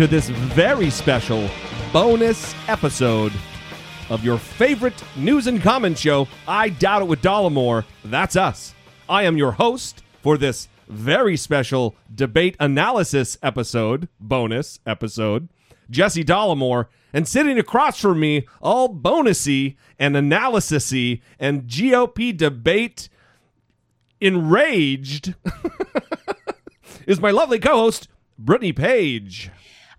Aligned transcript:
to 0.00 0.06
this 0.06 0.30
very 0.30 0.88
special 0.88 1.46
bonus 1.92 2.54
episode 2.68 3.34
of 4.08 4.24
your 4.24 4.38
favorite 4.38 4.94
news 5.14 5.46
and 5.46 5.60
comment 5.60 5.98
show, 5.98 6.26
I 6.48 6.70
Doubt 6.70 7.02
It 7.02 7.04
with 7.04 7.20
Dollemore. 7.20 7.84
That's 8.06 8.34
us. 8.34 8.74
I 9.10 9.24
am 9.24 9.36
your 9.36 9.52
host 9.52 10.02
for 10.22 10.38
this 10.38 10.68
very 10.88 11.36
special 11.36 11.94
debate 12.14 12.56
analysis 12.58 13.36
episode, 13.42 14.08
bonus 14.18 14.80
episode, 14.86 15.50
Jesse 15.90 16.24
Dollemore. 16.24 16.86
And 17.12 17.28
sitting 17.28 17.58
across 17.58 18.00
from 18.00 18.20
me, 18.20 18.46
all 18.62 18.88
bonusy 18.88 19.76
and 19.98 20.14
analysisy 20.14 21.20
and 21.38 21.64
GOP 21.64 22.34
debate 22.34 23.10
enraged, 24.18 25.34
is 27.06 27.20
my 27.20 27.30
lovely 27.30 27.58
co-host, 27.58 28.08
Brittany 28.38 28.72
Page. 28.72 29.50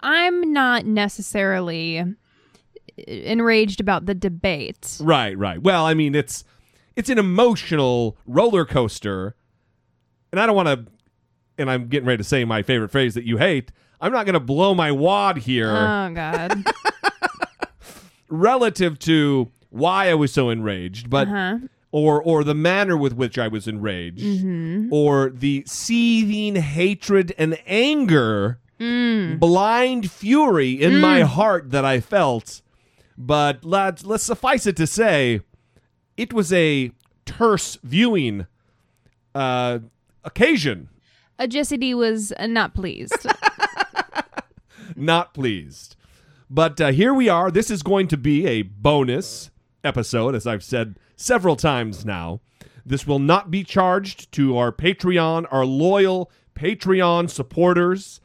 I'm 0.01 0.51
not 0.53 0.85
necessarily 0.85 2.03
enraged 3.07 3.79
about 3.79 4.05
the 4.05 4.13
debate. 4.13 4.97
Right, 5.01 5.37
right. 5.37 5.61
Well, 5.61 5.85
I 5.85 5.93
mean, 5.93 6.15
it's 6.15 6.43
it's 6.95 7.09
an 7.09 7.17
emotional 7.17 8.17
roller 8.25 8.65
coaster, 8.65 9.35
and 10.31 10.39
I 10.39 10.45
don't 10.45 10.55
want 10.55 10.67
to. 10.67 10.85
And 11.57 11.69
I'm 11.69 11.87
getting 11.87 12.07
ready 12.07 12.17
to 12.17 12.23
say 12.23 12.43
my 12.45 12.63
favorite 12.63 12.89
phrase 12.89 13.13
that 13.13 13.25
you 13.25 13.37
hate. 13.37 13.71
I'm 13.99 14.11
not 14.11 14.25
going 14.25 14.33
to 14.33 14.39
blow 14.39 14.73
my 14.73 14.91
wad 14.91 15.37
here 15.37 15.69
Oh 15.69 16.11
God. 16.13 16.65
relative 18.29 18.97
to 18.99 19.51
why 19.69 20.09
I 20.09 20.13
was 20.15 20.31
so 20.33 20.49
enraged, 20.49 21.09
but 21.09 21.27
Uh-huh. 21.27 21.59
or 21.91 22.21
or 22.21 22.43
the 22.43 22.55
manner 22.55 22.97
with 22.97 23.13
which 23.13 23.37
I 23.37 23.47
was 23.47 23.67
enraged, 23.67 24.23
Mm-hmm. 24.23 24.91
or 24.91 25.29
the 25.29 25.63
seething 25.67 26.55
hatred 26.55 27.33
and 27.37 27.57
anger, 27.67 28.59
Mm. 28.81 29.39
blind 29.39 30.09
fury 30.09 30.71
in 30.71 30.99
my 30.99 31.21
heart 31.21 31.69
that 31.69 31.85
I 31.85 31.99
felt. 31.99 32.63
But 33.15 33.63
let's 33.63 34.03
let's 34.03 34.23
suffice 34.23 34.65
it 34.65 34.75
to 34.77 34.87
say, 34.87 35.41
it 36.17 36.33
was 36.33 36.51
a 36.51 36.91
terse 37.25 37.77
viewing 37.83 38.47
uh, 39.35 39.79
occasion. 40.23 40.89
Uh, 41.37 41.45
Jesse 41.45 41.77
D 41.77 41.93
was 41.93 42.33
uh, 42.37 42.47
not 42.47 42.73
pleased. 42.73 43.27
not 44.95 45.35
pleased. 45.35 45.95
But 46.49 46.81
uh, 46.81 46.91
here 46.91 47.13
we 47.13 47.29
are. 47.29 47.51
This 47.51 47.69
is 47.69 47.83
going 47.83 48.07
to 48.07 48.17
be 48.17 48.47
a 48.47 48.63
bonus 48.63 49.51
episode, 49.83 50.33
as 50.33 50.47
I've 50.47 50.63
said 50.63 50.97
several 51.15 51.55
times 51.55 52.03
now. 52.03 52.41
This 52.83 53.05
will 53.05 53.19
not 53.19 53.51
be 53.51 53.63
charged 53.63 54.31
to 54.33 54.57
our 54.57 54.71
Patreon, 54.71 55.45
our 55.51 55.65
loyal 55.65 56.31
Patreon 56.55 57.29
supporters. 57.29 58.19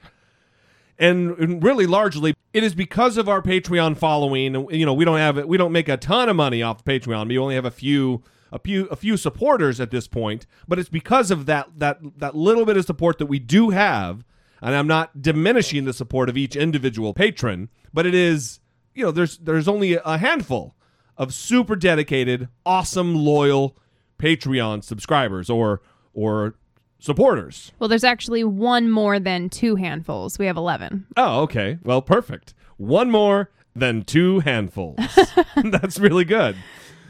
And, 0.98 1.62
really 1.62 1.86
largely 1.86 2.34
it 2.52 2.64
is 2.64 2.74
because 2.74 3.18
of 3.18 3.28
our 3.28 3.42
Patreon 3.42 3.98
following. 3.98 4.54
You 4.70 4.86
know, 4.86 4.94
we 4.94 5.04
don't 5.04 5.18
have 5.18 5.44
we 5.44 5.58
don't 5.58 5.72
make 5.72 5.88
a 5.88 5.96
ton 5.96 6.28
of 6.28 6.36
money 6.36 6.62
off 6.62 6.84
Patreon. 6.84 7.28
We 7.28 7.38
only 7.38 7.54
have 7.54 7.66
a 7.66 7.70
few 7.70 8.22
a 8.50 8.58
few 8.58 8.86
a 8.86 8.96
few 8.96 9.16
supporters 9.16 9.78
at 9.80 9.90
this 9.90 10.08
point, 10.08 10.46
but 10.66 10.78
it's 10.78 10.88
because 10.88 11.30
of 11.30 11.46
that 11.46 11.68
that 11.76 11.98
that 12.16 12.34
little 12.34 12.64
bit 12.64 12.76
of 12.76 12.86
support 12.86 13.18
that 13.18 13.26
we 13.26 13.38
do 13.38 13.70
have 13.70 14.24
and 14.62 14.74
I'm 14.74 14.86
not 14.86 15.22
diminishing 15.22 15.84
the 15.84 15.92
support 15.92 16.28
of 16.28 16.36
each 16.36 16.56
individual 16.56 17.14
patron, 17.14 17.68
but 17.92 18.06
it 18.06 18.14
is, 18.14 18.60
you 18.94 19.04
know, 19.04 19.10
there's 19.10 19.38
there's 19.38 19.68
only 19.68 19.94
a 19.94 20.18
handful 20.18 20.74
of 21.16 21.32
super 21.34 21.76
dedicated, 21.76 22.48
awesome, 22.64 23.14
loyal 23.14 23.76
Patreon 24.18 24.82
subscribers 24.82 25.50
or 25.50 25.82
or 26.14 26.56
supporters. 26.98 27.72
well, 27.78 27.88
there's 27.88 28.04
actually 28.04 28.44
one 28.44 28.90
more 28.90 29.18
than 29.18 29.48
two 29.48 29.76
handfuls. 29.76 30.38
We 30.38 30.46
have 30.46 30.56
eleven. 30.56 31.06
Oh, 31.16 31.42
okay. 31.42 31.78
Well, 31.82 32.02
perfect. 32.02 32.54
One 32.76 33.10
more 33.10 33.50
than 33.74 34.02
two 34.04 34.40
handfuls. 34.40 34.98
That's 35.56 35.98
really 35.98 36.24
good. 36.24 36.56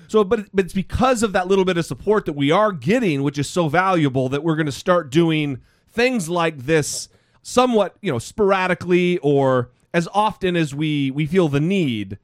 So, 0.09 0.23
but, 0.25 0.47
but 0.55 0.67
it's 0.67 0.75
because 0.75 1.23
of 1.23 1.33
that 1.33 1.49
little 1.49 1.65
bit 1.65 1.77
of 1.79 1.85
support 1.85 2.27
that 2.27 2.35
we 2.35 2.51
are 2.51 2.71
getting, 2.73 3.23
which 3.23 3.39
is 3.39 3.49
so 3.49 3.69
valuable, 3.69 4.29
that 4.29 4.45
we're 4.45 4.55
going 4.55 4.67
to 4.67 4.73
start 4.73 5.11
doing 5.11 5.61
things 5.89 6.29
like 6.29 6.59
this 6.59 7.09
somewhat, 7.43 7.97
you 8.01 8.13
know, 8.13 8.19
sporadically 8.19 9.19
or 9.19 9.71
as 9.95 10.09
often 10.13 10.57
as 10.57 10.75
we 10.75 11.11
we 11.11 11.27
feel 11.27 11.49
the 11.49 11.61
need 11.61 12.19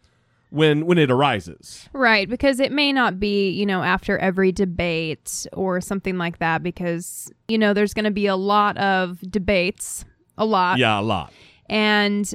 when 0.52 0.84
when 0.84 0.98
it 0.98 1.10
arises. 1.10 1.88
Right, 1.94 2.28
because 2.28 2.60
it 2.60 2.70
may 2.72 2.92
not 2.92 3.18
be, 3.18 3.50
you 3.50 3.64
know, 3.64 3.82
after 3.82 4.18
every 4.18 4.52
debate 4.52 5.46
or 5.54 5.80
something 5.80 6.18
like 6.18 6.38
that, 6.38 6.62
because, 6.62 7.32
you 7.48 7.56
know, 7.56 7.72
there's 7.72 7.94
going 7.94 8.04
to 8.04 8.10
be 8.10 8.26
a 8.26 8.36
lot 8.36 8.76
of 8.76 9.18
debates, 9.30 10.04
a 10.36 10.44
lot. 10.44 10.78
Yeah, 10.78 11.00
a 11.00 11.02
lot. 11.02 11.32
And, 11.70 12.32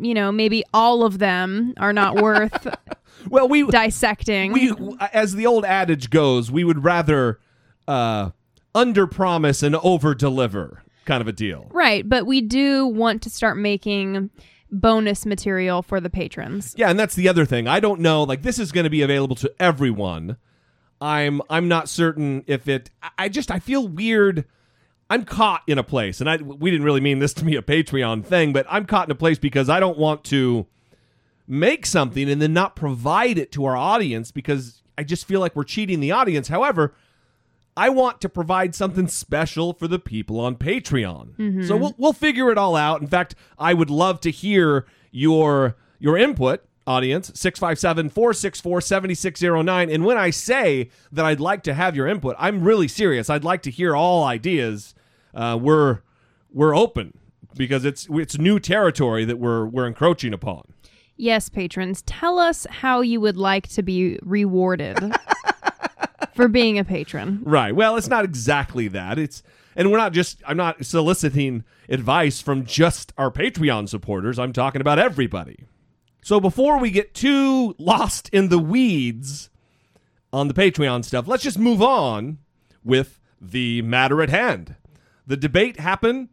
you 0.00 0.14
know, 0.14 0.30
maybe 0.30 0.62
all 0.72 1.04
of 1.04 1.18
them 1.18 1.74
are 1.78 1.92
not 1.92 2.22
worth 2.22 2.68
Well, 3.28 3.48
we 3.48 3.66
dissecting. 3.66 4.52
we 4.52 4.72
as 5.12 5.34
the 5.34 5.46
old 5.46 5.64
adage 5.64 6.10
goes, 6.10 6.50
we 6.50 6.64
would 6.64 6.84
rather 6.84 7.40
uh 7.88 8.30
under 8.74 9.06
promise 9.08 9.62
and 9.62 9.74
over 9.76 10.14
deliver 10.14 10.82
kind 11.04 11.20
of 11.20 11.26
a 11.26 11.32
deal. 11.32 11.66
right, 11.72 12.08
but 12.08 12.26
we 12.26 12.40
do 12.40 12.86
want 12.86 13.22
to 13.22 13.30
start 13.30 13.56
making 13.56 14.30
bonus 14.72 15.24
material 15.26 15.82
for 15.82 16.00
the 16.00 16.10
patrons. 16.10 16.74
Yeah, 16.76 16.90
and 16.90 16.98
that's 16.98 17.14
the 17.14 17.28
other 17.28 17.44
thing. 17.44 17.68
I 17.68 17.78
don't 17.78 18.00
know. 18.00 18.22
Like 18.24 18.42
this 18.42 18.58
is 18.58 18.72
going 18.72 18.84
to 18.84 18.90
be 18.90 19.02
available 19.02 19.36
to 19.36 19.52
everyone. 19.60 20.38
I'm 21.00 21.42
I'm 21.50 21.68
not 21.68 21.88
certain 21.88 22.42
if 22.46 22.66
it. 22.68 22.90
I- 23.18 23.28
just 23.28 23.50
I 23.50 23.58
feel 23.58 23.86
weird. 23.86 24.44
I'm 25.10 25.24
caught 25.24 25.62
in 25.66 25.76
a 25.76 25.82
place, 25.82 26.20
and 26.20 26.30
I 26.30 26.36
we 26.36 26.70
didn't 26.70 26.84
really 26.86 27.00
mean 27.02 27.18
this 27.18 27.34
to 27.34 27.44
be 27.44 27.54
a 27.56 27.62
Patreon 27.62 28.24
thing, 28.24 28.52
but 28.52 28.66
I'm 28.70 28.86
caught 28.86 29.08
in 29.08 29.12
a 29.12 29.16
place 29.16 29.38
because 29.38 29.68
I 29.68 29.78
don't 29.78 29.98
want 29.98 30.24
to 30.24 30.66
make 31.46 31.84
something 31.84 32.30
and 32.30 32.40
then 32.40 32.52
not 32.54 32.76
provide 32.76 33.36
it 33.36 33.52
to 33.52 33.64
our 33.66 33.76
audience 33.76 34.30
because 34.30 34.80
I 34.96 35.02
just 35.04 35.26
feel 35.26 35.40
like 35.40 35.54
we're 35.54 35.64
cheating 35.64 36.00
the 36.00 36.12
audience. 36.12 36.48
However, 36.48 36.94
I 37.76 37.88
want 37.88 38.20
to 38.20 38.28
provide 38.28 38.74
something 38.74 39.08
special 39.08 39.72
for 39.72 39.88
the 39.88 39.98
people 39.98 40.38
on 40.40 40.56
Patreon. 40.56 41.66
So 41.66 41.76
we'll 41.76 41.94
we'll 41.96 42.12
figure 42.12 42.50
it 42.50 42.58
all 42.58 42.76
out. 42.76 43.00
In 43.00 43.06
fact, 43.06 43.34
I 43.58 43.72
would 43.74 43.90
love 43.90 44.20
to 44.22 44.30
hear 44.30 44.84
your 45.10 45.76
your 45.98 46.18
input, 46.18 46.64
audience, 46.86 47.30
657-464-7609. 47.30 49.94
And 49.94 50.04
when 50.04 50.16
I 50.16 50.30
say 50.30 50.90
that 51.10 51.24
I'd 51.24 51.40
like 51.40 51.62
to 51.64 51.74
have 51.74 51.96
your 51.96 52.06
input, 52.06 52.36
I'm 52.38 52.62
really 52.62 52.88
serious. 52.88 53.30
I'd 53.30 53.44
like 53.44 53.62
to 53.62 53.70
hear 53.70 53.96
all 53.96 54.24
ideas. 54.24 54.94
Uh, 55.34 55.58
we're 55.60 56.00
we're 56.52 56.76
open 56.76 57.16
because 57.56 57.84
it's 57.84 58.06
it's 58.10 58.38
new 58.38 58.60
territory 58.60 59.24
that 59.24 59.38
we're 59.38 59.66
we're 59.66 59.86
encroaching 59.86 60.34
upon. 60.34 60.62
Yes, 61.16 61.48
patrons, 61.48 62.02
tell 62.02 62.38
us 62.38 62.66
how 62.68 63.00
you 63.00 63.20
would 63.20 63.36
like 63.36 63.68
to 63.68 63.82
be 63.82 64.18
rewarded 64.22 64.98
for 66.34 66.48
being 66.48 66.78
a 66.78 66.84
patron. 66.84 67.40
Right. 67.44 67.74
Well, 67.74 67.96
it's 67.96 68.08
not 68.08 68.24
exactly 68.24 68.88
that. 68.88 69.18
It's 69.18 69.42
and 69.76 69.90
we're 69.90 69.98
not 69.98 70.12
just 70.12 70.42
I'm 70.46 70.56
not 70.56 70.84
soliciting 70.84 71.64
advice 71.88 72.40
from 72.40 72.64
just 72.64 73.12
our 73.18 73.30
Patreon 73.30 73.88
supporters. 73.88 74.38
I'm 74.38 74.52
talking 74.52 74.80
about 74.80 74.98
everybody. 74.98 75.66
So 76.22 76.40
before 76.40 76.78
we 76.78 76.90
get 76.90 77.14
too 77.14 77.74
lost 77.78 78.28
in 78.30 78.48
the 78.48 78.58
weeds 78.58 79.50
on 80.32 80.48
the 80.48 80.54
Patreon 80.54 81.04
stuff, 81.04 81.26
let's 81.26 81.42
just 81.42 81.58
move 81.58 81.82
on 81.82 82.38
with 82.84 83.18
the 83.40 83.82
matter 83.82 84.22
at 84.22 84.30
hand. 84.30 84.76
The 85.26 85.36
debate 85.36 85.80
happened 85.80 86.28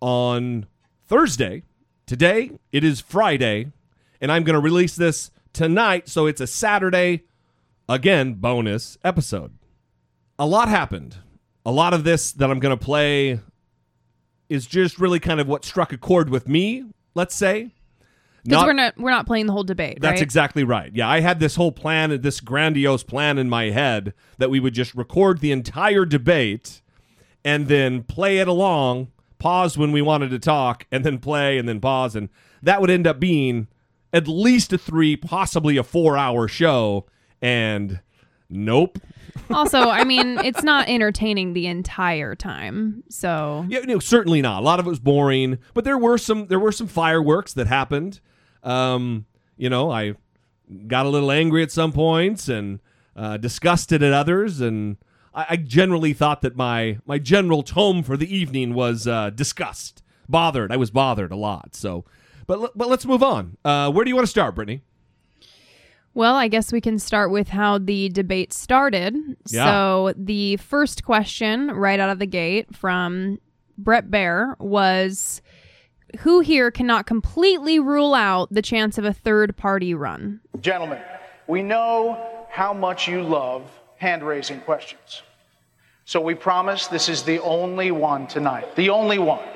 on 0.00 0.66
Thursday. 1.06 1.62
Today 2.06 2.52
it 2.72 2.84
is 2.84 3.00
Friday, 3.00 3.72
and 4.20 4.32
I'm 4.32 4.44
going 4.44 4.54
to 4.54 4.60
release 4.60 4.96
this 4.96 5.30
tonight, 5.52 6.08
so 6.08 6.26
it's 6.26 6.40
a 6.40 6.46
Saturday 6.46 7.24
again 7.88 8.34
bonus 8.34 8.98
episode. 9.04 9.56
A 10.38 10.46
lot 10.46 10.68
happened. 10.68 11.16
A 11.64 11.70
lot 11.70 11.94
of 11.94 12.04
this 12.04 12.32
that 12.32 12.50
I'm 12.50 12.58
going 12.58 12.76
to 12.76 12.84
play 12.84 13.40
is 14.48 14.66
just 14.66 14.98
really 14.98 15.20
kind 15.20 15.40
of 15.40 15.48
what 15.48 15.64
struck 15.64 15.92
a 15.92 15.98
chord 15.98 16.28
with 16.28 16.48
me, 16.48 16.84
let's 17.14 17.34
say. 17.34 17.70
Because 18.44 18.64
we're 18.64 18.72
not 18.72 18.98
we're 18.98 19.10
not 19.10 19.26
playing 19.26 19.46
the 19.46 19.52
whole 19.52 19.62
debate, 19.62 20.00
That's 20.00 20.14
right? 20.14 20.22
exactly 20.22 20.64
right. 20.64 20.90
Yeah, 20.92 21.08
I 21.08 21.20
had 21.20 21.38
this 21.38 21.54
whole 21.54 21.70
plan, 21.70 22.20
this 22.22 22.40
grandiose 22.40 23.04
plan 23.04 23.38
in 23.38 23.48
my 23.48 23.70
head 23.70 24.14
that 24.38 24.50
we 24.50 24.58
would 24.58 24.74
just 24.74 24.94
record 24.96 25.38
the 25.38 25.52
entire 25.52 26.04
debate 26.04 26.82
and 27.44 27.68
then 27.68 28.02
play 28.02 28.38
it 28.38 28.48
along, 28.48 29.12
pause 29.38 29.78
when 29.78 29.92
we 29.92 30.02
wanted 30.02 30.30
to 30.30 30.40
talk, 30.40 30.86
and 30.90 31.04
then 31.04 31.18
play, 31.18 31.56
and 31.56 31.68
then 31.68 31.80
pause, 31.80 32.16
and 32.16 32.28
that 32.62 32.80
would 32.80 32.90
end 32.90 33.06
up 33.06 33.20
being 33.20 33.68
at 34.12 34.26
least 34.26 34.72
a 34.72 34.78
three, 34.78 35.16
possibly 35.16 35.76
a 35.76 35.84
four-hour 35.84 36.48
show. 36.48 37.06
And 37.42 38.00
nope. 38.48 38.98
also, 39.50 39.78
I 39.80 40.04
mean, 40.04 40.38
it's 40.38 40.62
not 40.62 40.88
entertaining 40.88 41.52
the 41.52 41.66
entire 41.66 42.34
time. 42.34 43.02
So 43.08 43.66
Yeah, 43.68 43.80
no, 43.80 43.98
certainly 43.98 44.40
not. 44.40 44.62
A 44.62 44.64
lot 44.64 44.78
of 44.80 44.86
it 44.86 44.90
was 44.90 45.00
boring, 45.00 45.58
but 45.74 45.84
there 45.84 45.98
were 45.98 46.16
some 46.18 46.46
there 46.46 46.60
were 46.60 46.72
some 46.72 46.86
fireworks 46.86 47.52
that 47.54 47.66
happened. 47.66 48.20
Um, 48.62 49.26
you 49.56 49.68
know, 49.68 49.90
I 49.90 50.14
got 50.86 51.04
a 51.04 51.08
little 51.08 51.30
angry 51.32 51.62
at 51.62 51.72
some 51.72 51.92
points 51.92 52.48
and 52.48 52.80
uh, 53.16 53.36
disgusted 53.36 54.02
at 54.02 54.12
others, 54.12 54.60
and 54.60 54.96
I, 55.34 55.46
I 55.50 55.56
generally 55.56 56.12
thought 56.12 56.42
that 56.42 56.56
my 56.56 56.98
my 57.04 57.18
general 57.18 57.62
tone 57.62 58.02
for 58.02 58.16
the 58.16 58.32
evening 58.34 58.72
was 58.74 59.06
uh, 59.06 59.30
disgust, 59.30 60.02
bothered. 60.28 60.70
I 60.72 60.76
was 60.76 60.90
bothered 60.90 61.32
a 61.32 61.36
lot. 61.36 61.74
So, 61.74 62.04
but 62.46 62.60
l- 62.60 62.72
but 62.74 62.88
let's 62.88 63.04
move 63.04 63.22
on. 63.22 63.56
Uh, 63.64 63.90
where 63.90 64.04
do 64.04 64.10
you 64.10 64.14
want 64.14 64.26
to 64.26 64.30
start, 64.30 64.54
Brittany? 64.54 64.82
Well, 66.14 66.34
I 66.34 66.48
guess 66.48 66.72
we 66.72 66.80
can 66.80 66.98
start 66.98 67.30
with 67.30 67.48
how 67.48 67.78
the 67.78 68.10
debate 68.10 68.52
started. 68.52 69.16
Yeah. 69.48 69.64
So, 69.64 70.14
the 70.16 70.58
first 70.58 71.04
question 71.04 71.68
right 71.68 71.98
out 71.98 72.10
of 72.10 72.18
the 72.18 72.26
gate 72.26 72.74
from 72.74 73.38
Bret 73.78 74.10
Baier 74.10 74.58
was 74.58 75.40
Who 76.20 76.40
here 76.40 76.70
cannot 76.70 77.06
completely 77.06 77.78
rule 77.78 78.14
out 78.14 78.52
the 78.52 78.62
chance 78.62 78.98
of 78.98 79.04
a 79.04 79.12
third 79.14 79.56
party 79.56 79.94
run? 79.94 80.40
Gentlemen, 80.60 81.00
we 81.46 81.62
know 81.62 82.46
how 82.50 82.74
much 82.74 83.08
you 83.08 83.22
love 83.22 83.62
hand 83.96 84.22
raising 84.22 84.60
questions. 84.60 85.22
So 86.04 86.20
we 86.20 86.34
promise 86.34 86.88
this 86.88 87.08
is 87.08 87.22
the 87.22 87.38
only 87.40 87.90
one 87.90 88.26
tonight. 88.26 88.76
The 88.76 88.90
only 88.90 89.18
one. 89.18 89.48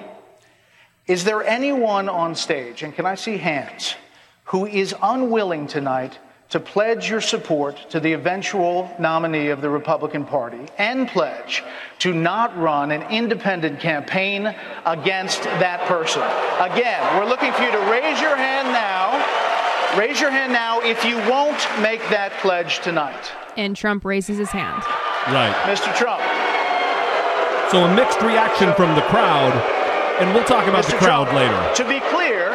Is 1.06 1.24
there 1.24 1.44
anyone 1.44 2.08
on 2.08 2.34
stage, 2.34 2.82
and 2.82 2.94
can 2.94 3.04
I 3.04 3.14
see 3.14 3.36
hands, 3.36 3.94
who 4.44 4.66
is 4.66 4.94
unwilling 5.02 5.66
tonight 5.66 6.18
to 6.50 6.60
pledge 6.60 7.10
your 7.10 7.20
support 7.20 7.76
to 7.90 8.00
the 8.00 8.12
eventual 8.12 8.90
nominee 8.98 9.48
of 9.48 9.60
the 9.60 9.70
Republican 9.70 10.24
Party 10.24 10.60
and 10.78 11.08
pledge 11.08 11.62
to 11.98 12.12
not 12.14 12.56
run 12.56 12.92
an 12.92 13.02
independent 13.10 13.80
campaign 13.80 14.54
against 14.84 15.42
that 15.42 15.80
person? 15.88 16.22
Again, 16.60 17.02
we're 17.18 17.28
looking 17.28 17.52
for 17.52 17.62
you 17.62 17.72
to 17.72 17.90
raise 17.90 18.20
your 18.20 18.36
hand 18.36 18.68
now. 18.68 19.46
Raise 19.98 20.20
your 20.20 20.30
hand 20.30 20.52
now 20.52 20.80
if 20.82 21.04
you 21.04 21.16
won't 21.30 21.58
make 21.80 22.00
that 22.10 22.32
pledge 22.42 22.80
tonight. 22.80 23.32
And 23.56 23.74
Trump 23.74 24.04
raises 24.04 24.38
his 24.38 24.50
hand. 24.50 24.82
Right. 25.28 25.54
Mr. 25.64 25.94
Trump. 25.96 26.22
So 27.72 27.82
a 27.82 27.94
mixed 27.94 28.20
reaction 28.22 28.72
from 28.74 28.94
the 28.94 29.02
crowd, 29.02 29.52
and 30.20 30.32
we'll 30.32 30.44
talk 30.44 30.68
about 30.68 30.84
Mr. 30.84 30.92
the 30.92 30.98
crowd 30.98 31.28
Trump, 31.28 31.34
later. 31.34 31.74
To 31.74 31.88
be 31.88 31.98
clear, 32.14 32.52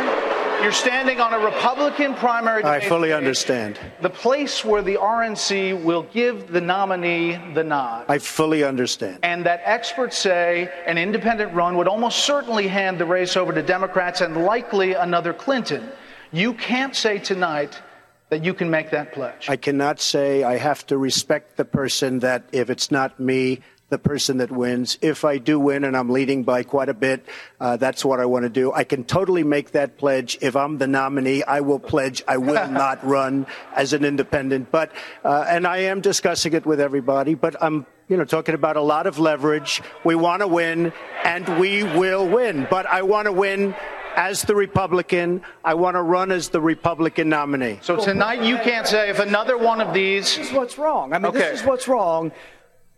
you're 0.61 0.71
standing 0.71 1.19
on 1.19 1.33
a 1.33 1.39
Republican 1.39 2.13
primary 2.15 2.63
I 2.63 2.79
fully 2.79 3.11
understand. 3.13 3.79
The 4.01 4.09
place 4.09 4.63
where 4.63 4.81
the 4.81 4.95
RNC 4.95 5.83
will 5.83 6.03
give 6.03 6.51
the 6.51 6.61
nominee 6.61 7.39
the 7.53 7.63
nod. 7.63 8.05
I 8.07 8.19
fully 8.19 8.63
understand. 8.63 9.19
and 9.23 9.45
that 9.45 9.61
experts 9.65 10.17
say 10.17 10.71
an 10.85 10.97
independent 10.97 11.53
run 11.53 11.77
would 11.77 11.87
almost 11.87 12.25
certainly 12.25 12.67
hand 12.67 12.99
the 12.99 13.05
race 13.05 13.35
over 13.35 13.51
to 13.53 13.63
Democrats 13.63 14.21
and 14.21 14.45
likely 14.45 14.93
another 14.93 15.33
Clinton. 15.33 15.89
You 16.31 16.53
can't 16.53 16.95
say 16.95 17.17
tonight 17.17 17.81
that 18.29 18.43
you 18.43 18.53
can 18.53 18.69
make 18.69 18.91
that 18.91 19.11
pledge. 19.13 19.49
I 19.49 19.57
cannot 19.57 19.99
say 19.99 20.43
I 20.43 20.57
have 20.57 20.85
to 20.87 20.97
respect 20.97 21.57
the 21.57 21.65
person 21.65 22.19
that 22.19 22.43
if 22.51 22.69
it's 22.69 22.89
not 22.91 23.19
me, 23.19 23.59
the 23.91 23.99
person 23.99 24.37
that 24.37 24.49
wins. 24.49 24.97
If 25.01 25.23
I 25.23 25.37
do 25.37 25.59
win 25.59 25.83
and 25.83 25.95
I'm 25.95 26.09
leading 26.09 26.43
by 26.43 26.63
quite 26.63 26.87
a 26.89 26.93
bit, 26.93 27.25
uh, 27.59 27.75
that's 27.77 28.03
what 28.03 28.19
I 28.21 28.25
want 28.25 28.43
to 28.43 28.49
do. 28.49 28.71
I 28.71 28.85
can 28.85 29.03
totally 29.03 29.43
make 29.43 29.71
that 29.71 29.97
pledge. 29.97 30.37
If 30.41 30.55
I'm 30.55 30.77
the 30.79 30.87
nominee, 30.87 31.43
I 31.43 31.59
will 31.59 31.77
pledge 31.77 32.23
I 32.27 32.37
will 32.37 32.67
not 32.83 33.05
run 33.05 33.45
as 33.75 33.93
an 33.93 34.03
independent. 34.05 34.71
But 34.71 34.91
uh, 35.23 35.45
and 35.47 35.67
I 35.67 35.77
am 35.91 36.01
discussing 36.01 36.53
it 36.53 36.65
with 36.65 36.79
everybody. 36.79 37.35
But 37.35 37.61
I'm 37.61 37.85
you 38.07 38.15
know 38.17 38.23
talking 38.25 38.55
about 38.55 38.77
a 38.77 38.81
lot 38.81 39.07
of 39.07 39.19
leverage. 39.19 39.81
We 40.05 40.15
want 40.15 40.39
to 40.41 40.47
win, 40.47 40.93
and 41.25 41.59
we 41.59 41.83
will 41.83 42.27
win. 42.27 42.67
But 42.69 42.85
I 42.87 43.03
want 43.03 43.25
to 43.27 43.31
win. 43.33 43.75
As 44.13 44.41
the 44.41 44.55
Republican, 44.55 45.41
I 45.63 45.73
want 45.75 45.95
to 45.95 46.01
run 46.01 46.31
as 46.33 46.49
the 46.49 46.59
Republican 46.59 47.29
nominee. 47.29 47.79
so 47.81 47.95
tonight 47.95 48.41
you 48.43 48.57
can't 48.57 48.85
say 48.85 49.09
if 49.09 49.19
another 49.19 49.57
one 49.57 49.79
of 49.79 49.93
these 49.93 50.35
This 50.35 50.47
is 50.49 50.53
what's 50.53 50.77
wrong. 50.77 51.13
I 51.13 51.17
mean, 51.17 51.27
Okay. 51.27 51.39
this 51.39 51.61
is 51.61 51.65
what's 51.65 51.87
wrong. 51.87 52.33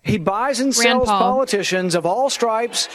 He 0.03 0.17
buys 0.17 0.59
and 0.59 0.75
sells 0.75 1.07
Paul. 1.07 1.19
politicians 1.19 1.95
of 1.95 2.05
all 2.05 2.29
stripes. 2.29 2.89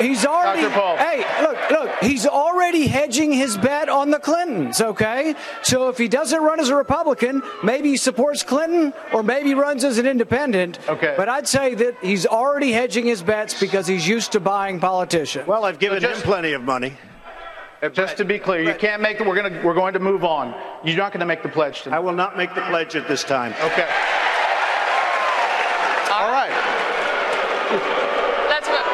He's 0.00 0.24
already. 0.24 0.62
Hey, 0.62 1.42
look, 1.42 1.70
look. 1.72 1.90
He's 2.00 2.24
already 2.24 2.86
hedging 2.86 3.32
his 3.32 3.56
bet 3.58 3.88
on 3.88 4.10
the 4.12 4.20
Clintons. 4.20 4.80
Okay, 4.80 5.34
so 5.62 5.88
if 5.88 5.98
he 5.98 6.06
doesn't 6.06 6.40
run 6.40 6.60
as 6.60 6.68
a 6.68 6.76
Republican, 6.76 7.42
maybe 7.64 7.88
he 7.88 7.96
supports 7.96 8.44
Clinton, 8.44 8.94
or 9.12 9.24
maybe 9.24 9.54
runs 9.54 9.82
as 9.82 9.98
an 9.98 10.06
independent. 10.06 10.78
Okay. 10.88 11.14
But 11.16 11.28
I'd 11.28 11.48
say 11.48 11.74
that 11.74 11.96
he's 12.00 12.26
already 12.26 12.70
hedging 12.70 13.06
his 13.06 13.24
bets 13.24 13.58
because 13.58 13.88
he's 13.88 14.06
used 14.06 14.30
to 14.32 14.40
buying 14.40 14.78
politicians. 14.78 15.48
Well, 15.48 15.64
I've 15.64 15.80
given 15.80 16.00
So 16.00 16.06
just- 16.10 16.22
him 16.22 16.26
plenty 16.30 16.52
of 16.52 16.62
money. 16.62 16.96
Uh, 17.82 17.88
just 17.88 18.16
to 18.18 18.24
be 18.24 18.38
clear, 18.38 18.62
you 18.62 18.74
can't 18.74 19.02
make 19.02 19.18
the 19.18 19.24
we're 19.24 19.36
going 19.36 19.52
to 19.52 19.62
we're 19.66 19.74
going 19.74 19.94
to 19.94 20.00
move 20.00 20.24
on. 20.24 20.54
You're 20.84 20.96
not 20.96 21.12
going 21.12 21.20
to 21.20 21.26
make 21.26 21.42
the 21.44 21.48
pledge 21.48 21.82
tonight. 21.82 21.96
I 21.96 22.00
will 22.00 22.12
not 22.12 22.36
make 22.36 22.54
the 22.54 22.62
pledge 22.62 22.94
at 22.96 23.06
this 23.08 23.22
time. 23.24 23.52
Okay. 23.62 23.88
All 26.18 26.32
right. 26.32 26.50
Let's 28.48 28.66
vote. 28.66 28.84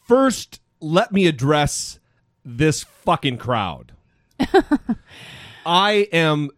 First, 0.00 0.60
let 0.80 1.12
me 1.12 1.28
address 1.28 2.00
this 2.44 2.82
fucking 2.82 3.38
crowd. 3.38 3.92
I 5.64 6.08
am, 6.12 6.50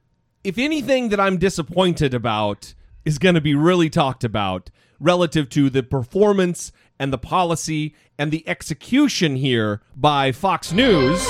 if 0.43 0.57
anything 0.57 1.11
that 1.11 1.21
I'm 1.21 1.37
disappointed 1.37 2.15
about 2.15 2.73
is 3.05 3.19
going 3.19 3.35
to 3.35 3.43
be 3.43 3.55
really 3.55 3.91
talked 3.91 4.25
about 4.25 4.71
relative 4.99 5.51
to 5.51 5.69
the 5.69 5.83
performance 5.83 6.73
and 6.99 7.13
the 7.13 7.19
policy 7.19 7.95
and 8.19 8.33
the 8.33 8.49
execution 8.49 9.37
here 9.37 9.83
by 9.95 10.33
Fox 10.33 10.73
News, 10.73 11.23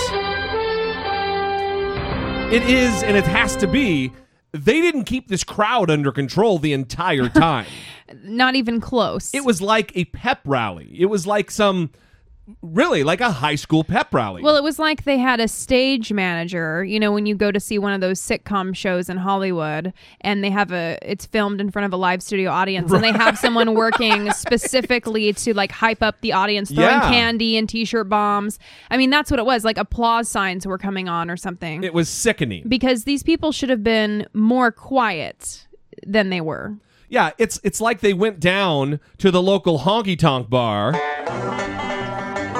it 2.53 2.63
is 2.63 3.03
and 3.03 3.17
it 3.17 3.25
has 3.25 3.57
to 3.57 3.67
be. 3.67 4.13
They 4.53 4.81
didn't 4.83 5.05
keep 5.05 5.29
this 5.29 5.45
crowd 5.45 5.91
under 5.91 6.13
control 6.13 6.59
the 6.59 6.73
entire 6.75 7.29
time. 7.29 7.67
Not 8.23 8.55
even 8.55 8.81
close. 8.81 9.33
It 9.35 9.45
was 9.45 9.63
like 9.63 9.93
a 9.97 10.05
pep 10.07 10.41
rally. 10.45 10.95
It 10.99 11.07
was 11.07 11.27
like 11.27 11.51
some, 11.51 11.91
really, 12.61 13.05
like 13.05 13.21
a 13.21 13.31
high 13.31 13.55
school 13.55 13.85
pep 13.85 14.13
rally. 14.13 14.43
Well, 14.43 14.57
it 14.57 14.63
was 14.63 14.79
like 14.79 15.05
they 15.05 15.19
had 15.19 15.39
a 15.41 15.47
stage 15.49 16.13
manager. 16.13 16.85
You 16.85 16.99
know, 16.99 17.13
when 17.13 17.25
you 17.27 17.35
go 17.35 17.51
to 17.53 17.61
see 17.61 17.79
one 17.79 17.93
of 17.93 18.01
those 18.01 18.21
sitcom 18.21 18.75
shows 18.75 19.09
in 19.09 19.17
Hollywood, 19.17 19.93
and 20.23 20.43
they 20.43 20.51
have 20.51 20.73
a, 20.73 20.99
it's 21.03 21.25
filmed 21.27 21.61
in 21.61 21.71
front 21.71 21.87
of 21.87 21.93
a 21.93 21.97
live 21.97 22.23
studio 22.23 22.51
audience, 22.51 22.91
and 22.93 23.03
they 23.03 23.13
have 23.13 23.39
someone 23.39 23.75
working 23.75 24.31
specifically 24.33 25.33
to 25.35 25.55
like 25.55 25.71
hype 25.73 26.03
up 26.03 26.21
the 26.21 26.33
audience, 26.33 26.71
throwing 26.71 26.89
Yeah. 26.91 27.11
candy 27.11 27.57
and 27.57 27.69
t-shirt 27.69 28.09
bombs. 28.09 28.59
I 28.91 28.97
mean, 28.97 29.11
that's 29.11 29.31
what 29.31 29.39
it 29.39 29.47
was. 29.47 29.65
Like 29.65 29.79
applause 29.79 30.29
signs 30.29 30.67
were 30.67 30.79
coming 30.79 31.09
on 31.09 31.31
or 31.31 31.37
something. 31.37 31.85
it 31.85 31.95
was 31.95 32.09
sickening. 32.09 32.65
because 32.69 33.05
these 33.05 33.23
people 33.23 33.53
should 33.53 33.71
have 33.71 33.85
been 33.85 34.27
more 34.33 34.73
quiet 34.73 35.67
than 36.07 36.31
they 36.31 36.41
were. 36.41 36.77
yeah, 37.09 37.31
it's 37.39 37.61
it's 37.63 37.81
like 37.81 38.01
they 38.01 38.13
went 38.15 38.41
down 38.41 38.99
to 39.19 39.31
the 39.31 39.43
local 39.43 39.81
honky 39.81 40.19
tonk 40.19 40.49
bar. 40.51 40.93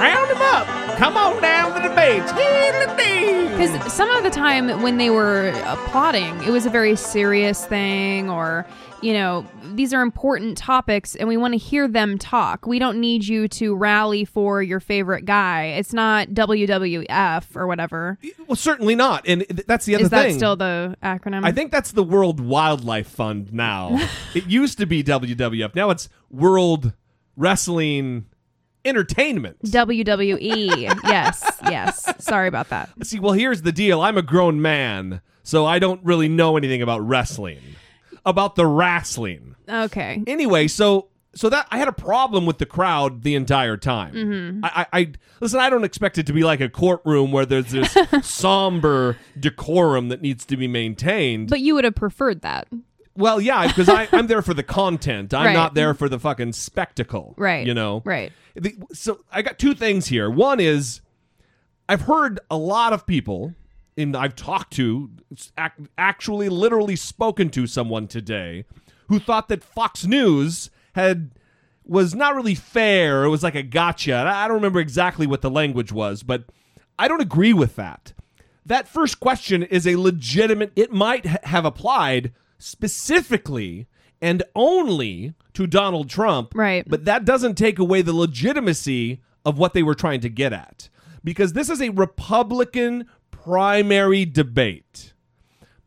Round 0.03 0.31
them 0.31 0.43
up. 0.43 0.67
Come 0.99 1.17
on 1.17 1.41
down 1.41 1.75
to 1.75 1.81
the 1.81 1.89
debates. 1.89 2.33
Because 2.33 3.93
some 3.93 4.11
of 4.11 4.25
the 4.25 4.31
time 4.31 4.83
when 4.83 4.97
they 4.97 5.11
were 5.11 5.51
uh, 5.51 5.75
applauding, 5.75 6.43
it 6.43 6.51
was 6.51 6.67
a 6.67 6.71
very 6.71 6.97
serious 6.97 7.65
thing, 7.67 8.29
or, 8.29 8.67
you 9.01 9.13
know, 9.13 9.47
these 9.75 9.95
are 9.95 10.03
important 10.03 10.59
topics 10.59 11.15
and 11.15 11.29
we 11.29 11.37
want 11.37 11.55
to 11.55 11.59
hear 11.59 11.87
them 11.87 12.19
talk. 12.19 12.67
We 12.67 12.81
don't 12.81 12.99
need 13.01 13.25
you 13.25 13.47
to 13.49 13.77
rally 13.77 14.25
for 14.25 14.61
your 14.61 14.81
favorite 14.81 15.25
guy. 15.25 15.67
It's 15.79 15.93
not 15.93 16.29
WWF 16.31 17.55
or 17.55 17.69
whatever. 17.69 18.19
Well, 18.49 18.57
certainly 18.57 18.97
not. 18.97 19.25
And 19.29 19.47
th- 19.49 19.67
that's 19.67 19.85
the 19.85 19.95
other 19.95 20.05
Is 20.05 20.11
that 20.11 20.23
thing. 20.25 20.37
still 20.37 20.57
the 20.57 20.97
acronym? 21.03 21.45
I 21.45 21.53
think 21.53 21.71
that's 21.71 21.93
the 21.93 22.03
World 22.03 22.41
Wildlife 22.41 23.07
Fund 23.07 23.53
now. 23.53 24.09
it 24.35 24.47
used 24.47 24.79
to 24.79 24.87
be 24.87 25.05
WWF. 25.05 25.77
Now 25.77 25.91
it's 25.91 26.09
World 26.29 26.93
Wrestling 27.37 28.27
Entertainment. 28.85 29.63
WWE. 29.63 31.01
yes, 31.05 31.59
yes. 31.65 32.13
Sorry 32.19 32.49
about 32.49 32.69
that. 32.71 32.91
See, 33.05 33.21
well, 33.21 33.33
here's 33.33 33.63
the 33.63 33.73
deal. 33.73 34.01
I'm 34.01 34.19
a 34.19 34.23
grown 34.23 34.61
man, 34.61 35.21
so 35.43 35.65
I 35.67 35.79
don't 35.79 36.03
really 36.05 36.29
know 36.29 36.57
anything 36.57 36.83
about 36.83 37.01
wrestling, 37.07 37.61
about 38.25 38.57
the 38.57 38.67
wrestling. 38.67 39.55
Okay. 39.69 40.23
Anyway, 40.27 40.69
so 40.69 41.09
so 41.35 41.49
that 41.49 41.67
I 41.71 41.79
had 41.79 41.89
a 41.89 41.93
problem 41.93 42.47
with 42.47 42.59
the 42.59 42.67
crowd 42.67 43.23
the 43.23 43.35
entire 43.35 43.77
time. 43.77 44.15
Mm-hmm. 44.15 44.65
I, 44.65 44.87
I, 44.93 45.01
I 45.01 45.13
listen. 45.41 45.61
I 45.61 45.71
don't 45.71 45.85
expect 45.85 46.19
it 46.19 46.27
to 46.27 46.33
be 46.33 46.43
like 46.43 46.61
a 46.61 46.69
courtroom 46.69 47.33
where 47.33 47.47
there's 47.47 47.71
this 47.71 47.97
somber 48.23 49.17
decorum 49.39 50.09
that 50.09 50.21
needs 50.21 50.45
to 50.47 50.57
be 50.57 50.69
maintained. 50.69 51.49
But 51.49 51.61
you 51.61 51.75
would 51.75 51.85
have 51.85 51.95
preferred 51.95 52.43
that. 52.43 52.69
Well, 53.17 53.41
yeah, 53.41 53.67
because 53.67 53.89
I'm 53.89 54.27
there 54.27 54.43
for 54.43 54.55
the 54.55 54.63
content. 54.63 55.35
I'm 55.35 55.47
Right. 55.47 55.53
not 55.53 55.75
there 55.75 55.93
for 55.95 56.09
the 56.09 56.19
fucking 56.19 56.53
spectacle. 56.55 57.35
Right. 57.37 57.67
You 57.67 57.75
know. 57.75 58.03
Right. 58.05 58.33
The- 58.55 58.77
so 58.93 59.21
I 59.31 59.43
got 59.43 59.59
two 59.59 59.75
things 59.75 60.07
here. 60.07 60.31
One 60.31 60.61
is 60.61 61.01
I've 61.89 62.03
heard 62.03 62.41
a 62.51 62.57
lot 62.57 62.93
of 62.93 63.07
people, 63.07 63.55
and 63.99 64.17
I've 64.17 64.35
talked 64.35 64.73
to, 64.75 65.11
ac- 65.59 65.89
actually, 65.99 66.49
literally 66.49 66.97
spoken 66.97 67.51
to 67.51 67.67
someone 67.67 68.07
today 68.09 68.65
who 69.09 69.19
thought 69.19 69.49
that 69.49 69.63
Fox 69.63 70.07
News 70.07 70.71
had 70.95 71.33
was 71.85 72.15
not 72.15 72.35
really 72.35 72.55
fair. 72.55 73.25
It 73.25 73.29
was 73.29 73.43
like 73.43 73.57
a 73.57 73.63
gotcha. 73.63 74.15
And 74.15 74.29
I 74.29 74.45
I 74.45 74.49
don't 74.49 74.55
remember 74.57 74.81
exactly 74.81 75.27
what 75.27 75.43
the 75.43 75.51
language 75.51 75.93
was, 75.93 76.23
but 76.23 76.45
I 76.99 77.09
don't 77.09 77.21
agree 77.21 77.53
with 77.53 77.77
that. 77.77 78.13
That 78.65 78.87
first 78.89 79.19
question 79.21 79.63
is 79.65 79.87
a 79.87 79.97
legitimate. 79.97 80.73
It 80.77 80.93
might 80.93 81.27
ha- 81.27 81.39
have 81.43 81.65
applied 81.65 82.33
specifically 82.63 83.87
and 84.21 84.43
only 84.55 85.35
to 85.53 85.67
Donald 85.67 86.09
Trump, 86.09 86.53
Right. 86.55 86.85
But 86.89 87.05
that 87.07 87.25
doesn't 87.25 87.57
take 87.57 87.79
away 87.79 88.03
the 88.03 88.13
legitimacy 88.13 89.21
of 89.45 89.59
what 89.59 89.75
they 89.75 89.83
were 89.83 89.97
trying 89.97 90.21
to 90.21 90.29
get 90.29 90.53
at, 90.53 90.89
because 91.25 91.53
this 91.53 91.69
is 91.69 91.83
a 91.83 91.91
Republican 91.91 93.07
primary 93.31 94.25
debate. 94.25 95.13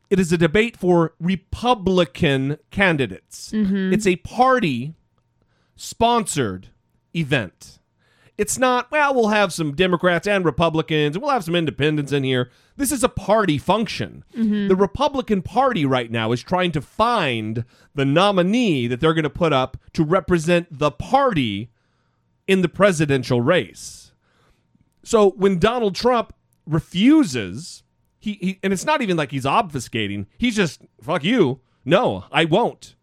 It 0.09 0.19
is 0.19 0.31
a 0.33 0.37
debate 0.37 0.75
for 0.75 1.13
Republican 1.19 2.57
candidates. 2.71 3.51
Mm-hmm. 3.51 3.93
It's 3.93 4.05
a 4.05 4.17
party 4.17 4.93
sponsored 5.75 6.67
event. 7.15 7.79
It's 8.37 8.57
not, 8.57 8.91
well, 8.91 9.15
we'll 9.15 9.29
have 9.29 9.53
some 9.53 9.73
Democrats 9.75 10.27
and 10.27 10.43
Republicans, 10.43 11.15
and 11.15 11.23
we'll 11.23 11.31
have 11.31 11.45
some 11.45 11.55
independents 11.55 12.11
in 12.11 12.23
here. 12.23 12.51
This 12.75 12.91
is 12.91 13.03
a 13.03 13.09
party 13.09 13.57
function. 13.57 14.25
Mm-hmm. 14.35 14.67
The 14.67 14.75
Republican 14.75 15.41
Party 15.41 15.85
right 15.85 16.11
now 16.11 16.33
is 16.33 16.43
trying 16.43 16.73
to 16.73 16.81
find 16.81 17.63
the 17.93 18.03
nominee 18.03 18.87
that 18.87 18.99
they're 18.99 19.13
going 19.13 19.23
to 19.23 19.29
put 19.29 19.53
up 19.53 19.77
to 19.93 20.03
represent 20.03 20.67
the 20.69 20.91
party 20.91 21.69
in 22.45 22.61
the 22.61 22.69
presidential 22.69 23.39
race. 23.39 24.11
So 25.03 25.31
when 25.31 25.57
Donald 25.57 25.95
Trump 25.95 26.33
refuses, 26.65 27.83
he, 28.19 28.33
he 28.33 28.59
and 28.61 28.73
it's 28.73 28.85
not 28.85 29.01
even 29.01 29.15
like 29.15 29.31
he's 29.31 29.45
obfuscating, 29.45 30.25
he's 30.37 30.55
just, 30.55 30.81
fuck 31.01 31.23
you. 31.23 31.61
No, 31.85 32.25
I 32.31 32.45
won't 32.45 32.95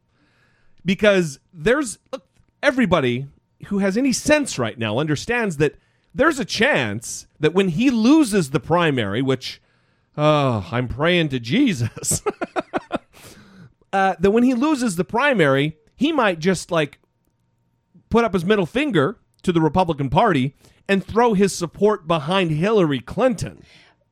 because 0.84 1.38
there's 1.52 1.98
look, 2.12 2.26
everybody 2.62 3.26
who 3.66 3.78
has 3.78 3.96
any 3.96 4.12
sense 4.12 4.58
right 4.58 4.78
now 4.78 4.98
understands 4.98 5.56
that 5.58 5.76
there's 6.14 6.38
a 6.38 6.44
chance 6.44 7.26
that 7.40 7.54
when 7.54 7.68
he 7.68 7.90
loses 7.90 8.50
the 8.50 8.60
primary, 8.60 9.22
which 9.22 9.60
oh, 10.16 10.68
I'm 10.70 10.88
praying 10.88 11.30
to 11.30 11.40
Jesus, 11.40 12.22
uh, 13.92 14.14
that 14.18 14.30
when 14.30 14.42
he 14.42 14.54
loses 14.54 14.96
the 14.96 15.04
primary, 15.04 15.78
he 15.94 16.12
might 16.12 16.38
just 16.38 16.70
like 16.70 16.98
put 18.10 18.24
up 18.24 18.34
his 18.34 18.44
middle 18.44 18.66
finger 18.66 19.18
to 19.42 19.52
the 19.52 19.60
Republican 19.60 20.10
Party 20.10 20.54
and 20.88 21.04
throw 21.04 21.34
his 21.34 21.54
support 21.54 22.06
behind 22.06 22.50
Hillary 22.50 23.00
Clinton. 23.00 23.62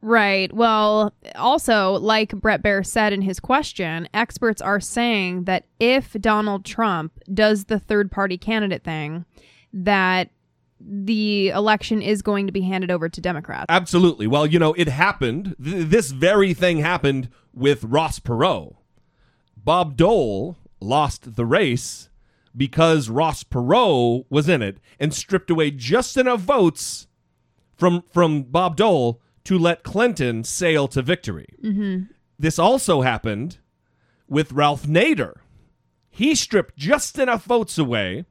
Right. 0.02 0.52
Well, 0.52 1.12
also, 1.34 1.92
like 1.94 2.30
Bret 2.30 2.62
Baier 2.62 2.84
said 2.86 3.12
in 3.12 3.20
his 3.22 3.38
question, 3.38 4.08
experts 4.14 4.62
are 4.62 4.80
saying 4.80 5.44
that 5.44 5.66
if 5.78 6.12
Donald 6.14 6.64
Trump 6.64 7.12
does 7.32 7.64
the 7.64 7.78
third 7.78 8.10
party 8.10 8.38
candidate 8.38 8.82
thing, 8.82 9.26
that 9.72 10.30
the 10.80 11.50
election 11.50 12.00
is 12.00 12.22
going 12.22 12.46
to 12.46 12.52
be 12.52 12.62
handed 12.62 12.90
over 12.90 13.08
to 13.10 13.20
Democrats. 13.20 13.66
Absolutely. 13.68 14.26
Well, 14.26 14.46
you 14.46 14.58
know, 14.58 14.72
it 14.74 14.88
happened. 14.88 15.54
Th- 15.62 15.86
this 15.86 16.10
very 16.12 16.54
thing 16.54 16.78
happened 16.78 17.28
with 17.52 17.84
Ross 17.84 18.18
Perot. 18.18 18.76
Bob 19.56 19.96
Dole 19.96 20.56
lost 20.80 21.36
the 21.36 21.44
race 21.44 22.08
because 22.56 23.10
Ross 23.10 23.44
Perot 23.44 24.24
was 24.30 24.48
in 24.48 24.62
it 24.62 24.78
and 24.98 25.12
stripped 25.12 25.50
away 25.50 25.70
just 25.70 26.16
enough 26.16 26.40
votes 26.40 27.06
from 27.76 28.02
from 28.10 28.44
Bob 28.44 28.76
Dole 28.76 29.20
to 29.44 29.58
let 29.58 29.82
Clinton 29.82 30.44
sail 30.44 30.88
to 30.88 31.02
victory. 31.02 31.46
This 32.38 32.58
also 32.58 33.02
happened 33.02 33.58
with 34.28 34.52
Ralph 34.52 34.84
Nader. 34.86 35.34
He 36.10 36.34
stripped 36.34 36.76
just 36.76 37.18
enough 37.18 37.44
votes 37.44 37.78
away 37.78 38.24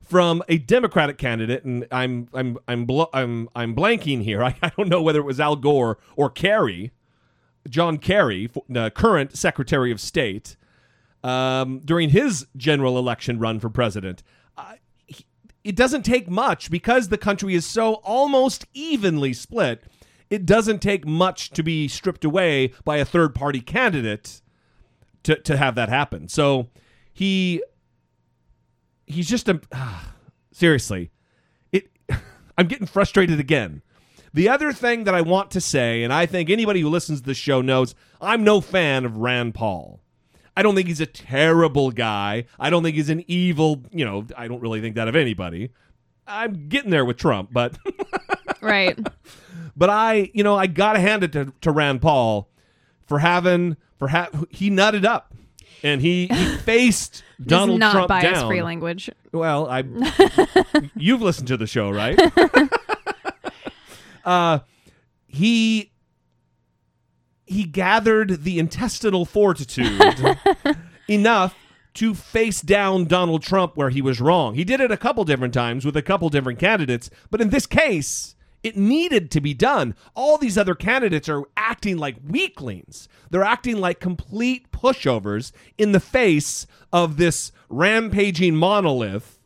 from 0.00 0.42
a 0.48 0.58
Democratic 0.58 1.18
candidate, 1.18 1.64
and 1.64 1.86
I'm 1.90 2.28
I'm 2.34 2.58
I'm 2.68 2.84
bl- 2.84 3.04
I'm 3.12 3.48
I'm 3.54 3.74
blanking 3.74 4.22
here. 4.22 4.42
I, 4.48 4.56
I 4.62 4.70
don't 4.76 4.88
know 4.88 5.02
whether 5.02 5.18
it 5.20 5.24
was 5.24 5.40
Al 5.40 5.56
Gore 5.56 5.98
or 6.16 6.30
Kerry, 6.30 6.92
John 7.68 7.98
Kerry, 7.98 8.50
the 8.68 8.90
current 8.90 9.36
Secretary 9.36 9.90
of 9.90 10.00
State, 10.00 10.56
um, 11.22 11.80
during 11.84 12.10
his 12.10 12.46
general 12.56 12.98
election 12.98 13.38
run 13.38 13.58
for 13.60 13.70
president. 13.70 14.22
It 15.64 15.74
doesn't 15.74 16.02
take 16.02 16.28
much 16.28 16.70
because 16.70 17.08
the 17.08 17.18
country 17.18 17.54
is 17.54 17.66
so 17.66 17.94
almost 17.94 18.66
evenly 18.74 19.32
split. 19.32 19.84
It 20.30 20.46
doesn't 20.46 20.80
take 20.80 21.06
much 21.06 21.50
to 21.50 21.62
be 21.62 21.88
stripped 21.88 22.24
away 22.24 22.72
by 22.84 22.98
a 22.98 23.04
third 23.04 23.34
party 23.34 23.60
candidate 23.60 24.42
to 25.24 25.36
to 25.36 25.56
have 25.56 25.74
that 25.74 25.88
happen. 25.88 26.28
So 26.28 26.68
he 27.14 27.62
he's 29.06 29.28
just 29.28 29.48
a 29.48 29.60
seriously 30.52 31.10
it 31.72 31.88
i'm 32.58 32.66
getting 32.66 32.86
frustrated 32.86 33.40
again 33.40 33.82
the 34.32 34.48
other 34.48 34.72
thing 34.72 35.04
that 35.04 35.14
i 35.14 35.20
want 35.20 35.50
to 35.50 35.60
say 35.60 36.02
and 36.02 36.12
i 36.12 36.26
think 36.26 36.50
anybody 36.50 36.80
who 36.80 36.88
listens 36.88 37.20
to 37.20 37.26
the 37.26 37.34
show 37.34 37.60
knows 37.60 37.94
i'm 38.20 38.44
no 38.44 38.60
fan 38.60 39.04
of 39.04 39.16
rand 39.16 39.54
paul 39.54 40.00
i 40.56 40.62
don't 40.62 40.74
think 40.74 40.88
he's 40.88 41.00
a 41.00 41.06
terrible 41.06 41.90
guy 41.90 42.44
i 42.58 42.70
don't 42.70 42.82
think 42.82 42.96
he's 42.96 43.10
an 43.10 43.24
evil 43.28 43.82
you 43.90 44.04
know 44.04 44.26
i 44.36 44.48
don't 44.48 44.60
really 44.60 44.80
think 44.80 44.94
that 44.94 45.08
of 45.08 45.16
anybody 45.16 45.70
i'm 46.26 46.68
getting 46.68 46.90
there 46.90 47.04
with 47.04 47.16
trump 47.16 47.50
but 47.52 47.76
right. 48.60 48.98
but 49.76 49.90
i 49.90 50.30
you 50.34 50.42
know 50.42 50.56
i 50.56 50.66
gotta 50.66 50.98
hand 51.00 51.22
it 51.24 51.32
to, 51.32 51.52
to 51.60 51.70
rand 51.70 52.00
paul 52.00 52.48
for 53.06 53.18
having 53.18 53.76
for 53.98 54.08
ha- 54.08 54.30
he 54.50 54.70
nutted 54.70 55.04
up 55.04 55.34
and 55.82 56.00
he, 56.00 56.26
he 56.28 56.56
faced 56.64 57.22
Donald 57.44 57.78
not 57.78 57.92
Trump 57.92 58.08
bias 58.08 58.38
down. 58.38 58.48
free 58.48 58.62
language. 58.62 59.10
Well, 59.32 59.68
I 59.68 59.84
you've 60.96 61.20
listened 61.20 61.48
to 61.48 61.58
the 61.58 61.66
show, 61.66 61.90
right? 61.90 62.18
uh 64.24 64.60
he 65.26 65.90
he 67.54 67.64
gathered 67.64 68.42
the 68.42 68.58
intestinal 68.58 69.24
fortitude 69.24 70.02
enough 71.08 71.54
to 71.94 72.12
face 72.12 72.60
down 72.60 73.04
Donald 73.04 73.42
Trump 73.44 73.76
where 73.76 73.90
he 73.90 74.02
was 74.02 74.20
wrong. 74.20 74.56
He 74.56 74.64
did 74.64 74.80
it 74.80 74.90
a 74.90 74.96
couple 74.96 75.24
different 75.24 75.54
times 75.54 75.84
with 75.84 75.96
a 75.96 76.02
couple 76.02 76.28
different 76.28 76.58
candidates, 76.58 77.10
but 77.30 77.40
in 77.40 77.50
this 77.50 77.66
case, 77.66 78.34
it 78.64 78.76
needed 78.76 79.30
to 79.30 79.40
be 79.40 79.54
done. 79.54 79.94
All 80.16 80.36
these 80.36 80.58
other 80.58 80.74
candidates 80.74 81.28
are 81.28 81.44
acting 81.56 81.96
like 81.96 82.16
weaklings. 82.26 83.08
They're 83.30 83.44
acting 83.44 83.76
like 83.76 84.00
complete 84.00 84.72
pushovers 84.72 85.52
in 85.78 85.92
the 85.92 86.00
face 86.00 86.66
of 86.92 87.18
this 87.18 87.52
rampaging 87.68 88.56
monolith, 88.56 89.38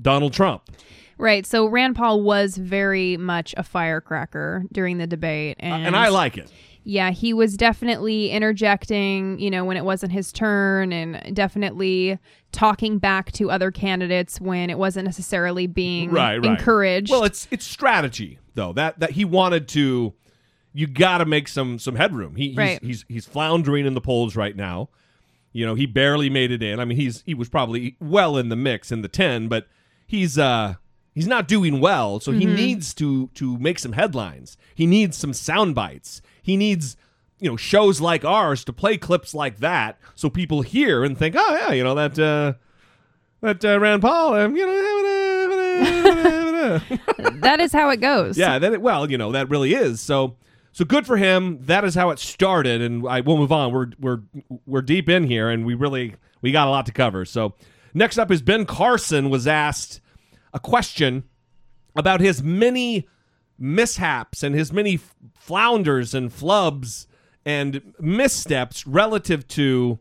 Donald 0.00 0.32
Trump. 0.32 0.70
Right. 1.18 1.44
So 1.44 1.66
Rand 1.66 1.96
Paul 1.96 2.22
was 2.22 2.56
very 2.56 3.18
much 3.18 3.54
a 3.58 3.62
firecracker 3.62 4.64
during 4.72 4.96
the 4.96 5.06
debate. 5.06 5.58
Uh, 5.60 5.66
and, 5.66 5.86
and 5.88 5.96
I 5.96 6.08
like 6.08 6.38
it. 6.38 6.50
Yeah, 6.84 7.10
he 7.10 7.32
was 7.32 7.56
definitely 7.56 8.30
interjecting, 8.30 9.38
you 9.38 9.50
know, 9.50 9.64
when 9.64 9.76
it 9.76 9.84
wasn't 9.84 10.12
his 10.12 10.32
turn 10.32 10.92
and 10.92 11.34
definitely 11.34 12.18
talking 12.50 12.98
back 12.98 13.32
to 13.32 13.50
other 13.50 13.70
candidates 13.70 14.40
when 14.40 14.68
it 14.68 14.78
wasn't 14.78 15.04
necessarily 15.06 15.66
being 15.66 16.10
right, 16.10 16.38
right. 16.38 16.58
encouraged. 16.58 17.10
Well, 17.10 17.24
it's 17.24 17.46
it's 17.50 17.64
strategy 17.64 18.38
though. 18.54 18.72
That 18.72 18.98
that 19.00 19.12
he 19.12 19.24
wanted 19.24 19.68
to 19.68 20.14
you 20.74 20.86
got 20.86 21.18
to 21.18 21.24
make 21.24 21.48
some 21.48 21.78
some 21.78 21.96
headroom. 21.96 22.36
He 22.36 22.48
he's, 22.48 22.56
Right. 22.56 22.82
he's 22.82 23.04
he's 23.08 23.26
floundering 23.26 23.86
in 23.86 23.94
the 23.94 24.00
polls 24.00 24.36
right 24.36 24.56
now. 24.56 24.88
You 25.52 25.66
know, 25.66 25.74
he 25.74 25.86
barely 25.86 26.30
made 26.30 26.50
it 26.50 26.62
in. 26.62 26.80
I 26.80 26.84
mean, 26.84 26.96
he's 26.96 27.22
he 27.26 27.34
was 27.34 27.48
probably 27.48 27.96
well 28.00 28.36
in 28.36 28.48
the 28.48 28.56
mix 28.56 28.90
in 28.90 29.02
the 29.02 29.08
10, 29.08 29.48
but 29.48 29.66
he's 30.06 30.38
uh 30.38 30.74
he's 31.14 31.26
not 31.26 31.46
doing 31.46 31.80
well, 31.80 32.20
so 32.20 32.32
he 32.32 32.44
needs 32.46 32.92
to 32.94 33.28
to 33.34 33.58
make 33.58 33.78
some 33.78 33.92
headlines. 33.92 34.56
He 34.74 34.86
needs 34.86 35.16
some 35.16 35.32
sound 35.32 35.74
bites. 35.74 36.22
He 36.42 36.56
needs 36.56 36.96
you 37.40 37.50
know 37.50 37.56
shows 37.56 38.00
like 38.00 38.24
ours 38.24 38.64
to 38.64 38.72
play 38.72 38.96
clips 38.96 39.34
like 39.34 39.58
that 39.58 39.98
so 40.14 40.28
people 40.28 40.62
hear 40.62 41.02
and 41.04 41.16
think, 41.16 41.34
"Oh 41.38 41.56
yeah, 41.56 41.72
you 41.72 41.84
know 41.84 41.94
that 41.94 42.18
uh 42.18 42.54
that 43.40 43.64
uh, 43.64 43.78
Rand 43.80 44.02
Paul, 44.02 44.34
um, 44.34 44.56
you 44.56 44.64
know, 44.64 44.72
that 47.40 47.58
is 47.60 47.72
how 47.72 47.90
it 47.90 48.00
goes. 48.00 48.38
yeah, 48.38 48.58
then 48.60 48.74
it, 48.74 48.80
well, 48.80 49.10
you 49.10 49.18
know, 49.18 49.32
that 49.32 49.50
really 49.50 49.74
is. 49.74 50.00
So 50.00 50.36
so 50.70 50.84
good 50.84 51.06
for 51.06 51.16
him. 51.16 51.58
That 51.62 51.84
is 51.84 51.94
how 51.94 52.10
it 52.10 52.18
started 52.18 52.80
and 52.80 53.06
I 53.06 53.20
will 53.20 53.36
move 53.36 53.52
on. 53.52 53.72
We're 53.72 53.88
we're 54.00 54.20
we're 54.66 54.82
deep 54.82 55.08
in 55.08 55.24
here 55.24 55.50
and 55.50 55.66
we 55.66 55.74
really 55.74 56.14
we 56.40 56.52
got 56.52 56.68
a 56.68 56.70
lot 56.70 56.86
to 56.86 56.92
cover. 56.92 57.24
So 57.24 57.54
next 57.92 58.18
up 58.18 58.30
is 58.30 58.40
Ben 58.40 58.64
Carson 58.64 59.28
was 59.28 59.46
asked 59.46 60.00
a 60.54 60.60
question 60.60 61.24
about 61.94 62.20
his 62.20 62.42
many 62.42 63.08
mishaps 63.62 64.42
and 64.42 64.54
his 64.54 64.72
many 64.72 64.98
flounders 65.38 66.14
and 66.14 66.30
flubs 66.30 67.06
and 67.46 67.94
missteps 67.98 68.86
relative 68.86 69.46
to 69.48 69.98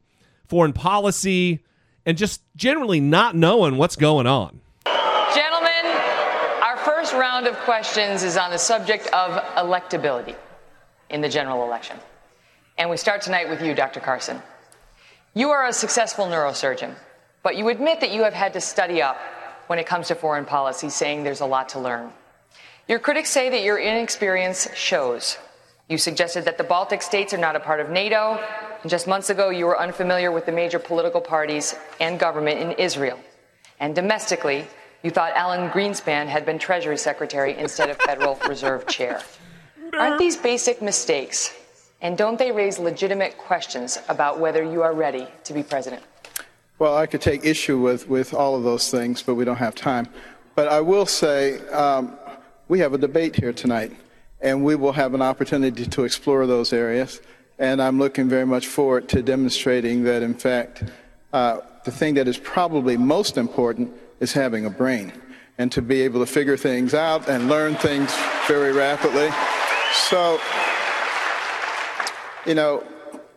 foreign 0.47 0.73
policy, 0.73 1.63
and 2.05 2.17
just 2.17 2.41
generally 2.55 2.99
not 2.99 3.35
knowing 3.35 3.77
what's 3.77 3.95
going 3.95 4.27
on. 4.27 4.59
Gentlemen, 5.33 5.85
our 6.61 6.77
first 6.77 7.13
round 7.13 7.47
of 7.47 7.55
questions 7.59 8.23
is 8.23 8.35
on 8.35 8.51
the 8.51 8.57
subject 8.57 9.07
of 9.13 9.41
electability 9.55 10.35
in 11.09 11.21
the 11.21 11.29
general 11.29 11.63
election. 11.63 11.97
And 12.77 12.89
we 12.89 12.97
start 12.97 13.21
tonight 13.21 13.49
with 13.49 13.61
you, 13.61 13.73
Dr. 13.73 13.99
Carson. 13.99 14.41
You 15.33 15.51
are 15.51 15.67
a 15.67 15.73
successful 15.73 16.25
neurosurgeon, 16.25 16.95
but 17.43 17.55
you 17.55 17.69
admit 17.69 18.01
that 18.01 18.11
you 18.11 18.23
have 18.23 18.33
had 18.33 18.53
to 18.53 18.61
study 18.61 19.01
up 19.01 19.17
when 19.67 19.79
it 19.79 19.85
comes 19.85 20.09
to 20.09 20.15
foreign 20.15 20.45
policy, 20.45 20.89
saying 20.89 21.23
there's 21.23 21.41
a 21.41 21.45
lot 21.45 21.69
to 21.69 21.79
learn. 21.79 22.11
Your 22.87 22.99
critics 22.99 23.29
say 23.29 23.49
that 23.49 23.63
your 23.63 23.79
inexperience 23.79 24.67
shows. 24.75 25.37
You 25.87 25.97
suggested 25.97 26.45
that 26.45 26.57
the 26.57 26.63
Baltic 26.63 27.01
states 27.01 27.33
are 27.33 27.37
not 27.37 27.55
a 27.55 27.59
part 27.59 27.79
of 27.79 27.89
NATO, 27.89 28.39
and 28.81 28.89
just 28.89 29.07
months 29.07 29.29
ago 29.29 29.49
you 29.49 29.65
were 29.65 29.79
unfamiliar 29.79 30.31
with 30.31 30.45
the 30.45 30.51
major 30.51 30.79
political 30.79 31.21
parties 31.21 31.75
and 31.99 32.19
government 32.19 32.59
in 32.59 32.71
Israel. 32.73 33.19
And 33.79 33.93
domestically, 33.93 34.67
you 35.03 35.11
thought 35.11 35.33
Alan 35.35 35.69
Greenspan 35.69 36.27
had 36.27 36.45
been 36.45 36.59
Treasury 36.59 36.97
Secretary 36.97 37.57
instead 37.57 37.89
of 37.89 37.97
Federal 37.97 38.35
Reserve 38.47 38.87
Chair. 38.87 39.21
Aren't 39.97 40.19
these 40.19 40.37
basic 40.37 40.81
mistakes? 40.81 41.53
And 42.01 42.17
don't 42.17 42.39
they 42.39 42.51
raise 42.51 42.79
legitimate 42.79 43.37
questions 43.37 43.99
about 44.09 44.39
whether 44.39 44.63
you 44.63 44.81
are 44.81 44.93
ready 44.93 45.27
to 45.43 45.53
be 45.53 45.61
president? 45.61 46.01
Well, 46.79 46.97
I 46.97 47.05
could 47.05 47.21
take 47.21 47.45
issue 47.45 47.79
with, 47.79 48.09
with 48.09 48.33
all 48.33 48.55
of 48.55 48.63
those 48.63 48.89
things, 48.89 49.21
but 49.21 49.35
we 49.35 49.45
don't 49.45 49.57
have 49.57 49.75
time. 49.75 50.07
But 50.55 50.67
I 50.67 50.81
will 50.81 51.05
say 51.05 51.59
um, 51.69 52.17
we 52.71 52.79
have 52.79 52.93
a 52.93 52.97
debate 52.97 53.35
here 53.35 53.51
tonight, 53.51 53.91
and 54.39 54.63
we 54.63 54.75
will 54.75 54.93
have 54.93 55.13
an 55.13 55.21
opportunity 55.21 55.85
to 55.85 56.05
explore 56.05 56.47
those 56.47 56.71
areas. 56.71 57.19
And 57.59 57.81
I'm 57.81 57.99
looking 57.99 58.29
very 58.29 58.45
much 58.45 58.65
forward 58.65 59.09
to 59.09 59.21
demonstrating 59.21 60.05
that, 60.05 60.23
in 60.23 60.33
fact, 60.33 60.85
uh, 61.33 61.59
the 61.83 61.91
thing 61.91 62.13
that 62.13 62.29
is 62.29 62.37
probably 62.37 62.95
most 62.95 63.37
important 63.37 63.91
is 64.21 64.31
having 64.31 64.65
a 64.65 64.69
brain 64.69 65.11
and 65.57 65.69
to 65.73 65.81
be 65.81 65.99
able 66.03 66.21
to 66.21 66.25
figure 66.25 66.55
things 66.55 66.93
out 66.93 67.27
and 67.27 67.49
learn 67.49 67.75
things 67.75 68.09
very 68.47 68.71
rapidly. 68.71 69.29
So, 69.91 70.39
you 72.45 72.55
know, 72.55 72.85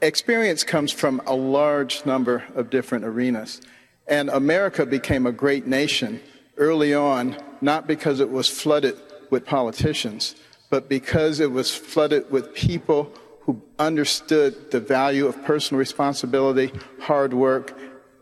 experience 0.01 0.63
comes 0.63 0.93
from 0.93 1.21
a 1.27 1.35
large 1.35 2.07
number 2.07 2.45
of 2.55 2.71
different 2.71 3.05
arenas. 3.05 3.61
And 4.07 4.29
America 4.29 4.87
became 4.87 5.27
a 5.27 5.33
great 5.33 5.67
nation 5.67 6.21
early 6.57 6.95
on, 6.95 7.37
not 7.61 7.89
because 7.89 8.21
it 8.21 8.31
was 8.31 8.49
flooded 8.49 8.97
with 9.35 9.45
politicians, 9.45 10.37
but 10.71 10.89
because 10.89 11.41
it 11.41 11.51
was 11.51 11.75
flooded 11.75 12.31
with 12.31 12.55
people 12.55 13.13
who 13.41 13.61
understood 13.81 14.71
the 14.71 14.79
value 14.79 15.27
of 15.27 15.45
personal 15.45 15.81
responsibility, 15.81 16.71
hard 17.01 17.35
work, 17.35 17.77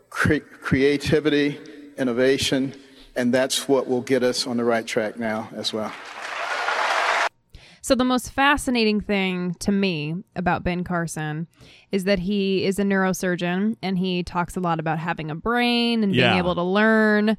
cre- 0.09 0.47
creativity, 0.61 1.59
innovation, 1.99 2.73
and 3.15 3.31
that's 3.31 3.67
what 3.67 3.87
will 3.87 4.01
get 4.01 4.23
us 4.23 4.47
on 4.47 4.57
the 4.57 4.63
right 4.63 4.87
track 4.87 5.19
now 5.19 5.47
as 5.55 5.71
well. 5.71 5.93
So, 7.83 7.95
the 7.95 8.05
most 8.05 8.31
fascinating 8.31 9.01
thing 9.01 9.55
to 9.55 9.69
me 9.69 10.15
about 10.37 10.63
Ben 10.63 10.85
Carson 10.85 11.47
is 11.91 12.05
that 12.05 12.19
he 12.19 12.63
is 12.63 12.79
a 12.79 12.83
neurosurgeon 12.83 13.75
and 13.83 13.97
he 13.97 14.23
talks 14.23 14.55
a 14.55 14.61
lot 14.61 14.79
about 14.79 14.99
having 14.99 15.29
a 15.29 15.35
brain 15.35 16.01
and 16.01 16.13
being 16.13 16.37
able 16.37 16.55
to 16.55 16.63
learn. 16.63 17.35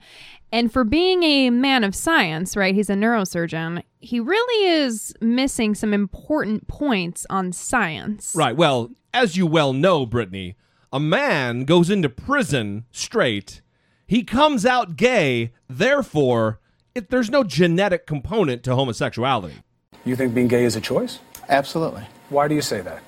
And 0.52 0.70
for 0.70 0.84
being 0.84 1.22
a 1.22 1.48
man 1.48 1.82
of 1.82 1.94
science, 1.94 2.58
right, 2.58 2.74
he's 2.74 2.90
a 2.90 2.94
neurosurgeon, 2.94 3.84
he 4.00 4.20
really 4.20 4.68
is 4.68 5.14
missing 5.22 5.74
some 5.74 5.94
important 5.94 6.68
points 6.68 7.26
on 7.30 7.54
science. 7.54 8.34
Right. 8.36 8.54
Well, 8.54 8.90
as 9.14 9.38
you 9.38 9.46
well 9.46 9.72
know, 9.72 10.04
Brittany, 10.04 10.56
a 10.92 11.00
man 11.00 11.64
goes 11.64 11.88
into 11.88 12.10
prison 12.10 12.84
straight. 12.90 13.62
He 14.06 14.22
comes 14.22 14.66
out 14.66 14.96
gay. 14.96 15.54
Therefore, 15.70 16.60
it, 16.94 17.08
there's 17.08 17.30
no 17.30 17.44
genetic 17.44 18.06
component 18.06 18.62
to 18.64 18.74
homosexuality. 18.74 19.62
You 20.04 20.16
think 20.16 20.34
being 20.34 20.48
gay 20.48 20.64
is 20.64 20.76
a 20.76 20.80
choice? 20.80 21.18
Absolutely. 21.48 22.04
Why 22.28 22.48
do 22.48 22.54
you 22.54 22.62
say 22.62 22.80
that? 22.80 23.02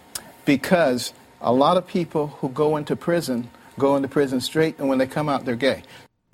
Because 0.44 1.12
a 1.40 1.52
lot 1.52 1.76
of 1.76 1.86
people 1.86 2.28
who 2.28 2.48
go 2.48 2.76
into 2.76 2.96
prison 2.96 3.50
go 3.78 3.96
into 3.96 4.08
prison 4.08 4.40
straight, 4.40 4.78
and 4.78 4.88
when 4.88 4.98
they 4.98 5.06
come 5.06 5.28
out, 5.28 5.44
they're 5.44 5.56
gay. 5.56 5.82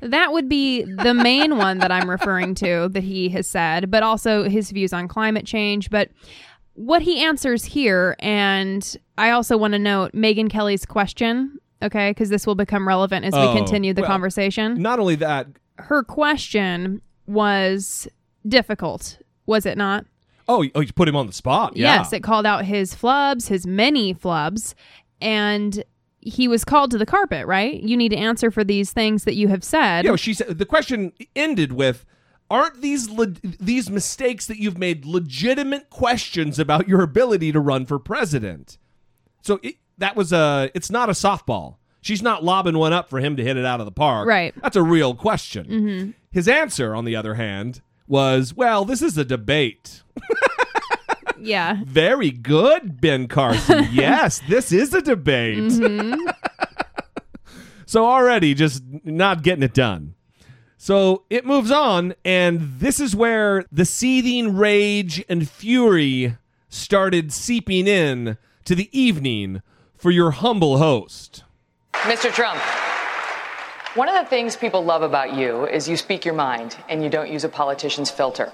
That 0.00 0.32
would 0.32 0.48
be 0.48 0.82
the 0.82 1.14
main 1.14 1.56
one 1.58 1.78
that 1.78 1.92
I'm 1.92 2.10
referring 2.10 2.54
to 2.56 2.88
that 2.92 3.02
he 3.02 3.28
has 3.30 3.46
said, 3.46 3.90
but 3.90 4.02
also 4.02 4.48
his 4.48 4.70
views 4.70 4.92
on 4.92 5.08
climate 5.08 5.46
change. 5.46 5.90
But 5.90 6.10
what 6.74 7.02
he 7.02 7.22
answers 7.24 7.64
here, 7.64 8.16
and 8.18 8.96
I 9.18 9.30
also 9.30 9.56
want 9.56 9.72
to 9.72 9.78
note 9.78 10.12
Megyn 10.12 10.50
Kelly's 10.50 10.86
question, 10.86 11.58
okay, 11.82 12.10
because 12.10 12.30
this 12.30 12.46
will 12.46 12.54
become 12.54 12.86
relevant 12.86 13.24
as 13.24 13.34
Oh, 13.34 13.52
we 13.52 13.58
continue 13.58 13.92
the 13.92 14.02
well, 14.02 14.10
conversation. 14.10 14.80
Not 14.80 14.98
only 14.98 15.16
that, 15.16 15.46
Her 15.78 16.02
question 16.02 17.00
was 17.26 18.08
difficult, 18.46 19.18
was 19.46 19.66
it 19.66 19.76
not? 19.76 20.04
Oh, 20.48 20.64
oh, 20.74 20.80
you 20.80 20.92
put 20.92 21.08
him 21.08 21.16
on 21.16 21.26
the 21.26 21.32
spot. 21.32 21.76
Yeah. 21.76 21.96
Yes, 21.96 22.12
it 22.12 22.22
called 22.22 22.46
out 22.46 22.64
his 22.64 22.94
flubs, 22.94 23.48
his 23.48 23.66
many 23.66 24.14
flubs, 24.14 24.74
and 25.20 25.82
he 26.20 26.46
was 26.48 26.64
called 26.64 26.90
to 26.92 26.98
the 26.98 27.06
carpet, 27.06 27.46
right? 27.46 27.80
You 27.82 27.96
need 27.96 28.10
to 28.10 28.16
answer 28.16 28.50
for 28.50 28.62
these 28.64 28.92
things 28.92 29.24
that 29.24 29.34
you 29.34 29.48
have 29.48 29.64
said. 29.64 30.04
you 30.04 30.10
know, 30.10 30.16
she 30.16 30.34
said 30.34 30.58
the 30.58 30.66
question 30.66 31.12
ended 31.34 31.72
with, 31.72 32.04
"Aren't 32.50 32.80
these 32.80 33.10
le- 33.10 33.34
these 33.42 33.90
mistakes 33.90 34.46
that 34.46 34.58
you've 34.58 34.78
made 34.78 35.04
legitimate 35.04 35.90
questions 35.90 36.58
about 36.58 36.88
your 36.88 37.02
ability 37.02 37.50
to 37.52 37.60
run 37.60 37.86
for 37.86 37.98
president?" 37.98 38.78
So 39.42 39.58
it, 39.62 39.76
that 39.98 40.14
was 40.16 40.32
a. 40.32 40.70
It's 40.74 40.90
not 40.90 41.08
a 41.08 41.12
softball. 41.12 41.76
She's 42.00 42.22
not 42.22 42.42
lobbing 42.42 42.78
one 42.78 42.92
up 42.92 43.08
for 43.08 43.20
him 43.20 43.36
to 43.36 43.44
hit 43.44 43.56
it 43.56 43.64
out 43.64 43.80
of 43.80 43.86
the 43.86 43.92
park. 43.92 44.26
Right. 44.26 44.52
That's 44.60 44.74
a 44.76 44.82
real 44.82 45.14
question. 45.14 45.66
Mm-hmm. 45.66 46.10
His 46.32 46.48
answer, 46.48 46.96
on 46.96 47.04
the 47.04 47.14
other 47.16 47.34
hand, 47.34 47.80
was, 48.06 48.54
"Well, 48.54 48.84
this 48.84 49.02
is 49.02 49.18
a 49.18 49.24
debate." 49.24 50.01
Yeah. 51.38 51.80
Very 51.84 52.30
good, 52.30 53.00
Ben 53.00 53.28
Carson. 53.28 53.88
yes, 53.92 54.40
this 54.48 54.72
is 54.72 54.94
a 54.94 55.02
debate. 55.02 55.58
Mm-hmm. 55.58 56.30
so 57.86 58.06
already 58.06 58.54
just 58.54 58.82
not 59.04 59.42
getting 59.42 59.62
it 59.62 59.74
done. 59.74 60.14
So 60.76 61.22
it 61.30 61.46
moves 61.46 61.70
on, 61.70 62.14
and 62.24 62.80
this 62.80 62.98
is 62.98 63.14
where 63.14 63.64
the 63.70 63.84
seething 63.84 64.56
rage 64.56 65.24
and 65.28 65.48
fury 65.48 66.36
started 66.68 67.32
seeping 67.32 67.86
in 67.86 68.36
to 68.64 68.74
the 68.74 68.88
evening 68.98 69.62
for 69.96 70.10
your 70.10 70.32
humble 70.32 70.78
host. 70.78 71.44
Mr. 71.92 72.32
Trump, 72.32 72.58
one 73.94 74.08
of 74.08 74.14
the 74.16 74.28
things 74.28 74.56
people 74.56 74.84
love 74.84 75.02
about 75.02 75.34
you 75.34 75.66
is 75.66 75.88
you 75.88 75.96
speak 75.96 76.24
your 76.24 76.34
mind 76.34 76.76
and 76.88 77.04
you 77.04 77.08
don't 77.08 77.30
use 77.30 77.44
a 77.44 77.48
politician's 77.48 78.10
filter. 78.10 78.50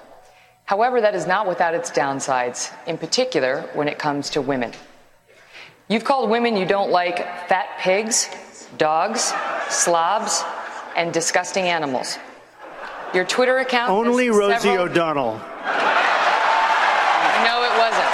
However, 0.69 1.01
that 1.01 1.15
is 1.15 1.27
not 1.27 1.49
without 1.49 1.73
its 1.73 1.91
downsides, 1.91 2.71
in 2.87 2.99
particular 2.99 3.63
when 3.73 3.89
it 3.89 3.99
comes 3.99 4.29
to 4.37 4.43
women. 4.43 4.73
You've 5.89 6.05
called 6.05 6.29
women 6.29 6.59
you 6.59 6.67
don't 6.67 6.91
like 6.91 7.17
fat 7.49 7.69
pigs, 7.79 8.29
dogs, 8.77 9.33
slobs, 9.71 10.45
and 10.95 11.11
disgusting 11.11 11.65
animals. 11.65 12.19
Your 13.15 13.25
Twitter 13.25 13.57
account. 13.61 13.91
Only 13.91 14.29
Rosie 14.29 14.59
several- 14.59 14.85
O'Donnell. 14.91 15.41
No, 17.49 17.65
it 17.65 17.73
wasn't. 17.81 18.13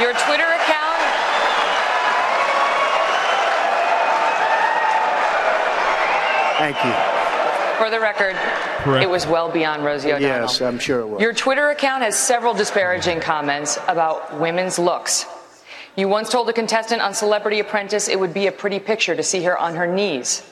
Your 0.00 0.14
Twitter 0.14 0.48
account. 0.48 1.02
Thank 6.56 6.84
you. 6.84 7.09
For 7.80 7.88
the 7.88 7.98
record, 7.98 8.36
Correct. 8.84 9.02
it 9.02 9.08
was 9.08 9.26
well 9.26 9.50
beyond 9.50 9.86
Rosie 9.86 10.12
O'Donnell. 10.12 10.42
Yes, 10.42 10.60
I'm 10.60 10.78
sure 10.78 11.00
it 11.00 11.06
was. 11.06 11.22
Your 11.22 11.32
Twitter 11.32 11.70
account 11.70 12.02
has 12.02 12.14
several 12.14 12.52
disparaging 12.52 13.20
comments 13.20 13.78
about 13.88 14.38
women's 14.38 14.78
looks. 14.78 15.24
You 15.96 16.06
once 16.06 16.28
told 16.28 16.50
a 16.50 16.52
contestant 16.52 17.00
on 17.00 17.14
Celebrity 17.14 17.58
Apprentice 17.58 18.08
it 18.08 18.20
would 18.20 18.34
be 18.34 18.48
a 18.48 18.52
pretty 18.52 18.80
picture 18.80 19.16
to 19.16 19.22
see 19.22 19.42
her 19.44 19.56
on 19.56 19.76
her 19.76 19.86
knees. 19.86 20.42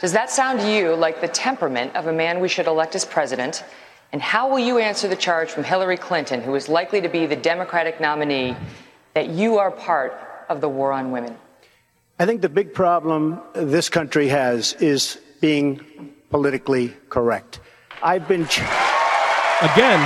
Does 0.00 0.12
that 0.14 0.28
sound 0.28 0.58
to 0.58 0.68
you 0.68 0.96
like 0.96 1.20
the 1.20 1.28
temperament 1.28 1.94
of 1.94 2.08
a 2.08 2.12
man 2.12 2.40
we 2.40 2.48
should 2.48 2.66
elect 2.66 2.96
as 2.96 3.04
president? 3.04 3.62
And 4.10 4.20
how 4.20 4.50
will 4.50 4.58
you 4.58 4.78
answer 4.78 5.06
the 5.06 5.14
charge 5.14 5.50
from 5.50 5.62
Hillary 5.62 5.98
Clinton, 5.98 6.40
who 6.40 6.56
is 6.56 6.68
likely 6.68 7.00
to 7.00 7.08
be 7.08 7.26
the 7.26 7.36
Democratic 7.36 8.00
nominee, 8.00 8.56
that 9.14 9.28
you 9.28 9.58
are 9.58 9.70
part 9.70 10.18
of 10.48 10.60
the 10.60 10.68
war 10.68 10.90
on 10.90 11.12
women? 11.12 11.36
I 12.18 12.26
think 12.26 12.40
the 12.40 12.48
big 12.48 12.74
problem 12.74 13.40
this 13.54 13.88
country 13.88 14.26
has 14.26 14.72
is 14.80 15.16
being 15.40 16.10
politically 16.30 16.94
correct. 17.08 17.60
I've 18.02 18.26
been 18.26 18.46
ch- 18.46 18.60
Again, 19.62 20.00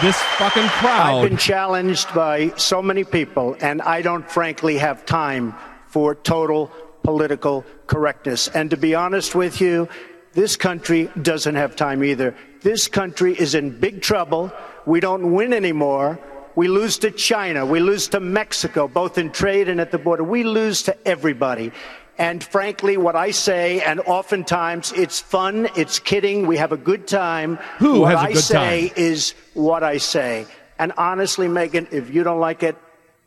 this 0.00 0.16
fucking 0.38 0.68
crowd. 0.68 1.24
I've 1.24 1.28
been 1.28 1.38
challenged 1.38 2.14
by 2.14 2.52
so 2.56 2.80
many 2.80 3.02
people, 3.02 3.56
and 3.60 3.82
I 3.82 4.00
don't 4.02 4.30
frankly 4.30 4.78
have 4.78 5.04
time 5.04 5.54
for 5.88 6.14
total 6.14 6.70
political 7.02 7.64
correctness. 7.88 8.46
And 8.48 8.70
to 8.70 8.76
be 8.76 8.94
honest 8.94 9.34
with 9.34 9.60
you, 9.60 9.88
this 10.34 10.54
country 10.56 11.10
doesn't 11.20 11.54
have 11.56 11.74
time 11.74 12.04
either. 12.04 12.36
This 12.60 12.86
country 12.88 13.32
is 13.34 13.54
in 13.54 13.70
big 13.80 14.02
trouble. 14.02 14.52
We 14.84 15.00
don't 15.00 15.32
win 15.32 15.52
anymore. 15.52 16.18
We 16.54 16.68
lose 16.68 16.98
to 16.98 17.10
China. 17.10 17.66
We 17.66 17.80
lose 17.80 18.08
to 18.08 18.20
Mexico, 18.20 18.86
both 18.88 19.18
in 19.18 19.30
trade 19.32 19.68
and 19.68 19.80
at 19.80 19.90
the 19.90 19.98
border. 19.98 20.24
We 20.24 20.44
lose 20.44 20.82
to 20.84 21.08
everybody. 21.08 21.72
And 22.18 22.42
frankly, 22.42 22.96
what 22.96 23.14
I 23.14 23.30
say, 23.30 23.82
and 23.82 24.00
oftentimes 24.00 24.92
it's 24.92 25.20
fun, 25.20 25.68
it's 25.76 25.98
kidding, 25.98 26.46
we 26.46 26.56
have 26.56 26.72
a 26.72 26.76
good 26.76 27.06
time. 27.06 27.56
Who 27.78 28.00
what 28.00 28.12
has 28.12 28.22
a 28.22 28.26
I 28.26 28.32
good 28.32 28.42
say 28.42 28.88
time? 28.88 28.96
is 28.96 29.34
what 29.54 29.82
I 29.82 29.98
say. 29.98 30.46
And 30.78 30.92
honestly, 30.96 31.46
Megyn, 31.46 31.92
if 31.92 32.12
you 32.12 32.22
don't 32.22 32.40
like 32.40 32.62
it, 32.62 32.76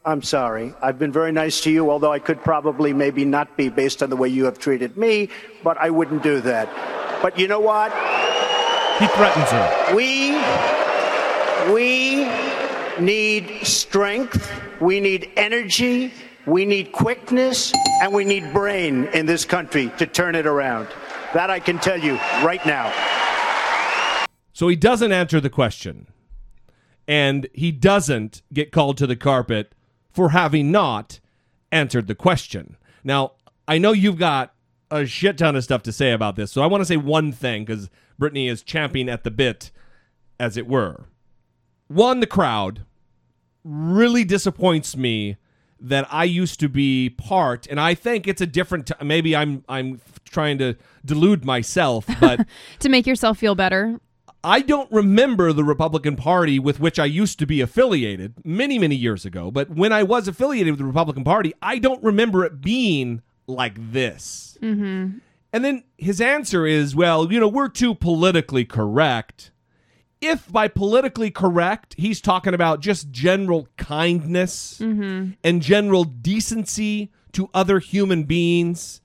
I'm 0.06 0.24
sorry. 0.24 0.74
I've 0.82 0.98
been 0.98 1.12
very 1.12 1.32
nice 1.32 1.62
to 1.62 1.72
you, 1.72 1.92
although 1.92 2.12
I 2.12 2.20
could 2.20 2.44
probably 2.44 2.94
maybe 2.94 3.26
not 3.26 3.56
be 3.58 3.70
based 3.70 4.02
on 4.02 4.10
the 4.10 4.16
way 4.16 4.30
you 4.30 4.46
have 4.46 4.58
treated 4.58 4.98
me, 4.98 5.30
but 5.64 5.78
I 5.78 5.90
wouldn't 5.90 6.24
do 6.24 6.42
that. 6.42 6.68
But 7.22 7.38
you 7.38 7.48
know 7.48 7.60
what? 7.60 7.92
He 9.00 9.08
threatens 9.08 9.50
her. 9.52 9.96
We 9.96 10.32
we 11.74 12.28
need 13.00 13.66
strength, 13.66 14.52
we 14.82 15.00
need 15.00 15.30
energy, 15.36 16.12
we 16.46 16.66
need 16.66 16.92
quickness, 16.92 17.74
and 18.02 18.14
we 18.14 18.26
need 18.26 18.52
brain 18.54 19.06
in 19.14 19.26
this 19.26 19.46
country 19.46 19.92
to 19.98 20.06
turn 20.06 20.36
it 20.36 20.46
around. 20.46 20.88
That 21.34 21.50
I 21.50 21.60
can 21.60 21.80
tell 21.80 22.00
you 22.00 22.16
right 22.44 22.66
now. 22.66 22.94
So 24.54 24.68
he 24.68 24.76
doesn't 24.76 25.12
answer 25.12 25.40
the 25.40 25.50
question. 25.50 26.08
And 27.08 27.48
he 27.54 27.72
doesn't 27.72 28.42
get 28.54 28.72
called 28.72 28.98
to 28.98 29.08
the 29.08 29.16
carpet 29.16 29.74
for 30.12 30.30
having 30.30 30.72
not 30.72 31.20
answered 31.72 32.08
the 32.08 32.16
question. 32.16 32.78
Now, 33.04 33.34
I 33.68 33.78
know 33.78 33.92
you've 33.92 34.18
got 34.18 34.54
a 34.92 35.06
shit 35.06 35.38
ton 35.38 35.56
of 35.56 35.64
stuff 35.64 35.84
to 35.84 35.92
say 35.92 36.12
about 36.12 36.36
this, 36.36 36.52
so 36.52 36.62
I 36.62 36.68
want 36.68 36.82
to 36.82 36.86
say 36.86 36.98
one 36.98 37.32
thing 37.32 37.64
because 37.64 37.90
Brittany 38.18 38.48
is 38.48 38.64
champing 38.64 39.08
at 39.08 39.24
the 39.24 39.32
bit, 39.32 39.72
as 40.40 40.58
it 40.58 40.68
were. 40.68 41.06
One, 41.88 42.20
the 42.20 42.28
crowd 42.28 42.86
really 43.64 44.24
disappoints 44.24 44.98
me 44.98 45.38
that 45.82 46.08
I 46.12 46.26
used 46.26 46.60
to 46.60 46.70
be 46.70 47.10
part, 47.10 47.68
and 47.68 47.80
I 47.80 47.94
think 47.94 48.28
it's 48.28 48.42
a 48.42 48.48
different. 48.48 48.88
T- 48.88 48.94
maybe 49.04 49.36
I'm 49.36 49.64
I'm 49.70 50.02
trying 50.26 50.58
to 50.60 50.76
delude 51.06 51.46
myself, 51.46 52.06
but 52.20 52.46
to 52.80 52.90
make 52.90 53.08
yourself 53.08 53.38
feel 53.38 53.56
better. 53.56 54.00
I 54.44 54.62
don't 54.62 54.90
remember 54.92 55.52
the 55.52 55.66
Republican 55.66 56.16
Party 56.16 56.60
with 56.60 56.80
which 56.80 56.98
I 56.98 57.06
used 57.06 57.40
to 57.40 57.46
be 57.46 57.60
affiliated 57.60 58.36
many, 58.46 58.80
many 58.80 58.96
years 58.96 59.26
ago. 59.26 59.52
But 59.52 59.70
when 59.70 59.92
I 59.92 60.04
was 60.04 60.30
affiliated 60.30 60.72
with 60.72 60.80
the 60.80 60.86
Republican 60.86 61.26
Party, 61.26 61.54
I 61.62 61.78
don't 61.78 62.02
remember 62.02 62.46
it 62.46 62.62
being 62.62 63.22
like 63.48 63.92
this. 63.92 64.58
Mm-hmm. 64.62 65.18
And 65.52 65.66
then 65.66 65.84
his 65.98 66.22
answer 66.22 66.66
is, 66.66 66.96
well, 66.96 67.32
you 67.32 67.40
know, 67.40 67.48
we're 67.48 67.70
too 67.70 67.96
politically 67.96 68.66
correct. 68.66 69.52
If 70.22 70.52
by 70.52 70.68
politically 70.68 71.32
correct, 71.32 71.96
he's 71.98 72.20
talking 72.20 72.54
about 72.54 72.82
just 72.82 73.10
general 73.12 73.68
kindness 73.78 74.80
Mm-hmm. 74.80 75.32
and 75.44 75.62
general 75.62 76.04
decency 76.04 77.12
to 77.34 77.50
other 77.54 77.80
human 77.80 78.24
beings, 78.24 79.00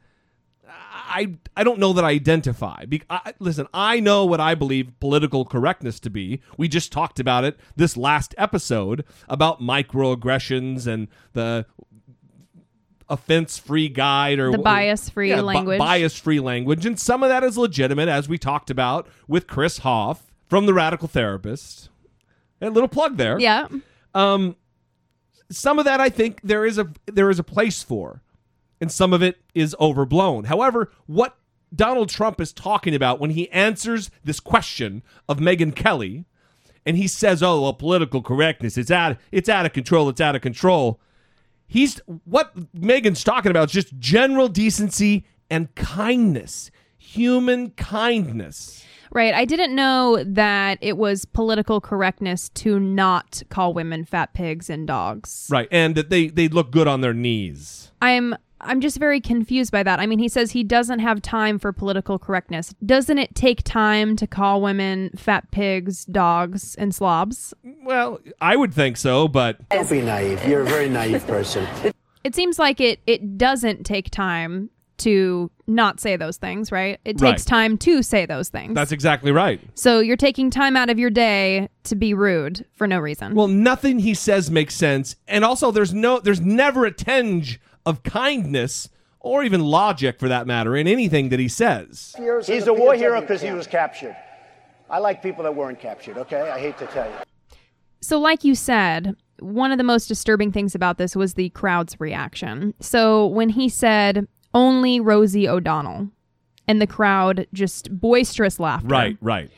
I 0.67 1.35
I 1.57 1.63
don't 1.63 1.79
know 1.79 1.93
that 1.93 2.05
I 2.05 2.11
identify. 2.11 2.85
Be- 2.87 3.03
I, 3.09 3.33
listen, 3.39 3.69
I 3.73 4.01
know 4.01 4.25
what 4.25 4.41
I 4.41 4.55
believe 4.57 4.99
political 4.99 5.45
correctness 5.45 6.01
to 6.01 6.11
be. 6.11 6.41
We 6.57 6.67
just 6.67 6.91
talked 6.91 7.21
about 7.21 7.45
it 7.45 7.59
this 7.77 7.97
last 7.97 8.35
episode 8.39 9.05
about 9.29 9.61
microaggressions 9.61 10.87
and 10.89 11.07
the 11.35 11.67
offense-free 13.09 13.91
guide 13.91 14.39
or 14.39 14.51
The 14.51 14.59
bias-free 14.59 15.35
language. 15.41 15.79
bias-free 15.79 16.41
language, 16.41 16.87
and 16.87 16.99
some 16.99 17.23
of 17.23 17.29
that 17.29 17.45
is 17.45 17.59
legitimate, 17.59 18.09
as 18.09 18.29
we 18.29 18.39
talked 18.39 18.71
about 18.71 19.07
with 19.29 19.47
Chris 19.47 19.79
Hoff 19.79 20.33
from 20.49 20.67
the 20.67 20.75
Radical 20.75 21.09
Therapist. 21.09 21.89
A 22.61 22.71
little 22.71 22.89
plug 22.89 23.17
there. 23.17 23.39
Yeah. 23.39 23.69
Um, 24.15 24.57
some 25.51 25.79
of 25.79 25.85
that 25.85 26.01
I 26.01 26.09
think 26.09 26.41
there 26.43 26.65
is 26.65 26.79
a 26.79 26.91
there 27.07 27.31
is 27.31 27.39
a 27.39 27.45
place 27.45 27.83
for, 27.83 28.23
and 28.81 28.91
some 28.91 29.13
of 29.13 29.23
it 29.23 29.41
is 29.55 29.77
overblown. 29.81 30.45
However, 30.45 30.91
what 31.07 31.37
Donald 31.75 32.09
Trump 32.09 32.41
is 32.41 32.53
talking 32.53 32.95
about 32.95 33.21
when 33.21 33.31
he 33.31 33.51
answers 33.51 34.11
this 34.23 34.41
question 34.41 35.03
of 35.29 35.39
Megyn 35.39 35.75
Kelly, 35.75 36.25
and 36.87 36.97
he 36.97 37.07
says, 37.07 37.43
"Oh, 37.43 37.63
well, 37.63 37.75
political 37.75 38.23
correctness 38.23 38.79
it's 38.79 38.91
out 38.91 39.17
it's 39.33 39.49
out 39.49 39.67
of 39.67 39.73
control. 39.73 40.09
It's 40.09 40.21
out 40.21 40.37
of 40.37 40.43
control." 40.43 41.01
He's 41.67 41.99
what 42.25 42.55
Megyn's 42.75 43.25
talking 43.25 43.51
about 43.51 43.69
is 43.69 43.73
just 43.73 43.99
general 43.99 44.49
decency 44.49 45.27
and 45.51 45.75
kindness, 45.75 46.71
human 46.97 47.71
kindness. 47.71 48.85
Right. 49.15 49.33
I 49.33 49.45
didn't 49.45 49.75
know 49.75 50.23
that 50.25 50.79
it 50.81 50.99
was 50.99 51.25
political 51.25 51.81
correctness 51.81 52.49
to 52.51 52.81
not 52.81 53.43
call 53.49 53.73
women 53.73 54.05
fat 54.05 54.35
pigs 54.35 54.69
and 54.69 54.87
dogs. 54.87 55.49
Right, 55.51 55.69
and 55.71 55.95
that 55.95 56.11
they 56.11 56.27
they 56.27 56.49
look 56.49 56.73
good 56.73 56.89
on 56.89 57.01
their 57.01 57.15
knees. 57.15 57.93
I'm 58.03 58.37
I'm 58.61 58.81
just 58.81 58.99
very 58.99 59.21
confused 59.21 59.71
by 59.71 59.83
that. 59.83 60.01
I 60.01 60.07
mean, 60.07 60.19
he 60.19 60.29
says 60.29 60.51
he 60.51 60.65
doesn't 60.65 60.99
have 60.99 61.23
time 61.23 61.59
for 61.59 61.73
political 61.73 62.19
correctness. 62.19 62.75
Doesn't 62.85 63.19
it 63.19 63.35
take 63.35 63.63
time 63.63 64.17
to 64.17 64.27
call 64.27 64.61
women 64.61 65.11
fat 65.17 65.51
pigs, 65.51 66.05
dogs, 66.07 66.75
and 66.75 66.95
slobs? 66.95 67.55
Well, 67.85 68.21
I 68.41 68.57
would 68.57 68.75
think 68.75 68.97
so, 68.97 69.29
but 69.29 69.69
Don't 69.69 69.89
be 69.89 70.01
naive. 70.01 70.45
You're 70.47 70.63
a 70.63 70.67
very 70.67 70.89
naive 70.89 71.27
person. 71.27 71.67
It 72.25 72.35
seems 72.35 72.59
like 72.59 72.81
it 72.81 73.01
it 73.07 73.37
doesn't 73.37 73.85
take 73.85 74.11
time 74.11 74.71
to 74.99 75.51
not 75.67 75.99
say 76.01 76.17
those 76.17 76.37
things, 76.37 76.71
right? 76.71 77.01
It 77.05 77.21
Right. 77.21 77.31
takes 77.31 77.45
time 77.45 77.77
to 77.79 78.03
say 78.03 78.27
those 78.27 78.49
things. 78.49 78.75
that's 78.75 78.93
exactly 78.93 79.33
right. 79.33 79.61
so 79.75 80.01
you're 80.01 80.17
taking 80.17 80.51
time 80.51 80.77
out 80.77 80.91
of 80.91 80.99
your 80.99 81.11
day 81.11 81.69
to 81.85 81.95
be 81.97 82.15
rude 82.15 82.65
for 82.75 82.87
no 82.87 82.99
reason. 82.99 83.35
Well, 83.35 83.49
nothing 83.49 83.99
he 83.99 84.15
says 84.15 84.51
makes 84.51 84.75
sense, 84.75 85.17
and 85.27 85.45
also 85.45 85.71
there's 85.71 85.93
no 85.95 86.21
there's 86.21 86.41
never 86.41 86.85
a 86.85 86.93
tinge 86.93 87.61
of 87.87 88.03
kindness 88.03 88.89
or 89.21 89.43
even 89.43 89.61
logic 89.63 90.19
for 90.21 90.29
that 90.29 90.47
matter 90.47 90.77
in 90.77 90.87
anything 90.87 91.31
that 91.31 91.41
he 91.41 91.49
says. 91.49 92.15
He's 92.47 92.67
a 92.67 92.75
war 92.75 92.95
hero 92.95 93.21
because 93.21 93.41
he 93.41 93.51
was 93.53 93.67
captured. 93.67 94.15
I 94.91 94.99
like 94.99 95.23
people 95.23 95.45
that 95.45 95.55
weren't 95.57 95.81
captured, 95.81 96.19
okay? 96.19 96.51
I 96.51 96.59
hate 96.61 96.77
to 96.79 96.87
tell 96.87 97.07
you. 97.07 97.17
So, 98.03 98.19
like 98.21 98.45
you 98.45 98.55
said, 98.55 99.17
one 99.39 99.73
of 99.73 99.79
the 99.79 99.85
most 99.85 100.09
disturbing 100.09 100.53
things 100.53 100.75
about 100.75 100.99
this 100.99 101.17
was 101.17 101.35
the 101.35 101.49
crowd's 101.51 101.99
reaction. 101.99 102.75
So, 102.81 103.27
when 103.29 103.49
he 103.49 103.71
said 103.71 104.29
only 104.55 105.01
Rosie 105.01 105.49
O'Donnell, 105.49 106.09
and 106.67 106.81
the 106.81 106.87
crowd 106.87 107.47
just 107.53 107.91
boisterous 107.99 108.59
laughter. 108.59 108.89
Right, 108.89 109.19
right. 109.21 109.51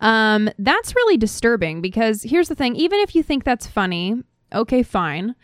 Um, 0.00 0.50
that's 0.58 0.94
really 0.94 1.16
disturbing 1.16 1.80
because 1.80 2.22
here's 2.22 2.48
the 2.48 2.54
thing: 2.54 2.74
even 2.76 2.98
if 3.00 3.14
you 3.14 3.22
think 3.22 3.44
that's 3.44 3.66
funny, 3.66 4.22
okay, 4.52 4.82
fine. 4.82 5.34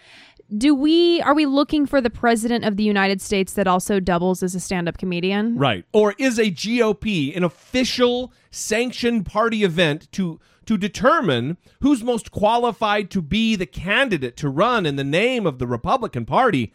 Do 0.56 0.74
we 0.74 1.20
are 1.22 1.34
we 1.34 1.46
looking 1.46 1.86
for 1.86 2.00
the 2.00 2.10
president 2.10 2.64
of 2.64 2.76
the 2.76 2.84
United 2.84 3.20
States 3.20 3.54
that 3.54 3.66
also 3.66 3.98
doubles 3.98 4.42
as 4.42 4.54
a 4.54 4.60
stand-up 4.60 4.98
comedian? 4.98 5.56
Right. 5.56 5.84
Or 5.92 6.14
is 6.18 6.38
a 6.38 6.50
GOP 6.50 7.34
an 7.34 7.44
official 7.44 8.32
sanctioned 8.50 9.26
party 9.26 9.64
event 9.64 10.10
to 10.12 10.38
to 10.66 10.76
determine 10.76 11.56
who's 11.80 12.02
most 12.02 12.30
qualified 12.30 13.10
to 13.10 13.22
be 13.22 13.56
the 13.56 13.66
candidate 13.66 14.36
to 14.38 14.48
run 14.48 14.86
in 14.86 14.96
the 14.96 15.04
name 15.04 15.46
of 15.46 15.58
the 15.58 15.66
Republican 15.66 16.24
Party? 16.26 16.72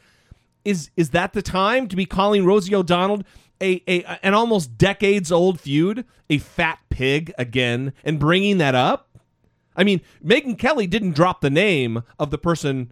Is 0.65 0.89
is 0.97 1.11
that 1.11 1.33
the 1.33 1.41
time 1.41 1.87
to 1.87 1.95
be 1.95 2.05
calling 2.05 2.45
Rosie 2.45 2.75
O'Donnell 2.75 3.23
a, 3.61 3.81
a 3.87 4.03
an 4.25 4.33
almost 4.33 4.77
decades 4.77 5.31
old 5.31 5.59
feud 5.59 6.05
a 6.29 6.37
fat 6.37 6.79
pig 6.89 7.33
again 7.37 7.93
and 8.03 8.19
bringing 8.19 8.57
that 8.59 8.75
up? 8.75 9.07
I 9.75 9.83
mean, 9.83 10.01
Megyn 10.23 10.57
Kelly 10.59 10.87
didn't 10.87 11.15
drop 11.15 11.41
the 11.41 11.49
name 11.49 12.03
of 12.19 12.29
the 12.31 12.37
person 12.37 12.91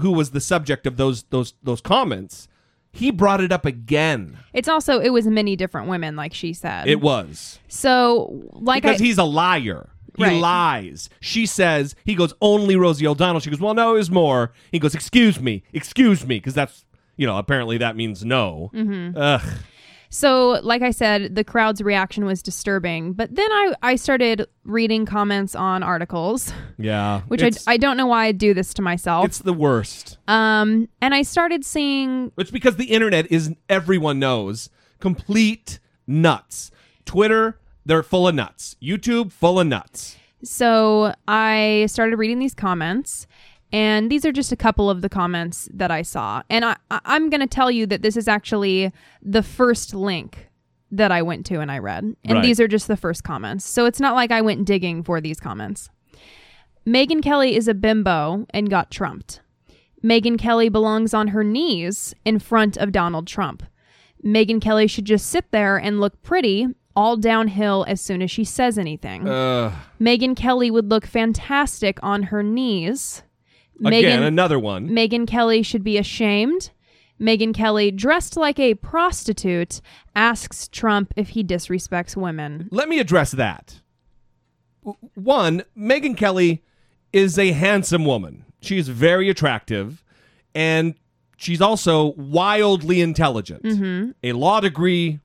who 0.00 0.10
was 0.10 0.30
the 0.32 0.40
subject 0.40 0.86
of 0.86 0.96
those 0.96 1.22
those 1.24 1.54
those 1.62 1.80
comments. 1.80 2.48
He 2.90 3.10
brought 3.10 3.40
it 3.40 3.50
up 3.50 3.64
again. 3.66 4.38
It's 4.52 4.68
also 4.68 5.00
it 5.00 5.10
was 5.10 5.26
many 5.26 5.56
different 5.56 5.88
women, 5.88 6.16
like 6.16 6.34
she 6.34 6.52
said. 6.52 6.86
It 6.88 7.00
was 7.00 7.58
so 7.68 8.42
like 8.52 8.82
because 8.82 9.00
I, 9.00 9.04
he's 9.04 9.18
a 9.18 9.24
liar. 9.24 9.90
He 10.16 10.22
Right. 10.22 10.40
lies. 10.40 11.10
She 11.20 11.44
says 11.44 11.96
he 12.04 12.14
goes 12.14 12.32
only 12.40 12.76
Rosie 12.76 13.04
O'Donnell. 13.04 13.40
She 13.40 13.50
goes, 13.50 13.58
well, 13.58 13.74
no, 13.74 13.94
it 13.94 13.98
was 13.98 14.12
more. 14.12 14.52
He 14.70 14.78
goes, 14.78 14.94
excuse 14.94 15.40
me, 15.40 15.64
excuse 15.72 16.24
me, 16.24 16.36
because 16.36 16.54
that's 16.54 16.84
you 17.16 17.26
know 17.26 17.38
apparently 17.38 17.78
that 17.78 17.96
means 17.96 18.24
no. 18.24 18.70
Mhm. 18.74 19.14
Ugh. 19.16 19.42
So, 20.10 20.60
like 20.62 20.82
I 20.82 20.92
said, 20.92 21.34
the 21.34 21.42
crowd's 21.42 21.82
reaction 21.82 22.24
was 22.24 22.40
disturbing. 22.40 23.14
But 23.14 23.34
then 23.34 23.50
I, 23.50 23.74
I 23.82 23.96
started 23.96 24.46
reading 24.62 25.06
comments 25.06 25.56
on 25.56 25.82
articles, 25.82 26.52
Yeah, 26.78 27.22
which 27.26 27.42
I, 27.42 27.50
I 27.66 27.76
don't 27.78 27.96
know 27.96 28.06
why 28.06 28.26
I 28.26 28.32
do 28.32 28.54
this 28.54 28.72
to 28.74 28.82
myself. 28.82 29.24
it's 29.24 29.40
the 29.40 29.52
worst. 29.52 30.18
Um, 30.28 30.88
and 31.00 31.16
I 31.16 31.22
started 31.22 31.64
seeing 31.64 32.30
It's 32.38 32.52
because 32.52 32.76
the 32.76 32.84
internet 32.92 33.32
is 33.32 33.52
everyone 33.68 34.20
knows 34.20 34.70
complete 35.00 35.80
nuts. 36.06 36.70
Twitter, 37.04 37.58
they're 37.84 38.04
full 38.04 38.28
of 38.28 38.36
nuts. 38.36 38.76
YouTube, 38.80 39.32
full 39.32 39.58
of 39.58 39.66
nuts. 39.66 40.16
So 40.44 41.12
I 41.26 41.86
started 41.88 42.18
reading 42.18 42.38
these 42.38 42.54
comments, 42.54 43.26
and 43.74 44.08
these 44.10 44.24
are 44.24 44.30
just 44.32 44.52
a 44.52 44.56
couple 44.56 44.88
of 44.88 45.02
the 45.02 45.08
comments 45.08 45.68
that 45.74 45.90
I 45.90 46.02
saw. 46.02 46.42
And 46.48 46.64
I, 46.64 46.76
I'm 46.90 47.28
going 47.28 47.40
to 47.40 47.46
tell 47.48 47.70
you 47.72 47.86
that 47.86 48.02
this 48.02 48.16
is 48.16 48.28
actually 48.28 48.92
the 49.20 49.42
first 49.42 49.94
link 49.94 50.48
that 50.92 51.10
I 51.10 51.22
went 51.22 51.44
to 51.46 51.58
and 51.60 51.72
I 51.72 51.78
read. 51.78 52.04
And 52.24 52.34
Right. 52.34 52.42
these 52.42 52.60
are 52.60 52.68
just 52.68 52.86
the 52.86 52.96
first 52.96 53.24
comments. 53.24 53.64
So 53.64 53.84
it's 53.84 53.98
not 53.98 54.14
like 54.14 54.30
I 54.30 54.42
went 54.42 54.64
digging 54.64 55.02
for 55.02 55.20
these 55.20 55.40
comments. 55.40 55.90
Megyn 56.86 57.20
Kelly 57.20 57.56
is 57.56 57.66
a 57.66 57.74
bimbo 57.74 58.46
and 58.50 58.70
got 58.70 58.90
trumped. 58.92 59.40
Megyn 60.04 60.38
Kelly 60.38 60.68
belongs 60.68 61.12
on 61.12 61.28
her 61.28 61.42
knees 61.42 62.14
in 62.24 62.38
front 62.38 62.76
of 62.76 62.92
Donald 62.92 63.26
Trump. 63.26 63.62
Megyn 64.24 64.60
Kelly 64.60 64.86
should 64.86 65.04
just 65.06 65.26
sit 65.26 65.50
there 65.50 65.76
and 65.76 66.00
look 66.00 66.22
pretty 66.22 66.68
all 66.94 67.16
downhill 67.16 67.84
as 67.88 68.00
soon 68.00 68.22
as 68.22 68.30
she 68.30 68.44
says 68.44 68.78
anything. 68.78 69.24
Megyn 70.00 70.36
Kelly 70.36 70.70
would 70.70 70.90
look 70.90 71.06
fantastic 71.06 71.98
on 72.04 72.24
her 72.24 72.42
knees. 72.42 73.22
Again, 73.84 74.22
Megyn, 74.22 74.26
another 74.26 74.58
one. 74.58 74.88
Megyn 74.88 75.26
Kelly 75.26 75.62
should 75.62 75.84
be 75.84 75.98
ashamed. 75.98 76.70
Megyn 77.20 77.54
Kelly, 77.54 77.90
dressed 77.90 78.36
like 78.36 78.58
a 78.58 78.74
prostitute, 78.74 79.80
asks 80.16 80.68
Trump 80.68 81.12
if 81.16 81.30
he 81.30 81.44
disrespects 81.44 82.16
women. 82.16 82.68
Let 82.70 82.88
me 82.88 82.98
address 82.98 83.32
that. 83.32 83.80
One, 85.14 85.64
Megyn 85.78 86.16
Kelly 86.16 86.62
is 87.12 87.38
a 87.38 87.52
handsome 87.52 88.04
woman. 88.04 88.44
She's 88.60 88.88
very 88.88 89.30
attractive, 89.30 90.04
and 90.54 90.94
she's 91.36 91.60
also 91.60 92.14
wildly 92.16 93.00
intelligent. 93.00 93.62
Mm-hmm. 93.62 94.10
A 94.22 94.32
law 94.32 94.60
degree. 94.60 95.20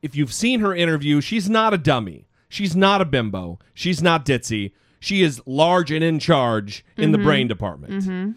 If 0.00 0.14
you've 0.14 0.32
seen 0.32 0.60
her 0.60 0.74
interview, 0.74 1.20
she's 1.20 1.50
not 1.50 1.74
a 1.74 1.78
dummy. 1.78 2.28
She's 2.48 2.74
not 2.74 3.00
a 3.00 3.04
bimbo. 3.04 3.58
She's 3.74 4.00
not 4.02 4.24
ditzy. 4.24 4.72
She 5.00 5.22
is 5.22 5.40
large 5.46 5.90
and 5.90 6.02
in 6.02 6.18
charge 6.18 6.84
in 6.96 7.12
the 7.12 7.18
brain 7.18 7.42
mm-hmm. 7.42 7.48
department. 7.48 7.92
Mm-hmm. 8.04 8.30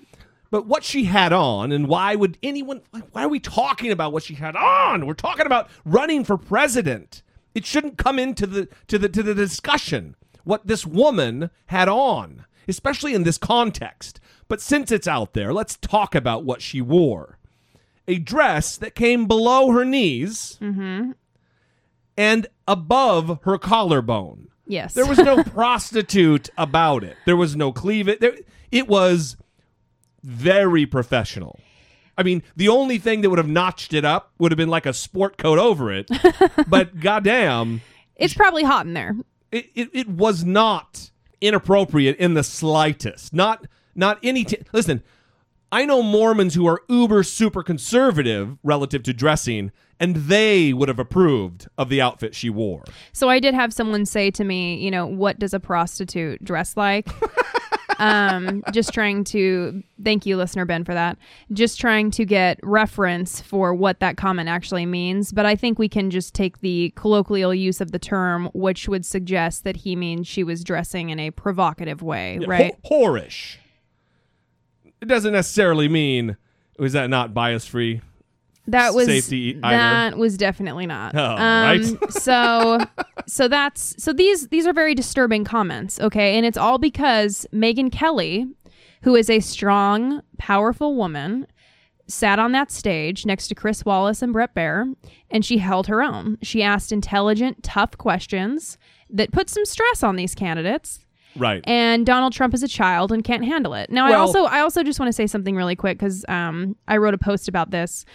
But 0.52 0.68
what 0.68 0.84
she 0.84 1.06
had 1.06 1.32
on, 1.32 1.72
and 1.72 1.88
why 1.88 2.16
would 2.16 2.38
anyone? 2.44 2.82
Why 3.12 3.24
are 3.24 3.30
we 3.30 3.40
talking 3.40 3.92
about 3.92 4.12
what 4.12 4.24
she 4.24 4.36
had 4.36 4.56
on? 4.56 5.08
We're 5.08 5.14
talking 5.14 5.46
about 5.46 5.70
running 5.86 6.26
for 6.26 6.38
president. 6.38 7.24
It 7.56 7.66
shouldn't 7.66 7.98
come 7.98 8.20
into 8.20 8.46
the 8.46 8.68
to 8.88 9.00
the 9.00 9.08
to 9.10 9.24
the 9.24 9.34
discussion 9.34 10.16
what 10.44 10.68
this 10.68 10.86
woman 10.86 11.50
had 11.68 11.88
on, 11.88 12.46
especially 12.68 13.14
in 13.14 13.24
this 13.24 13.38
context. 13.38 14.20
But 14.48 14.62
since 14.62 14.92
it's 14.92 15.08
out 15.08 15.34
there, 15.34 15.54
let's 15.54 15.78
talk 15.78 16.14
about 16.16 16.44
what 16.44 16.62
she 16.62 16.82
wore. 16.82 17.38
A 18.08 18.18
dress 18.18 18.76
that 18.78 18.96
came 18.96 19.28
below 19.28 19.72
her 19.72 19.86
knees 19.86 20.58
mm-hmm. 20.62 21.12
and 22.18 22.48
above 22.68 23.40
her 23.44 23.58
collarbone. 23.58 24.50
Yes. 24.72 24.94
There 24.94 25.06
was 25.06 25.18
no 25.18 25.44
prostitute 25.58 26.50
about 26.58 27.04
it. 27.04 27.18
There 27.26 27.36
was 27.36 27.56
no 27.58 27.74
cleavage. 27.74 28.20
There, 28.20 28.36
it 28.72 28.88
was 28.88 29.36
very 30.24 30.86
professional. 30.86 31.60
I 32.18 32.24
mean, 32.24 32.42
the 32.56 32.70
only 32.70 32.98
thing 32.98 33.22
that 33.22 33.30
would 33.30 33.38
have 33.40 33.50
notched 33.50 33.94
it 33.94 34.06
up 34.06 34.32
would 34.40 34.52
have 34.52 34.58
been 34.58 34.70
like 34.70 34.86
a 34.86 34.94
sport 34.94 35.38
coat 35.38 35.60
over 35.60 35.92
it. 35.92 36.10
but 36.68 37.00
goddamn, 37.02 37.82
it's 38.16 38.34
probably 38.34 38.64
hot 38.64 38.86
in 38.86 38.94
there. 38.94 39.16
it, 39.52 39.70
it, 39.76 39.90
it 39.94 40.08
was 40.08 40.46
not 40.46 41.12
inappropriate 41.42 42.18
in 42.18 42.34
the 42.34 42.44
slightest. 42.44 43.34
Not 43.34 43.68
not 43.94 44.20
any. 44.24 44.46
T- 44.46 44.58
Listen, 44.72 45.04
I 45.72 45.86
know 45.86 46.02
Mormons 46.02 46.54
who 46.54 46.66
are 46.68 46.82
uber 46.88 47.24
super 47.24 47.64
conservative 47.64 48.58
relative 48.64 49.04
to 49.04 49.14
dressing, 49.14 49.72
and 50.02 50.16
they 50.16 50.74
would 50.74 50.90
have 50.90 50.98
approved 50.98 51.70
of 51.78 51.88
the 51.88 52.02
outfit 52.02 52.34
she 52.34 52.50
wore. 52.50 52.84
So 53.14 53.30
I 53.30 53.40
did 53.40 53.54
have 53.54 53.72
someone 53.72 54.08
say 54.08 54.32
to 54.32 54.44
me, 54.44 54.76
you 54.78 54.90
know, 54.90 55.06
what 55.06 55.38
does 55.38 55.54
a 55.54 55.60
prostitute 55.60 56.44
dress 56.44 56.76
like? 56.76 57.08
um, 58.00 58.64
just 58.74 58.94
trying 58.94 59.24
to 59.26 59.84
thank 60.04 60.26
you, 60.26 60.38
listener 60.38 60.66
Ben, 60.66 60.84
for 60.84 60.96
that. 60.96 61.20
Just 61.54 61.80
trying 61.80 62.10
to 62.12 62.26
get 62.26 62.60
reference 62.64 63.42
for 63.42 63.76
what 63.76 64.00
that 64.00 64.18
comment 64.18 64.50
actually 64.50 64.88
means. 64.88 65.32
But 65.32 65.46
I 65.46 65.56
think 65.56 65.78
we 65.78 65.88
can 65.88 66.10
just 66.10 66.34
take 66.34 66.62
the 66.62 66.92
colloquial 66.96 67.54
use 67.54 67.80
of 67.80 67.92
the 67.92 68.00
term, 68.00 68.50
which 68.56 68.90
would 68.90 69.06
suggest 69.06 69.64
that 69.66 69.78
he 69.78 69.96
means 69.96 70.28
she 70.28 70.44
was 70.44 70.64
dressing 70.64 71.12
in 71.12 71.20
a 71.20 71.30
provocative 71.30 72.02
way, 72.02 72.40
right? 72.40 72.76
Ho- 72.86 73.06
whorish. 73.06 73.58
It 75.00 75.08
doesn't 75.08 75.34
necessarily 75.34 75.88
mean 75.88 76.38
was 76.80 76.94
that 76.94 77.12
not 77.12 77.36
bias 77.36 77.68
free. 77.68 78.02
That 78.68 78.94
was 78.94 79.08
safety 79.08 79.50
either. 79.56 79.60
that 79.62 80.18
was 80.18 80.38
definitely 80.38 80.86
not. 80.86 81.16
Oh, 81.16 81.36
um, 81.36 81.38
right. 81.38 81.84
so 82.14 82.80
so 83.28 83.48
that's 83.48 84.02
so 84.02 84.14
these 84.14 84.48
these 84.50 84.68
are 84.68 84.74
very 84.74 84.96
disturbing 84.96 85.44
comments, 85.44 86.00
okay? 86.00 86.38
And 86.38 86.46
it's 86.46 86.58
all 86.58 86.78
because 86.78 87.46
Megyn 87.54 87.92
Kelly, 87.92 88.48
who 89.04 89.16
is 89.16 89.30
a 89.30 89.40
strong, 89.40 90.22
powerful 90.38 90.96
woman, 90.96 91.48
sat 92.08 92.40
on 92.40 92.52
that 92.52 92.72
stage 92.72 93.26
next 93.26 93.48
to 93.48 93.56
Chris 93.56 93.84
Wallace 93.84 94.22
and 94.22 94.34
Bret 94.34 94.54
Baier, 94.54 94.94
and 95.30 95.44
she 95.44 95.58
held 95.58 95.88
her 95.88 96.04
own. 96.04 96.38
She 96.42 96.62
asked 96.62 96.92
intelligent, 96.92 97.64
tough 97.64 97.98
questions 97.98 98.78
that 99.10 99.32
put 99.32 99.50
some 99.50 99.66
stress 99.66 100.04
on 100.04 100.16
these 100.16 100.36
candidates 100.36 101.06
Right. 101.38 101.64
and 101.66 102.06
Donald 102.06 102.34
Trump 102.34 102.54
is 102.54 102.62
a 102.64 102.68
child 102.68 103.12
and 103.12 103.24
can't 103.24 103.46
handle 103.46 103.74
it. 103.74 103.90
Now, 103.90 104.08
I 104.08 104.16
also 104.16 104.44
I 104.46 104.60
also 104.60 104.84
just 104.84 105.00
want 105.00 105.08
to 105.08 105.14
say 105.14 105.28
something 105.28 105.56
really 105.56 105.76
quick 105.76 105.98
because 105.98 106.26
um, 106.28 106.76
I 106.88 106.98
wrote 106.98 107.14
a 107.14 107.18
post 107.18 107.48
about 107.48 107.72
this. 107.72 108.06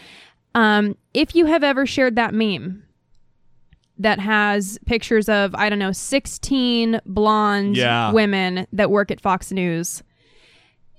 Um, 0.56 0.96
if 1.14 1.34
you 1.34 1.44
have 1.46 1.62
ever 1.62 1.84
shared 1.86 2.16
that 2.16 2.32
meme 2.34 2.82
that 3.98 4.18
has 4.18 4.78
pictures 4.86 5.28
of 5.28 5.54
I 5.54 5.68
don't 5.68 5.78
know 5.78 5.92
sixteen 5.92 7.00
blonde 7.06 7.76
Yeah. 7.76 8.10
women 8.12 8.66
that 8.72 8.90
work 8.90 9.10
at 9.10 9.20
Fox 9.20 9.52
News. 9.52 10.02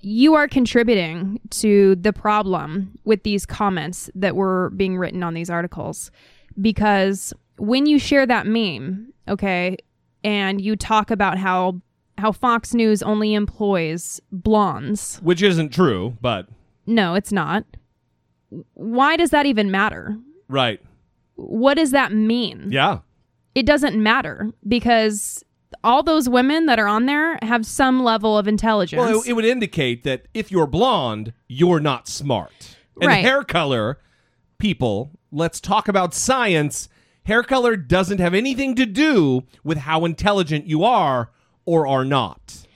You 0.00 0.34
are 0.34 0.46
contributing 0.46 1.40
to 1.50 1.96
the 1.96 2.12
problem 2.12 2.96
with 3.04 3.24
these 3.24 3.44
comments 3.44 4.08
that 4.14 4.36
were 4.36 4.70
being 4.76 4.96
written 4.96 5.24
on 5.24 5.34
these 5.34 5.50
articles 5.50 6.12
because 6.60 7.32
when 7.56 7.86
you 7.86 7.98
share 7.98 8.24
that 8.24 8.46
meme, 8.46 9.12
okay, 9.26 9.76
and 10.22 10.60
you 10.60 10.76
talk 10.76 11.10
about 11.10 11.36
how 11.36 11.80
how 12.16 12.30
Fox 12.32 12.74
News 12.74 13.02
only 13.02 13.34
employs 13.34 14.20
blondes. 14.30 15.18
Which 15.22 15.42
isn't 15.42 15.70
true, 15.70 16.16
but 16.20 16.48
No, 16.86 17.14
it's 17.14 17.32
not. 17.32 17.64
Why 18.74 19.16
does 19.16 19.30
that 19.30 19.46
even 19.46 19.70
matter? 19.70 20.16
right. 20.48 20.80
What 21.36 21.74
does 21.74 21.92
that 21.92 22.12
mean? 22.12 22.68
Yeah. 22.72 22.98
It 23.54 23.64
doesn't 23.64 24.00
matter 24.02 24.50
because 24.66 25.44
all 25.84 26.02
those 26.02 26.28
women 26.28 26.66
that 26.66 26.80
are 26.80 26.88
on 26.88 27.06
there 27.06 27.38
have 27.42 27.64
some 27.64 28.02
level 28.02 28.36
of 28.36 28.48
intelligence. 28.48 28.98
Well, 28.98 29.20
it, 29.20 29.28
it 29.28 29.32
would 29.34 29.44
indicate 29.44 30.02
that 30.02 30.26
if 30.34 30.50
you're 30.50 30.66
blonde, 30.66 31.32
you're 31.46 31.78
not 31.78 32.08
smart. 32.08 32.76
And 33.00 33.06
Right. 33.08 33.24
hair 33.24 33.44
color, 33.44 34.00
people, 34.58 35.12
let's 35.30 35.60
talk 35.60 35.86
about 35.86 36.12
science. 36.12 36.88
Hair 37.26 37.44
color 37.44 37.76
doesn't 37.76 38.18
have 38.18 38.34
anything 38.34 38.74
to 38.74 38.86
do 38.86 39.44
with 39.62 39.78
how 39.78 40.04
intelligent 40.04 40.66
you 40.66 40.82
are 40.82 41.30
or 41.64 41.86
are 41.86 42.04
not. 42.04 42.66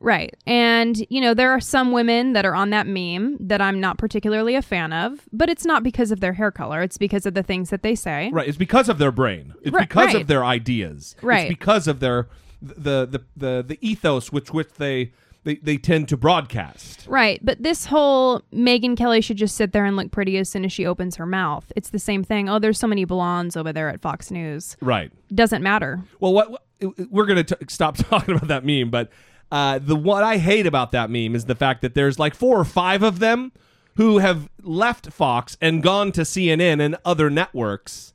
Right. 0.00 0.36
And, 0.46 1.04
you 1.10 1.20
know, 1.20 1.34
there 1.34 1.50
are 1.50 1.60
some 1.60 1.92
women 1.92 2.32
that 2.32 2.44
are 2.44 2.54
on 2.54 2.70
that 2.70 2.86
meme 2.86 3.36
that 3.40 3.60
I'm 3.60 3.80
not 3.80 3.98
particularly 3.98 4.54
a 4.54 4.62
fan 4.62 4.92
of, 4.92 5.28
but 5.32 5.48
it's 5.48 5.64
not 5.64 5.82
because 5.82 6.10
of 6.10 6.20
their 6.20 6.34
hair 6.34 6.50
color. 6.50 6.82
It's 6.82 6.98
because 6.98 7.26
of 7.26 7.34
the 7.34 7.42
things 7.42 7.70
that 7.70 7.82
they 7.82 7.94
say. 7.94 8.30
Right. 8.32 8.48
It's 8.48 8.58
because 8.58 8.88
of 8.88 8.98
their 8.98 9.12
brain. 9.12 9.54
It's 9.62 9.72
Right, 9.72 9.88
because 9.88 10.14
right. 10.14 10.16
of 10.16 10.26
their 10.26 10.44
ideas. 10.44 11.16
Right. 11.22 11.50
It's 11.50 11.58
because 11.58 11.86
of 11.88 12.00
their 12.00 12.28
the 12.60 13.06
the 13.06 13.24
the, 13.36 13.64
the 13.66 13.78
ethos 13.80 14.32
which 14.32 14.52
which 14.52 14.72
they, 14.74 15.12
they 15.44 15.56
they 15.56 15.76
tend 15.76 16.08
to 16.08 16.16
broadcast. 16.16 17.06
Right. 17.08 17.40
But 17.44 17.62
this 17.62 17.86
whole 17.86 18.42
Megyn 18.52 18.96
Kelly 18.96 19.20
should 19.20 19.36
just 19.36 19.56
sit 19.56 19.72
there 19.72 19.84
and 19.84 19.96
look 19.96 20.10
pretty 20.10 20.36
as 20.38 20.48
soon 20.48 20.64
as 20.64 20.72
she 20.72 20.84
opens 20.86 21.16
her 21.16 21.26
mouth. 21.26 21.72
It's 21.76 21.90
the 21.90 21.98
same 21.98 22.24
thing. 22.24 22.48
Oh, 22.48 22.58
there's 22.58 22.78
so 22.78 22.86
many 22.86 23.04
blondes 23.04 23.56
over 23.56 23.72
there 23.72 23.88
at 23.88 24.00
Fox 24.00 24.30
News. 24.30 24.76
Right. 24.80 25.12
Doesn't 25.34 25.62
matter. 25.62 26.02
Well, 26.20 26.32
what, 26.32 26.50
what 26.50 26.62
we're 27.10 27.26
going 27.26 27.44
to 27.44 27.58
stop 27.68 27.96
talking 27.96 28.34
about 28.36 28.48
that 28.48 28.64
meme, 28.64 28.90
but 28.90 29.10
uh, 29.50 29.78
the 29.78 29.96
what 29.96 30.24
I 30.24 30.38
hate 30.38 30.66
about 30.66 30.92
that 30.92 31.10
meme 31.10 31.34
is 31.34 31.46
the 31.46 31.54
fact 31.54 31.82
that 31.82 31.94
there's 31.94 32.18
like 32.18 32.34
four 32.34 32.58
or 32.58 32.64
five 32.64 33.02
of 33.02 33.18
them 33.18 33.52
who 33.96 34.18
have 34.18 34.48
left 34.62 35.12
Fox 35.12 35.56
and 35.60 35.82
gone 35.82 36.12
to 36.12 36.20
CNN 36.20 36.80
and 36.80 36.96
other 37.04 37.30
networks. 37.30 38.14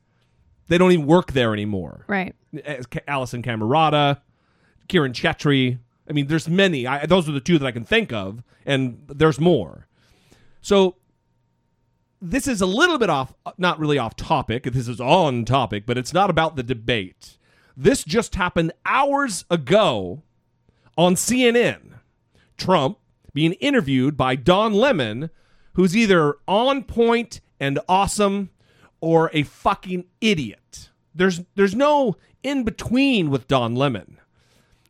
They 0.67 0.77
don't 0.77 0.91
even 0.91 1.05
work 1.05 1.33
there 1.33 1.51
anymore. 1.53 2.05
Right. 2.07 2.35
As 2.63 2.85
Ca- 2.85 3.01
Alisyn 3.07 3.43
Camerota, 3.43 4.21
Kiran 4.87 5.13
Chetry. 5.13 5.79
I 6.09 6.13
mean, 6.13 6.27
there's 6.27 6.47
many. 6.47 6.87
I, 6.87 7.05
those 7.05 7.27
are 7.27 7.31
the 7.31 7.41
two 7.41 7.57
that 7.57 7.65
I 7.65 7.71
can 7.71 7.83
think 7.83 8.13
of, 8.13 8.43
and 8.65 9.03
there's 9.07 9.39
more. 9.39 9.87
So 10.61 10.95
this 12.21 12.47
is 12.47 12.61
a 12.61 12.65
little 12.65 12.97
bit 12.97 13.09
off, 13.09 13.33
not 13.57 13.79
really 13.79 13.97
off 13.97 14.15
topic. 14.15 14.63
This 14.63 14.87
is 14.87 15.01
on 15.01 15.43
topic, 15.43 15.85
but 15.85 15.97
it's 15.97 16.13
not 16.13 16.29
about 16.29 16.55
the 16.55 16.63
debate. 16.63 17.37
This 17.75 18.03
just 18.03 18.35
happened 18.35 18.71
hours 18.85 19.43
ago 19.49 20.23
on 20.97 21.15
CNN. 21.15 21.99
Trump 22.57 22.97
being 23.33 23.53
interviewed 23.53 24.15
by 24.15 24.35
Don 24.35 24.73
Lemon, 24.73 25.29
who's 25.73 25.97
either 25.97 26.35
on 26.47 26.83
point 26.83 27.41
and 27.59 27.79
awesome 27.89 28.49
or 29.01 29.29
a 29.33 29.43
fucking 29.43 30.05
idiot. 30.21 30.89
There's 31.15 31.41
there's 31.55 31.75
no 31.75 32.15
in 32.43 32.63
between 32.63 33.29
with 33.29 33.47
Don 33.47 33.75
Lemon. 33.75 34.19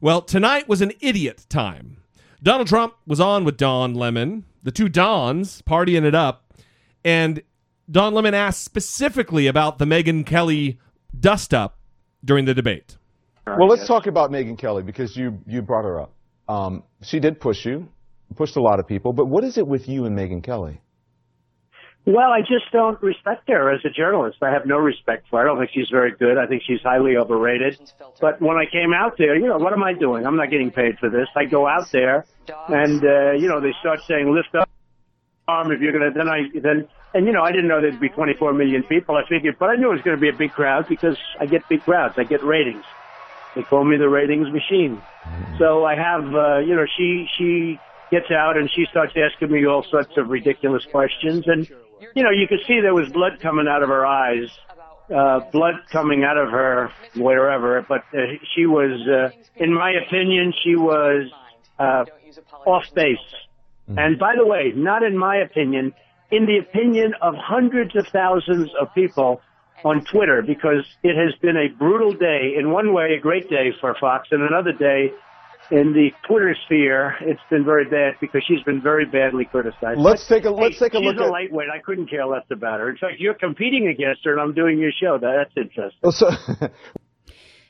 Well, 0.01 0.21
tonight 0.21 0.67
was 0.67 0.81
an 0.81 0.91
idiot 0.99 1.45
time. 1.49 1.97
Donald 2.41 2.67
Trump 2.67 2.95
was 3.07 3.21
on 3.21 3.45
with 3.45 3.55
Don 3.57 3.93
Lemon, 3.93 4.43
the 4.61 4.71
two 4.71 4.89
Dons 4.89 5.61
partying 5.61 6.03
it 6.03 6.13
up, 6.13 6.53
and 7.05 7.41
Don 7.89 8.13
Lemon 8.13 8.33
asked 8.33 8.63
specifically 8.63 9.47
about 9.47 9.77
the 9.77 9.85
Megyn 9.85 10.25
Kelly 10.25 10.79
dust 11.17 11.53
up 11.53 11.79
during 12.23 12.45
the 12.45 12.53
debate. 12.53 12.97
Well, 13.45 13.67
let's 13.67 13.87
talk 13.87 14.07
about 14.07 14.31
Megyn 14.31 14.57
Kelly 14.57 14.83
because 14.83 15.15
you 15.17 15.39
you 15.45 15.61
brought 15.61 15.83
her 15.83 15.99
up. 15.99 16.13
Um, 16.47 16.83
she 17.01 17.19
did 17.19 17.39
push 17.39 17.65
you, 17.65 17.87
pushed 18.35 18.55
a 18.55 18.61
lot 18.61 18.79
of 18.79 18.87
people. 18.87 19.13
But 19.13 19.25
what 19.25 19.43
is 19.43 19.57
it 19.57 19.67
with 19.67 19.87
you 19.87 20.05
and 20.05 20.17
Megyn 20.17 20.43
Kelly? 20.43 20.81
Well, 22.05 22.31
I 22.31 22.41
just 22.41 22.69
don't 22.73 23.01
respect 23.01 23.47
her 23.47 23.73
as 23.73 23.79
a 23.85 23.89
journalist. 23.89 24.39
I 24.41 24.51
have 24.51 24.65
no 24.65 24.77
respect 24.77 25.25
for 25.29 25.39
her. 25.39 25.45
I 25.45 25.47
don't 25.47 25.57
think 25.57 25.71
she's 25.73 25.89
very 25.89 26.11
good. 26.11 26.37
I 26.37 26.47
think 26.47 26.61
she's 26.67 26.81
highly 26.83 27.15
overrated. 27.15 27.79
But 28.19 28.41
when 28.41 28.57
I 28.57 28.65
came 28.69 28.91
out 28.93 29.17
there, 29.17 29.37
you 29.37 29.47
know, 29.47 29.57
what 29.57 29.71
am 29.71 29.83
I 29.83 29.93
doing? 29.93 30.25
I'm 30.25 30.35
not 30.35 30.51
getting 30.51 30.69
paid 30.69 30.99
for 30.99 31.09
this. 31.09 31.27
I 31.35 31.45
go 31.45 31.65
out 31.65 31.89
there 31.93 32.25
and, 32.67 33.01
uh, 33.03 33.31
you 33.39 33.47
know, 33.47 33.61
they 33.61 33.71
start 33.79 33.99
saying, 34.05 34.33
lift 34.33 34.53
up 34.53 34.69
arm 35.47 35.71
if 35.71 35.79
you're 35.79 35.93
going 35.93 36.11
to, 36.11 36.17
then 36.17 36.27
I, 36.27 36.39
then, 36.61 36.87
and 37.13 37.25
you 37.25 37.31
know, 37.31 37.41
I 37.41 37.51
didn't 37.51 37.67
know 37.67 37.79
there'd 37.79 37.99
be 37.99 38.09
24 38.09 38.53
million 38.53 38.83
people. 38.83 39.15
I 39.15 39.27
figured, 39.29 39.55
but 39.57 39.69
I 39.69 39.75
knew 39.75 39.89
it 39.89 39.95
was 39.95 40.01
going 40.01 40.17
to 40.17 40.21
be 40.21 40.29
a 40.29 40.37
big 40.37 40.51
crowd 40.51 40.87
because 40.89 41.17
I 41.39 41.45
get 41.45 41.67
big 41.69 41.83
crowds. 41.83 42.15
I 42.17 42.23
get 42.23 42.43
ratings. 42.43 42.83
They 43.55 43.63
call 43.63 43.83
me 43.83 43.97
the 43.97 44.09
ratings 44.09 44.51
machine. 44.51 45.01
So 45.59 45.85
I 45.85 45.95
have, 45.95 46.23
uh, 46.33 46.57
you 46.59 46.75
know, 46.75 46.85
she, 46.97 47.27
she 47.37 47.79
gets 48.11 48.31
out 48.31 48.57
and 48.57 48.69
she 48.75 48.85
starts 48.89 49.13
asking 49.15 49.51
me 49.51 49.65
all 49.65 49.85
sorts 49.89 50.11
of 50.17 50.29
ridiculous 50.29 50.85
questions 50.91 51.45
and, 51.47 51.67
you 52.15 52.23
know, 52.23 52.31
you 52.31 52.47
could 52.47 52.59
see 52.67 52.79
there 52.81 52.93
was 52.93 53.09
blood 53.09 53.39
coming 53.41 53.67
out 53.67 53.83
of 53.83 53.89
her 53.89 54.05
eyes, 54.05 54.49
uh, 55.13 55.39
blood 55.51 55.75
coming 55.91 56.23
out 56.23 56.37
of 56.37 56.49
her 56.49 56.91
wherever. 57.15 57.85
But 57.87 58.03
uh, 58.13 58.19
she 58.55 58.65
was, 58.65 58.99
uh, 59.07 59.29
in 59.63 59.73
my 59.73 59.91
opinion, 59.91 60.53
she 60.63 60.75
was 60.75 61.31
uh, 61.79 62.05
off 62.65 62.85
base. 62.93 63.17
And 63.87 64.17
by 64.17 64.35
the 64.35 64.45
way, 64.45 64.71
not 64.75 65.03
in 65.03 65.17
my 65.17 65.37
opinion, 65.37 65.93
in 66.31 66.45
the 66.45 66.57
opinion 66.57 67.13
of 67.21 67.35
hundreds 67.35 67.95
of 67.95 68.07
thousands 68.07 68.69
of 68.79 68.93
people 68.95 69.41
on 69.85 70.03
Twitter, 70.05 70.41
because 70.41 70.85
it 71.03 71.15
has 71.15 71.33
been 71.41 71.57
a 71.57 71.67
brutal 71.77 72.13
day. 72.13 72.53
In 72.57 72.71
one 72.71 72.93
way, 72.93 73.15
a 73.17 73.21
great 73.21 73.49
day 73.49 73.71
for 73.81 73.95
Fox, 73.99 74.29
and 74.31 74.41
another 74.41 74.71
day 74.73 75.11
in 75.71 75.93
the 75.93 76.09
Twitter 76.27 76.55
sphere, 76.65 77.15
it's 77.21 77.39
been 77.49 77.63
very 77.65 77.85
bad 77.85 78.15
because 78.19 78.43
she's 78.47 78.61
been 78.63 78.81
very 78.81 79.05
badly 79.05 79.45
criticized. 79.45 79.99
Let's 79.99 80.27
But, 80.27 80.35
take 80.35 80.45
a- 80.45 80.49
let's 80.51 80.75
hey, 80.79 80.85
take 80.85 80.93
a 80.93 80.97
she's 80.97 81.05
look 81.05 81.17
a 81.19 81.23
at- 81.23 81.29
lightweight. 81.31 81.69
I 81.73 81.79
couldn't 81.79 82.07
care 82.09 82.25
less 82.25 82.43
about 82.51 82.79
her. 82.79 82.89
In 82.89 82.97
fact, 82.97 83.15
you're 83.19 83.33
competing 83.33 83.87
against 83.87 84.23
her, 84.25 84.31
and 84.33 84.41
I'm 84.41 84.53
doing 84.53 84.77
your 84.77 84.91
show. 84.91 85.17
That, 85.17 85.33
that's 85.37 85.57
interesting. 85.57 85.99
Well, 86.01 86.11
so, 86.11 86.29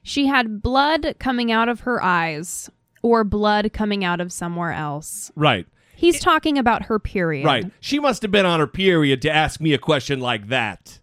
She 0.05 0.27
had 0.27 0.61
blood 0.61 1.15
coming 1.19 1.51
out 1.51 1.69
of 1.69 1.81
her 1.81 2.03
eyes 2.03 2.69
or 3.01 3.23
blood 3.23 3.71
coming 3.71 4.03
out 4.03 4.19
of 4.19 4.33
somewhere 4.33 4.71
else. 4.73 5.31
Right. 5.35 5.65
He's 5.95 6.19
talking 6.19 6.57
about 6.57 6.83
her 6.83 6.99
period. 6.99 7.45
Right. 7.45 7.71
She 7.79 7.99
must 7.99 8.21
have 8.23 8.31
been 8.31 8.45
on 8.45 8.59
her 8.59 8.67
period 8.67 9.21
to 9.21 9.31
ask 9.31 9.61
me 9.61 9.73
a 9.73 9.77
question 9.77 10.19
like 10.19 10.47
that. 10.49 10.99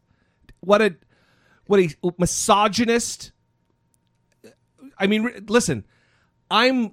What 0.61 0.83
a 0.83 0.97
what 1.67 1.81
a 1.81 1.91
misogynist. 2.19 3.33
I 4.99 5.07
mean, 5.07 5.45
listen, 5.49 5.87
I'm 6.51 6.93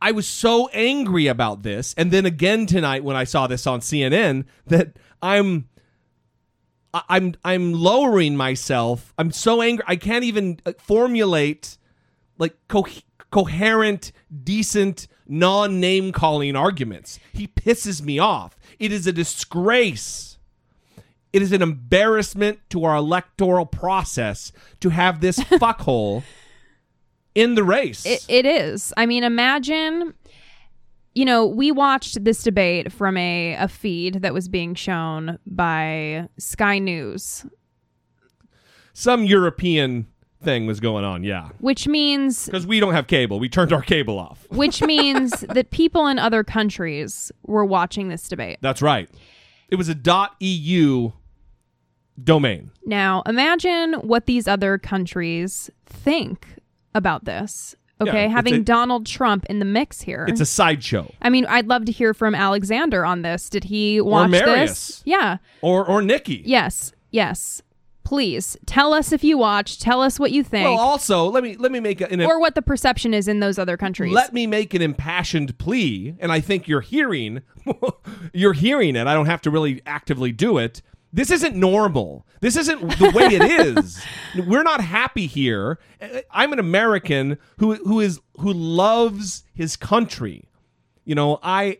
I 0.00 0.12
was 0.12 0.26
so 0.26 0.68
angry 0.68 1.26
about 1.26 1.62
this 1.62 1.94
and 1.96 2.10
then 2.10 2.26
again 2.26 2.66
tonight 2.66 3.04
when 3.04 3.16
I 3.16 3.24
saw 3.24 3.46
this 3.46 3.66
on 3.66 3.80
CNN 3.80 4.44
that 4.66 4.96
I'm 5.22 5.68
I'm 6.94 7.34
I'm 7.44 7.72
lowering 7.72 8.36
myself. 8.36 9.12
I'm 9.18 9.30
so 9.30 9.60
angry. 9.62 9.84
I 9.86 9.96
can't 9.96 10.24
even 10.24 10.60
uh, 10.64 10.72
formulate 10.78 11.76
like 12.38 12.56
co- 12.68 12.86
coherent, 13.30 14.12
decent, 14.44 15.06
non-name 15.26 16.12
calling 16.12 16.56
arguments. 16.56 17.18
He 17.32 17.46
pisses 17.46 18.00
me 18.00 18.18
off. 18.18 18.58
It 18.78 18.92
is 18.92 19.06
a 19.06 19.12
disgrace. 19.12 20.37
It 21.32 21.42
is 21.42 21.52
an 21.52 21.62
embarrassment 21.62 22.60
to 22.70 22.84
our 22.84 22.96
electoral 22.96 23.66
process 23.66 24.52
to 24.80 24.90
have 24.90 25.20
this 25.20 25.38
fuckhole 25.38 26.22
in 27.34 27.54
the 27.54 27.64
race. 27.64 28.04
It, 28.06 28.24
it 28.28 28.46
is. 28.46 28.92
I 28.96 29.06
mean, 29.06 29.24
imagine, 29.24 30.14
you 31.14 31.24
know, 31.24 31.46
we 31.46 31.70
watched 31.70 32.24
this 32.24 32.42
debate 32.42 32.92
from 32.92 33.16
a, 33.16 33.54
a 33.54 33.68
feed 33.68 34.22
that 34.22 34.32
was 34.32 34.48
being 34.48 34.74
shown 34.74 35.38
by 35.46 36.28
Sky 36.38 36.78
News, 36.78 37.44
Some 38.92 39.24
European 39.24 40.06
thing 40.42 40.66
was 40.66 40.80
going 40.80 41.04
on, 41.04 41.24
yeah. 41.24 41.48
which 41.58 41.86
means 41.86 42.46
Because 42.46 42.66
we 42.66 42.80
don't 42.80 42.94
have 42.94 43.06
cable. 43.06 43.38
We 43.38 43.48
turned 43.48 43.72
our 43.72 43.82
cable 43.82 44.18
off. 44.18 44.46
which 44.50 44.82
means 44.82 45.40
that 45.40 45.70
people 45.70 46.06
in 46.06 46.18
other 46.18 46.44
countries 46.44 47.30
were 47.44 47.64
watching 47.64 48.08
this 48.08 48.28
debate. 48.28 48.58
That's 48.60 48.82
right. 48.82 49.08
It 49.68 49.76
was 49.76 49.88
a 49.88 49.94
dot 49.94 50.34
.eu 50.40 51.12
domain. 52.22 52.70
Now, 52.86 53.22
imagine 53.26 53.94
what 53.94 54.26
these 54.26 54.48
other 54.48 54.78
countries 54.78 55.70
think 55.86 56.46
about 56.94 57.24
this. 57.24 57.74
Okay, 58.00 58.26
it's 58.26 58.32
having 58.34 58.54
a- 58.54 58.60
Donald 58.60 59.06
Trump 59.06 59.44
in 59.46 59.58
the 59.58 59.64
mix 59.64 60.00
here. 60.00 60.24
It's 60.28 60.40
a 60.40 60.46
sideshow. 60.46 61.12
I 61.20 61.30
mean, 61.30 61.46
I'd 61.46 61.66
love 61.66 61.84
to 61.86 61.92
hear 61.92 62.14
from 62.14 62.34
Alexander 62.34 63.04
on 63.04 63.22
this. 63.22 63.50
Did 63.50 63.64
he 63.64 64.00
watch 64.00 64.30
this? 64.30 65.02
Yeah. 65.04 65.38
Or 65.62 65.84
or 65.84 66.00
Nikki. 66.00 66.42
Yes. 66.46 66.92
Yes. 67.10 67.60
Please 68.04 68.56
tell 68.64 68.94
us 68.94 69.12
if 69.12 69.22
you 69.22 69.36
watched. 69.36 69.82
Tell 69.82 70.00
us 70.00 70.18
what 70.18 70.30
you 70.32 70.42
think, 70.42 70.64
Well, 70.64 70.78
also, 70.78 71.24
let 71.26 71.42
me 71.42 71.56
let 71.56 71.70
me 71.72 71.78
make 71.80 72.00
a, 72.00 72.10
an 72.10 72.22
or 72.22 72.40
what 72.40 72.54
the 72.54 72.62
perception 72.62 73.12
is 73.12 73.28
in 73.28 73.40
those 73.40 73.58
other 73.58 73.76
countries. 73.76 74.14
Let 74.14 74.32
me 74.32 74.46
make 74.46 74.72
an 74.72 74.80
impassioned 74.80 75.58
plea, 75.58 76.14
and 76.18 76.32
I 76.32 76.40
think 76.40 76.68
you're 76.68 76.80
hearing 76.80 77.42
you're 78.32 78.54
hearing 78.54 78.96
it. 78.96 79.06
I 79.06 79.12
don't 79.12 79.26
have 79.26 79.42
to 79.42 79.50
really 79.50 79.82
actively 79.84 80.32
do 80.32 80.56
it. 80.56 80.80
This 81.12 81.30
isn't 81.30 81.56
normal. 81.56 82.26
This 82.40 82.56
isn't 82.56 82.80
the 82.98 83.10
way 83.14 83.24
it 83.26 83.42
is. 83.78 84.02
We're 84.46 84.62
not 84.62 84.80
happy 84.80 85.26
here. 85.26 85.78
I'm 86.30 86.52
an 86.52 86.58
American 86.58 87.38
who 87.58 87.74
who 87.76 88.00
is 88.00 88.20
who 88.38 88.52
loves 88.52 89.44
his 89.54 89.76
country. 89.76 90.48
You 91.04 91.14
know, 91.14 91.38
I 91.42 91.78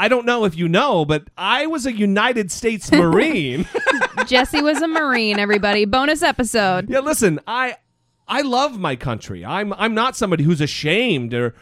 I 0.00 0.08
don't 0.08 0.26
know 0.26 0.44
if 0.44 0.56
you 0.56 0.68
know, 0.68 1.04
but 1.04 1.28
I 1.36 1.66
was 1.66 1.86
a 1.86 1.92
United 1.92 2.50
States 2.50 2.90
Marine. 2.92 3.66
Jesse 4.26 4.62
was 4.62 4.82
a 4.82 4.88
Marine. 4.88 5.38
Everybody, 5.38 5.84
bonus 5.84 6.22
episode. 6.22 6.90
Yeah, 6.90 7.00
listen, 7.00 7.40
I 7.46 7.76
I 8.28 8.42
love 8.42 8.78
my 8.78 8.94
country. 8.94 9.44
I'm 9.44 9.72
I'm 9.72 9.94
not 9.94 10.14
somebody 10.14 10.44
who's 10.44 10.60
ashamed 10.60 11.32
or 11.32 11.54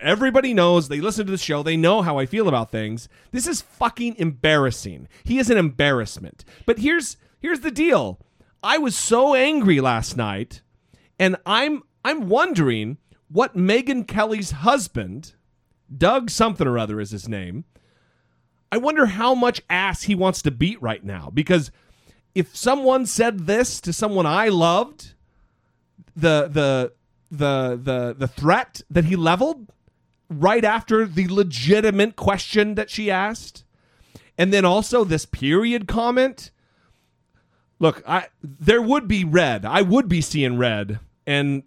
everybody 0.00 0.52
knows 0.52 0.88
they 0.88 1.00
listen 1.00 1.26
to 1.26 1.30
the 1.32 1.38
show, 1.38 1.62
they 1.62 1.76
know 1.76 2.02
how 2.02 2.18
I 2.18 2.26
feel 2.26 2.48
about 2.48 2.72
things. 2.72 3.08
This 3.30 3.46
is 3.46 3.62
fucking 3.62 4.16
embarrassing. 4.16 5.08
He 5.22 5.38
is 5.38 5.48
an 5.48 5.58
embarrassment. 5.58 6.44
But 6.66 6.80
here's 6.80 7.16
here's 7.38 7.60
the 7.60 7.70
deal. 7.70 8.20
I 8.62 8.78
was 8.78 8.96
so 8.96 9.34
angry 9.34 9.80
last 9.80 10.16
night 10.16 10.62
and 11.18 11.36
I'm 11.46 11.84
I'm 12.04 12.28
wondering 12.28 12.98
what 13.28 13.56
Megyn 13.56 14.06
Kelly's 14.06 14.50
husband, 14.50 15.34
Doug 15.96 16.30
something 16.30 16.66
or 16.66 16.78
other 16.78 17.00
is 17.00 17.12
his 17.12 17.28
name. 17.28 17.64
I 18.72 18.76
wonder 18.76 19.06
how 19.06 19.34
much 19.34 19.62
ass 19.70 20.02
he 20.02 20.14
wants 20.14 20.42
to 20.42 20.50
beat 20.50 20.82
right 20.82 21.04
now 21.04 21.30
because 21.32 21.70
if 22.34 22.56
someone 22.56 23.06
said 23.06 23.46
this 23.46 23.80
to 23.82 23.92
someone 23.92 24.26
I 24.26 24.48
loved, 24.48 25.14
the 26.16 26.48
the 26.50 26.92
the 27.30 27.80
the 27.82 28.14
the 28.18 28.28
threat 28.28 28.82
that 28.90 29.04
he 29.04 29.16
leveled 29.16 29.72
right 30.30 30.64
after 30.64 31.06
the 31.06 31.28
legitimate 31.28 32.16
question 32.16 32.74
that 32.74 32.90
she 32.90 33.10
asked, 33.10 33.64
and 34.36 34.52
then 34.52 34.64
also 34.64 35.04
this 35.04 35.26
period 35.26 35.88
comment. 35.88 36.50
Look, 37.78 38.02
I 38.06 38.26
there 38.42 38.82
would 38.82 39.06
be 39.06 39.24
red. 39.24 39.64
I 39.64 39.82
would 39.82 40.08
be 40.08 40.20
seeing 40.20 40.58
red, 40.58 40.98
and 41.26 41.62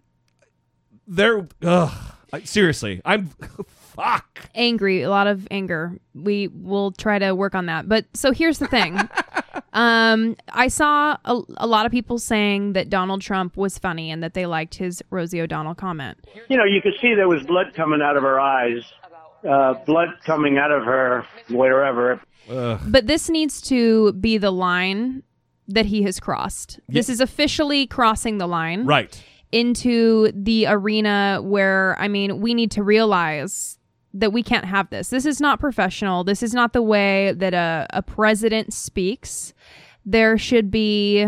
there. 1.07 1.47
Ugh, 1.63 1.91
I, 2.33 2.41
seriously, 2.43 3.01
I'm 3.05 3.29
fuck. 3.67 4.49
Angry, 4.55 5.03
a 5.03 5.09
lot 5.09 5.27
of 5.27 5.47
anger. 5.51 5.97
We 6.13 6.47
will 6.47 6.91
try 6.91 7.19
to 7.19 7.33
work 7.33 7.55
on 7.55 7.67
that. 7.67 7.87
But 7.87 8.05
so 8.13 8.31
here's 8.31 8.59
the 8.59 8.67
thing. 8.67 8.97
um, 9.73 10.35
I 10.51 10.67
saw 10.67 11.17
a, 11.23 11.41
a 11.57 11.67
lot 11.67 11.85
of 11.85 11.91
people 11.91 12.17
saying 12.17 12.73
that 12.73 12.89
Donald 12.89 13.21
Trump 13.21 13.55
was 13.55 13.77
funny 13.77 14.11
and 14.11 14.21
that 14.23 14.33
they 14.33 14.45
liked 14.45 14.75
his 14.75 15.01
Rosie 15.09 15.41
O'Donnell 15.41 15.75
comment. 15.75 16.17
You 16.49 16.57
know, 16.57 16.65
you 16.65 16.81
could 16.81 16.93
see 17.01 17.13
there 17.13 17.29
was 17.29 17.43
blood 17.43 17.73
coming 17.73 18.01
out 18.01 18.17
of 18.17 18.23
her 18.23 18.39
eyes, 18.39 18.83
uh, 19.49 19.75
blood 19.85 20.09
coming 20.25 20.57
out 20.57 20.71
of 20.71 20.83
her 20.83 21.25
wherever. 21.49 22.21
But 22.47 23.07
this 23.07 23.29
needs 23.29 23.61
to 23.63 24.13
be 24.13 24.37
the 24.37 24.51
line 24.51 25.23
that 25.67 25.85
he 25.85 26.03
has 26.03 26.19
crossed. 26.19 26.79
This 26.89 27.07
is 27.07 27.21
officially 27.21 27.87
crossing 27.87 28.39
the 28.39 28.47
line. 28.47 28.85
Right. 28.85 29.23
Into 29.53 30.31
the 30.33 30.67
arena 30.67 31.39
where, 31.41 31.97
I 31.99 32.07
mean, 32.07 32.39
we 32.39 32.53
need 32.53 32.71
to 32.71 32.83
realize 32.83 33.77
that 34.13 34.33
we 34.33 34.43
can't 34.43 34.65
have 34.65 34.89
this. 34.89 35.09
This 35.09 35.25
is 35.25 35.39
not 35.39 35.59
professional. 35.59 36.23
This 36.23 36.43
is 36.43 36.53
not 36.53 36.73
the 36.73 36.81
way 36.81 37.33
that 37.33 37.53
a, 37.53 37.87
a 37.91 38.01
president 38.01 38.73
speaks. 38.73 39.53
There 40.05 40.37
should 40.37 40.69
be 40.69 41.27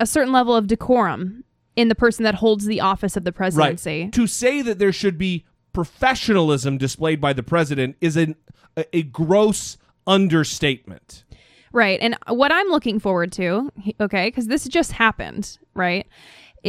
a 0.00 0.06
certain 0.06 0.32
level 0.32 0.54
of 0.54 0.66
decorum 0.66 1.44
in 1.76 1.88
the 1.88 1.94
person 1.94 2.24
that 2.24 2.34
holds 2.34 2.66
the 2.66 2.80
office 2.80 3.16
of 3.16 3.24
the 3.24 3.32
presidency. 3.32 4.04
Right. 4.04 4.12
To 4.12 4.26
say 4.26 4.62
that 4.62 4.78
there 4.78 4.92
should 4.92 5.16
be 5.16 5.44
professionalism 5.72 6.76
displayed 6.76 7.20
by 7.20 7.32
the 7.32 7.42
president 7.42 7.96
is 8.00 8.16
an, 8.16 8.34
a, 8.76 8.84
a 8.96 9.02
gross 9.04 9.78
understatement. 10.06 11.24
Right. 11.72 12.00
And 12.00 12.16
what 12.26 12.50
I'm 12.50 12.68
looking 12.68 12.98
forward 12.98 13.30
to, 13.32 13.70
okay, 14.00 14.28
because 14.28 14.46
this 14.46 14.66
just 14.66 14.92
happened, 14.92 15.58
right, 15.74 16.06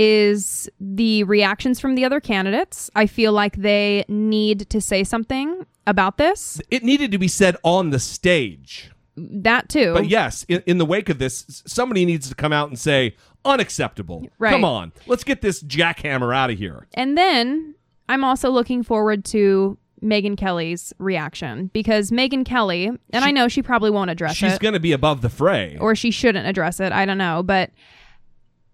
is 0.02 0.70
the 0.80 1.26
reactions 1.26 1.78
from 1.78 1.96
the 1.96 2.06
other 2.06 2.22
candidates. 2.22 2.90
I 2.96 3.06
feel 3.06 3.34
like 3.34 3.58
they 3.58 4.06
need 4.08 4.70
to 4.70 4.80
say 4.80 5.04
something 5.04 5.66
about 5.86 6.18
this. 6.18 6.62
It 6.72 6.84
needed 6.86 7.12
to 7.12 7.18
be 7.18 7.28
said 7.28 7.58
on 7.64 7.90
the 7.90 8.00
stage. 8.00 8.92
That 9.18 9.68
too. 9.68 9.92
But 9.94 10.08
yes, 10.08 10.46
in, 10.48 10.64
in 10.66 10.78
the 10.78 10.86
wake 10.86 11.10
of 11.10 11.20
this, 11.20 11.62
somebody 11.68 12.06
needs 12.06 12.30
to 12.30 12.36
come 12.36 12.54
out 12.54 12.70
and 12.70 12.80
say, 12.80 13.18
unacceptable. 13.44 14.26
Right. 14.40 14.52
Come 14.52 14.64
on. 14.64 14.94
Let's 15.06 15.26
get 15.26 15.42
this 15.42 15.62
jackhammer 15.62 16.34
out 16.34 16.50
of 16.50 16.58
here. 16.58 16.88
And 16.94 17.18
then 17.18 17.76
I'm 18.08 18.24
also 18.24 18.50
looking 18.50 18.84
forward 18.84 19.26
to 19.26 19.78
Megyn 20.02 20.38
Kelly's 20.38 20.94
reaction 20.98 21.72
because 21.74 22.10
Megyn 22.10 22.46
Kelly, 22.46 22.88
and 23.10 23.26
I 23.26 23.32
know 23.32 23.50
she 23.50 23.62
probably 23.62 23.90
won't 23.90 24.10
address 24.10 24.38
She's 24.38 24.44
it, 24.44 24.50
She's 24.52 24.60
going 24.60 24.76
to 24.76 24.80
be 24.80 24.94
above 24.94 25.20
the 25.20 25.30
fray. 25.30 25.76
or 25.78 25.94
she 25.94 26.10
shouldn't 26.12 26.48
address 26.48 26.80
it. 26.80 26.94
I 26.94 27.06
don't 27.06 27.18
know, 27.18 27.44
but 27.44 27.72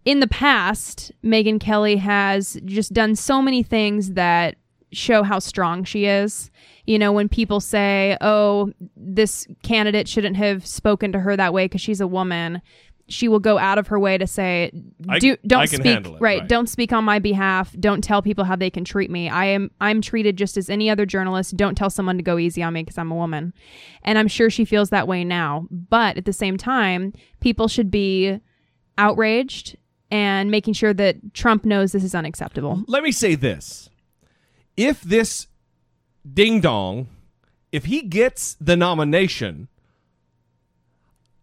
in 0.05 0.19
the 0.19 0.27
past, 0.27 1.11
Megyn 1.23 1.59
Kelly 1.59 1.97
has 1.97 2.57
just 2.65 2.93
done 2.93 3.15
so 3.15 3.41
many 3.41 3.63
things 3.63 4.13
that 4.13 4.55
show 4.91 5.23
how 5.23 5.39
strong 5.39 5.83
she 5.83 6.05
is. 6.05 6.49
You 6.85 6.99
know, 6.99 7.11
when 7.11 7.27
people 7.27 7.59
say, 7.59 8.15
"Oh, 8.21 8.71
this 8.95 9.47
candidate 9.63 10.07
shouldn't 10.07 10.37
have 10.37 10.65
spoken 10.65 11.11
to 11.11 11.19
her 11.19 11.35
that 11.35 11.53
way 11.53 11.65
because 11.65 11.81
she's 11.81 11.99
a 11.99 12.07
woman," 12.07 12.61
she 13.07 13.27
will 13.27 13.39
go 13.39 13.57
out 13.57 13.77
of 13.77 13.87
her 13.87 13.99
way 13.99 14.17
to 14.17 14.25
say, 14.25 14.71
I- 15.09 15.19
"Do 15.19 15.35
can 15.71 15.79
speak 15.81 15.85
it, 15.91 16.21
right, 16.21 16.39
right. 16.41 16.47
Don't 16.47 16.69
speak 16.69 16.93
on 16.93 17.03
my 17.03 17.19
behalf. 17.19 17.75
Don't 17.79 18.03
tell 18.03 18.21
people 18.21 18.45
how 18.45 18.55
they 18.55 18.69
can 18.69 18.85
treat 18.85 19.09
me. 19.11 19.27
I 19.27 19.45
am 19.45 19.69
I'm 19.81 20.01
treated 20.01 20.37
just 20.37 20.55
as 20.55 20.69
any 20.69 20.89
other 20.89 21.05
journalist. 21.05 21.57
Don't 21.57 21.75
tell 21.75 21.89
someone 21.89 22.17
to 22.17 22.23
go 22.23 22.37
easy 22.37 22.63
on 22.63 22.73
me 22.73 22.83
because 22.83 22.97
I'm 22.97 23.11
a 23.11 23.15
woman." 23.15 23.53
And 24.03 24.17
I'm 24.17 24.27
sure 24.27 24.49
she 24.49 24.65
feels 24.65 24.91
that 24.91 25.07
way 25.07 25.23
now. 25.23 25.67
But 25.71 26.17
at 26.17 26.25
the 26.25 26.33
same 26.33 26.57
time, 26.57 27.11
people 27.41 27.67
should 27.67 27.89
be 27.91 28.39
outraged 28.97 29.75
and 30.11 30.51
making 30.51 30.73
sure 30.73 30.93
that 30.93 31.33
Trump 31.33 31.65
knows 31.65 31.91
this 31.91 32.03
is 32.03 32.15
unacceptable. 32.15 32.83
Let 32.87 33.03
me 33.03 33.11
say 33.11 33.35
this. 33.35 33.89
If 34.77 35.01
this 35.01 35.47
ding 36.31 36.61
dong, 36.61 37.07
if 37.71 37.85
he 37.85 38.01
gets 38.01 38.55
the 38.59 38.75
nomination, 38.75 39.67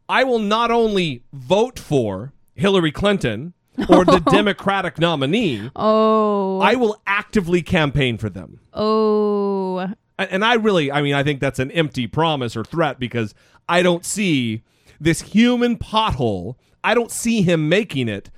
I 0.08 0.24
will 0.24 0.38
not 0.38 0.70
only 0.70 1.22
vote 1.32 1.78
for 1.78 2.32
Hillary 2.54 2.92
Clinton 2.92 3.54
or 3.88 4.04
the 4.04 4.18
Democratic 4.30 4.98
nominee, 4.98 5.70
Oh. 5.74 6.60
I 6.60 6.74
will 6.74 7.00
actively 7.06 7.62
campaign 7.62 8.18
for 8.18 8.28
them. 8.28 8.60
Oh. 8.72 9.78
And- 9.78 9.96
And 10.18 10.44
I 10.44 10.54
really, 10.54 10.92
I 10.92 11.02
mean, 11.02 11.14
I 11.14 11.22
think 11.24 11.40
that's 11.40 11.58
an 11.58 11.70
empty 11.72 12.06
promise 12.06 12.56
or 12.56 12.62
threat 12.64 13.00
because 13.00 13.34
I 13.68 13.82
don't 13.82 14.04
see 14.04 14.62
this 15.00 15.22
human 15.22 15.76
pothole. 15.76 16.54
I 16.84 16.94
don't 16.94 17.10
see 17.10 17.42
him 17.42 17.68
making 17.68 18.08
it 18.08 18.30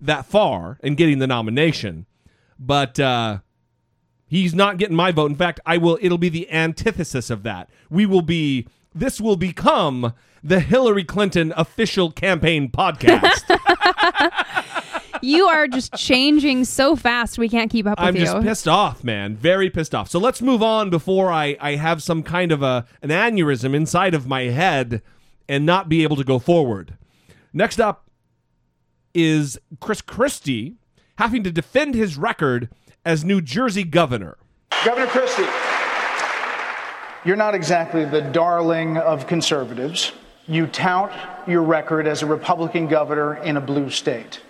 that 0.00 0.26
far 0.26 0.78
and 0.82 0.96
getting 0.96 1.18
the 1.18 1.26
nomination. 1.26 2.06
But 2.58 2.98
uh, 2.98 3.38
he's 4.26 4.54
not 4.54 4.78
getting 4.78 4.96
my 4.96 5.12
vote. 5.12 5.30
In 5.30 5.36
fact, 5.36 5.60
I 5.66 5.76
will. 5.78 5.98
It'll 6.00 6.18
be 6.18 6.28
the 6.28 6.50
antithesis 6.50 7.30
of 7.30 7.42
that. 7.44 7.70
We 7.90 8.06
will 8.06 8.22
be. 8.22 8.66
This 8.94 9.20
will 9.20 9.36
become 9.36 10.14
the 10.42 10.60
Hillary 10.60 11.04
Clinton 11.04 11.52
official 11.56 12.10
campaign 12.10 12.70
podcast. 12.70 13.42
You 15.22 15.46
are 15.46 15.66
just 15.66 15.94
changing 15.94 16.64
so 16.64 16.96
fast 16.96 17.38
we 17.38 17.48
can't 17.48 17.70
keep 17.70 17.86
up 17.86 17.98
with 17.98 18.06
I'm 18.08 18.16
you. 18.16 18.24
just 18.24 18.40
pissed 18.42 18.68
off, 18.68 19.02
man. 19.02 19.36
Very 19.36 19.70
pissed 19.70 19.94
off. 19.94 20.08
So 20.10 20.18
let's 20.18 20.42
move 20.42 20.62
on 20.62 20.90
before 20.90 21.32
I, 21.32 21.56
I 21.60 21.76
have 21.76 22.02
some 22.02 22.22
kind 22.22 22.52
of 22.52 22.62
a 22.62 22.86
an 23.02 23.10
aneurysm 23.10 23.74
inside 23.74 24.14
of 24.14 24.26
my 24.26 24.42
head 24.42 25.02
and 25.48 25.64
not 25.64 25.88
be 25.88 26.02
able 26.02 26.16
to 26.16 26.24
go 26.24 26.38
forward. 26.38 26.96
Next 27.52 27.80
up 27.80 28.05
is 29.16 29.58
Chris 29.80 30.02
Christie 30.02 30.76
having 31.16 31.42
to 31.42 31.50
defend 31.50 31.94
his 31.94 32.18
record 32.18 32.68
as 33.02 33.24
New 33.24 33.40
Jersey 33.40 33.82
governor. 33.82 34.36
Governor 34.84 35.06
Christie, 35.06 35.46
you're 37.24 37.34
not 37.34 37.54
exactly 37.54 38.04
the 38.04 38.20
darling 38.20 38.98
of 38.98 39.26
conservatives. 39.26 40.12
You 40.46 40.66
tout 40.66 41.10
your 41.48 41.62
record 41.62 42.06
as 42.06 42.22
a 42.22 42.26
Republican 42.26 42.88
governor 42.88 43.36
in 43.36 43.56
a 43.56 43.60
blue 43.60 43.88
state. 43.88 44.42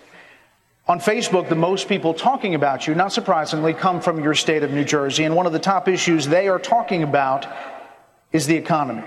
On 0.89 0.99
Facebook, 0.99 1.47
the 1.47 1.55
most 1.55 1.87
people 1.87 2.13
talking 2.13 2.53
about 2.53 2.87
you, 2.87 2.93
not 2.93 3.13
surprisingly, 3.13 3.73
come 3.73 4.01
from 4.01 4.21
your 4.21 4.33
state 4.33 4.63
of 4.63 4.71
New 4.71 4.83
Jersey, 4.83 5.23
and 5.23 5.33
one 5.33 5.45
of 5.45 5.53
the 5.53 5.59
top 5.59 5.87
issues 5.87 6.27
they 6.27 6.49
are 6.49 6.59
talking 6.59 7.03
about 7.03 7.47
is 8.33 8.47
the 8.47 8.55
economy. 8.55 9.03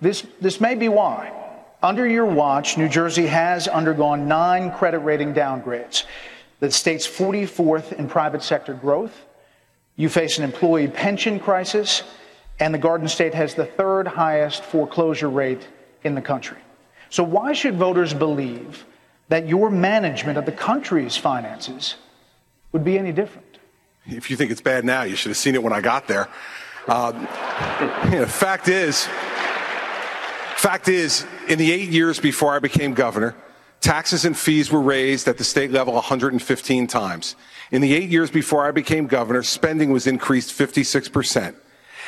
This, 0.00 0.26
this 0.40 0.60
may 0.60 0.74
be 0.74 0.88
why. 0.88 1.43
Under 1.84 2.08
your 2.08 2.24
watch, 2.24 2.78
New 2.78 2.88
Jersey 2.88 3.26
has 3.26 3.68
undergone 3.68 4.26
nine 4.26 4.72
credit 4.72 5.00
rating 5.00 5.34
downgrades. 5.34 6.04
The 6.60 6.70
state's 6.70 7.06
44th 7.06 7.92
in 7.92 8.08
private 8.08 8.42
sector 8.42 8.72
growth. 8.72 9.26
You 9.96 10.08
face 10.08 10.38
an 10.38 10.44
employee 10.44 10.88
pension 10.88 11.38
crisis, 11.38 12.02
and 12.58 12.72
the 12.72 12.78
Garden 12.78 13.06
State 13.06 13.34
has 13.34 13.54
the 13.54 13.66
third 13.66 14.06
highest 14.06 14.64
foreclosure 14.64 15.28
rate 15.28 15.68
in 16.04 16.14
the 16.14 16.22
country. 16.22 16.56
So, 17.10 17.22
why 17.22 17.52
should 17.52 17.74
voters 17.74 18.14
believe 18.14 18.86
that 19.28 19.46
your 19.46 19.68
management 19.68 20.38
of 20.38 20.46
the 20.46 20.52
country's 20.52 21.18
finances 21.18 21.96
would 22.72 22.82
be 22.82 22.98
any 22.98 23.12
different? 23.12 23.58
If 24.06 24.30
you 24.30 24.38
think 24.38 24.50
it's 24.50 24.62
bad 24.62 24.86
now, 24.86 25.02
you 25.02 25.16
should 25.16 25.28
have 25.28 25.36
seen 25.36 25.54
it 25.54 25.62
when 25.62 25.74
I 25.74 25.82
got 25.82 26.08
there. 26.08 26.30
Um, 26.88 27.20
you 28.04 28.20
know, 28.20 28.26
fact 28.26 28.68
is, 28.68 29.06
fact 30.64 30.88
is, 30.88 31.26
in 31.46 31.58
the 31.58 31.70
eight 31.70 31.90
years 31.90 32.18
before 32.18 32.54
I 32.54 32.58
became 32.58 32.94
governor, 32.94 33.36
taxes 33.82 34.24
and 34.24 34.34
fees 34.34 34.72
were 34.72 34.80
raised 34.80 35.28
at 35.28 35.36
the 35.36 35.44
state 35.44 35.70
level 35.70 35.92
115 35.92 36.86
times. 36.86 37.36
In 37.70 37.82
the 37.82 37.92
eight 37.92 38.08
years 38.08 38.30
before 38.30 38.66
I 38.66 38.70
became 38.70 39.06
governor, 39.06 39.42
spending 39.42 39.92
was 39.92 40.06
increased 40.06 40.54
56 40.54 41.10
percent. 41.10 41.54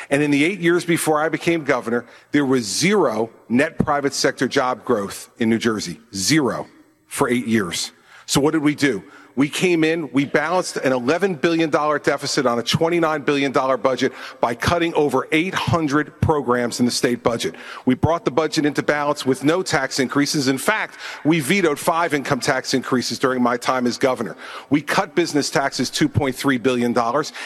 And 0.09 0.23
in 0.23 0.31
the 0.31 0.43
eight 0.43 0.59
years 0.59 0.85
before 0.85 1.21
I 1.21 1.29
became 1.29 1.65
governor, 1.65 2.07
there 2.31 2.47
was 2.47 2.63
zero 2.63 3.29
net 3.47 3.77
private 3.77 4.15
sector 4.15 4.47
job 4.47 4.83
growth 4.83 5.29
in 5.37 5.51
New 5.51 5.59
Jersey. 5.59 5.99
Zero 6.15 6.67
for 7.05 7.29
eight 7.29 7.45
years. 7.45 7.91
So 8.25 8.41
what 8.41 8.53
did 8.53 8.63
we 8.63 8.73
do? 8.73 9.03
We 9.37 9.49
came 9.49 9.83
in, 9.83 10.11
we 10.11 10.25
balanced 10.25 10.77
an 10.77 10.91
$11 10.91 11.39
billion 11.39 11.69
deficit 11.69 12.47
on 12.47 12.57
a 12.57 12.63
$29 12.63 13.23
billion 13.23 13.51
budget 13.51 14.11
by 14.41 14.55
cutting 14.55 14.95
over 14.95 15.27
800 15.31 16.19
programs 16.19 16.79
in 16.79 16.87
the 16.87 16.91
state 16.91 17.21
budget. 17.21 17.53
We 17.85 17.93
brought 17.93 18.25
the 18.25 18.31
budget 18.31 18.65
into 18.65 18.81
balance 18.81 19.27
with 19.27 19.43
no 19.43 19.61
tax 19.61 19.99
increases. 19.99 20.47
In 20.47 20.57
fact, 20.57 20.97
we 21.23 21.39
vetoed 21.39 21.77
five 21.77 22.15
income 22.15 22.39
tax 22.39 22.73
increases 22.73 23.19
during 23.19 23.43
my 23.43 23.57
time 23.57 23.85
as 23.85 23.99
governor. 23.99 24.35
We 24.71 24.81
cut 24.81 25.13
business 25.13 25.51
taxes 25.51 25.91
$2.3 25.91 26.63
billion, 26.63 26.97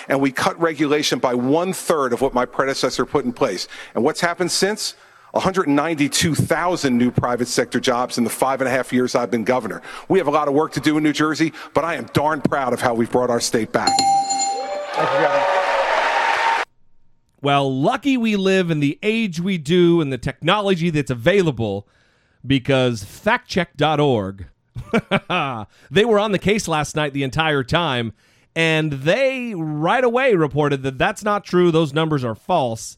and 0.07 0.21
we 0.21 0.31
cut 0.31 0.57
regulation 0.61 1.19
by 1.19 1.33
one 1.33 1.73
third 1.73 2.13
of 2.13 2.21
what 2.21 2.33
my 2.33 2.45
predecessor 2.45 3.05
put 3.05 3.25
in 3.25 3.33
place. 3.33 3.67
And 3.95 4.03
what's 4.05 4.21
happened 4.21 4.51
since? 4.51 4.95
192,000 5.31 6.97
new 6.97 7.09
private 7.09 7.47
sector 7.47 7.79
jobs 7.79 8.17
in 8.17 8.23
the 8.23 8.29
five 8.29 8.59
and 8.59 8.67
a 8.67 8.71
half 8.71 8.91
years 8.91 9.15
I've 9.15 9.31
been 9.31 9.45
governor. 9.45 9.81
We 10.09 10.17
have 10.19 10.27
a 10.27 10.31
lot 10.31 10.47
of 10.47 10.53
work 10.53 10.73
to 10.73 10.79
do 10.79 10.97
in 10.97 11.03
New 11.03 11.13
Jersey, 11.13 11.53
but 11.73 11.85
I 11.85 11.95
am 11.95 12.05
darn 12.13 12.41
proud 12.41 12.73
of 12.73 12.81
how 12.81 12.93
we've 12.93 13.11
brought 13.11 13.29
our 13.29 13.39
state 13.39 13.71
back. 13.71 13.97
Well, 17.41 17.73
lucky 17.73 18.17
we 18.17 18.35
live 18.35 18.69
in 18.69 18.81
the 18.81 18.99
age 19.01 19.39
we 19.39 19.57
do 19.57 20.01
and 20.01 20.11
the 20.11 20.17
technology 20.17 20.89
that's 20.89 21.09
available 21.09 21.87
because 22.45 23.03
factcheck.org, 23.03 24.47
they 25.91 26.05
were 26.05 26.19
on 26.19 26.31
the 26.33 26.39
case 26.39 26.67
last 26.67 26.95
night 26.95 27.13
the 27.13 27.23
entire 27.23 27.63
time, 27.63 28.13
and 28.55 28.91
they 28.91 29.55
right 29.55 30.03
away 30.03 30.35
reported 30.35 30.83
that 30.83 30.97
that's 30.97 31.23
not 31.23 31.45
true. 31.45 31.71
Those 31.71 31.93
numbers 31.93 32.23
are 32.23 32.35
false. 32.35 32.97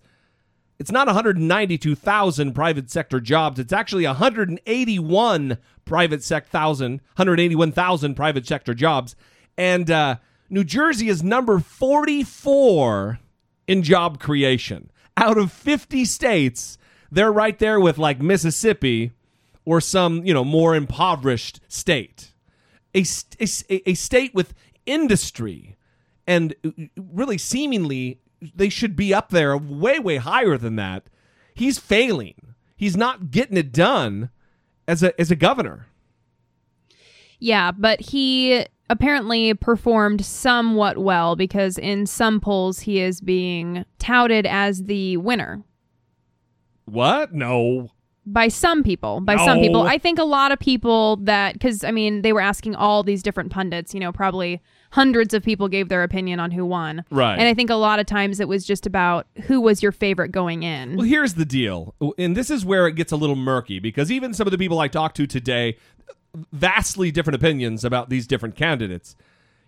It's 0.80 0.92
not 0.92 1.08
192,000 1.08 2.54
private 2.54 2.90
sector 2.90 3.20
jobs. 3.20 3.60
It's 3.60 3.74
actually 3.74 4.06
181 4.06 5.58
private 5.86 6.24
sec 6.24 6.48
thousand, 6.48 7.02
181,000 7.16 8.16
private 8.16 8.48
sector 8.48 8.74
jobs. 8.74 9.16
And 9.58 9.90
uh, 9.92 10.18
New 10.50 10.64
Jersey 10.64 11.10
is 11.10 11.24
number 11.24 11.60
44 11.60 13.20
in 13.68 13.84
job 13.84 14.20
creation. 14.20 14.92
Out 15.16 15.38
of 15.38 15.52
50 15.52 16.06
states, 16.06 16.78
they're 17.12 17.32
right 17.32 17.58
there 17.60 17.80
with 17.80 17.98
like 17.98 18.22
Mississippi 18.22 19.12
or 19.66 19.80
some, 19.80 20.26
you 20.26 20.34
know, 20.34 20.44
more 20.44 20.76
impoverished 20.76 21.60
state. 21.68 22.34
A, 22.96 23.06
a, 23.40 23.90
a 23.90 23.94
state 23.94 24.34
with 24.34 24.54
industry 24.86 25.78
and 26.28 26.56
uh, 26.66 26.72
really 26.96 27.38
seemingly 27.38 28.20
they 28.56 28.70
should 28.70 28.96
be 28.96 29.14
up 29.14 29.30
there 29.30 29.58
way 29.58 30.00
way 30.00 30.18
higher 30.18 30.58
than 30.58 30.76
that. 30.78 31.04
He's 31.54 31.78
failing. 31.80 32.56
He's 32.76 32.98
not 32.98 33.32
getting 33.32 33.58
it 33.58 33.72
done 33.72 34.30
as 34.88 35.04
a 35.04 35.20
as 35.20 35.32
a 35.32 35.36
governor. 35.36 35.88
Yeah, 37.40 37.72
but 37.72 38.00
he 38.02 38.66
apparently 38.90 39.54
performed 39.54 40.24
somewhat 40.26 40.98
well 40.98 41.36
because 41.36 41.78
in 41.78 42.06
some 42.06 42.40
polls 42.40 42.80
he 42.80 43.00
is 43.00 43.22
being 43.22 43.86
touted 44.00 44.46
as 44.46 44.84
the 44.84 45.18
winner. 45.18 45.64
What? 46.86 47.34
No. 47.34 47.90
by 48.26 48.48
some 48.48 48.84
people 48.84 49.20
by 49.20 49.36
some 49.36 49.60
people 49.60 49.82
i 49.82 49.98
think 49.98 50.18
a 50.18 50.24
lot 50.24 50.52
of 50.54 50.58
people 50.60 51.18
that 51.18 51.54
because 51.54 51.84
i 51.84 51.92
mean 51.92 52.22
they 52.22 52.32
were 52.32 52.40
asking 52.40 52.74
all 52.74 53.04
these 53.04 53.22
different 53.22 53.52
pundits 53.52 53.94
you 53.94 54.00
know 54.00 54.14
probably 54.14 54.62
hundreds 54.94 55.34
of 55.34 55.42
people 55.42 55.68
gave 55.68 55.90
their 55.90 56.04
opinion 56.04 56.40
on 56.40 56.52
who 56.52 56.64
won 56.66 57.04
Right. 57.10 57.34
and 57.40 57.48
i 57.48 57.54
think 57.54 57.70
a 57.72 57.76
lot 57.76 58.00
of 58.00 58.06
times 58.06 58.40
it 58.40 58.48
was 58.48 58.64
just 58.66 58.86
about 58.86 59.26
who 59.46 59.60
was 59.60 59.82
your 59.82 59.92
favorite 59.92 60.32
going 60.32 60.62
in 60.64 60.96
Well, 60.98 61.08
here's 61.08 61.34
the 61.34 61.46
deal, 61.46 61.96
and 62.18 62.38
this 62.38 62.50
is 62.52 62.64
where 62.64 62.86
it 62.88 62.94
gets 62.96 63.12
a 63.12 63.16
little 63.16 63.36
murky 63.36 63.80
because 63.80 64.12
even 64.12 64.34
some 64.34 64.46
of 64.48 64.52
the 64.52 64.58
people 64.58 64.80
I 64.80 64.88
talked 64.88 65.18
to 65.18 65.26
today, 65.28 65.78
vastly 66.52 67.12
different 67.12 67.36
opinions 67.36 67.84
about 67.84 68.10
these 68.10 68.28
different 68.28 68.56
candidates. 68.56 69.16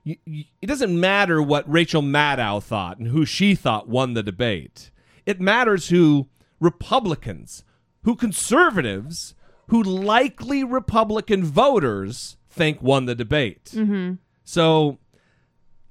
It 0.06 0.68
doesn't 0.68 1.00
matter 1.00 1.42
what 1.42 1.68
Rachel 1.72 2.04
Maddow 2.04 2.62
thought 2.62 3.00
and 3.00 3.08
who 3.08 3.26
she 3.26 3.56
thought 3.56 3.90
won 3.90 4.14
the 4.14 4.22
debate. 4.24 4.92
It 5.26 5.42
matters 5.42 5.90
who 5.90 6.28
Republicans, 6.60 7.64
who 8.04 8.16
conservatives, 8.16 9.34
who 9.70 9.82
likely 9.82 10.64
Republican 10.64 11.44
voters 11.44 12.38
think 12.50 12.82
won 12.82 13.06
the 13.06 13.16
debate. 13.16 13.66
mm-hmm. 13.74 14.14
So 14.44 15.00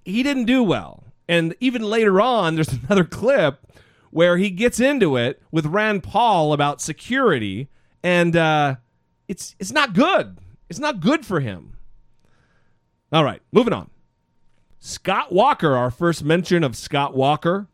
he 0.05 0.23
didn't 0.23 0.45
do 0.45 0.63
well. 0.63 1.05
And 1.29 1.55
even 1.61 1.83
later 1.83 2.21
on, 2.21 2.55
there's 2.55 2.73
another 2.87 3.05
clip 3.05 3.61
where 4.11 4.37
he 4.37 4.51
gets 4.51 4.79
into 4.79 5.17
it 5.17 5.43
with 5.51 5.67
Rand 5.67 6.03
Paul 6.03 6.53
about 6.53 6.81
security, 6.81 7.69
and 8.03 8.37
uh, 8.37 8.77
it's 9.29 9.57
it's 9.59 9.73
not 9.73 9.95
good. 9.95 10.39
It's 10.69 10.79
not 10.79 11.01
good 11.01 11.27
for 11.27 11.41
him. 11.41 11.77
All 13.13 13.25
right, 13.25 13.43
moving 13.53 13.73
on. 13.73 13.91
Scott 14.79 15.33
Walker, 15.33 15.75
our 15.77 15.91
first 15.91 16.25
mention 16.25 16.63
of 16.63 16.77
Scott 16.77 17.15
Walker, 17.15 17.69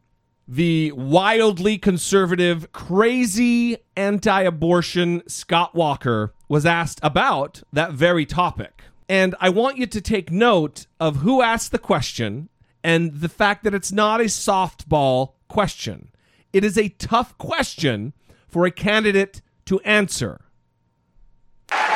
the 0.47 0.93
wildly 0.93 1.77
conservative, 1.79 2.73
crazy 2.73 3.79
anti 3.97 4.43
abortion 4.43 5.23
Scott 5.29 5.75
Walker 5.75 6.33
was 6.49 6.67
asked 6.67 7.01
about 7.03 7.63
that 7.73 7.93
very 7.93 8.27
topic. 8.27 8.85
And 9.11 9.35
I 9.41 9.49
want 9.49 9.77
you 9.77 9.89
to 9.89 10.01
take 10.01 10.31
note 10.31 10.87
of 11.01 11.17
who 11.17 11.43
asked 11.43 11.73
the 11.73 11.81
question 11.81 12.49
and 12.85 13.13
the 13.13 13.29
fact 13.29 13.65
that 13.65 13.75
it's 13.75 13.91
not 13.91 14.21
a 14.21 14.27
softball 14.27 15.33
question. 15.49 16.11
It 16.53 16.63
is 16.63 16.79
a 16.79 16.91
tough 16.91 17.37
question 17.37 18.13
for 18.47 18.67
a 18.67 18.71
candidate 18.71 19.43
to 19.65 19.81
answer. 19.81 20.43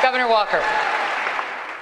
Governor 0.02 0.26
Walker, 0.28 0.60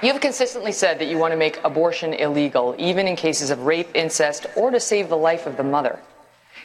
you 0.03 0.11
have 0.11 0.21
consistently 0.21 0.71
said 0.71 0.99
that 0.99 1.07
you 1.07 1.17
want 1.17 1.31
to 1.31 1.37
make 1.37 1.59
abortion 1.63 2.13
illegal, 2.13 2.75
even 2.77 3.07
in 3.07 3.15
cases 3.15 3.49
of 3.49 3.63
rape, 3.63 3.89
incest, 3.95 4.45
or 4.55 4.69
to 4.69 4.79
save 4.79 5.09
the 5.09 5.17
life 5.17 5.47
of 5.47 5.57
the 5.57 5.63
mother. 5.63 5.97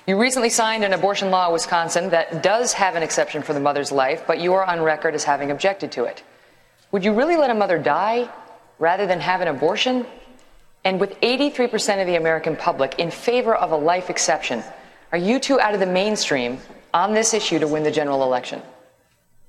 You 0.06 0.20
recently 0.20 0.50
signed 0.50 0.84
an 0.84 0.92
abortion 0.92 1.30
law 1.30 1.46
in 1.46 1.54
Wisconsin 1.54 2.10
that 2.10 2.42
does 2.42 2.74
have 2.74 2.96
an 2.96 3.02
exception 3.02 3.42
for 3.42 3.54
the 3.54 3.60
mother's 3.60 3.90
life, 3.90 4.24
but 4.26 4.40
you 4.40 4.52
are 4.52 4.64
on 4.66 4.82
record 4.82 5.14
as 5.14 5.24
having 5.24 5.50
objected 5.50 5.90
to 5.92 6.04
it. 6.04 6.22
Would 6.92 7.02
you 7.02 7.14
really 7.14 7.38
let 7.38 7.48
a 7.48 7.54
mother 7.54 7.78
die 7.78 8.28
rather 8.78 9.06
than 9.06 9.20
have 9.20 9.40
an 9.40 9.48
abortion? 9.48 10.06
And 10.84 11.00
with 11.00 11.20
83% 11.20 12.00
of 12.00 12.06
the 12.06 12.16
American 12.16 12.56
public 12.56 12.98
in 12.98 13.10
favor 13.10 13.54
of 13.54 13.72
a 13.72 13.76
life 13.76 14.10
exception, 14.10 14.62
are 15.12 15.18
you 15.18 15.38
two 15.40 15.60
out 15.60 15.74
of 15.74 15.80
the 15.80 15.86
mainstream 15.86 16.58
on 16.94 17.14
this 17.14 17.34
issue 17.34 17.58
to 17.58 17.66
win 17.66 17.82
the 17.82 17.90
general 17.90 18.22
election? 18.22 18.62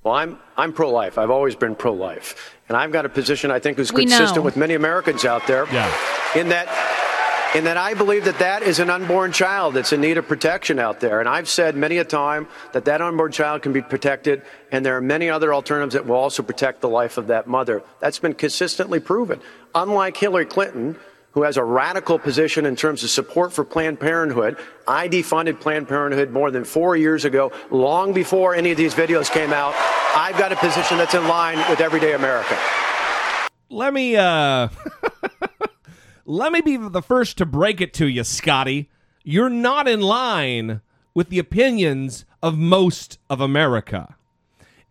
Well, 0.04 0.14
I'm 0.14 0.40
I'm 0.56 0.72
pro-life. 0.72 1.18
I've 1.18 1.30
always 1.30 1.56
been 1.56 1.76
pro-life, 1.76 2.56
and 2.70 2.78
I've 2.78 2.92
got 2.92 3.06
a 3.06 3.10
position 3.10 3.52
I 3.52 3.60
think 3.60 3.78
is 3.80 3.92
consistent 3.92 4.46
with 4.46 4.56
many 4.56 4.74
Americans 4.76 5.26
out 5.26 5.46
there. 5.46 5.66
Yeah. 5.74 5.94
In 6.36 6.50
that, 6.50 6.68
in 7.56 7.64
that 7.64 7.78
I 7.78 7.96
believe 7.96 8.26
that 8.26 8.40
that 8.40 8.62
is 8.62 8.80
an 8.80 8.92
unborn 8.92 9.32
child 9.32 9.74
that's 9.74 9.92
in 9.92 10.02
need 10.02 10.18
of 10.18 10.28
protection 10.28 10.78
out 10.78 11.00
there, 11.00 11.20
and 11.20 11.28
I've 11.28 11.50
said 11.50 11.76
many 11.76 11.98
a 11.98 12.06
time 12.06 12.48
that 12.74 12.86
that 12.86 13.02
unborn 13.02 13.32
child 13.32 13.64
can 13.64 13.74
be 13.74 13.82
protected, 13.82 14.44
and 14.72 14.86
there 14.86 14.96
are 14.96 15.02
many 15.02 15.30
other 15.30 15.52
alternatives 15.54 15.94
that 15.94 16.06
will 16.06 16.16
also 16.16 16.44
protect 16.44 16.82
the 16.82 16.90
life 16.90 17.18
of 17.18 17.28
that 17.28 17.48
mother. 17.48 17.82
That's 18.00 18.20
been 18.20 18.36
consistently 18.36 19.00
proven. 19.00 19.42
Unlike 19.74 20.18
Hillary 20.18 20.46
Clinton. 20.46 20.98
Who 21.34 21.44
has 21.44 21.58
a 21.58 21.64
radical 21.64 22.18
position 22.18 22.66
in 22.66 22.76
terms 22.76 23.04
of 23.04 23.12
support 23.12 23.54
for 23.54 23.64
Planned 23.64 24.00
Parenthood? 24.00 24.58
I 24.88 25.08
defunded 25.08 25.60
Planned 25.62 25.88
Parenthood 25.88 26.32
more 26.32 26.50
than 26.50 26.66
four 26.66 26.98
years 26.98 27.24
ago, 27.24 27.52
long 27.70 28.14
before 28.14 28.56
any 28.56 28.72
of 28.72 28.78
these 28.78 28.96
videos 28.96 29.32
came 29.32 29.54
out. 29.54 29.76
I've 30.16 30.40
got 30.40 30.52
a 30.52 30.56
position 30.56 30.98
that's 30.98 31.14
in 31.14 31.28
line 31.28 31.60
with 31.70 31.82
everyday 31.82 32.14
America. 32.14 32.58
Let 33.70 33.94
me 33.94 34.16
uh 34.16 34.70
let 36.30 36.54
me 36.54 36.62
be 36.62 36.78
the 36.78 37.02
first 37.02 37.40
to 37.40 37.46
break 37.46 37.82
it 37.82 37.92
to 37.96 38.08
you, 38.08 38.24
Scotty. 38.24 38.88
You're 39.24 39.50
not 39.50 39.88
in 39.88 40.00
line 40.00 40.82
with 41.16 41.30
the 41.30 41.40
opinions 41.40 42.24
of 42.44 42.56
most 42.56 43.18
of 43.32 43.42
America. 43.42 44.16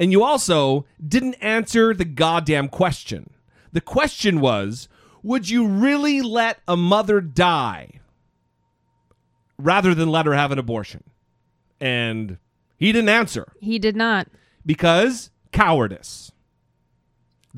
And 0.01 0.11
you 0.11 0.25
also 0.25 0.85
didn't 1.07 1.35
answer 1.35 1.95
the 1.95 2.05
goddamn 2.05 2.69
question. 2.69 3.31
The 3.73 3.81
question 3.81 4.41
was, 4.41 4.89
would 5.23 5.49
you 5.49 5.65
really 5.65 6.23
let 6.23 6.59
a 6.67 6.77
mother 6.77 7.21
die 7.21 8.01
rather 9.59 9.95
than 9.95 10.09
let 10.09 10.27
her 10.27 10.35
have 10.35 10.51
an 10.51 10.59
abortion? 10.59 11.05
And 11.81 12.39
he 12.77 12.91
didn't 12.91 13.11
answer 13.11 13.53
he 13.61 13.79
did 13.79 13.95
not 13.95 14.27
because 14.67 15.31
cowardice. 15.53 16.33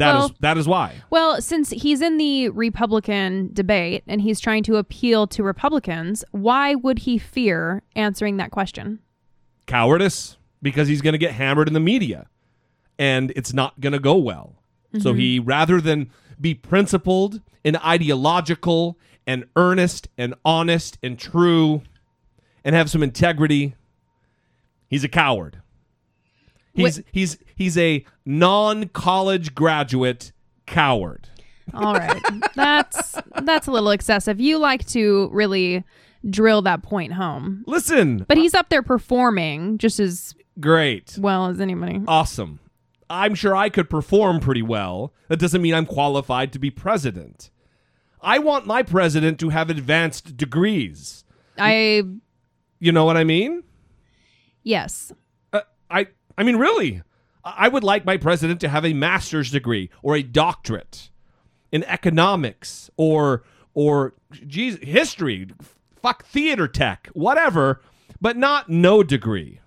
That 0.01 0.14
is 0.16 0.18
Well- 0.20 0.30
that 0.40 0.59
is 0.59 0.66
why. 0.66 0.94
Well, 1.11 1.40
since 1.42 1.70
he's 1.70 2.01
in 2.01 2.16
the 2.16 2.48
Republican 2.48 3.51
debate 3.53 4.03
and 4.07 4.20
he's 4.22 4.40
trying 4.40 4.62
to 4.64 4.76
appeal 4.76 5.26
to 5.28 5.42
Republicans, 5.42 6.24
why 6.32 6.74
would 6.74 7.01
he 7.01 7.18
fear 7.18 7.82
answering 7.94 8.36
that 8.38 8.51
question? 8.51 8.98
cowardice 9.66 10.36
because 10.62 10.88
he's 10.88 11.01
going 11.01 11.12
to 11.12 11.18
get 11.18 11.30
hammered 11.32 11.68
in 11.68 11.74
the 11.74 11.78
media 11.80 12.26
and 12.98 13.30
it's 13.36 13.53
not 13.53 13.78
going 13.80 13.92
to 13.92 14.01
go 14.01 14.16
well. 14.16 14.57
So 14.98 15.14
Mhm. 15.14 15.18
he, 15.18 15.38
rather 15.38 15.80
than 15.80 16.11
be 16.40 16.55
principled 16.55 17.40
and 17.64 17.76
ideological 17.76 18.98
and 19.28 19.44
earnest 19.55 20.09
and 20.18 20.34
honest 20.44 20.98
and 21.05 21.16
true 21.16 21.82
and 22.64 22.74
have 22.74 22.90
some 22.90 23.01
integrity, 23.03 23.76
he's 24.88 25.05
a 25.05 25.09
coward. 25.09 25.59
He's 26.74 27.02
he's 27.12 27.38
he's 27.56 27.76
a 27.76 28.04
non-college 28.24 29.54
graduate 29.54 30.32
coward. 30.66 31.28
All 31.74 31.94
right. 31.94 32.22
that's 32.54 33.16
that's 33.42 33.66
a 33.66 33.70
little 33.72 33.90
excessive. 33.90 34.40
You 34.40 34.58
like 34.58 34.86
to 34.88 35.28
really 35.32 35.84
drill 36.28 36.62
that 36.62 36.82
point 36.82 37.12
home. 37.14 37.64
Listen, 37.66 38.24
But 38.28 38.36
he's 38.38 38.54
up 38.54 38.68
there 38.68 38.82
performing 38.82 39.78
just 39.78 39.98
as 40.00 40.34
great. 40.58 41.16
well 41.18 41.46
as 41.46 41.60
anybody. 41.60 42.00
Awesome. 42.06 42.60
I'm 43.08 43.34
sure 43.34 43.56
I 43.56 43.68
could 43.70 43.88
perform 43.90 44.38
pretty 44.40 44.62
well. 44.62 45.12
That 45.28 45.38
doesn't 45.38 45.62
mean 45.62 45.74
I'm 45.74 45.86
qualified 45.86 46.52
to 46.52 46.58
be 46.58 46.70
president. 46.70 47.50
I 48.22 48.38
want 48.38 48.66
my 48.66 48.82
president 48.82 49.40
to 49.40 49.48
have 49.48 49.70
advanced 49.70 50.36
degrees. 50.36 51.24
I 51.58 52.02
You 52.78 52.92
know 52.92 53.04
what 53.04 53.16
I 53.16 53.24
mean? 53.24 53.64
yes. 54.62 55.12
Uh, 55.52 55.60
I 55.90 56.08
I 56.36 56.42
mean 56.42 56.56
really. 56.56 57.02
I 57.42 57.68
would 57.68 57.84
like 57.84 58.04
my 58.04 58.18
president 58.18 58.60
to 58.60 58.68
have 58.68 58.84
a 58.84 58.92
master's 58.92 59.50
degree 59.50 59.88
or 60.02 60.14
a 60.14 60.22
doctorate 60.22 61.10
in 61.72 61.84
economics 61.84 62.90
or 62.96 63.44
or 63.72 64.14
geez, 64.46 64.78
history, 64.82 65.48
fuck 66.02 66.24
theater 66.24 66.68
tech, 66.68 67.08
whatever, 67.12 67.80
but 68.20 68.36
not 68.36 68.68
no 68.68 69.02
degree. 69.02 69.60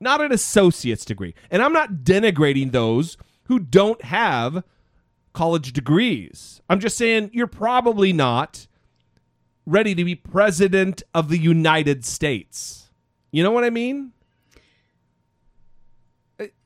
Not 0.00 0.20
an 0.22 0.32
associate's 0.32 1.04
degree. 1.04 1.34
And 1.50 1.60
I'm 1.60 1.72
not 1.72 2.04
denigrating 2.04 2.72
those 2.72 3.18
who 3.44 3.58
don't 3.58 4.02
have 4.04 4.64
college 5.32 5.72
degrees. 5.72 6.60
I'm 6.70 6.80
just 6.80 6.96
saying 6.96 7.30
you're 7.32 7.46
probably 7.46 8.12
not 8.12 8.66
ready 9.66 9.94
to 9.94 10.04
be 10.04 10.14
president 10.14 11.02
of 11.14 11.28
the 11.28 11.38
United 11.38 12.04
States. 12.04 12.90
You 13.30 13.42
know 13.42 13.50
what 13.50 13.64
I 13.64 13.70
mean? 13.70 14.12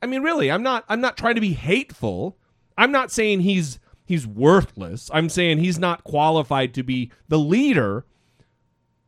I- 0.01 0.05
mean 0.05 0.21
really, 0.21 0.51
I'm 0.51 0.63
not 0.63 0.85
I'm 0.89 1.01
not 1.01 1.17
trying 1.17 1.35
to 1.35 1.41
be 1.41 1.53
hateful. 1.53 2.37
I'm 2.77 2.91
not 2.91 3.11
saying 3.11 3.41
he's 3.41 3.79
he's 4.05 4.27
worthless. 4.27 5.09
I'm 5.13 5.29
saying 5.29 5.59
he's 5.59 5.79
not 5.79 6.03
qualified 6.03 6.73
to 6.75 6.83
be 6.83 7.11
the 7.27 7.39
leader 7.39 8.05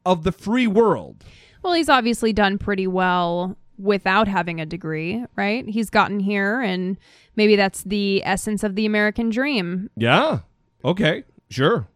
of 0.06 0.24
the 0.24 0.32
free 0.32 0.68
world. 0.68 1.24
Well, 1.64 1.74
he's 1.74 1.90
obviously 1.90 2.34
done 2.34 2.58
pretty 2.58 2.88
well 2.88 3.58
without 3.78 4.28
having 4.28 4.60
a 4.60 4.66
degree, 4.66 5.24
right? 5.36 5.68
He's 5.68 5.90
gotten 5.90 6.20
here 6.20 6.62
and 6.62 6.98
maybe 7.36 7.56
that's 7.56 7.84
the 7.84 8.24
essence 8.26 8.64
of 8.64 8.76
the 8.76 8.86
American 8.86 9.30
dream. 9.30 9.90
Yeah. 9.96 10.40
Okay. 10.84 11.24
Sure. 11.50 11.88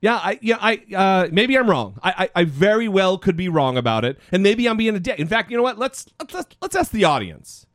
Yeah. 0.00 0.16
I. 0.16 0.38
Yeah. 0.42 0.58
I. 0.60 0.82
Uh. 0.94 1.28
Maybe 1.30 1.56
I'm 1.56 1.70
wrong. 1.70 1.98
I. 2.02 2.12
I, 2.34 2.40
I 2.40 2.44
very 2.44 2.88
well 2.88 3.18
could 3.18 3.36
be 3.36 3.48
wrong 3.48 3.76
about 3.76 4.04
it, 4.04 4.18
and 4.32 4.42
maybe 4.42 4.68
I'm 4.68 4.76
being 4.76 4.96
a 4.96 5.00
dick. 5.00 5.20
In 5.20 5.28
fact, 5.28 5.50
you 5.50 5.56
know 5.56 5.62
what? 5.62 5.78
Let's 5.78 6.06
let's 6.18 6.34
let's, 6.34 6.56
let's 6.60 6.76
ask 6.76 6.90
the 6.90 7.04
audience. 7.04 7.66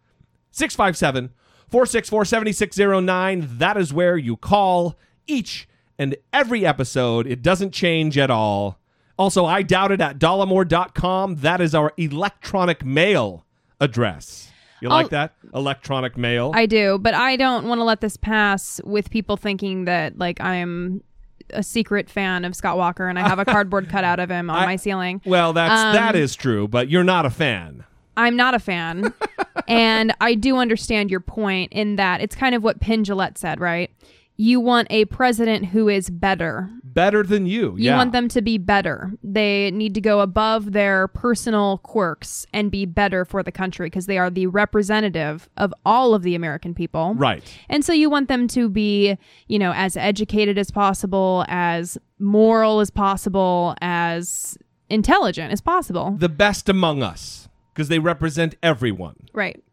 657 0.58 1.32
464 1.70 2.26
7609. 2.26 3.58
That 3.60 3.78
is 3.78 3.94
where 3.94 4.18
you 4.18 4.36
call 4.38 4.98
each 5.28 5.68
and 6.00 6.16
every 6.34 6.66
episode. 6.66 7.28
It 7.28 7.42
doesn't 7.42 7.72
change 7.72 8.18
at 8.18 8.30
all. 8.30 8.80
Also, 9.18 9.46
I 9.46 9.62
doubt 9.64 9.92
it 9.92 10.00
at 10.02 10.20
dollemore.com. 10.20 11.38
That 11.38 11.60
is 11.62 11.74
our 11.76 11.92
electronic 11.98 12.86
mail 12.86 13.46
address. 13.80 14.52
You 14.82 14.90
like 14.90 15.06
I'll- 15.06 15.10
that? 15.10 15.34
Electronic 15.54 16.18
mail. 16.18 16.52
I 16.54 16.66
do, 16.68 17.00
but 17.00 17.14
I 17.16 17.36
don't 17.36 17.66
want 17.68 17.80
to 17.80 17.84
let 17.84 18.02
this 18.02 18.16
pass 18.18 18.80
with 18.84 19.10
people 19.10 19.36
thinking 19.38 19.86
that 19.86 20.18
like 20.18 20.40
I'm 20.40 21.04
a 21.52 21.64
secret 21.64 22.10
fan 22.10 22.46
of 22.46 22.56
Scott 22.56 22.78
Walker 22.78 23.08
and 23.08 23.18
I 23.18 23.28
have 23.28 23.40
a 23.40 23.46
cardboard 23.46 23.90
cutout 23.90 24.20
of 24.20 24.30
him 24.30 24.50
on 24.50 24.66
my 24.66 24.76
ceiling. 24.76 25.22
well, 25.26 25.54
that's 25.54 25.82
Um, 25.82 25.94
that 25.94 26.16
is 26.16 26.36
true, 26.36 26.68
but 26.68 26.90
you're 26.90 27.04
not 27.06 27.26
a 27.26 27.30
fan. 27.30 27.86
I'm 28.18 28.36
not 28.36 28.54
a 28.54 28.60
fan. 28.60 29.14
and 29.68 30.14
I 30.20 30.34
do 30.34 30.58
understand 30.58 31.10
your 31.10 31.20
point 31.20 31.72
in 31.72 31.96
that 31.96 32.20
it's 32.22 32.36
kind 32.36 32.56
of 32.56 32.64
what 32.64 32.82
Penn 32.82 33.06
said, 33.36 33.60
right? 33.62 33.92
You 34.40 34.60
want 34.60 34.88
a 34.92 35.06
president 35.06 35.68
who 35.68 35.90
is 35.90 36.12
better. 36.12 36.70
Better 36.84 37.24
than 37.24 37.48
you. 37.48 37.72
You 37.72 37.86
yeah. 37.86 37.98
want 37.98 38.12
them 38.12 38.28
to 38.30 38.42
be 38.42 38.60
better. 38.60 39.12
They 39.24 39.72
need 39.72 39.96
to 39.96 40.02
go 40.02 40.20
above 40.20 40.74
their 40.74 41.08
personal 41.08 41.80
quirks 41.80 42.46
and 42.54 42.70
be 42.70 42.86
better 42.86 43.26
for 43.26 43.42
the 43.42 43.52
country 43.52 43.88
because 43.88 44.06
they 44.06 44.20
are 44.20 44.30
the 44.30 44.46
representative 44.46 45.50
of 45.58 45.74
all 45.86 46.14
of 46.14 46.22
the 46.22 46.36
American 46.36 46.76
people. 46.76 47.16
Right. 47.16 47.44
And 47.68 47.84
so 47.84 47.94
you 47.94 48.12
want 48.12 48.28
them 48.28 48.48
to 48.50 48.70
be, 48.70 49.18
you 49.48 49.58
know, 49.58 49.74
as 49.76 49.98
educated 49.98 50.60
as 50.60 50.70
possible, 50.70 51.44
as 51.48 51.98
moral 52.20 52.80
as 52.80 52.92
possible, 52.92 53.76
as 53.82 54.56
intelligent 54.90 55.52
as 55.52 55.62
possible. 55.62 56.16
the 56.18 56.30
best 56.30 56.70
among 56.70 57.04
us 57.04 57.47
because 57.78 57.90
they 57.90 58.00
represent 58.00 58.56
everyone. 58.64 59.16
Right. 59.34 59.64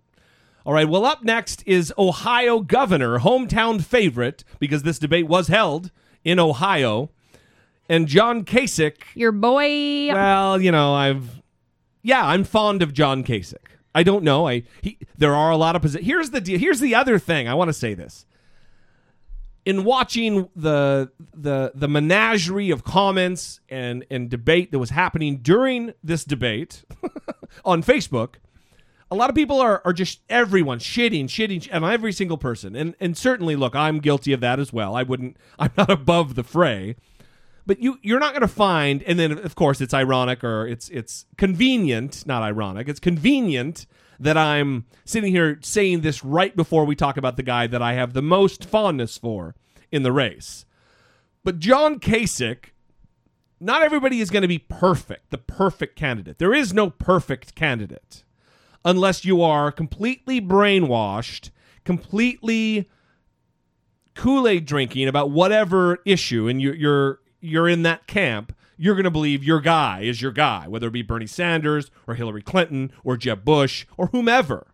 All 0.66 0.74
right. 0.74 0.86
Well, 0.86 1.06
up 1.06 1.24
next 1.24 1.62
is 1.66 1.90
Ohio 1.96 2.60
governor, 2.60 3.20
hometown 3.20 3.82
favorite, 3.82 4.44
because 4.58 4.82
this 4.82 4.98
debate 4.98 5.26
was 5.26 5.48
held 5.48 5.90
in 6.22 6.38
Ohio, 6.38 7.08
and 7.88 8.06
John 8.06 8.44
Kasich. 8.44 8.96
Your 9.14 9.32
boy. 9.32 10.12
Well, 10.12 10.60
you 10.60 10.70
know, 10.70 10.92
I've 10.94 11.40
yeah, 12.02 12.26
I'm 12.26 12.44
fond 12.44 12.82
of 12.82 12.92
John 12.92 13.24
Kasich. 13.24 13.54
I 13.94 14.02
don't 14.02 14.22
know. 14.22 14.46
I 14.46 14.64
he, 14.82 14.98
there 15.16 15.34
are 15.34 15.50
a 15.50 15.56
lot 15.56 15.76
of 15.76 15.82
posi- 15.82 16.02
Here's 16.02 16.28
the 16.28 16.42
deal. 16.42 16.58
Here's 16.58 16.80
the 16.80 16.94
other 16.94 17.18
thing. 17.18 17.48
I 17.48 17.54
want 17.54 17.70
to 17.70 17.72
say 17.74 17.94
this. 17.94 18.26
In 19.64 19.84
watching 19.84 20.48
the 20.54 21.10
the 21.32 21.72
the 21.74 21.88
menagerie 21.88 22.70
of 22.70 22.84
comments 22.84 23.60
and 23.68 24.04
and 24.10 24.28
debate 24.28 24.72
that 24.72 24.78
was 24.78 24.90
happening 24.90 25.38
during 25.38 25.94
this 26.02 26.24
debate 26.24 26.84
on 27.64 27.82
Facebook, 27.82 28.34
a 29.10 29.14
lot 29.14 29.30
of 29.30 29.36
people 29.36 29.60
are, 29.60 29.80
are 29.84 29.92
just 29.92 30.20
everyone 30.28 30.78
shitting, 30.78 31.24
shitting 31.24 31.72
on 31.72 31.84
every 31.90 32.12
single 32.12 32.36
person. 32.36 32.74
And 32.76 32.94
and 33.00 33.16
certainly 33.16 33.56
look, 33.56 33.74
I'm 33.74 34.00
guilty 34.00 34.32
of 34.32 34.40
that 34.40 34.58
as 34.58 34.72
well. 34.72 34.96
I 34.96 35.02
wouldn't 35.02 35.36
I'm 35.58 35.72
not 35.76 35.90
above 35.90 36.34
the 36.34 36.44
fray. 36.44 36.96
But 37.66 37.78
you 37.80 37.98
you're 38.02 38.20
not 38.20 38.32
going 38.32 38.42
to 38.42 38.48
find 38.48 39.02
and 39.04 39.18
then 39.18 39.32
of 39.32 39.54
course 39.54 39.80
it's 39.80 39.94
ironic 39.94 40.44
or 40.44 40.66
it's 40.66 40.88
it's 40.90 41.26
convenient, 41.38 42.26
not 42.26 42.42
ironic. 42.42 42.88
It's 42.88 43.00
convenient 43.00 43.86
that 44.18 44.36
I'm 44.36 44.86
sitting 45.04 45.32
here 45.32 45.58
saying 45.62 46.00
this 46.00 46.24
right 46.24 46.54
before 46.54 46.84
we 46.84 46.94
talk 46.96 47.16
about 47.16 47.36
the 47.36 47.42
guy 47.42 47.66
that 47.66 47.82
I 47.82 47.94
have 47.94 48.12
the 48.12 48.22
most 48.22 48.64
fondness 48.64 49.18
for 49.18 49.54
in 49.90 50.02
the 50.02 50.12
race. 50.12 50.64
But 51.42 51.58
John 51.58 52.00
Kasich 52.00 52.70
not 53.60 53.82
everybody 53.82 54.20
is 54.20 54.30
going 54.30 54.42
to 54.42 54.48
be 54.48 54.58
perfect, 54.58 55.30
the 55.30 55.38
perfect 55.38 55.96
candidate. 55.96 56.38
There 56.38 56.52
is 56.52 56.74
no 56.74 56.90
perfect 56.90 57.54
candidate 57.54 58.24
unless 58.84 59.24
you 59.24 59.40
are 59.42 59.72
completely 59.72 60.40
brainwashed, 60.40 61.50
completely 61.84 62.90
Kool 64.14 64.46
Aid 64.46 64.66
drinking 64.66 65.08
about 65.08 65.30
whatever 65.30 65.98
issue, 66.04 66.46
and 66.46 66.60
you're 66.60 66.74
you're 66.74 67.20
you're 67.40 67.68
in 67.68 67.82
that 67.82 68.06
camp. 68.06 68.54
You're 68.76 68.94
going 68.94 69.04
to 69.04 69.10
believe 69.10 69.44
your 69.44 69.60
guy 69.60 70.00
is 70.00 70.20
your 70.20 70.32
guy, 70.32 70.66
whether 70.68 70.88
it 70.88 70.92
be 70.92 71.02
Bernie 71.02 71.26
Sanders 71.26 71.90
or 72.06 72.14
Hillary 72.14 72.42
Clinton 72.42 72.92
or 73.04 73.16
Jeb 73.16 73.44
Bush 73.44 73.86
or 73.96 74.08
whomever. 74.08 74.68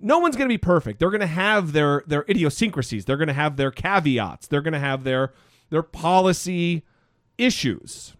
No 0.00 0.18
one's 0.18 0.36
going 0.36 0.48
to 0.48 0.52
be 0.52 0.58
perfect. 0.58 1.00
They're 1.00 1.10
going 1.10 1.20
to 1.20 1.26
have 1.26 1.72
their 1.72 2.04
their 2.06 2.24
idiosyncrasies. 2.28 3.04
They're 3.04 3.16
going 3.16 3.28
to 3.28 3.34
have 3.34 3.56
their 3.56 3.72
caveats. 3.72 4.46
They're 4.46 4.62
going 4.62 4.72
to 4.72 4.78
have 4.78 5.04
their 5.04 5.32
their 5.70 5.82
policy 5.82 6.84
issues. 7.36 8.14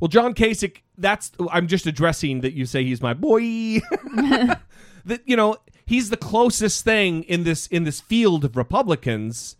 Well, 0.00 0.08
John 0.08 0.34
Kasich, 0.34 0.78
that's 0.98 1.30
I'm 1.50 1.68
just 1.68 1.86
addressing 1.86 2.40
that 2.40 2.54
you 2.54 2.66
say 2.66 2.82
he's 2.82 3.00
my 3.00 3.14
boy. 3.14 3.42
that 5.04 5.22
you 5.24 5.36
know, 5.36 5.56
he's 5.86 6.10
the 6.10 6.16
closest 6.16 6.84
thing 6.84 7.22
in 7.24 7.44
this 7.44 7.68
in 7.68 7.84
this 7.84 8.00
field 8.00 8.44
of 8.44 8.56
Republicans 8.56 9.56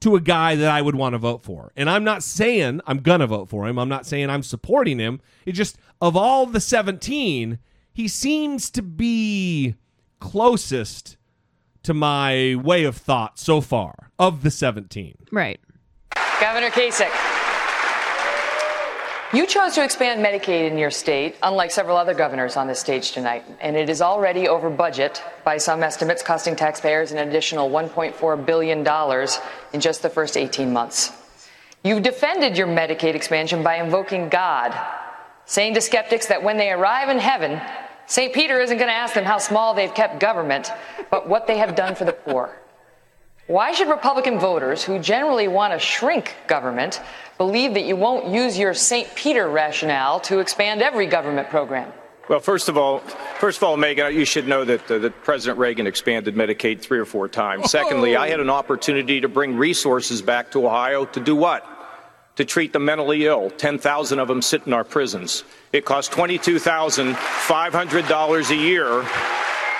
to 0.00 0.16
a 0.16 0.20
guy 0.20 0.54
that 0.56 0.70
I 0.70 0.82
would 0.82 0.94
want 0.94 1.14
to 1.14 1.18
vote 1.18 1.42
for. 1.42 1.72
And 1.76 1.88
I'm 1.88 2.04
not 2.04 2.22
saying 2.22 2.80
I'm 2.86 2.98
going 2.98 3.20
to 3.20 3.26
vote 3.26 3.48
for 3.48 3.66
him. 3.66 3.78
I'm 3.78 3.88
not 3.88 4.06
saying 4.06 4.30
I'm 4.30 4.42
supporting 4.42 4.98
him. 4.98 5.20
It 5.44 5.52
just 5.52 5.78
of 6.00 6.16
all 6.16 6.46
the 6.46 6.60
17, 6.60 7.58
he 7.92 8.08
seems 8.08 8.70
to 8.70 8.82
be 8.82 9.74
closest 10.20 11.16
to 11.82 11.94
my 11.94 12.56
way 12.56 12.84
of 12.84 12.96
thought 12.96 13.38
so 13.38 13.60
far 13.60 14.10
of 14.18 14.42
the 14.42 14.50
17. 14.50 15.16
Right. 15.30 15.60
Governor 16.40 16.70
Kasich. 16.70 17.35
You 19.32 19.44
chose 19.44 19.74
to 19.74 19.82
expand 19.82 20.24
Medicaid 20.24 20.70
in 20.70 20.78
your 20.78 20.92
state, 20.92 21.34
unlike 21.42 21.72
several 21.72 21.96
other 21.96 22.14
governors 22.14 22.56
on 22.56 22.68
this 22.68 22.78
stage 22.78 23.10
tonight, 23.10 23.44
and 23.60 23.76
it 23.76 23.90
is 23.90 24.00
already 24.00 24.46
over 24.46 24.70
budget 24.70 25.20
by 25.44 25.56
some 25.58 25.82
estimates, 25.82 26.22
costing 26.22 26.54
taxpayers 26.54 27.10
an 27.10 27.18
additional 27.18 27.68
$1.4 27.68 28.46
billion 28.46 28.86
in 29.72 29.80
just 29.80 30.02
the 30.02 30.08
first 30.08 30.36
18 30.36 30.72
months. 30.72 31.10
You've 31.82 32.04
defended 32.04 32.56
your 32.56 32.68
Medicaid 32.68 33.16
expansion 33.16 33.64
by 33.64 33.76
invoking 33.76 34.28
God, 34.28 34.72
saying 35.44 35.74
to 35.74 35.80
skeptics 35.80 36.28
that 36.28 36.44
when 36.44 36.56
they 36.56 36.70
arrive 36.70 37.08
in 37.08 37.18
heaven, 37.18 37.60
St. 38.06 38.32
Peter 38.32 38.60
isn't 38.60 38.78
going 38.78 38.88
to 38.88 38.94
ask 38.94 39.14
them 39.14 39.24
how 39.24 39.38
small 39.38 39.74
they've 39.74 39.92
kept 39.92 40.20
government, 40.20 40.70
but 41.10 41.28
what 41.28 41.48
they 41.48 41.58
have 41.58 41.74
done 41.74 41.96
for 41.96 42.04
the 42.04 42.12
poor. 42.12 42.56
Why 43.46 43.72
should 43.72 43.88
Republican 43.88 44.38
voters, 44.40 44.82
who 44.82 44.98
generally 44.98 45.46
want 45.46 45.72
to 45.72 45.78
shrink 45.78 46.34
government, 46.48 47.00
believe 47.38 47.74
that 47.74 47.84
you 47.84 47.94
won't 47.94 48.26
use 48.26 48.58
your 48.58 48.74
St. 48.74 49.08
Peter 49.14 49.48
rationale 49.48 50.18
to 50.20 50.40
expand 50.40 50.82
every 50.82 51.06
government 51.06 51.48
program? 51.48 51.92
Well, 52.28 52.40
first 52.40 52.68
of 52.68 52.76
all, 52.76 52.98
first 53.38 53.58
of 53.58 53.62
all, 53.62 53.76
Megyn, 53.76 54.14
you 54.14 54.24
should 54.24 54.48
know 54.48 54.64
that, 54.64 54.90
uh, 54.90 54.98
that 54.98 55.22
President 55.22 55.60
Reagan 55.60 55.86
expanded 55.86 56.34
Medicaid 56.34 56.80
three 56.80 56.98
or 56.98 57.04
four 57.04 57.28
times. 57.28 57.70
Secondly, 57.70 58.16
I 58.16 58.30
had 58.30 58.40
an 58.40 58.50
opportunity 58.50 59.20
to 59.20 59.28
bring 59.28 59.56
resources 59.56 60.22
back 60.22 60.50
to 60.50 60.66
Ohio 60.66 61.04
to 61.04 61.20
do 61.20 61.36
what? 61.36 61.64
To 62.34 62.44
treat 62.44 62.72
the 62.72 62.80
mentally 62.80 63.26
ill. 63.26 63.50
10,000 63.50 64.18
of 64.18 64.26
them 64.26 64.42
sit 64.42 64.66
in 64.66 64.72
our 64.72 64.82
prisons. 64.82 65.44
It 65.72 65.84
costs 65.84 66.12
$22,500 66.12 68.50
a 68.50 68.56
year 68.56 69.04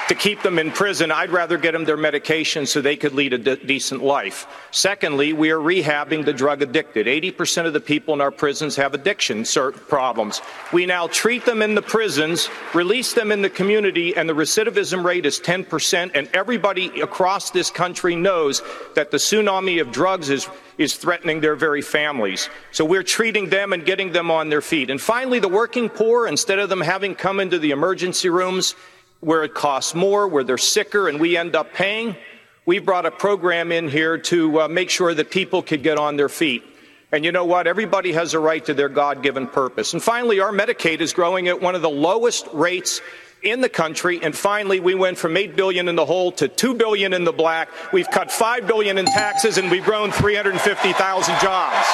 to 0.09 0.15
keep 0.15 0.43
them 0.43 0.59
in 0.59 0.71
prison. 0.71 1.11
I'd 1.11 1.31
rather 1.31 1.59
get 1.59 1.73
them 1.73 1.85
their 1.85 1.97
medication 1.97 2.67
so 2.67 2.81
they 2.81 2.97
could 2.97 3.13
lead 3.13 3.33
a 3.33 3.39
de- 3.39 3.57
decent 3.57 4.03
life. 4.03 4.47
Secondly, 4.71 5.33
we 5.33 5.51
are 5.51 5.59
rehabbing 5.59 6.25
the 6.25 6.33
drug 6.33 6.63
addicted. 6.63 7.07
80% 7.07 7.67
of 7.67 7.73
the 7.73 7.81
people 7.81 8.15
in 8.15 8.21
our 8.21 8.31
prisons 8.31 8.77
have 8.77 8.95
addiction 8.95 9.45
problems. 9.89 10.43
We 10.73 10.87
now 10.87 11.09
treat 11.09 11.45
them 11.45 11.63
in 11.63 11.75
the 11.75 11.83
prisons, 11.83 12.49
release 12.75 13.15
them 13.15 13.33
in 13.33 13.43
the 13.43 13.51
community, 13.51 14.17
and 14.17 14.29
the 14.29 14.35
recidivism 14.35 15.05
rate 15.05 15.27
is 15.27 15.41
10%. 15.41 16.13
And 16.15 16.29
everybody 16.33 17.01
across 17.01 17.51
this 17.51 17.71
country 17.71 18.15
knows 18.15 18.63
that 18.95 19.11
the 19.11 19.17
tsunami 19.17 19.81
of 19.81 19.91
drugs 19.91 20.31
is 20.31 20.49
is 20.79 20.97
threatening 20.97 21.41
their 21.41 21.57
very 21.57 21.81
families. 21.81 22.51
So 22.71 22.85
we're 22.85 23.03
treating 23.03 23.49
them 23.49 23.73
and 23.73 23.85
getting 23.85 24.13
them 24.13 24.31
on 24.31 24.51
their 24.51 24.61
feet. 24.61 24.91
And 24.91 25.01
finally, 25.01 25.39
the 25.39 25.49
working 25.49 25.89
poor, 25.89 26.27
instead 26.27 26.59
of 26.59 26.69
them 26.69 26.83
having 26.83 27.15
come 27.15 27.41
into 27.41 27.59
the 27.59 27.71
emergency 27.71 28.29
rooms 28.29 28.75
where 29.21 29.45
it 29.45 29.55
costs 29.55 29.95
more, 29.95 30.29
where 30.29 30.45
they're 30.45 30.59
sicker, 30.59 31.09
and 31.09 31.21
we 31.21 31.37
end 31.37 31.57
up 31.57 31.73
paying, 31.73 32.17
we 32.65 32.79
brought 32.79 33.07
a 33.07 33.11
program 33.11 33.73
in 33.73 33.89
here 33.89 34.19
to 34.19 34.63
uh, 34.63 34.69
make 34.69 34.91
sure 34.91 35.15
that 35.15 35.31
people 35.31 35.63
could 35.63 35.83
get 35.83 35.99
on 35.99 36.17
their 36.17 36.29
feet. 36.29 36.65
And 37.13 37.25
you 37.25 37.31
know 37.31 37.45
what? 37.45 37.67
Everybody 37.67 38.13
has 38.13 38.35
a 38.35 38.41
right 38.41 38.65
to 38.67 38.75
their 38.75 38.89
God 38.89 39.23
given 39.23 39.47
purpose. 39.47 39.93
And 39.93 40.03
finally, 40.03 40.41
our 40.41 40.51
Medicaid 40.51 41.01
is 41.01 41.13
growing 41.13 41.47
at 41.49 41.63
one 41.63 41.77
of 41.77 41.83
the 41.83 41.89
lowest 41.89 42.49
rates 42.53 43.01
in 43.43 43.61
the 43.61 43.69
country. 43.69 44.19
And 44.23 44.37
finally, 44.37 44.81
we 44.81 44.95
went 44.95 45.17
from 45.17 45.37
8 45.37 45.55
billion 45.55 45.89
in 45.89 45.95
the 45.95 46.05
hole 46.05 46.33
to 46.33 46.49
2 46.49 46.75
billion 46.75 47.13
in 47.13 47.25
the 47.25 47.33
black. 47.33 47.69
We've 47.93 48.11
cut 48.11 48.33
5 48.33 48.67
billion 48.67 48.99
in 48.99 49.07
taxes 49.07 49.59
and 49.59 49.71
we've 49.71 49.85
grown 49.85 50.11
350,000 50.11 51.41
jobs. 51.41 51.87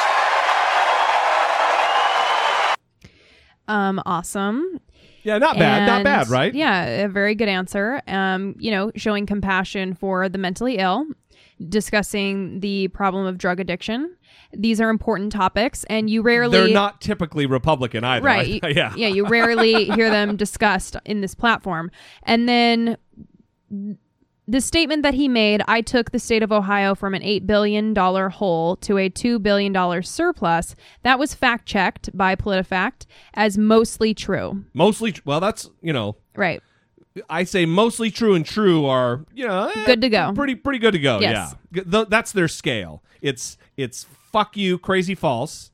Um, 3.68 4.02
awesome. 4.06 4.80
Yeah, 5.22 5.38
not 5.38 5.56
bad. 5.58 5.86
Not 5.86 6.04
bad, 6.04 6.28
right? 6.28 6.52
Yeah, 6.54 6.84
a 7.04 7.08
very 7.08 7.34
good 7.34 7.48
answer. 7.48 8.02
Um, 8.08 8.56
you 8.58 8.70
know, 8.70 8.90
showing 8.96 9.26
compassion 9.26 9.94
for 9.94 10.28
the 10.28 10.38
mentally 10.38 10.78
ill, 10.78 11.04
discussing 11.68 12.60
the 12.60 12.88
problem 12.88 13.26
of 13.26 13.38
drug 13.38 13.60
addiction. 13.60 14.16
These 14.54 14.80
are 14.80 14.90
important 14.90 15.32
topics, 15.32 15.84
and 15.84 16.10
you 16.10 16.22
rarely 16.22 16.58
They're 16.58 16.68
not 16.68 17.00
typically 17.00 17.46
Republican 17.46 18.04
either. 18.04 18.26
right. 18.26 18.60
I- 18.62 18.68
yeah. 18.76 18.92
yeah. 18.96 19.08
You 19.08 19.26
rarely 19.26 19.86
hear 19.86 20.10
them 20.10 20.36
discussed 20.36 20.96
in 21.04 21.20
this 21.20 21.34
platform, 21.34 21.90
and 22.24 22.48
then 22.48 22.96
the 24.49 24.61
statement 24.61 25.03
that 25.03 25.14
he 25.14 25.28
made 25.28 25.62
I 25.68 25.80
took 25.80 26.11
the 26.11 26.18
state 26.18 26.43
of 26.43 26.51
Ohio 26.53 26.95
from 26.95 27.14
an 27.14 27.22
$8 27.22 27.47
billion 27.47 27.95
hole 27.95 28.76
to 28.76 28.99
a 28.99 29.09
$2 29.09 29.43
billion 29.43 30.03
surplus. 30.03 30.74
That 31.03 31.18
was 31.18 31.32
fact 31.34 31.66
checked 31.66 32.11
by 32.16 32.34
PolitiFact 32.34 33.07
as 33.34 33.57
mostly 33.57 34.14
true. 34.14 34.64
Mostly, 34.74 35.14
well, 35.24 35.40
that's, 35.40 35.70
you 35.80 35.93
know, 35.93 36.16
Right. 36.34 36.62
I 37.28 37.45
say 37.45 37.66
mostly 37.66 38.11
true 38.11 38.34
and 38.34 38.45
true 38.47 38.86
are 38.86 39.26
you 39.34 39.47
know 39.47 39.70
eh, 39.74 39.84
Good 39.84 40.01
to 40.01 40.09
go. 40.09 40.32
Pretty 40.34 40.55
pretty 40.55 40.78
good 40.78 40.93
to 40.93 40.99
go. 40.99 41.20
Yes. 41.20 41.55
Yeah, 41.70 41.82
th- 41.82 42.09
that's 42.09 42.32
their 42.32 42.49
scale. 42.49 43.03
It's 43.20 43.59
it's 43.76 44.07
fuck 44.32 44.57
you, 44.57 44.78
crazy 44.78 45.14
false, 45.14 45.70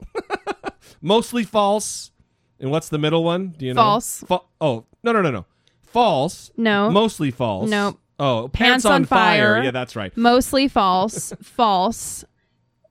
mostly 1.01 1.45
false, 1.45 2.11
and 2.59 2.73
what's 2.73 2.89
the 2.89 2.99
middle 2.99 3.23
one? 3.23 3.55
Do 3.57 3.67
you 3.67 3.75
know? 3.75 3.81
False. 3.83 4.25
Fa- 4.27 4.41
oh 4.61 4.87
no 5.05 5.13
no 5.13 5.23
no 5.23 5.31
no, 5.31 5.47
false. 5.83 6.51
No. 6.57 6.91
mostly 6.91 7.31
false. 7.31 7.71
Nope. 7.71 8.01
Oh, 8.19 8.49
Pants 8.49 8.85
on 8.85 9.05
fire. 9.05 9.63
Yeah, 9.63 9.71
that's 9.71 9.95
right. 9.95 10.17
Mostly 10.17 10.69
false. 10.69 11.33
false. 11.43 12.25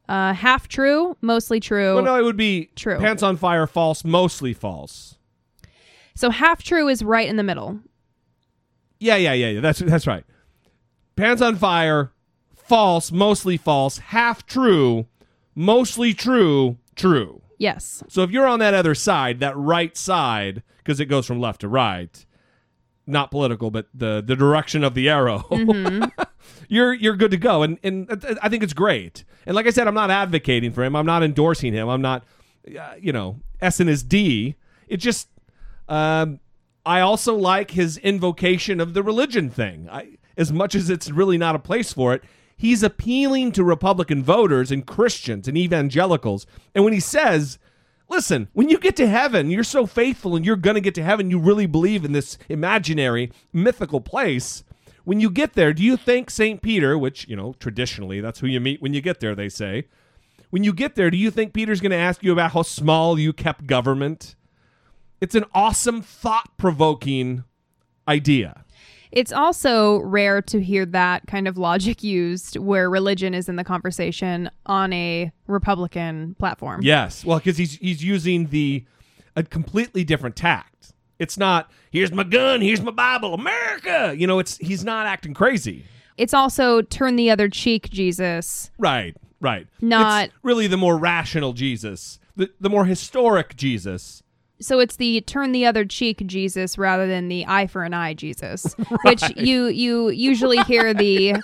Uh, 0.07 0.33
half 0.33 0.67
true. 0.67 1.17
Mostly 1.21 1.59
true. 1.59 1.95
Well, 1.95 2.03
no, 2.03 2.17
it 2.17 2.23
would 2.23 2.37
be 2.37 2.69
True. 2.75 2.97
Pants 2.97 3.23
on 3.23 3.35
fire, 3.35 3.67
false, 3.67 4.05
mostly 4.05 4.53
false. 4.53 5.17
So 6.15 6.29
half 6.29 6.63
true 6.63 6.87
is 6.87 7.03
right 7.03 7.27
in 7.27 7.35
the 7.35 7.43
middle. 7.43 7.79
Yeah, 8.99 9.17
yeah, 9.17 9.33
yeah, 9.33 9.49
yeah. 9.49 9.59
That's 9.59 9.79
that's 9.79 10.07
right. 10.07 10.23
Pants 11.15 11.41
on 11.41 11.55
fire, 11.57 12.11
false, 12.55 13.11
mostly 13.11 13.57
false, 13.57 13.97
half 13.97 14.45
true, 14.45 15.07
mostly 15.53 16.13
true, 16.13 16.77
true. 16.95 17.41
Yes. 17.59 18.03
So 18.07 18.23
if 18.23 18.31
you're 18.31 18.47
on 18.47 18.59
that 18.59 18.73
other 18.73 18.95
side, 18.95 19.39
that 19.41 19.57
right 19.57 19.95
side, 19.97 20.63
because 20.77 20.99
it 20.99 21.05
goes 21.05 21.25
from 21.25 21.39
left 21.39 21.61
to 21.61 21.67
right, 21.67 22.25
not 23.07 23.31
political, 23.31 23.71
but 23.71 23.87
the 23.93 24.21
the 24.25 24.35
direction 24.35 24.83
of 24.83 24.93
the 24.93 25.09
arrow, 25.09 25.45
you're 26.67 26.93
you're 26.93 27.15
good 27.15 27.31
to 27.31 27.37
go. 27.37 27.63
And 27.63 27.79
and 27.83 28.37
I 28.41 28.49
think 28.49 28.63
it's 28.63 28.73
great. 28.73 29.23
And 29.45 29.55
like 29.55 29.65
I 29.65 29.69
said, 29.69 29.87
I'm 29.87 29.93
not 29.93 30.11
advocating 30.11 30.71
for 30.71 30.83
him. 30.83 30.95
I'm 30.95 31.05
not 31.05 31.23
endorsing 31.23 31.73
him. 31.73 31.87
I'm 31.87 32.01
not, 32.01 32.25
uh, 32.77 32.95
you 32.99 33.13
know, 33.13 33.39
S 33.61 33.79
and 33.79 33.89
his 33.89 34.03
D. 34.03 34.55
It 34.87 34.97
just, 34.97 35.29
um, 35.87 36.39
I 36.85 36.99
also 36.99 37.35
like 37.35 37.71
his 37.71 37.97
invocation 37.97 38.79
of 38.79 38.93
the 38.93 39.03
religion 39.03 39.49
thing. 39.49 39.89
I, 39.89 40.17
as 40.35 40.51
much 40.51 40.75
as 40.75 40.89
it's 40.89 41.09
really 41.09 41.37
not 41.37 41.55
a 41.55 41.59
place 41.59 41.93
for 41.93 42.13
it, 42.13 42.23
he's 42.57 42.83
appealing 42.83 43.53
to 43.53 43.63
Republican 43.63 44.21
voters 44.23 44.71
and 44.71 44.85
Christians 44.85 45.47
and 45.47 45.57
evangelicals. 45.57 46.45
And 46.75 46.83
when 46.83 46.93
he 46.93 46.99
says, 46.99 47.57
listen, 48.09 48.47
when 48.53 48.69
you 48.69 48.79
get 48.79 48.95
to 48.97 49.07
heaven, 49.07 49.49
you're 49.49 49.63
so 49.63 49.85
faithful 49.85 50.35
and 50.35 50.45
you're 50.45 50.55
going 50.55 50.75
to 50.75 50.81
get 50.81 50.95
to 50.95 51.03
heaven, 51.03 51.29
you 51.29 51.39
really 51.39 51.65
believe 51.65 52.05
in 52.05 52.11
this 52.11 52.37
imaginary, 52.49 53.31
mythical 53.53 54.01
place. 54.01 54.63
When 55.03 55.19
you 55.19 55.29
get 55.29 55.53
there, 55.53 55.73
do 55.73 55.83
you 55.83 55.95
think 55.95 56.29
St. 56.29 56.61
Peter, 56.61 56.97
which, 56.97 57.27
you 57.27 57.35
know, 57.35 57.53
traditionally 57.59 58.19
that's 58.19 58.39
who 58.39 58.47
you 58.47 58.59
meet 58.59 58.81
when 58.81 58.93
you 58.93 59.01
get 59.01 59.19
there, 59.19 59.35
they 59.35 59.49
say, 59.49 59.87
when 60.49 60.63
you 60.63 60.73
get 60.73 60.95
there, 60.95 61.11
do 61.11 61.17
you 61.17 61.31
think 61.31 61.53
Peter's 61.53 61.81
going 61.81 61.91
to 61.91 61.97
ask 61.97 62.23
you 62.23 62.31
about 62.31 62.51
how 62.51 62.61
small 62.61 63.19
you 63.19 63.33
kept 63.33 63.67
government? 63.67 64.35
It's 65.19 65.35
an 65.35 65.45
awesome, 65.53 66.01
thought 66.01 66.57
provoking 66.57 67.43
idea. 68.07 68.63
It's 69.11 69.31
also 69.31 69.99
rare 69.99 70.41
to 70.43 70.61
hear 70.61 70.85
that 70.87 71.27
kind 71.27 71.47
of 71.47 71.57
logic 71.57 72.03
used 72.03 72.57
where 72.57 72.89
religion 72.89 73.33
is 73.33 73.47
in 73.47 73.55
the 73.55 73.63
conversation 73.63 74.49
on 74.65 74.91
a 74.93 75.31
Republican 75.47 76.35
platform. 76.39 76.81
Yes, 76.83 77.23
well, 77.25 77.37
because 77.37 77.57
he's 77.57 77.73
he's 77.77 78.03
using 78.03 78.47
the 78.47 78.85
a 79.35 79.43
completely 79.43 80.03
different 80.03 80.35
tact. 80.35 80.93
It's 81.19 81.37
not 81.37 81.71
here's 81.91 82.11
my 82.11 82.23
gun, 82.23 82.61
here's 82.61 82.81
my 82.81 82.91
Bible, 82.91 83.33
America. 83.33 84.13
You 84.17 84.27
know, 84.27 84.39
it's 84.39 84.57
he's 84.57 84.83
not 84.83 85.07
acting 85.07 85.33
crazy. 85.33 85.85
It's 86.17 86.33
also 86.33 86.81
turn 86.81 87.15
the 87.15 87.29
other 87.29 87.47
cheek, 87.47 87.89
Jesus. 87.91 88.71
Right, 88.79 89.15
right. 89.39 89.67
Not- 89.81 90.25
It's 90.25 90.33
really 90.43 90.67
the 90.67 90.77
more 90.77 90.97
rational 90.97 91.53
Jesus, 91.53 92.19
the 92.35 92.49
the 92.59 92.69
more 92.69 92.85
historic 92.85 93.55
Jesus. 93.55 94.21
So 94.59 94.79
it's 94.79 94.95
the 94.95 95.21
turn 95.21 95.51
the 95.51 95.65
other 95.65 95.85
cheek 95.85 96.23
Jesus 96.25 96.77
rather 96.77 97.07
than 97.07 97.27
the 97.27 97.45
eye 97.47 97.67
for 97.67 97.83
an 97.83 97.93
eye 97.93 98.13
Jesus, 98.13 98.73
which 99.03 99.23
you 99.37 99.67
you 99.67 100.09
usually 100.09 100.57
hear 100.63 100.93
the 100.93 101.35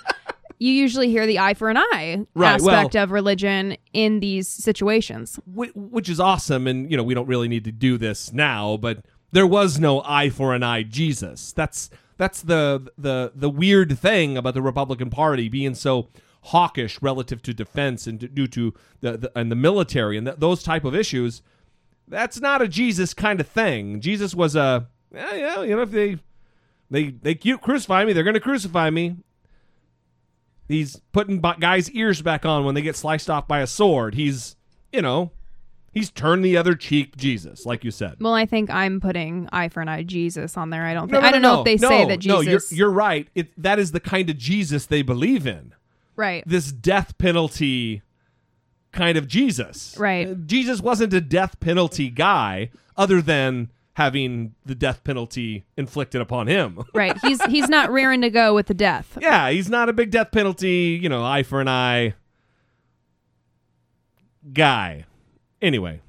you 0.59 0.71
usually 0.71 1.09
hear 1.09 1.27
the 1.27 1.39
eye 1.39 1.53
for 1.53 1.69
an 1.69 1.77
eye 1.77 2.25
Right, 2.33 2.55
aspect 2.55 2.93
well- 2.95 3.03
of 3.03 3.11
religion 3.11 3.77
in 3.93 4.19
these 4.19 4.47
situations. 4.47 5.39
Which 5.45 6.09
is 6.09 6.19
awesome 6.19 6.67
and 6.67 6.89
you 6.89 6.97
know 6.97 7.03
we 7.03 7.13
don't 7.13 7.27
really 7.27 7.47
need 7.47 7.65
to 7.65 7.71
do 7.71 7.97
this 7.97 8.31
now 8.33 8.77
but 8.77 9.05
there 9.31 9.47
was 9.47 9.79
no 9.79 10.01
eye 10.05 10.29
for 10.29 10.53
an 10.53 10.63
eye 10.63 10.83
jesus. 10.83 11.53
That's 11.53 11.89
that's 12.17 12.41
the 12.41 12.91
the 12.97 13.31
the 13.35 13.49
weird 13.49 13.97
thing 13.99 14.37
about 14.37 14.53
the 14.53 14.61
republican 14.61 15.09
party 15.09 15.49
being 15.49 15.73
so 15.75 16.09
hawkish 16.47 17.01
relative 17.01 17.41
to 17.41 17.53
defense 17.53 18.05
and 18.05 18.19
to, 18.19 18.27
due 18.27 18.47
to 18.47 18.73
the, 19.01 19.17
the 19.17 19.31
and 19.37 19.51
the 19.51 19.55
military 19.55 20.17
and 20.17 20.27
th- 20.27 20.37
those 20.39 20.61
type 20.61 20.83
of 20.85 20.93
issues 20.93 21.41
that's 22.07 22.39
not 22.39 22.61
a 22.61 22.67
jesus 22.67 23.13
kind 23.13 23.39
of 23.39 23.47
thing 23.47 23.99
jesus 24.01 24.33
was 24.35 24.55
a 24.55 24.87
yeah, 25.13 25.33
yeah 25.33 25.61
you 25.63 25.75
know 25.75 25.81
if 25.81 25.91
they 25.91 26.17
they 26.91 27.11
they 27.11 27.35
crucify 27.35 28.03
me 28.05 28.13
they're 28.13 28.23
going 28.23 28.33
to 28.33 28.39
crucify 28.39 28.89
me 28.89 29.15
He's 30.67 31.01
putting 31.11 31.39
guys' 31.41 31.89
ears 31.91 32.21
back 32.21 32.45
on 32.45 32.63
when 32.63 32.73
they 32.73 32.81
get 32.81 32.95
sliced 32.95 33.29
off 33.29 33.47
by 33.47 33.59
a 33.59 33.67
sword. 33.67 34.15
He's, 34.15 34.55
you 34.93 35.01
know, 35.01 35.31
he's 35.91 36.09
turned 36.09 36.43
the 36.43 36.55
other 36.55 36.73
cheek, 36.73 37.17
Jesus, 37.17 37.65
like 37.65 37.83
you 37.83 37.91
said. 37.91 38.15
Well, 38.21 38.33
I 38.33 38.45
think 38.45 38.69
I'm 38.69 39.01
putting 39.01 39.49
eye 39.51 39.67
for 39.67 39.81
an 39.81 39.89
eye 39.89 40.03
Jesus 40.03 40.55
on 40.55 40.69
there. 40.69 40.85
I 40.85 40.93
don't 40.93 41.11
No, 41.11 41.19
think 41.19 41.21
no, 41.23 41.27
I 41.27 41.31
don't 41.31 41.41
no, 41.41 41.49
know 41.49 41.55
no. 41.55 41.59
if 41.61 41.65
they 41.65 41.75
no, 41.85 41.89
say 41.89 42.05
that 42.05 42.19
Jesus 42.19 42.45
No, 42.45 42.49
you're, 42.49 42.61
you're 42.71 42.91
right. 42.95 43.27
It, 43.35 43.61
that 43.61 43.77
is 43.77 43.91
the 43.91 43.99
kind 43.99 44.29
of 44.29 44.37
Jesus 44.37 44.85
they 44.85 45.01
believe 45.01 45.45
in. 45.45 45.73
right. 46.15 46.43
This 46.47 46.71
death 46.71 47.17
penalty 47.17 48.01
kind 48.93 49.17
of 49.17 49.27
Jesus. 49.27 49.95
Right. 49.99 50.29
Uh, 50.29 50.35
Jesus 50.45 50.79
wasn't 50.79 51.13
a 51.13 51.19
death 51.19 51.59
penalty 51.59 52.09
guy, 52.09 52.69
other 52.95 53.21
than 53.21 53.69
having 53.95 54.55
the 54.65 54.73
death 54.73 55.03
penalty 55.03 55.65
inflicted 55.77 56.21
upon 56.21 56.47
him. 56.47 56.83
Right. 56.95 57.17
He's 57.21 57.43
he's 57.45 57.67
not 57.69 57.91
rearing 57.91 58.21
to 58.21 58.29
go 58.29 58.55
with 58.55 58.67
the 58.67 58.73
death. 58.73 59.17
yeah, 59.21 59.49
he's 59.49 59.69
not 59.69 59.89
a 59.89 59.93
big 59.93 60.09
death 60.11 60.31
penalty, 60.31 60.97
you 61.01 61.09
know, 61.09 61.23
eye 61.23 61.43
for 61.43 61.59
an 61.59 61.67
eye 61.67 62.13
guy. 64.53 65.05
Anyway, 65.61 66.01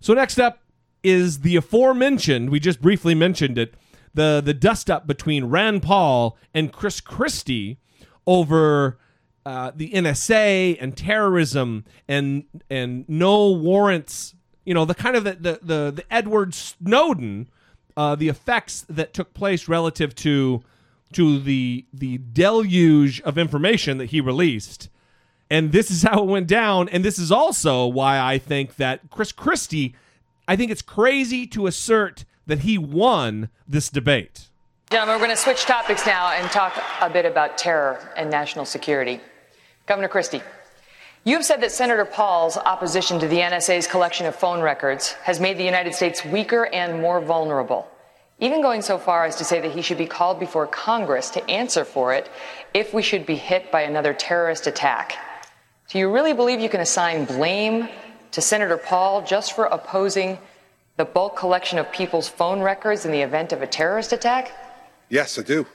so 0.00 0.14
next 0.14 0.38
up 0.38 0.60
is 1.02 1.40
the 1.40 1.56
aforementioned. 1.56 2.50
We 2.50 2.60
just 2.60 2.80
briefly 2.80 3.14
mentioned 3.14 3.58
it. 3.58 3.74
The 4.14 4.40
the 4.44 4.54
dust 4.54 4.90
up 4.90 5.06
between 5.06 5.46
Rand 5.46 5.82
Paul 5.82 6.36
and 6.54 6.72
Chris 6.72 7.00
Christie 7.00 7.78
over 8.26 8.98
uh, 9.48 9.72
the 9.74 9.88
NSA 9.92 10.76
and 10.78 10.94
terrorism 10.94 11.86
and 12.06 12.44
and 12.68 13.08
no 13.08 13.50
warrants. 13.50 14.34
You 14.66 14.74
know 14.74 14.84
the 14.84 14.94
kind 14.94 15.16
of 15.16 15.24
the 15.24 15.32
the 15.32 15.58
the, 15.62 15.92
the 15.96 16.04
Edward 16.10 16.52
Snowden, 16.52 17.48
uh, 17.96 18.14
the 18.14 18.28
effects 18.28 18.84
that 18.90 19.14
took 19.14 19.32
place 19.32 19.66
relative 19.66 20.14
to 20.16 20.62
to 21.14 21.38
the 21.38 21.86
the 21.94 22.18
deluge 22.18 23.22
of 23.22 23.38
information 23.38 23.96
that 23.96 24.10
he 24.10 24.20
released. 24.20 24.90
And 25.48 25.72
this 25.72 25.90
is 25.90 26.02
how 26.02 26.24
it 26.24 26.26
went 26.26 26.46
down. 26.46 26.90
And 26.90 27.02
this 27.02 27.18
is 27.18 27.32
also 27.32 27.86
why 27.86 28.20
I 28.20 28.36
think 28.36 28.76
that 28.76 29.08
Chris 29.10 29.32
Christie, 29.32 29.94
I 30.46 30.56
think 30.56 30.70
it's 30.70 30.82
crazy 30.82 31.46
to 31.46 31.66
assert 31.66 32.26
that 32.46 32.60
he 32.60 32.76
won 32.76 33.48
this 33.66 33.88
debate. 33.88 34.50
Gentlemen, 34.90 35.14
we're 35.14 35.24
going 35.24 35.36
to 35.36 35.42
switch 35.42 35.64
topics 35.64 36.04
now 36.04 36.32
and 36.32 36.50
talk 36.50 36.78
a 37.00 37.08
bit 37.08 37.24
about 37.24 37.56
terror 37.56 38.12
and 38.14 38.28
national 38.30 38.66
security. 38.66 39.22
Governor 39.88 40.08
Christie, 40.08 40.42
you 41.24 41.34
have 41.34 41.46
said 41.46 41.62
that 41.62 41.72
Senator 41.72 42.04
Paul's 42.04 42.58
opposition 42.58 43.18
to 43.20 43.26
the 43.26 43.38
NSA's 43.38 43.86
collection 43.86 44.26
of 44.26 44.36
phone 44.36 44.60
records 44.60 45.12
has 45.22 45.40
made 45.40 45.56
the 45.56 45.64
United 45.64 45.94
States 45.94 46.22
weaker 46.26 46.66
and 46.66 47.00
more 47.00 47.22
vulnerable, 47.22 47.90
even 48.38 48.60
going 48.60 48.82
so 48.82 48.98
far 48.98 49.24
as 49.24 49.36
to 49.36 49.44
say 49.44 49.62
that 49.62 49.72
he 49.72 49.80
should 49.80 49.96
be 49.96 50.04
called 50.04 50.38
before 50.38 50.66
Congress 50.66 51.30
to 51.30 51.50
answer 51.50 51.86
for 51.86 52.12
it 52.12 52.28
if 52.74 52.92
we 52.92 53.00
should 53.00 53.24
be 53.24 53.34
hit 53.34 53.72
by 53.72 53.80
another 53.80 54.12
terrorist 54.12 54.66
attack. 54.66 55.16
Do 55.88 55.98
you 55.98 56.12
really 56.12 56.34
believe 56.34 56.60
you 56.60 56.68
can 56.68 56.82
assign 56.82 57.24
blame 57.24 57.88
to 58.32 58.42
Senator 58.42 58.76
Paul 58.76 59.24
just 59.24 59.54
for 59.54 59.64
opposing 59.64 60.38
the 60.98 61.06
bulk 61.06 61.34
collection 61.34 61.78
of 61.78 61.90
people's 61.92 62.28
phone 62.28 62.60
records 62.60 63.06
in 63.06 63.10
the 63.10 63.22
event 63.22 63.54
of 63.54 63.62
a 63.62 63.66
terrorist 63.66 64.12
attack? 64.12 64.52
Yes, 65.08 65.38
I 65.38 65.42
do. 65.42 65.66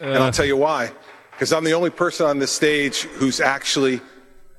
and 0.00 0.12
I'll 0.12 0.24
uh, 0.24 0.32
tell 0.32 0.44
you 0.44 0.58
why. 0.58 0.92
Because 1.34 1.52
I'm 1.52 1.64
the 1.64 1.72
only 1.72 1.90
person 1.90 2.26
on 2.26 2.38
this 2.38 2.52
stage 2.52 3.02
who's 3.02 3.40
actually 3.40 4.00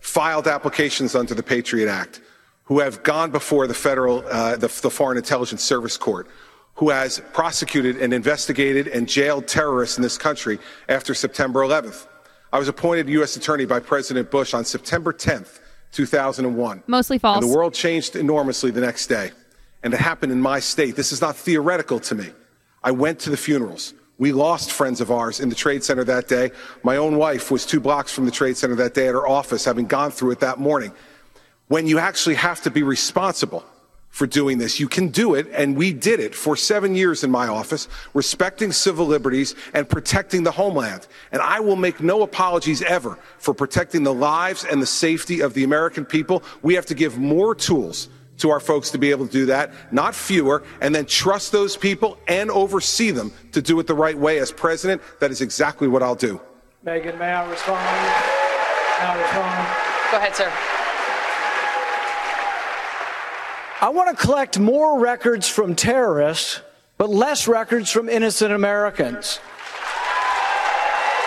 filed 0.01 0.47
applications 0.47 1.15
under 1.15 1.33
the 1.33 1.41
Patriot 1.41 1.89
Act, 1.89 2.19
who 2.65 2.79
have 2.79 3.01
gone 3.01 3.31
before 3.31 3.65
the 3.65 3.73
federal, 3.73 4.25
uh, 4.27 4.57
the, 4.57 4.67
the 4.81 4.89
Foreign 4.89 5.17
Intelligence 5.17 5.63
Service 5.63 5.95
Court, 5.95 6.27
who 6.75 6.89
has 6.89 7.21
prosecuted 7.31 7.97
and 7.97 8.13
investigated 8.13 8.89
and 8.89 9.07
jailed 9.07 9.47
terrorists 9.47 9.97
in 9.97 10.03
this 10.03 10.17
country 10.17 10.59
after 10.89 11.13
September 11.13 11.61
11th. 11.61 12.07
I 12.51 12.59
was 12.59 12.67
appointed 12.67 13.07
U.S. 13.09 13.37
Attorney 13.37 13.65
by 13.65 13.79
President 13.79 14.29
Bush 14.29 14.53
on 14.53 14.65
September 14.65 15.13
10th, 15.13 15.59
2001. 15.93 16.83
Mostly 16.87 17.17
false. 17.17 17.41
And 17.41 17.49
the 17.49 17.55
world 17.55 17.73
changed 17.73 18.17
enormously 18.17 18.71
the 18.71 18.81
next 18.81 19.07
day. 19.07 19.31
And 19.81 19.93
it 19.93 19.99
happened 19.99 20.33
in 20.33 20.41
my 20.41 20.59
state. 20.59 20.97
This 20.97 21.13
is 21.13 21.21
not 21.21 21.37
theoretical 21.37 21.99
to 22.01 22.15
me. 22.15 22.31
I 22.83 22.91
went 22.91 23.19
to 23.21 23.29
the 23.29 23.37
funerals. 23.37 23.93
We 24.17 24.31
lost 24.31 24.71
friends 24.71 25.01
of 25.01 25.11
ours 25.11 25.39
in 25.39 25.49
the 25.49 25.55
Trade 25.55 25.83
Center 25.83 26.03
that 26.05 26.27
day. 26.27 26.51
My 26.83 26.97
own 26.97 27.17
wife 27.17 27.51
was 27.51 27.65
two 27.65 27.79
blocks 27.79 28.13
from 28.13 28.25
the 28.25 28.31
Trade 28.31 28.55
Center 28.57 28.75
that 28.75 28.93
day 28.93 29.07
at 29.07 29.13
her 29.13 29.27
office, 29.27 29.65
having 29.65 29.87
gone 29.87 30.11
through 30.11 30.31
it 30.31 30.39
that 30.39 30.57
morning. 30.57 30.93
When 31.67 31.87
you 31.87 31.99
actually 31.99 32.35
have 32.35 32.61
to 32.61 32.71
be 32.71 32.83
responsible 32.83 33.65
for 34.15 34.25
doing 34.25 34.57
this. 34.59 34.79
You 34.79 34.87
can 34.87 35.09
do 35.09 35.33
it, 35.35 35.45
and 35.51 35.75
we 35.75 35.91
did 35.91 36.21
it 36.21 36.33
for 36.33 36.55
seven 36.55 36.95
years 36.95 37.25
in 37.25 37.29
my 37.29 37.49
office, 37.49 37.89
respecting 38.13 38.71
civil 38.71 39.05
liberties 39.05 39.55
and 39.73 39.89
protecting 39.89 40.43
the 40.43 40.51
homeland. 40.51 41.05
And 41.33 41.41
I 41.41 41.59
will 41.59 41.75
make 41.75 41.99
no 41.99 42.21
apologies 42.21 42.81
ever 42.81 43.19
for 43.39 43.53
protecting 43.53 44.03
the 44.03 44.13
lives 44.13 44.63
and 44.63 44.81
the 44.81 44.85
safety 44.85 45.41
of 45.41 45.53
the 45.53 45.65
American 45.65 46.05
people. 46.05 46.43
We 46.61 46.75
have 46.75 46.85
to 46.85 46.93
give 46.95 47.17
more 47.17 47.53
tools 47.53 48.07
to 48.37 48.49
our 48.49 48.59
folks 48.59 48.91
to 48.91 48.97
be 48.97 49.11
able 49.11 49.25
to 49.25 49.31
do 49.31 49.45
that, 49.47 49.71
not 49.91 50.15
fewer, 50.15 50.63
and 50.81 50.93
then 50.93 51.05
trust 51.05 51.51
those 51.51 51.77
people 51.77 52.17
and 52.27 52.51
oversee 52.51 53.11
them 53.11 53.31
to 53.51 53.61
do 53.61 53.79
it 53.79 53.87
the 53.87 53.93
right 53.93 54.17
way. 54.17 54.39
As 54.39 54.51
president, 54.51 55.01
that 55.19 55.31
is 55.31 55.41
exactly 55.41 55.87
what 55.87 56.03
I'll 56.03 56.15
do. 56.15 56.39
Megyn, 56.85 57.17
may 57.17 57.31
I 57.31 57.49
respond? 57.49 57.83
May 58.99 59.05
I 59.05 59.21
respond? 59.21 60.11
Go 60.11 60.17
ahead, 60.17 60.35
sir. 60.35 60.51
I 63.81 63.89
want 63.89 64.17
to 64.17 64.23
collect 64.23 64.57
more 64.57 64.99
records 64.99 65.49
from 65.49 65.75
terrorists, 65.75 66.61
but 66.97 67.09
less 67.09 67.47
records 67.47 67.91
from 67.91 68.07
innocent 68.07 68.53
Americans. 68.53 69.39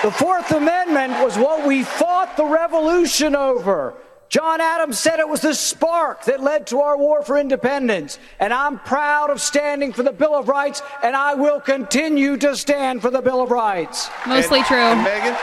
The 0.03 0.11
Fourth 0.13 0.53
Amendment 0.53 1.13
was 1.25 1.37
what 1.37 1.67
we 1.67 1.83
fought 1.83 2.37
the 2.37 2.45
revolution 2.45 3.35
over. 3.35 3.95
John 4.29 4.61
Adams 4.61 4.99
said 4.99 5.21
it 5.21 5.29
was 5.29 5.41
the 5.41 5.55
spark 5.55 6.25
that 6.25 6.41
led 6.43 6.67
to 6.69 6.81
our 6.81 6.99
war 6.99 7.23
for 7.23 7.39
independence. 7.39 8.19
And 8.39 8.53
I'm 8.53 8.79
proud 8.79 9.31
of 9.31 9.41
standing 9.41 9.93
for 9.93 10.03
the 10.03 10.13
Bill 10.13 10.35
of 10.35 10.49
Rights, 10.49 10.83
and 11.03 11.17
I 11.17 11.35
will 11.35 11.61
continue 11.61 12.37
to 12.39 12.55
stand 12.57 13.01
for 13.01 13.11
the 13.11 13.23
Bill 13.23 13.41
of 13.41 13.51
Rights. 13.51 14.11
Mostly 14.27 14.59
And- 14.59 14.67
true. 14.67 14.77
and 14.77 15.07
Megyn, 15.07 15.37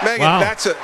Megyn, 0.00 0.18
Wow. 0.20 0.40
that's 0.40 0.64
a 0.66 0.74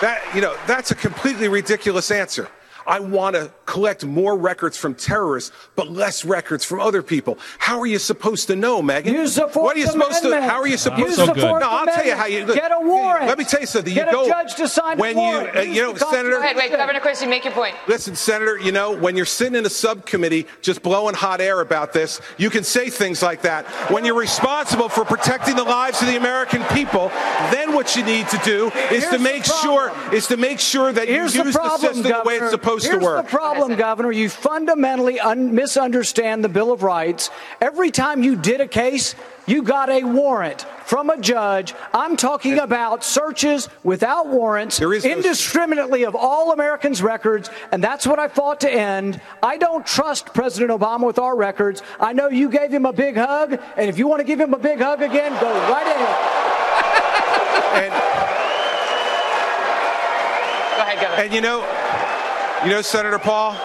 that 0.00 0.20
you 0.34 0.40
know 0.40 0.54
that's 0.66 0.90
a 0.90 0.94
completely 0.94 1.46
ridiculous 1.48 2.10
answer. 2.10 2.48
I 2.86 3.00
want 3.00 3.36
to 3.36 3.52
collect 3.66 4.04
more 4.04 4.36
records 4.36 4.76
from 4.76 4.94
terrorists, 4.94 5.52
but 5.76 5.90
less 5.90 6.24
records 6.24 6.64
from 6.64 6.80
other 6.80 7.02
people. 7.02 7.38
How 7.58 7.80
are 7.80 7.86
you 7.86 7.98
supposed 7.98 8.48
to 8.48 8.56
know, 8.56 8.82
Megyn? 8.82 9.06
Use 9.12 9.34
the 9.36 9.42
Fourth 9.48 9.56
what 9.56 9.76
are 9.76 9.80
you 9.80 9.86
supposed 9.86 10.24
Amendment. 10.24 10.42
to? 10.44 10.48
How 10.50 10.60
are 10.60 10.66
you 10.68 10.76
supposed 10.76 11.00
Use 11.06 11.16
to? 11.16 11.26
the 11.26 11.40
Fourth 11.40 11.60
no, 11.62 11.68
I'll 11.70 11.86
tell 11.86 12.04
you 12.04 12.14
how 12.14 12.26
you 12.26 12.44
look, 12.44 12.56
Get 12.56 12.72
a 12.72 12.80
warrant. 12.80 13.26
Let 13.26 13.38
me 13.38 13.44
tell 13.44 13.60
you 13.60 13.66
something. 13.66 13.94
Get 13.94 14.10
you 14.12 14.20
a 14.20 14.24
go 14.24 14.28
judge 14.28 14.54
to 14.56 14.68
sign 14.68 14.98
a 14.98 15.00
when 15.00 15.16
warrant. 15.16 15.54
you 15.54 15.60
uh, 15.60 15.64
you 15.64 15.82
know, 15.82 15.94
Senator. 15.94 16.30
Go 16.30 16.40
ahead, 16.40 16.56
wait, 16.56 16.70
Governor 16.72 17.00
Christie, 17.00 17.26
make 17.26 17.44
your 17.44 17.52
point. 17.52 17.74
Listen, 17.88 18.14
Senator, 18.16 18.58
you 18.58 18.72
know, 18.72 18.90
when 18.96 19.16
you're 19.16 19.24
sitting 19.26 19.54
in 19.54 19.64
a 19.64 19.70
subcommittee 19.70 20.46
just 20.60 20.82
blowing 20.82 21.14
hot 21.14 21.40
air 21.40 21.60
about 21.60 21.92
this, 21.92 22.20
you 22.38 22.50
can 22.50 22.64
say 22.64 22.90
things 22.90 23.22
like 23.22 23.42
that. 23.42 23.66
When 23.90 24.04
you're 24.04 24.18
responsible 24.18 24.88
for 24.88 25.04
protecting 25.04 25.56
the 25.56 25.64
lives 25.64 26.00
of 26.02 26.08
the 26.08 26.16
American 26.16 26.62
people, 26.64 27.08
then 27.50 27.72
what 27.74 27.96
you 27.96 28.04
need 28.04 28.28
to 28.28 28.38
do 28.44 28.66
is 28.90 29.02
Here's 29.04 29.12
to 29.14 29.18
make 29.18 29.44
sure 29.44 29.92
is 30.12 30.26
to 30.28 30.36
make 30.36 30.58
sure 30.60 30.92
that 30.92 31.08
Here's 31.08 31.34
you 31.34 31.44
use 31.44 31.54
the, 31.54 31.58
problem, 31.58 31.80
system 31.80 32.02
Governor. 32.02 32.22
the 32.22 32.28
way 32.28 32.36
it's 32.36 32.50
supposed 32.50 32.71
Here's 32.78 32.98
to 32.98 33.04
work. 33.04 33.24
the 33.24 33.30
problem, 33.30 33.76
Governor. 33.76 34.12
You 34.12 34.28
fundamentally 34.28 35.20
un- 35.20 35.54
misunderstand 35.54 36.44
the 36.44 36.48
Bill 36.48 36.72
of 36.72 36.82
Rights. 36.82 37.30
Every 37.60 37.90
time 37.90 38.22
you 38.22 38.36
did 38.36 38.60
a 38.60 38.68
case, 38.68 39.14
you 39.46 39.62
got 39.62 39.90
a 39.90 40.04
warrant 40.04 40.66
from 40.84 41.10
a 41.10 41.18
judge. 41.18 41.74
I'm 41.92 42.16
talking 42.16 42.58
about 42.58 43.02
searches 43.04 43.68
without 43.82 44.28
warrants, 44.28 44.80
indiscriminately 44.80 46.04
of 46.04 46.14
all 46.14 46.52
Americans' 46.52 47.02
records, 47.02 47.50
and 47.72 47.82
that's 47.82 48.06
what 48.06 48.18
I 48.18 48.28
fought 48.28 48.60
to 48.60 48.72
end. 48.72 49.20
I 49.42 49.56
don't 49.56 49.84
trust 49.84 50.32
President 50.32 50.70
Obama 50.70 51.06
with 51.06 51.18
our 51.18 51.34
records. 51.36 51.82
I 51.98 52.12
know 52.12 52.28
you 52.28 52.48
gave 52.50 52.72
him 52.72 52.86
a 52.86 52.92
big 52.92 53.16
hug, 53.16 53.58
and 53.76 53.88
if 53.88 53.98
you 53.98 54.06
want 54.06 54.20
to 54.20 54.24
give 54.24 54.40
him 54.40 54.54
a 54.54 54.58
big 54.58 54.78
hug 54.80 55.02
again, 55.02 55.32
go 55.40 55.50
right 55.70 55.86
ahead. 55.86 56.52
Go 60.76 60.78
ahead, 60.82 61.00
Governor. 61.00 61.22
And 61.24 61.32
you 61.34 61.40
know, 61.40 61.60
you 62.64 62.70
know, 62.70 62.80
Senator 62.82 63.18
Paul, 63.18 63.56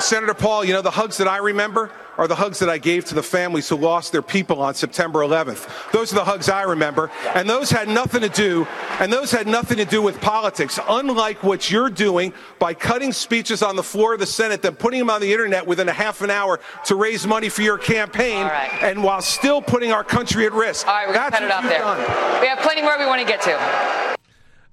Senator 0.00 0.34
Paul, 0.34 0.64
you 0.64 0.72
know, 0.72 0.82
the 0.82 0.90
hugs 0.90 1.18
that 1.18 1.28
I 1.28 1.38
remember 1.38 1.90
are 2.18 2.26
the 2.26 2.34
hugs 2.34 2.58
that 2.58 2.68
I 2.68 2.78
gave 2.78 3.04
to 3.06 3.14
the 3.14 3.22
families 3.22 3.68
who 3.68 3.76
lost 3.76 4.10
their 4.10 4.22
people 4.22 4.60
on 4.60 4.74
September 4.74 5.20
11th. 5.20 5.92
Those 5.92 6.12
are 6.12 6.16
the 6.16 6.24
hugs 6.24 6.48
I 6.48 6.62
remember. 6.62 7.10
And 7.34 7.48
those 7.48 7.70
had 7.70 7.88
nothing 7.88 8.22
to 8.22 8.28
do, 8.28 8.66
and 8.98 9.12
those 9.12 9.30
had 9.30 9.46
nothing 9.46 9.76
to 9.76 9.84
do 9.84 10.02
with 10.02 10.20
politics, 10.20 10.80
unlike 10.88 11.42
what 11.42 11.70
you're 11.70 11.90
doing 11.90 12.32
by 12.58 12.74
cutting 12.74 13.12
speeches 13.12 13.62
on 13.62 13.76
the 13.76 13.82
floor 13.82 14.14
of 14.14 14.20
the 14.20 14.26
Senate, 14.26 14.62
then 14.62 14.74
putting 14.74 14.98
them 14.98 15.10
on 15.10 15.20
the 15.20 15.30
internet 15.30 15.66
within 15.66 15.88
a 15.88 15.92
half 15.92 16.22
an 16.22 16.30
hour 16.30 16.58
to 16.86 16.96
raise 16.96 17.26
money 17.26 17.48
for 17.48 17.62
your 17.62 17.78
campaign, 17.78 18.46
and 18.80 19.04
while 19.04 19.20
still 19.20 19.60
putting 19.62 19.92
our 19.92 20.02
country 20.02 20.46
at 20.46 20.52
risk. 20.52 20.88
All 20.88 20.94
right, 20.94 21.06
we're 21.06 21.14
going 21.14 21.30
to 21.30 21.38
cut 21.38 21.42
it 21.42 21.50
off 21.52 21.62
there. 21.64 21.80
done. 21.80 22.40
We 22.40 22.48
have 22.48 22.58
plenty 22.60 22.82
more 22.82 22.98
we 22.98 23.06
want 23.06 23.20
to 23.20 23.26
get 23.26 23.42
to. 23.42 24.16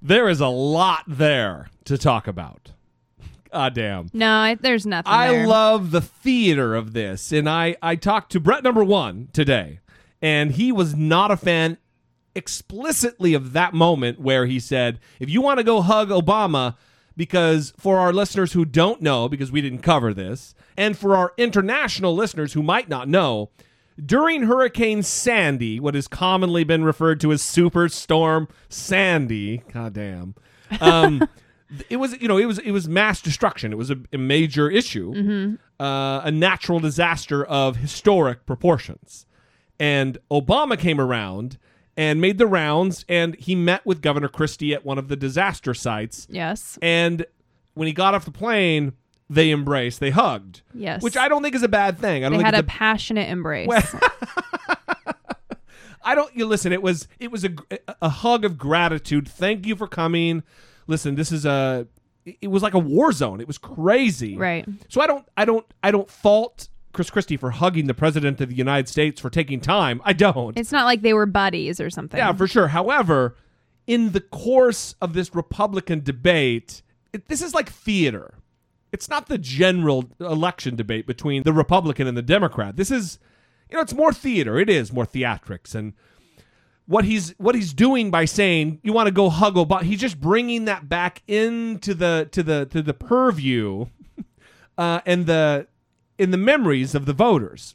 There 0.00 0.28
is 0.28 0.40
a 0.40 0.48
lot 0.48 1.04
there 1.06 1.68
to 1.84 1.96
talk 1.96 2.26
about. 2.26 2.73
God 3.54 3.72
damn. 3.74 4.10
No, 4.12 4.32
I, 4.32 4.54
there's 4.56 4.84
nothing. 4.84 5.12
I 5.12 5.28
there. 5.28 5.46
love 5.46 5.92
the 5.92 6.00
theater 6.00 6.74
of 6.74 6.92
this. 6.92 7.30
And 7.30 7.48
I, 7.48 7.76
I 7.80 7.94
talked 7.94 8.32
to 8.32 8.40
Brett 8.40 8.64
number 8.64 8.82
one 8.82 9.28
today, 9.32 9.78
and 10.20 10.50
he 10.50 10.72
was 10.72 10.96
not 10.96 11.30
a 11.30 11.36
fan 11.36 11.78
explicitly 12.34 13.32
of 13.32 13.52
that 13.52 13.72
moment 13.72 14.18
where 14.18 14.46
he 14.46 14.58
said, 14.58 14.98
if 15.20 15.30
you 15.30 15.40
want 15.40 15.58
to 15.58 15.64
go 15.64 15.82
hug 15.82 16.08
Obama, 16.08 16.74
because 17.16 17.72
for 17.78 17.98
our 17.98 18.12
listeners 18.12 18.54
who 18.54 18.64
don't 18.64 19.00
know, 19.00 19.28
because 19.28 19.52
we 19.52 19.60
didn't 19.60 19.82
cover 19.82 20.12
this, 20.12 20.52
and 20.76 20.98
for 20.98 21.16
our 21.16 21.32
international 21.36 22.12
listeners 22.12 22.54
who 22.54 22.62
might 22.62 22.88
not 22.88 23.08
know, 23.08 23.50
during 24.04 24.42
Hurricane 24.42 25.04
Sandy, 25.04 25.78
what 25.78 25.94
has 25.94 26.08
commonly 26.08 26.64
been 26.64 26.82
referred 26.82 27.20
to 27.20 27.30
as 27.30 27.40
Superstorm 27.40 28.48
Sandy, 28.68 29.62
goddamn, 29.72 30.34
um, 30.80 31.28
it 31.88 31.96
was 31.96 32.20
you 32.20 32.28
know 32.28 32.36
it 32.38 32.44
was 32.46 32.58
it 32.58 32.70
was 32.72 32.88
mass 32.88 33.20
destruction. 33.22 33.72
It 33.72 33.76
was 33.76 33.90
a, 33.90 33.96
a 34.12 34.18
major 34.18 34.70
issue, 34.70 35.12
Mhm. 35.14 35.58
uh, 35.80 36.20
a 36.24 36.30
natural 36.30 36.80
disaster 36.80 37.44
of 37.44 37.76
historic 37.76 38.46
proportions. 38.46 39.26
And 39.80 40.18
Obama 40.30 40.78
came 40.78 41.00
around 41.00 41.58
and 41.96 42.20
made 42.20 42.38
the 42.38 42.46
rounds, 42.46 43.04
and 43.08 43.34
he 43.36 43.54
met 43.54 43.84
with 43.86 44.00
Governor 44.02 44.28
Christie 44.28 44.72
at 44.74 44.84
one 44.84 44.98
of 44.98 45.08
the 45.08 45.16
disaster 45.16 45.74
sites. 45.74 46.26
Yes. 46.30 46.78
And 46.82 47.24
when 47.74 47.86
he 47.88 47.92
got 47.92 48.14
off 48.14 48.24
the 48.24 48.30
plane, 48.30 48.92
they 49.30 49.50
embraced, 49.50 49.98
they 50.00 50.10
hugged. 50.10 50.62
Yes. 50.74 51.02
Which 51.02 51.16
I 51.16 51.28
don't 51.28 51.42
think 51.42 51.54
is 51.56 51.62
a 51.62 51.68
bad 51.68 51.98
thing. 51.98 52.24
I 52.24 52.28
don't 52.28 52.38
They 52.38 52.44
had 52.44 52.54
it's 52.54 52.60
a 52.62 52.66
passionate 52.66 53.28
embrace. 53.28 53.68
I 56.06 56.14
don't. 56.14 56.34
You 56.36 56.44
listen. 56.46 56.72
It 56.72 56.82
was 56.82 57.08
it 57.18 57.30
was 57.30 57.44
a 57.44 57.50
a 58.02 58.10
hug 58.10 58.44
of 58.44 58.58
gratitude. 58.58 59.26
Thank 59.26 59.66
you 59.66 59.74
for 59.74 59.86
coming. 59.88 60.42
Listen, 60.86 61.14
this 61.14 61.32
is 61.32 61.44
a. 61.44 61.86
It 62.24 62.48
was 62.48 62.62
like 62.62 62.74
a 62.74 62.78
war 62.78 63.12
zone. 63.12 63.40
It 63.40 63.46
was 63.46 63.58
crazy. 63.58 64.36
Right. 64.36 64.66
So 64.88 65.00
I 65.00 65.06
don't. 65.06 65.26
I 65.36 65.44
don't. 65.44 65.66
I 65.82 65.90
don't 65.90 66.10
fault 66.10 66.68
Chris 66.94 67.10
Christie 67.10 67.36
for 67.36 67.50
hugging 67.50 67.86
the 67.86 67.94
president 67.94 68.40
of 68.40 68.48
the 68.48 68.54
United 68.54 68.88
States 68.88 69.20
for 69.20 69.28
taking 69.28 69.60
time. 69.60 70.00
I 70.04 70.14
don't. 70.14 70.56
it's 70.56 70.72
not 70.72 70.86
like 70.86 71.02
they 71.02 71.12
were 71.12 71.26
buddies 71.26 71.80
or 71.80 71.90
something. 71.90 72.16
Yeah, 72.16 72.32
for 72.32 72.46
sure. 72.46 72.68
However, 72.68 73.36
in 73.86 74.12
the 74.12 74.20
course 74.20 74.94
of 75.02 75.12
this 75.12 75.34
Republican 75.34 76.02
debate, 76.02 76.80
it, 77.12 77.28
this 77.28 77.42
is 77.42 77.52
like 77.52 77.70
theater. 77.70 78.34
It's 78.92 79.08
not 79.08 79.26
the 79.26 79.38
general 79.38 80.08
election 80.20 80.76
debate 80.76 81.06
between 81.06 81.42
the 81.42 81.52
Republican 81.52 82.06
and 82.06 82.16
the 82.16 82.22
Democrat. 82.22 82.76
This 82.76 82.90
is, 82.90 83.18
you 83.68 83.76
know, 83.76 83.82
it's 83.82 83.92
more 83.92 84.12
theater. 84.12 84.58
It 84.58 84.70
is 84.70 84.92
more 84.92 85.04
theatrics, 85.04 85.74
and 85.74 85.94
what 86.86 87.04
he's 87.04 87.30
what 87.38 87.54
he's 87.54 87.72
doing 87.72 88.10
by 88.10 88.24
saying 88.24 88.80
you 88.82 88.92
want 88.92 89.06
to 89.06 89.12
go 89.12 89.30
hug 89.30 89.54
Obama, 89.54 89.82
he's 89.82 90.00
just 90.00 90.20
bringing 90.20 90.66
that 90.66 90.88
back 90.88 91.22
into 91.26 91.94
the 91.94 92.28
to 92.32 92.42
the 92.42 92.66
to 92.66 92.82
the 92.82 92.94
purview, 92.94 93.86
uh, 94.78 95.00
and 95.06 95.26
the 95.26 95.66
in 96.18 96.30
the 96.30 96.36
memories 96.36 96.94
of 96.94 97.06
the 97.06 97.12
voters. 97.12 97.74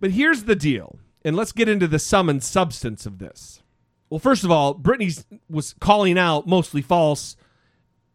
But 0.00 0.12
here's 0.12 0.44
the 0.44 0.56
deal, 0.56 0.98
and 1.24 1.36
let's 1.36 1.52
get 1.52 1.68
into 1.68 1.86
the 1.88 1.98
sum 1.98 2.28
and 2.28 2.42
substance 2.42 3.06
of 3.06 3.18
this. 3.18 3.62
Well, 4.10 4.18
first 4.18 4.44
of 4.44 4.50
all, 4.50 4.74
Brittany 4.74 5.12
was 5.48 5.74
calling 5.80 6.18
out 6.18 6.46
mostly 6.46 6.82
false, 6.82 7.36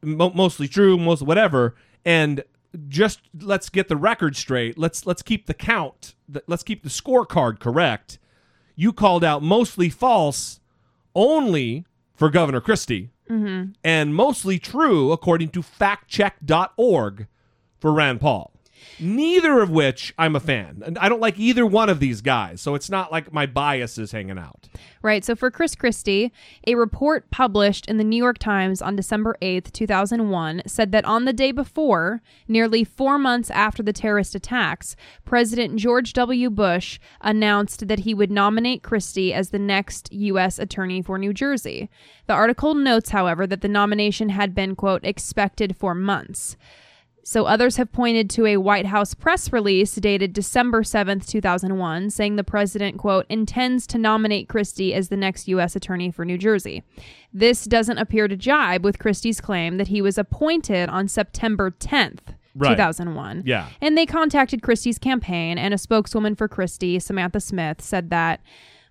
mo- 0.02 0.32
mostly 0.34 0.68
true, 0.68 0.98
most 0.98 1.22
whatever, 1.24 1.76
and 2.06 2.44
just 2.88 3.22
let's 3.40 3.70
get 3.70 3.88
the 3.88 3.98
record 3.98 4.36
straight. 4.36 4.78
Let's 4.78 5.06
let's 5.06 5.22
keep 5.22 5.48
the 5.48 5.54
count. 5.54 6.16
Let's 6.46 6.64
keep 6.64 6.84
the 6.84 6.90
scorecard 6.90 7.60
correct. 7.60 8.20
You 8.78 8.94
called 8.94 9.24
out 9.26 9.42
mostly 9.44 9.90
false 9.90 10.62
only 11.16 11.86
for 12.14 12.30
Governor 12.30 12.62
Christie 12.62 13.10
Mhm. 13.30 13.74
and 13.84 14.16
mostly 14.16 14.58
true 14.60 15.12
according 15.12 15.50
to 15.50 15.62
factcheck.org 15.62 17.28
for 17.80 17.92
Rand 17.92 18.22
Paul. 18.22 18.54
Neither 19.00 19.62
of 19.62 19.70
which 19.70 20.14
I'm 20.18 20.36
a 20.36 20.40
fan. 20.40 20.98
I 21.00 21.10
don't 21.10 21.22
like 21.22 21.38
either 21.38 21.66
one 21.66 21.90
of 21.90 22.00
these 22.00 22.22
guys. 22.22 22.62
So 22.62 22.76
it's 22.76 22.90
not 22.90 23.12
like 23.12 23.32
my 23.32 23.46
bias 23.46 23.98
is 23.98 24.12
hanging 24.12 24.38
out. 24.38 24.68
Right. 25.02 25.24
So 25.24 25.36
for 25.36 25.52
Chris 25.52 25.76
Christie, 25.76 26.32
a 26.66 26.76
report 26.76 27.30
published 27.30 27.88
in 27.88 27.98
the 27.98 28.04
New 28.04 28.18
York 28.18 28.40
Times 28.40 28.82
on 28.82 28.96
December 28.96 29.38
8th, 29.42 29.72
2001, 29.72 30.64
said 30.66 30.92
that 30.92 31.06
on 31.06 31.26
the 31.26 31.34
day 31.34 31.52
before, 31.52 32.22
nearly 32.48 32.84
four 32.84 33.20
months 33.20 33.52
after 33.52 33.84
the 33.84 33.94
terrorist 33.94 34.36
attacks, 34.36 34.96
President 35.26 35.76
George 35.78 36.14
W. 36.14 36.50
Bush 36.50 37.00
announced 37.22 37.88
that 37.88 38.00
he 38.00 38.14
would 38.14 38.32
nominate 38.32 38.84
Christie 38.84 39.34
as 39.34 39.50
the 39.50 39.60
next 39.60 40.12
U.S. 40.12 40.60
Attorney 40.60 41.02
for 41.02 41.18
New 41.18 41.34
Jersey. 41.34 41.90
The 42.26 42.34
article 42.34 42.74
notes, 42.74 43.12
however, 43.12 43.46
that 43.48 43.62
the 43.62 43.68
nomination 43.68 44.30
had 44.30 44.56
been, 44.56 44.76
quote, 44.76 45.06
expected 45.06 45.78
for 45.78 45.94
months. 45.94 46.58
So 47.30 47.46
others 47.46 47.76
have 47.76 47.92
pointed 47.92 48.30
to 48.30 48.46
a 48.46 48.56
White 48.56 48.86
House 48.86 49.14
press 49.14 49.52
release 49.52 49.94
dated 49.96 50.32
December 50.32 50.82
7th, 50.82 51.28
2001, 51.28 52.10
saying 52.10 52.38
the 52.38 52.44
president, 52.46 53.00
quote, 53.00 53.26
intends 53.28 53.86
to 53.88 53.98
nominate 53.98 54.48
Christie 54.48 54.94
as 54.94 55.10
the 55.10 55.18
next 55.18 55.46
U.S. 55.50 55.76
Attorney 55.76 56.10
for 56.10 56.24
New 56.24 56.38
Jersey. 56.38 56.84
This 57.34 57.66
doesn't 57.66 57.98
appear 57.98 58.30
to 58.30 58.38
jibe 58.38 58.86
with 58.86 58.98
Christie's 58.98 59.42
claim 59.42 59.76
that 59.76 59.90
he 59.90 60.02
was 60.02 60.18
appointed 60.18 60.88
on 60.88 61.10
September 61.10 61.70
10th. 61.70 62.34
Right. 62.56 62.70
2001. 62.70 63.44
Yeah. 63.46 63.68
And 63.82 63.98
they 63.98 64.06
contacted 64.06 64.62
Christie's 64.62 64.98
campaign, 64.98 65.58
and 65.58 65.74
a 65.74 65.78
spokeswoman 65.78 66.34
for 66.34 66.48
Christie, 66.48 66.98
Samantha 66.98 67.42
Smith, 67.42 67.82
said 67.82 68.10
that 68.10 68.40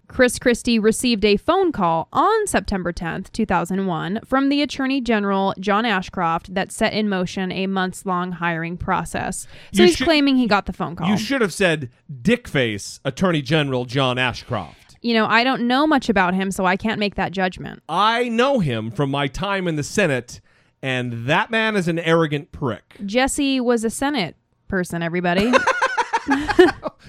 Chris 0.08 0.38
Christie 0.38 0.78
received 0.78 1.24
a 1.24 1.36
phone 1.36 1.72
call 1.72 2.08
on 2.12 2.46
September 2.46 2.92
10th, 2.92 3.32
2001, 3.32 4.20
from 4.24 4.48
the 4.48 4.62
Attorney 4.62 5.00
General 5.00 5.52
John 5.58 5.84
Ashcroft 5.84 6.54
that 6.54 6.70
set 6.70 6.92
in 6.92 7.08
motion 7.08 7.50
a 7.50 7.66
months 7.66 8.06
long 8.06 8.32
hiring 8.32 8.76
process. 8.76 9.46
So 9.72 9.82
You 9.82 9.88
he's 9.88 9.96
should- 9.96 10.04
claiming 10.04 10.36
he 10.36 10.46
got 10.46 10.66
the 10.66 10.72
phone 10.72 10.94
call. 10.96 11.08
You 11.08 11.18
should 11.18 11.40
have 11.40 11.52
said 11.52 11.90
Dickface 12.22 13.00
Attorney 13.04 13.42
General 13.42 13.84
John 13.84 14.16
Ashcroft. 14.18 14.96
You 15.02 15.14
know, 15.14 15.26
I 15.26 15.44
don't 15.44 15.66
know 15.66 15.86
much 15.86 16.08
about 16.08 16.34
him, 16.34 16.50
so 16.50 16.64
I 16.64 16.76
can't 16.76 16.98
make 16.98 17.16
that 17.16 17.32
judgment. 17.32 17.82
I 17.88 18.28
know 18.28 18.60
him 18.60 18.90
from 18.90 19.10
my 19.10 19.26
time 19.28 19.68
in 19.68 19.76
the 19.76 19.82
Senate, 19.82 20.40
and 20.82 21.26
that 21.26 21.50
man 21.50 21.76
is 21.76 21.88
an 21.88 21.98
arrogant 21.98 22.52
prick. 22.52 22.96
Jesse 23.04 23.60
was 23.60 23.84
a 23.84 23.90
Senate 23.90 24.36
person, 24.68 25.02
everybody. 25.02 25.52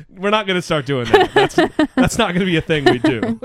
We're 0.10 0.30
not 0.30 0.48
going 0.48 0.56
to 0.56 0.62
start 0.62 0.86
doing 0.86 1.06
that. 1.12 1.34
That's, 1.34 1.56
that's 1.96 2.18
not 2.18 2.30
going 2.30 2.40
to 2.40 2.46
be 2.46 2.58
a 2.58 2.62
thing 2.62 2.86
we 2.86 3.00
do. 3.00 3.40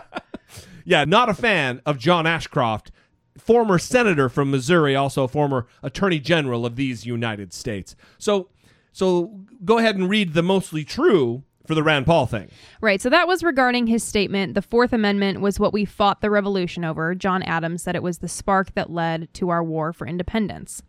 yeah, 0.84 1.04
not 1.04 1.28
a 1.28 1.34
fan 1.34 1.80
of 1.86 1.98
John 1.98 2.26
Ashcroft, 2.26 2.90
former 3.38 3.78
senator 3.78 4.28
from 4.28 4.50
Missouri, 4.50 4.94
also 4.94 5.26
former 5.26 5.66
attorney 5.82 6.18
general 6.18 6.66
of 6.66 6.76
these 6.76 7.06
United 7.06 7.52
States. 7.52 7.96
So, 8.18 8.48
so 8.92 9.40
go 9.64 9.78
ahead 9.78 9.96
and 9.96 10.08
read 10.08 10.34
the 10.34 10.42
mostly 10.42 10.84
true 10.84 11.44
for 11.66 11.74
the 11.74 11.82
Rand 11.82 12.06
Paul 12.06 12.26
thing. 12.26 12.50
Right. 12.80 13.00
So 13.00 13.08
that 13.10 13.28
was 13.28 13.42
regarding 13.42 13.86
his 13.86 14.02
statement. 14.02 14.54
The 14.54 14.62
Fourth 14.62 14.92
Amendment 14.92 15.40
was 15.40 15.60
what 15.60 15.72
we 15.72 15.84
fought 15.84 16.20
the 16.20 16.30
revolution 16.30 16.84
over. 16.84 17.14
John 17.14 17.42
Adams 17.42 17.82
said 17.82 17.94
it 17.94 18.02
was 18.02 18.18
the 18.18 18.28
spark 18.28 18.74
that 18.74 18.90
led 18.90 19.32
to 19.34 19.50
our 19.50 19.62
war 19.62 19.92
for 19.92 20.06
independence. 20.06 20.82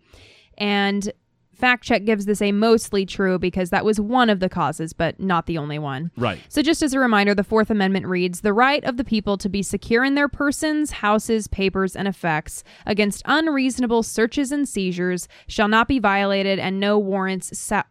And 0.57 1.11
fact 1.53 1.83
check 1.83 2.05
gives 2.05 2.25
this 2.25 2.41
a 2.41 2.51
mostly 2.51 3.05
true 3.05 3.39
because 3.39 3.69
that 3.69 3.85
was 3.85 3.99
one 3.99 4.29
of 4.29 4.39
the 4.39 4.49
causes, 4.49 4.93
but 4.93 5.19
not 5.19 5.45
the 5.45 5.57
only 5.57 5.79
one. 5.79 6.11
Right. 6.17 6.39
So, 6.49 6.61
just 6.61 6.81
as 6.81 6.93
a 6.93 6.99
reminder, 6.99 7.33
the 7.33 7.43
Fourth 7.43 7.69
Amendment 7.69 8.05
reads 8.05 8.41
The 8.41 8.53
right 8.53 8.83
of 8.83 8.97
the 8.97 9.03
people 9.03 9.37
to 9.37 9.49
be 9.49 9.63
secure 9.63 10.03
in 10.03 10.15
their 10.15 10.27
persons, 10.27 10.91
houses, 10.91 11.47
papers, 11.47 11.95
and 11.95 12.07
effects 12.07 12.63
against 12.85 13.21
unreasonable 13.25 14.03
searches 14.03 14.51
and 14.51 14.67
seizures 14.67 15.27
shall 15.47 15.67
not 15.67 15.87
be 15.87 15.99
violated, 15.99 16.59
and 16.59 16.79
no 16.79 16.97
warrants 16.99 17.57
sa- 17.57 17.83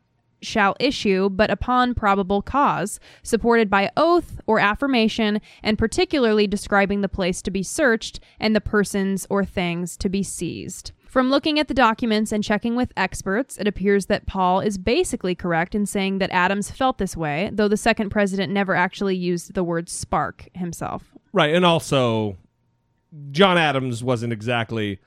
shall 0.42 0.76
issue 0.80 1.30
but 1.30 1.50
upon 1.50 1.94
probable 1.94 2.42
cause, 2.42 3.00
supported 3.22 3.70
by 3.70 3.90
oath 3.96 4.40
or 4.46 4.58
affirmation, 4.58 5.40
and 5.62 5.78
particularly 5.78 6.46
describing 6.46 7.00
the 7.00 7.08
place 7.08 7.40
to 7.42 7.50
be 7.50 7.62
searched 7.62 8.20
and 8.38 8.54
the 8.54 8.60
persons 8.60 9.26
or 9.30 9.44
things 9.44 9.96
to 9.96 10.08
be 10.08 10.22
seized. 10.22 10.92
From 11.12 11.28
looking 11.28 11.58
at 11.58 11.68
the 11.68 11.74
documents 11.74 12.32
and 12.32 12.42
checking 12.42 12.74
with 12.74 12.90
experts, 12.96 13.58
it 13.58 13.68
appears 13.68 14.06
that 14.06 14.24
Paul 14.24 14.60
is 14.60 14.78
basically 14.78 15.34
correct 15.34 15.74
in 15.74 15.84
saying 15.84 16.20
that 16.20 16.30
Adams 16.30 16.70
felt 16.70 16.96
this 16.96 17.14
way, 17.14 17.50
though 17.52 17.68
the 17.68 17.76
second 17.76 18.08
president 18.08 18.50
never 18.50 18.74
actually 18.74 19.14
used 19.14 19.52
the 19.52 19.62
word 19.62 19.90
spark 19.90 20.48
himself. 20.54 21.12
Right. 21.34 21.54
And 21.54 21.66
also, 21.66 22.38
John 23.30 23.58
Adams 23.58 24.02
wasn't 24.02 24.32
exactly 24.32 25.00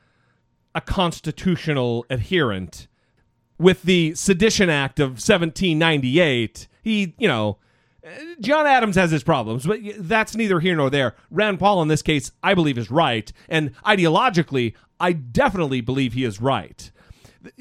a 0.75 0.81
constitutional 0.81 2.05
adherent. 2.07 2.87
With 3.57 3.81
the 3.81 4.13
Sedition 4.13 4.69
Act 4.69 4.99
of 4.99 5.13
1798, 5.13 6.67
he, 6.83 7.15
you 7.17 7.27
know, 7.27 7.57
John 8.39 8.67
Adams 8.67 8.95
has 8.95 9.11
his 9.11 9.23
problems, 9.23 9.65
but 9.65 9.79
that's 9.97 10.35
neither 10.35 10.59
here 10.59 10.75
nor 10.75 10.89
there. 10.89 11.15
Rand 11.31 11.59
Paul, 11.59 11.81
in 11.81 11.87
this 11.87 12.01
case, 12.01 12.31
I 12.43 12.53
believe 12.53 12.77
is 12.77 12.91
right. 12.91 13.31
And 13.49 13.71
ideologically, 13.83 14.73
I 14.99 15.13
definitely 15.13 15.81
believe 15.81 16.13
he 16.13 16.23
is 16.23 16.39
right. 16.39 16.91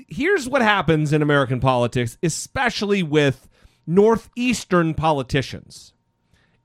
Here's 0.08 0.48
what 0.48 0.62
happens 0.62 1.12
in 1.12 1.22
American 1.22 1.60
politics, 1.60 2.18
especially 2.22 3.02
with 3.02 3.48
Northeastern 3.86 4.94
politicians. 4.94 5.92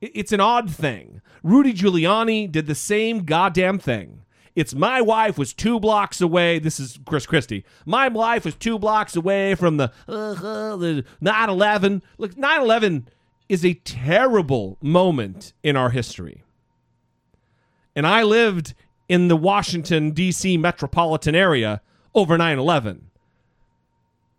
It's 0.02 0.32
an 0.32 0.40
odd 0.40 0.70
thing. 0.72 1.22
Rudy 1.44 1.74
Giuliani 1.74 2.50
did 2.50 2.68
the 2.68 2.76
same 2.76 3.26
goddamn 3.26 3.80
thing. 3.80 4.24
It's 4.56 4.74
my 4.74 5.02
wife 5.02 5.38
was 5.38 5.54
two 5.54 5.80
blocks 5.80 6.22
away. 6.22 6.60
This 6.60 6.80
is 6.80 7.00
Chris 7.06 7.26
Christie. 7.26 7.64
My 7.86 8.08
wife 8.08 8.46
was 8.46 8.56
two 8.56 8.80
blocks 8.80 9.16
away 9.16 9.56
from 9.56 9.78
the 9.78 9.92
uh, 10.08 10.32
uh, 10.32 10.76
the 10.76 11.06
9/11. 11.22 12.02
Look, 12.18 12.36
9/11 12.36 13.06
is 13.50 13.66
a 13.66 13.74
terrible 13.74 14.78
moment 14.80 15.54
in 15.64 15.76
our 15.76 15.90
history. 15.90 16.44
And 17.96 18.08
I 18.08 18.24
lived 18.24 18.76
in 19.10 19.28
the 19.28 19.36
Washington 19.36 20.12
D.C. 20.12 20.56
metropolitan 20.58 21.36
area 21.36 21.82
over 22.14 22.38
9/11. 22.38 23.02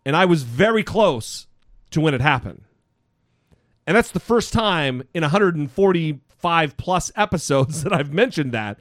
And 0.05 0.15
I 0.15 0.25
was 0.25 0.43
very 0.43 0.83
close 0.83 1.45
to 1.91 2.01
when 2.01 2.13
it 2.13 2.21
happened. 2.21 2.63
And 3.85 3.95
that's 3.95 4.11
the 4.11 4.19
first 4.19 4.53
time 4.53 5.03
in 5.13 5.21
145 5.21 6.77
plus 6.77 7.11
episodes 7.15 7.83
that 7.83 7.93
I've 7.93 8.13
mentioned 8.13 8.53
that 8.53 8.79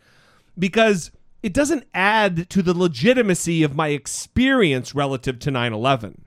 because 0.58 1.10
it 1.42 1.52
doesn't 1.52 1.86
add 1.94 2.48
to 2.50 2.62
the 2.62 2.74
legitimacy 2.74 3.62
of 3.62 3.74
my 3.74 3.88
experience 3.88 4.94
relative 4.94 5.38
to 5.40 5.50
9 5.50 5.72
11. 5.72 6.24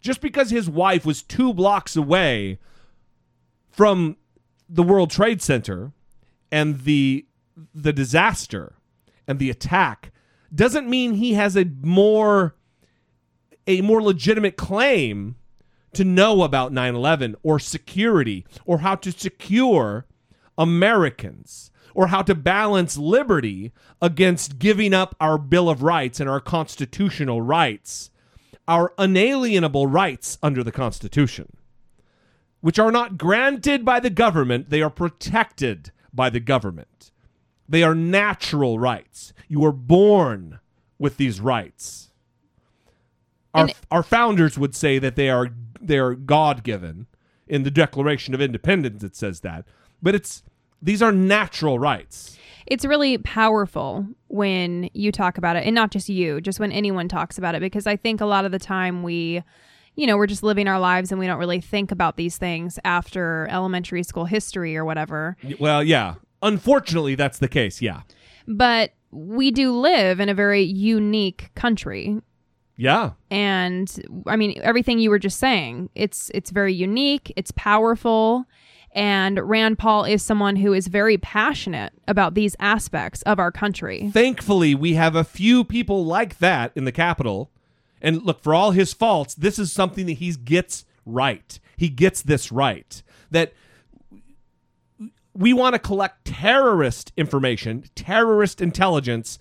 Just 0.00 0.20
because 0.20 0.50
his 0.50 0.68
wife 0.68 1.04
was 1.04 1.22
two 1.22 1.52
blocks 1.52 1.96
away 1.96 2.58
from 3.70 4.16
the 4.68 4.82
World 4.82 5.10
Trade 5.10 5.42
Center 5.42 5.92
and 6.52 6.80
the 6.80 7.26
the 7.74 7.92
disaster 7.92 8.74
and 9.26 9.38
the 9.38 9.50
attack 9.50 10.12
doesn't 10.54 10.88
mean 10.88 11.14
he 11.14 11.34
has 11.34 11.56
a 11.56 11.66
more 11.82 12.56
a 13.66 13.80
more 13.82 14.02
legitimate 14.02 14.56
claim 14.56 15.36
to 15.92 16.04
know 16.04 16.42
about 16.42 16.72
9/11 16.72 17.34
or 17.42 17.58
security 17.58 18.46
or 18.64 18.78
how 18.78 18.94
to 18.94 19.12
secure 19.12 20.06
Americans 20.56 21.70
or 21.94 22.08
how 22.08 22.22
to 22.22 22.34
balance 22.34 22.96
liberty 22.96 23.72
against 24.00 24.58
giving 24.58 24.94
up 24.94 25.14
our 25.20 25.36
bill 25.38 25.68
of 25.68 25.82
rights 25.82 26.20
and 26.20 26.28
our 26.28 26.40
constitutional 26.40 27.42
rights 27.42 28.10
our 28.68 28.92
unalienable 28.98 29.86
rights 29.86 30.38
under 30.42 30.62
the 30.62 30.72
constitution 30.72 31.52
which 32.60 32.78
are 32.78 32.92
not 32.92 33.18
granted 33.18 33.84
by 33.84 34.00
the 34.00 34.10
government 34.10 34.70
they 34.70 34.82
are 34.82 34.90
protected 34.90 35.90
by 36.12 36.28
the 36.30 36.40
government 36.40 37.10
they 37.68 37.82
are 37.82 37.94
natural 37.94 38.78
rights 38.78 39.32
you 39.48 39.64
are 39.64 39.72
born 39.72 40.60
with 40.98 41.16
these 41.16 41.40
rights 41.40 42.10
our, 43.54 43.68
our 43.90 44.02
founders 44.02 44.58
would 44.58 44.74
say 44.74 44.98
that 44.98 45.16
they 45.16 45.28
are 45.28 45.50
they 45.80 45.98
are 45.98 46.14
God 46.14 46.62
given. 46.62 47.06
In 47.46 47.64
the 47.64 47.70
Declaration 47.70 48.32
of 48.32 48.40
Independence, 48.40 49.02
it 49.02 49.16
says 49.16 49.40
that, 49.40 49.64
but 50.00 50.14
it's 50.14 50.44
these 50.80 51.02
are 51.02 51.10
natural 51.10 51.80
rights. 51.80 52.38
It's 52.66 52.84
really 52.84 53.18
powerful 53.18 54.06
when 54.28 54.88
you 54.94 55.10
talk 55.10 55.36
about 55.36 55.56
it, 55.56 55.66
and 55.66 55.74
not 55.74 55.90
just 55.90 56.08
you, 56.08 56.40
just 56.40 56.60
when 56.60 56.70
anyone 56.70 57.08
talks 57.08 57.38
about 57.38 57.56
it, 57.56 57.60
because 57.60 57.88
I 57.88 57.96
think 57.96 58.20
a 58.20 58.26
lot 58.26 58.44
of 58.44 58.52
the 58.52 58.60
time 58.60 59.02
we, 59.02 59.42
you 60.00 60.06
know, 60.06 60.16
we're 60.16 60.26
just 60.26 60.42
living 60.42 60.66
our 60.68 60.80
lives 60.80 61.10
and 61.12 61.18
we 61.18 61.26
don't 61.26 61.38
really 61.38 61.60
think 61.60 61.92
about 61.92 62.16
these 62.16 62.38
things 62.38 62.78
after 62.84 63.46
elementary 63.50 64.02
school 64.02 64.24
history 64.24 64.76
or 64.76 64.84
whatever. 64.84 65.36
Well, 65.58 65.82
yeah. 65.84 66.14
Unfortunately, 66.42 67.14
that's 67.16 67.38
the 67.38 67.48
case. 67.48 67.82
Yeah. 67.82 68.00
But 68.48 68.92
we 69.10 69.50
do 69.50 69.72
live 69.78 70.18
in 70.20 70.28
a 70.28 70.34
very 70.34 70.62
unique 70.62 71.50
country 71.54 72.16
Yeah. 72.76 73.10
and 73.30 73.88
i 74.26 74.36
mean 74.36 74.52
everything 74.62 75.00
you 75.00 75.10
were 75.10 75.18
just 75.18 75.38
saying 75.38 75.90
it's 75.96 76.30
it's 76.32 76.50
very 76.52 76.72
unique 76.72 77.32
it's 77.36 77.50
powerful 77.56 78.44
and 78.92 79.38
rand 79.40 79.78
paul 79.78 80.04
is 80.04 80.22
someone 80.22 80.54
who 80.56 80.72
is 80.72 80.86
very 80.86 81.18
passionate 81.18 81.92
about 82.06 82.34
these 82.34 82.54
aspects 82.60 83.22
of 83.22 83.38
our 83.40 83.50
country 83.50 84.08
Thankfully, 84.12 84.74
we 84.76 84.94
have 84.94 85.16
a 85.16 85.24
few 85.24 85.64
people 85.64 86.04
like 86.06 86.38
that 86.38 86.70
in 86.76 86.84
the 86.84 86.92
Capitol. 86.92 87.50
And 88.00 88.22
look, 88.22 88.42
for 88.42 88.54
all 88.54 88.70
his 88.70 88.92
faults, 88.92 89.34
this 89.34 89.58
is 89.58 89.72
something 89.72 90.06
that 90.06 90.14
he 90.14 90.32
gets 90.32 90.84
right. 91.04 91.58
He 91.76 91.88
gets 91.88 92.22
this 92.22 92.50
right. 92.50 93.02
That 93.30 93.52
we 95.34 95.52
want 95.52 95.74
to 95.74 95.78
collect 95.78 96.24
terrorist 96.24 97.12
information, 97.16 97.84
terrorist 97.94 98.60
intelligence. 98.60 99.38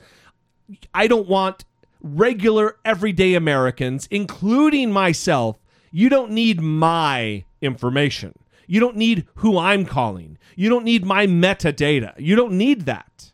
I 0.94 1.08
don't 1.08 1.28
want 1.28 1.66
regular, 2.02 2.78
everyday 2.86 3.34
Americans, 3.34 4.08
including 4.12 4.92
myself. 4.92 5.58
You 5.92 6.10
don't 6.10 6.32
need 6.32 6.62
my 6.62 7.46
information. 7.62 8.34
You 8.68 8.80
don't 8.80 8.98
need 8.98 9.26
who 9.36 9.58
I'm 9.58 9.86
calling. 9.86 10.38
You 10.56 10.70
don't 10.70 10.86
need 10.86 11.04
my 11.04 11.26
metadata. 11.26 12.14
You 12.20 12.36
don't 12.36 12.54
need 12.54 12.82
that. 12.86 13.32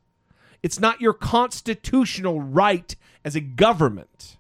It's 0.64 0.80
not 0.80 1.02
your 1.02 1.14
constitutional 1.14 2.42
right 2.42 2.96
as 3.26 3.36
a 3.36 3.42
government. 3.42 4.38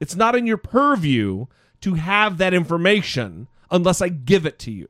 It's 0.00 0.16
not 0.16 0.34
in 0.34 0.46
your 0.46 0.56
purview 0.56 1.46
to 1.80 1.94
have 1.94 2.38
that 2.38 2.54
information 2.54 3.48
unless 3.70 4.00
I 4.00 4.08
give 4.08 4.46
it 4.46 4.58
to 4.60 4.70
you. 4.70 4.88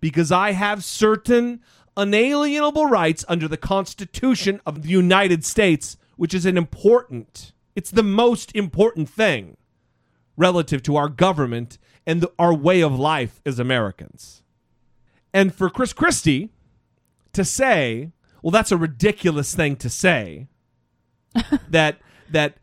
Because 0.00 0.32
I 0.32 0.52
have 0.52 0.82
certain 0.84 1.60
unalienable 1.96 2.86
rights 2.86 3.24
under 3.28 3.46
the 3.46 3.56
Constitution 3.56 4.60
of 4.64 4.82
the 4.82 4.88
United 4.88 5.44
States, 5.44 5.96
which 6.16 6.32
is 6.32 6.46
an 6.46 6.56
important, 6.56 7.52
it's 7.76 7.90
the 7.90 8.02
most 8.02 8.54
important 8.54 9.08
thing 9.08 9.56
relative 10.36 10.82
to 10.84 10.96
our 10.96 11.08
government 11.08 11.78
and 12.06 12.22
the, 12.22 12.32
our 12.38 12.54
way 12.54 12.80
of 12.80 12.98
life 12.98 13.42
as 13.44 13.58
Americans. 13.58 14.42
And 15.34 15.54
for 15.54 15.68
Chris 15.68 15.92
Christie 15.92 16.50
to 17.32 17.44
say, 17.44 18.12
well, 18.42 18.50
that's 18.50 18.72
a 18.72 18.76
ridiculous 18.76 19.54
thing 19.54 19.76
to 19.76 19.90
say. 19.90 20.48
that 21.68 21.98
that 22.30 22.56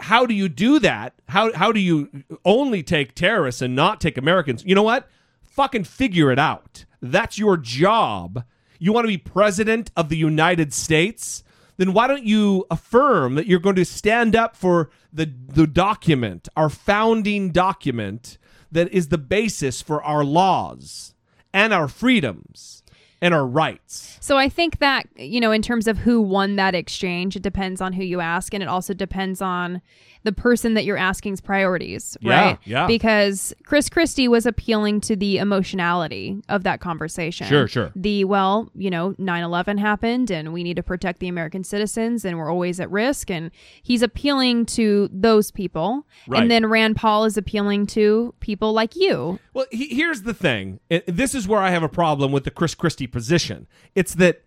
how 0.00 0.26
do 0.26 0.34
you 0.34 0.48
do 0.48 0.78
that? 0.80 1.14
How 1.28 1.52
how 1.52 1.72
do 1.72 1.80
you 1.80 2.24
only 2.44 2.82
take 2.82 3.14
terrorists 3.14 3.62
and 3.62 3.74
not 3.74 4.00
take 4.00 4.16
Americans? 4.16 4.64
You 4.64 4.74
know 4.74 4.82
what? 4.82 5.08
Fucking 5.42 5.84
figure 5.84 6.30
it 6.30 6.38
out. 6.38 6.84
That's 7.00 7.38
your 7.38 7.56
job. 7.56 8.44
You 8.78 8.92
want 8.92 9.04
to 9.04 9.08
be 9.08 9.18
president 9.18 9.90
of 9.96 10.08
the 10.08 10.16
United 10.16 10.72
States? 10.72 11.42
Then 11.78 11.92
why 11.92 12.06
don't 12.06 12.24
you 12.24 12.66
affirm 12.70 13.34
that 13.34 13.46
you're 13.46 13.58
going 13.58 13.76
to 13.76 13.84
stand 13.84 14.34
up 14.34 14.56
for 14.56 14.90
the 15.12 15.30
the 15.48 15.66
document, 15.66 16.48
our 16.56 16.68
founding 16.68 17.50
document 17.50 18.38
that 18.72 18.92
is 18.92 19.08
the 19.08 19.18
basis 19.18 19.82
for 19.82 20.02
our 20.02 20.24
laws 20.24 21.14
and 21.52 21.72
our 21.72 21.88
freedoms 21.88 22.82
and 23.22 23.32
our 23.32 23.46
rights. 23.46 24.18
So 24.20 24.36
I 24.36 24.48
think 24.48 24.78
that, 24.78 25.06
you 25.16 25.40
know, 25.40 25.52
in 25.52 25.62
terms 25.62 25.86
of 25.86 25.98
who 25.98 26.20
won 26.20 26.56
that 26.56 26.74
exchange, 26.74 27.36
it 27.36 27.42
depends 27.42 27.80
on 27.80 27.92
who 27.92 28.04
you 28.04 28.20
ask 28.20 28.52
and 28.54 28.62
it 28.62 28.68
also 28.68 28.92
depends 28.94 29.40
on 29.40 29.80
the 30.22 30.32
person 30.32 30.74
that 30.74 30.84
you're 30.84 30.96
asking's 30.96 31.40
priorities, 31.40 32.16
Yeah, 32.20 32.44
right? 32.44 32.58
yeah. 32.64 32.86
Because 32.88 33.54
Chris 33.64 33.88
Christie 33.88 34.26
was 34.26 34.44
appealing 34.44 35.00
to 35.02 35.14
the 35.14 35.38
emotionality 35.38 36.36
of 36.48 36.64
that 36.64 36.80
conversation. 36.80 37.46
Sure, 37.46 37.68
sure. 37.68 37.92
The, 37.94 38.24
well, 38.24 38.68
you 38.74 38.90
know, 38.90 39.14
9 39.18 39.42
11 39.44 39.78
happened 39.78 40.32
and 40.32 40.52
we 40.52 40.64
need 40.64 40.74
to 40.76 40.82
protect 40.82 41.20
the 41.20 41.28
American 41.28 41.62
citizens 41.62 42.24
and 42.24 42.36
we're 42.38 42.50
always 42.50 42.80
at 42.80 42.90
risk. 42.90 43.30
And 43.30 43.52
he's 43.82 44.02
appealing 44.02 44.66
to 44.66 45.08
those 45.12 45.52
people. 45.52 46.06
Right. 46.26 46.42
And 46.42 46.50
then 46.50 46.66
Rand 46.66 46.96
Paul 46.96 47.24
is 47.24 47.36
appealing 47.36 47.86
to 47.88 48.34
people 48.40 48.72
like 48.72 48.96
you. 48.96 49.38
Well, 49.54 49.66
he, 49.70 49.94
here's 49.94 50.22
the 50.22 50.34
thing. 50.34 50.80
This 51.06 51.36
is 51.36 51.46
where 51.46 51.60
I 51.60 51.70
have 51.70 51.84
a 51.84 51.88
problem 51.88 52.32
with 52.32 52.42
the 52.42 52.50
Chris 52.50 52.74
Christie 52.74 53.05
position. 53.06 53.66
It's 53.94 54.14
that, 54.14 54.42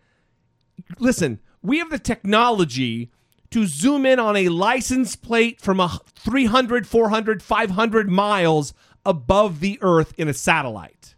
listen, 0.97 1.39
we 1.61 1.79
have 1.79 1.89
the 1.89 1.99
technology 1.99 3.11
to 3.51 3.65
zoom 3.65 4.05
in 4.05 4.19
on 4.19 4.35
a 4.35 4.49
license 4.49 5.15
plate 5.15 5.59
from 5.59 5.79
a 5.79 5.99
300, 6.15 6.87
400, 6.87 7.41
500 7.41 8.09
miles 8.09 8.73
above 9.05 9.59
the 9.59 9.79
earth 9.81 10.13
in 10.17 10.27
a 10.27 10.33
satellite. 10.33 11.15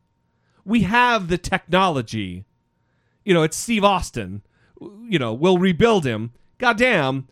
We 0.63 0.83
have 0.83 1.27
the 1.27 1.37
technology. 1.37 2.45
You 3.25 3.33
know, 3.33 3.43
it's 3.43 3.57
Steve 3.57 3.83
Austin. 3.83 4.43
You 4.79 5.19
know, 5.19 5.33
we'll 5.33 5.57
rebuild 5.57 6.05
him. 6.05 6.31
Goddamn, 6.57 7.27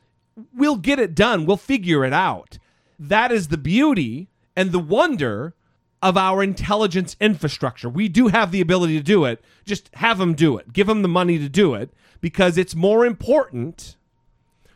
we'll 0.53 0.77
get 0.77 0.99
it 0.99 1.15
done. 1.15 1.45
We'll 1.45 1.57
figure 1.57 2.03
it 2.03 2.13
out. 2.13 2.57
That 2.97 3.31
is 3.31 3.47
the 3.47 3.57
beauty 3.57 4.29
and 4.55 4.71
the 4.71 4.79
wonder 4.79 5.55
of 6.01 6.17
our 6.17 6.41
intelligence 6.41 7.15
infrastructure. 7.19 7.89
We 7.89 8.07
do 8.07 8.27
have 8.27 8.51
the 8.51 8.61
ability 8.61 8.97
to 8.97 9.03
do 9.03 9.25
it. 9.25 9.43
Just 9.65 9.89
have 9.95 10.17
them 10.17 10.33
do 10.33 10.57
it. 10.57 10.71
Give 10.71 10.87
them 10.87 11.01
the 11.01 11.07
money 11.07 11.37
to 11.37 11.49
do 11.49 11.73
it 11.73 11.91
because 12.21 12.57
it's 12.57 12.75
more 12.75 13.05
important 13.05 13.97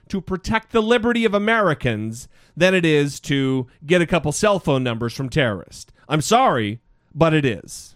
to 0.10 0.20
protect 0.20 0.72
the 0.72 0.82
liberty 0.82 1.26
of 1.26 1.34
Americans 1.34 2.28
than 2.56 2.74
it 2.76 2.86
is 2.86 3.20
to 3.22 3.68
get 3.86 4.02
a 4.02 4.08
couple 4.08 4.32
cell 4.32 4.60
phone 4.60 4.84
numbers 4.84 5.14
from 5.14 5.30
terrorists. 5.30 5.92
I'm 6.10 6.22
sorry, 6.22 6.82
but 7.16 7.34
it 7.34 7.46
is. 7.46 7.96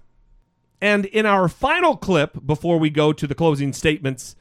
And 0.81 1.05
in 1.05 1.25
our 1.25 1.49
final 1.49 1.97
clip 1.97 2.45
before 2.45 2.77
we 2.77 2.89
go 2.89 3.11
to 3.11 3.27
the 3.27 3.35
closing 3.35 3.73
statements, 3.73 4.35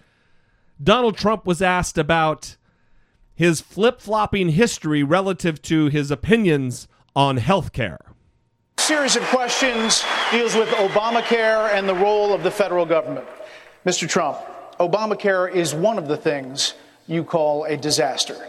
Donald 0.83 1.17
Trump 1.17 1.47
was 1.47 1.63
asked 1.63 1.99
about 1.99 2.57
his 3.35 3.61
flip 3.61 4.01
flopping 4.01 4.51
history 4.51 5.03
relative 5.03 5.61
to 5.63 5.87
his 5.87 6.11
opinions 6.11 6.89
on 7.15 7.39
health 7.39 7.73
care. 7.73 7.99
Series 8.79 9.17
of 9.17 9.23
questions 9.25 10.05
deals 10.31 10.55
with 10.55 10.69
Obamacare 10.69 11.73
and 11.73 11.89
the 11.89 11.95
role 11.95 12.33
of 12.33 12.45
the 12.45 12.51
federal 12.53 12.87
government. 12.87 13.27
Mr. 13.85 14.09
Trump, 14.09 14.39
Obamacare 14.79 15.53
is 15.53 15.75
one 15.75 15.99
of 15.99 16.07
the 16.07 16.17
things 16.17 16.75
you 17.09 17.25
call 17.25 17.65
a 17.65 17.77
disaster. 17.77 18.49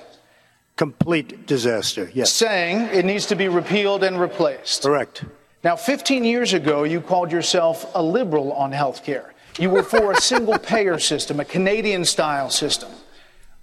Complete 0.75 1.47
disaster, 1.47 2.11
yes. 2.13 2.31
Saying 2.31 2.81
it 2.93 3.03
needs 3.03 3.25
to 3.25 3.35
be 3.35 3.47
repealed 3.47 4.03
and 4.03 4.21
replaced. 4.21 4.83
Correct. 4.83 5.25
Now, 5.63 5.75
15 5.75 6.23
years 6.23 6.53
ago, 6.53 6.83
you 6.83 7.01
called 7.01 7.31
yourself 7.31 7.91
a 7.95 8.03
liberal 8.03 8.53
on 8.53 8.71
health 8.71 9.03
care. 9.03 9.33
You 9.57 9.71
were 9.71 9.81
for 9.81 10.11
a 10.11 10.15
single 10.21 10.59
payer 10.59 10.99
system, 10.99 11.39
a 11.39 11.45
Canadian 11.45 12.05
style 12.05 12.51
system. 12.51 12.89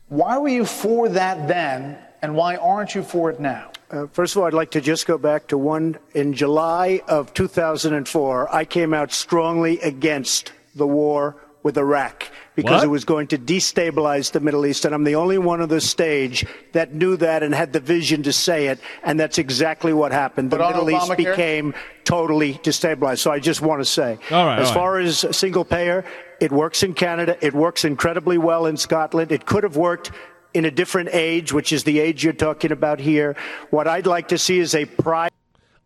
Why 0.09 0.39
were 0.39 0.49
you 0.49 0.65
for 0.65 1.09
that 1.11 1.47
then, 1.47 1.99
and 2.21 2.35
why 2.35 2.57
aren't 2.57 2.97
you 2.97 3.05
for 3.05 3.31
it 3.31 3.39
now? 3.39 3.71
Uh, 3.91 4.07
first 4.13 4.35
of 4.35 4.41
all, 4.41 4.47
I'd 4.49 4.55
like 4.55 4.73
to 4.73 4.81
just 4.81 5.07
go 5.07 5.19
back 5.19 5.49
to 5.49 5.59
one. 5.59 5.99
In 6.15 6.33
July 6.33 7.03
of 7.07 7.33
2004, 7.35 8.55
I 8.55 8.65
came 8.65 8.95
out 8.95 9.13
strongly 9.13 9.79
against 9.81 10.53
the 10.75 10.87
war 10.87 11.37
with 11.63 11.79
Iraq 11.79 12.29
because 12.57 12.79
What? 12.81 12.85
it 12.85 12.89
was 12.89 13.05
going 13.05 13.27
to 13.29 13.39
destabilize 13.39 14.33
the 14.33 14.41
Middle 14.41 14.67
East. 14.67 14.85
And 14.85 14.95
I'm 14.95 15.05
the 15.05 15.15
only 15.15 15.39
one 15.39 15.61
on 15.63 15.69
the 15.69 15.81
stage 15.81 16.45
that 16.73 16.93
knew 16.95 17.17
that 17.17 17.43
and 17.43 17.55
had 17.55 17.73
the 17.73 17.81
vision 17.81 18.23
to 18.25 18.33
say 18.33 18.67
it. 18.67 18.79
And 19.03 19.19
that's 19.19 19.39
exactly 19.39 19.93
what 19.93 20.13
happened. 20.13 20.51
The 20.51 20.59
But 20.59 20.65
on 20.65 20.73
Middle 20.87 20.91
East 20.91 21.17
became 21.17 21.75
totally 22.05 22.55
destabilized. 22.55 23.19
So 23.19 23.31
I 23.31 23.39
just 23.39 23.63
want 23.63 23.81
to 23.81 23.85
say, 23.87 24.19
All 24.31 24.45
right, 24.47 24.59
as 24.59 24.69
all 24.69 24.75
right. 24.75 24.81
far 24.81 24.99
as 24.99 25.25
single 25.37 25.65
payer, 25.65 26.05
it 26.41 26.53
works 26.53 26.83
in 26.83 26.93
Canada. 26.95 27.37
It 27.41 27.55
works 27.55 27.85
incredibly 27.85 28.37
well 28.39 28.67
in 28.67 28.77
Scotland. 28.77 29.33
It 29.33 29.47
could 29.47 29.63
have 29.63 29.77
worked 29.77 30.11
in 30.55 30.65
a 30.65 30.71
different 30.71 31.11
age, 31.13 31.53
which 31.53 31.73
is 31.73 31.85
the 31.85 31.99
age 31.99 32.25
you're 32.25 32.33
talking 32.33 32.73
about 32.73 33.01
here. 33.01 33.37
What 33.71 33.87
I'd 33.89 34.07
like 34.07 34.29
to 34.29 34.39
see 34.39 34.61
is 34.61 34.75
a 34.75 34.85
private. 34.87 35.33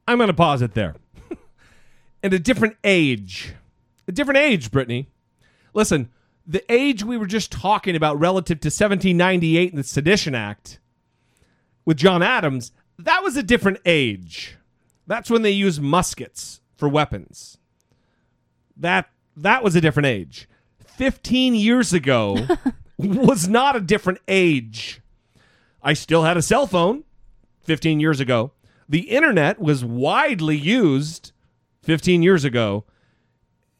I'm 0.06 0.18
going 0.18 0.28
to 0.28 0.34
pause 0.34 0.62
it 0.62 0.74
there. 0.74 0.94
At 2.22 2.34
a 2.34 2.38
different 2.38 2.76
age. 2.84 3.54
A 4.06 4.12
different 4.12 4.38
age, 4.38 4.70
Brittany. 4.70 5.08
Listen, 5.74 6.10
the 6.46 6.64
age 6.72 7.02
we 7.02 7.16
were 7.16 7.26
just 7.26 7.50
talking 7.50 7.96
about 7.96 8.18
relative 8.18 8.60
to 8.60 8.68
1798 8.68 9.72
and 9.72 9.78
the 9.78 9.84
Sedition 9.84 10.34
Act 10.34 10.78
with 11.84 11.96
John 11.96 12.22
Adams, 12.22 12.72
that 12.98 13.22
was 13.22 13.36
a 13.36 13.42
different 13.42 13.78
age. 13.84 14.56
That's 15.06 15.30
when 15.30 15.42
they 15.42 15.50
used 15.50 15.80
muskets 15.80 16.60
for 16.76 16.88
weapons. 16.88 17.58
That 18.76 19.10
that 19.36 19.62
was 19.62 19.74
a 19.76 19.80
different 19.80 20.06
age. 20.06 20.48
15 20.96 21.54
years 21.54 21.92
ago 21.92 22.36
was 22.98 23.48
not 23.48 23.76
a 23.76 23.80
different 23.80 24.20
age. 24.28 25.00
I 25.82 25.92
still 25.92 26.24
had 26.24 26.36
a 26.36 26.42
cell 26.42 26.66
phone 26.66 27.04
15 27.62 28.00
years 28.00 28.20
ago. 28.20 28.52
The 28.88 29.10
internet 29.10 29.60
was 29.60 29.84
widely 29.84 30.56
used 30.56 31.32
15 31.82 32.22
years 32.22 32.44
ago. 32.44 32.84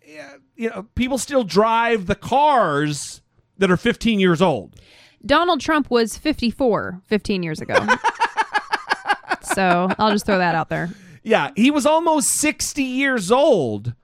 Yeah, 0.07 0.37
You 0.57 0.71
know, 0.71 0.83
people 0.95 1.19
still 1.19 1.45
drive 1.45 2.07
the 2.07 2.15
cars 2.15 3.23
that 3.59 3.71
are 3.71 3.77
15 3.77 4.21
years 4.21 4.41
old. 4.41 4.77
Donald 5.27 5.61
Trump 5.61 5.91
was 5.91 6.17
54 6.17 7.01
15 7.05 7.43
years 7.43 7.61
ago. 7.61 7.75
so 9.43 9.89
I'll 9.99 10.13
just 10.13 10.27
throw 10.27 10.39
that 10.39 10.55
out 10.55 10.69
there. 10.69 10.91
Yeah, 11.23 11.51
he 11.57 11.71
was 11.71 11.85
almost 11.85 12.29
60 12.31 12.83
years 12.83 13.31
old 13.33 13.95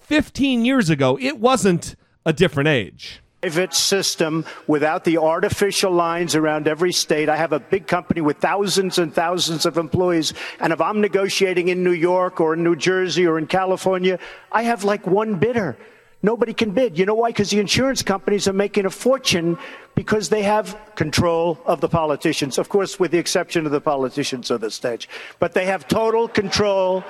15 0.00 0.64
years 0.64 0.90
ago. 0.90 1.16
It 1.20 1.38
wasn't 1.38 1.94
a 2.24 2.32
different 2.32 2.68
age. 2.68 3.22
Private 3.46 3.72
system 3.72 4.44
without 4.66 5.04
the 5.04 5.18
artificial 5.18 5.92
lines 5.92 6.34
around 6.34 6.66
every 6.66 6.92
state. 6.92 7.28
I 7.28 7.36
have 7.36 7.52
a 7.52 7.60
big 7.60 7.86
company 7.86 8.20
with 8.20 8.38
thousands 8.38 8.98
and 8.98 9.14
thousands 9.14 9.64
of 9.66 9.78
employees, 9.78 10.34
and 10.58 10.72
if 10.72 10.80
I'm 10.80 11.00
negotiating 11.00 11.68
in 11.68 11.84
New 11.84 11.92
York 11.92 12.40
or 12.40 12.54
in 12.54 12.64
New 12.64 12.74
Jersey 12.74 13.24
or 13.24 13.38
in 13.38 13.46
California, 13.46 14.18
I 14.50 14.62
have 14.64 14.82
like 14.82 15.06
one 15.06 15.36
bidder. 15.36 15.76
Nobody 16.24 16.54
can 16.54 16.72
bid. 16.72 16.98
You 16.98 17.06
know 17.06 17.14
why? 17.14 17.28
Because 17.30 17.50
the 17.50 17.60
insurance 17.60 18.02
companies 18.02 18.48
are 18.48 18.52
making 18.52 18.84
a 18.84 18.90
fortune 18.90 19.58
because 19.94 20.28
they 20.28 20.42
have 20.42 20.76
control 20.96 21.60
of 21.66 21.80
the 21.80 21.88
politicians. 21.88 22.58
Of 22.58 22.68
course, 22.68 22.98
with 22.98 23.12
the 23.12 23.18
exception 23.18 23.64
of 23.64 23.70
the 23.70 23.80
politicians 23.80 24.50
on 24.50 24.60
the 24.60 24.72
stage. 24.72 25.08
But 25.38 25.52
they 25.52 25.66
have 25.66 25.86
total 25.86 26.26
control 26.26 27.04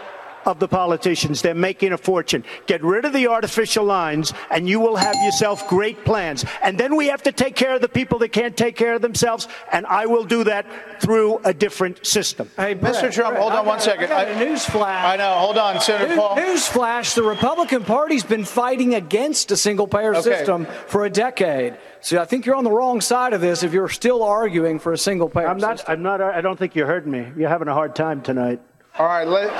of 0.46 0.58
the 0.60 0.68
politicians. 0.68 1.42
They're 1.42 1.54
making 1.54 1.92
a 1.92 1.98
fortune. 1.98 2.44
Get 2.66 2.82
rid 2.82 3.04
of 3.04 3.12
the 3.12 3.26
artificial 3.28 3.84
lines, 3.84 4.32
and 4.50 4.68
you 4.68 4.80
will 4.80 4.96
have 4.96 5.14
yourself 5.16 5.68
great 5.68 6.04
plans. 6.04 6.44
And 6.62 6.78
then 6.78 6.96
we 6.96 7.08
have 7.08 7.22
to 7.24 7.32
take 7.32 7.56
care 7.56 7.74
of 7.74 7.80
the 7.82 7.88
people 7.88 8.18
that 8.20 8.28
can't 8.30 8.56
take 8.56 8.76
care 8.76 8.94
of 8.94 9.02
themselves, 9.02 9.48
and 9.72 9.84
I 9.86 10.06
will 10.06 10.24
do 10.24 10.44
that 10.44 10.64
through 11.00 11.38
a 11.44 11.52
different 11.52 12.06
system. 12.06 12.50
Hey, 12.56 12.74
Mr. 12.74 13.12
Trump, 13.12 13.36
hold 13.36 13.52
on 13.52 13.66
one 13.66 13.80
second. 13.80 14.04
I 14.04 14.08
got 14.08 14.28
I- 14.28 14.30
a 14.30 14.48
news 14.48 14.64
flash. 14.64 15.04
I 15.04 15.16
know. 15.16 15.32
Hold 15.34 15.58
on, 15.58 15.80
Senator 15.80 16.08
News, 16.08 16.18
Paul. 16.18 16.36
news 16.36 16.66
flash: 16.68 17.14
the 17.14 17.22
Republican 17.22 17.84
Party's 17.84 18.24
been 18.24 18.44
fighting 18.44 18.94
against 18.94 19.50
a 19.50 19.56
single-payer 19.56 20.14
Okay. 20.14 20.22
system 20.22 20.66
for 20.86 21.04
a 21.04 21.10
decade. 21.10 21.76
So 22.00 22.20
I 22.20 22.24
think 22.24 22.46
you're 22.46 22.54
on 22.54 22.62
the 22.64 22.70
wrong 22.70 23.00
side 23.00 23.32
of 23.32 23.40
this 23.40 23.62
if 23.64 23.72
you're 23.72 23.88
still 23.88 24.22
arguing 24.22 24.78
for 24.78 24.92
a 24.92 24.98
single-payer 24.98 25.48
I'm 25.48 25.58
not. 25.58 25.78
system. 25.78 25.92
I'm 25.94 26.02
not. 26.02 26.20
I 26.20 26.40
don't 26.40 26.56
think 26.58 26.76
you 26.76 26.86
heard 26.86 27.06
me. 27.06 27.26
You're 27.36 27.48
having 27.48 27.66
a 27.68 27.74
hard 27.74 27.96
time 27.96 28.20
tonight. 28.22 28.60
All 28.98 29.06
right, 29.06 29.26
let, 29.26 29.50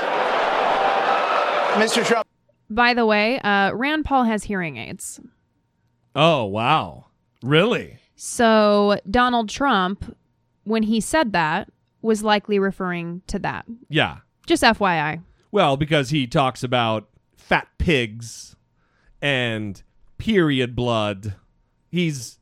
Mr. 1.79 2.05
Trump. 2.05 2.27
By 2.69 2.93
the 2.93 3.05
way, 3.05 3.39
uh, 3.39 3.71
Rand 3.73 4.05
Paul 4.05 4.23
has 4.25 4.43
hearing 4.43 4.77
aids. 4.77 5.19
Oh, 6.15 6.45
wow. 6.45 7.05
Really? 7.43 7.99
So 8.15 8.99
Donald 9.09 9.49
Trump, 9.49 10.15
when 10.63 10.83
he 10.83 10.99
said 10.99 11.33
that, 11.33 11.69
was 12.01 12.23
likely 12.23 12.59
referring 12.59 13.21
to 13.27 13.39
that. 13.39 13.65
Yeah. 13.89 14.17
Just 14.45 14.63
FYI. 14.63 15.21
Well, 15.51 15.77
because 15.77 16.09
he 16.09 16.27
talks 16.27 16.63
about 16.63 17.07
fat 17.35 17.67
pigs 17.77 18.55
and 19.21 19.81
period 20.17 20.75
blood. 20.75 21.35
He's 21.89 22.39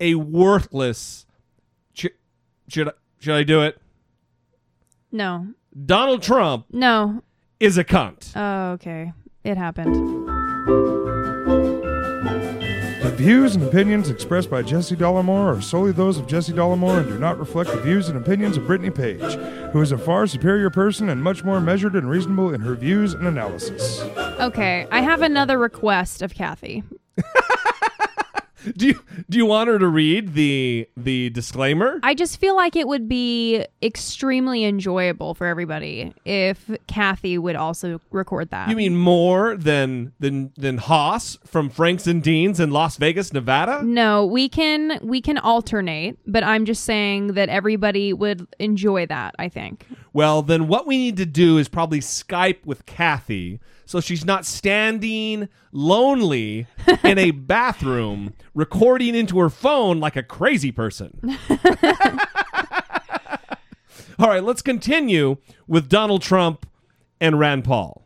a 0.00 0.14
worthless. 0.16 1.26
Sh- 1.94 2.06
should 2.68 2.88
I, 2.88 2.92
should 3.18 3.34
I 3.34 3.42
do 3.42 3.62
it? 3.62 3.80
No. 5.10 5.48
Donald 5.86 6.22
Trump 6.22 6.66
No. 6.72 7.22
Is 7.64 7.78
a 7.78 7.82
cunt. 7.82 8.30
Oh, 8.36 8.72
okay. 8.72 9.14
It 9.42 9.56
happened. 9.56 9.94
The 13.02 13.14
views 13.16 13.54
and 13.54 13.64
opinions 13.64 14.10
expressed 14.10 14.50
by 14.50 14.60
Jesse 14.60 14.94
Dollemore 14.94 15.56
are 15.56 15.62
solely 15.62 15.92
those 15.92 16.18
of 16.18 16.26
Jesse 16.26 16.52
Dollemore 16.52 16.98
and 16.98 17.08
do 17.08 17.18
not 17.18 17.38
reflect 17.38 17.70
the 17.70 17.80
views 17.80 18.10
and 18.10 18.18
opinions 18.18 18.58
of 18.58 18.66
Brittany 18.66 18.90
Page, 18.90 19.22
who 19.72 19.80
is 19.80 19.92
a 19.92 19.96
far 19.96 20.26
superior 20.26 20.68
person 20.68 21.08
and 21.08 21.22
much 21.22 21.42
more 21.42 21.58
measured 21.58 21.94
and 21.94 22.10
reasonable 22.10 22.52
in 22.52 22.60
her 22.60 22.74
views 22.74 23.14
and 23.14 23.26
analysis. 23.26 24.02
Okay, 24.38 24.86
I 24.90 25.00
have 25.00 25.22
another 25.22 25.58
request 25.58 26.20
of 26.20 26.34
Kathy. 26.34 26.82
Do 28.76 28.86
you 28.86 29.00
do 29.28 29.38
you 29.38 29.46
want 29.46 29.68
her 29.68 29.78
to 29.78 29.86
read 29.86 30.34
the 30.34 30.88
the 30.96 31.30
disclaimer? 31.30 32.00
I 32.02 32.14
just 32.14 32.40
feel 32.40 32.56
like 32.56 32.76
it 32.76 32.88
would 32.88 33.08
be 33.08 33.64
extremely 33.82 34.64
enjoyable 34.64 35.34
for 35.34 35.46
everybody 35.46 36.14
if 36.24 36.70
Kathy 36.86 37.36
would 37.36 37.56
also 37.56 38.00
record 38.10 38.50
that. 38.50 38.70
You 38.70 38.76
mean 38.76 38.96
more 38.96 39.56
than 39.56 40.12
than 40.18 40.52
than 40.56 40.78
Haas 40.78 41.38
from 41.44 41.68
Franks 41.68 42.06
and 42.06 42.22
Deans 42.22 42.58
in 42.58 42.70
Las 42.70 42.96
Vegas, 42.96 43.32
Nevada? 43.32 43.82
No, 43.82 44.24
we 44.24 44.48
can 44.48 44.98
we 45.02 45.20
can 45.20 45.38
alternate, 45.38 46.18
but 46.26 46.42
I'm 46.42 46.64
just 46.64 46.84
saying 46.84 47.34
that 47.34 47.48
everybody 47.48 48.12
would 48.12 48.46
enjoy 48.58 49.06
that, 49.06 49.34
I 49.38 49.48
think. 49.48 49.86
Well, 50.12 50.42
then 50.42 50.68
what 50.68 50.86
we 50.86 50.96
need 50.96 51.16
to 51.18 51.26
do 51.26 51.58
is 51.58 51.68
probably 51.68 52.00
Skype 52.00 52.64
with 52.64 52.86
Kathy 52.86 53.60
so 53.86 54.00
she's 54.00 54.24
not 54.24 54.46
standing 54.46 55.48
lonely 55.72 56.66
in 57.02 57.18
a 57.18 57.30
bathroom 57.32 58.34
recording 58.54 59.14
into 59.14 59.38
her 59.38 59.50
phone 59.50 60.00
like 60.00 60.16
a 60.16 60.22
crazy 60.22 60.72
person. 60.72 61.20
All 64.18 64.28
right, 64.28 64.44
let's 64.44 64.62
continue 64.62 65.38
with 65.66 65.88
Donald 65.88 66.22
Trump 66.22 66.66
and 67.20 67.38
Rand 67.38 67.64
Paul. 67.64 68.04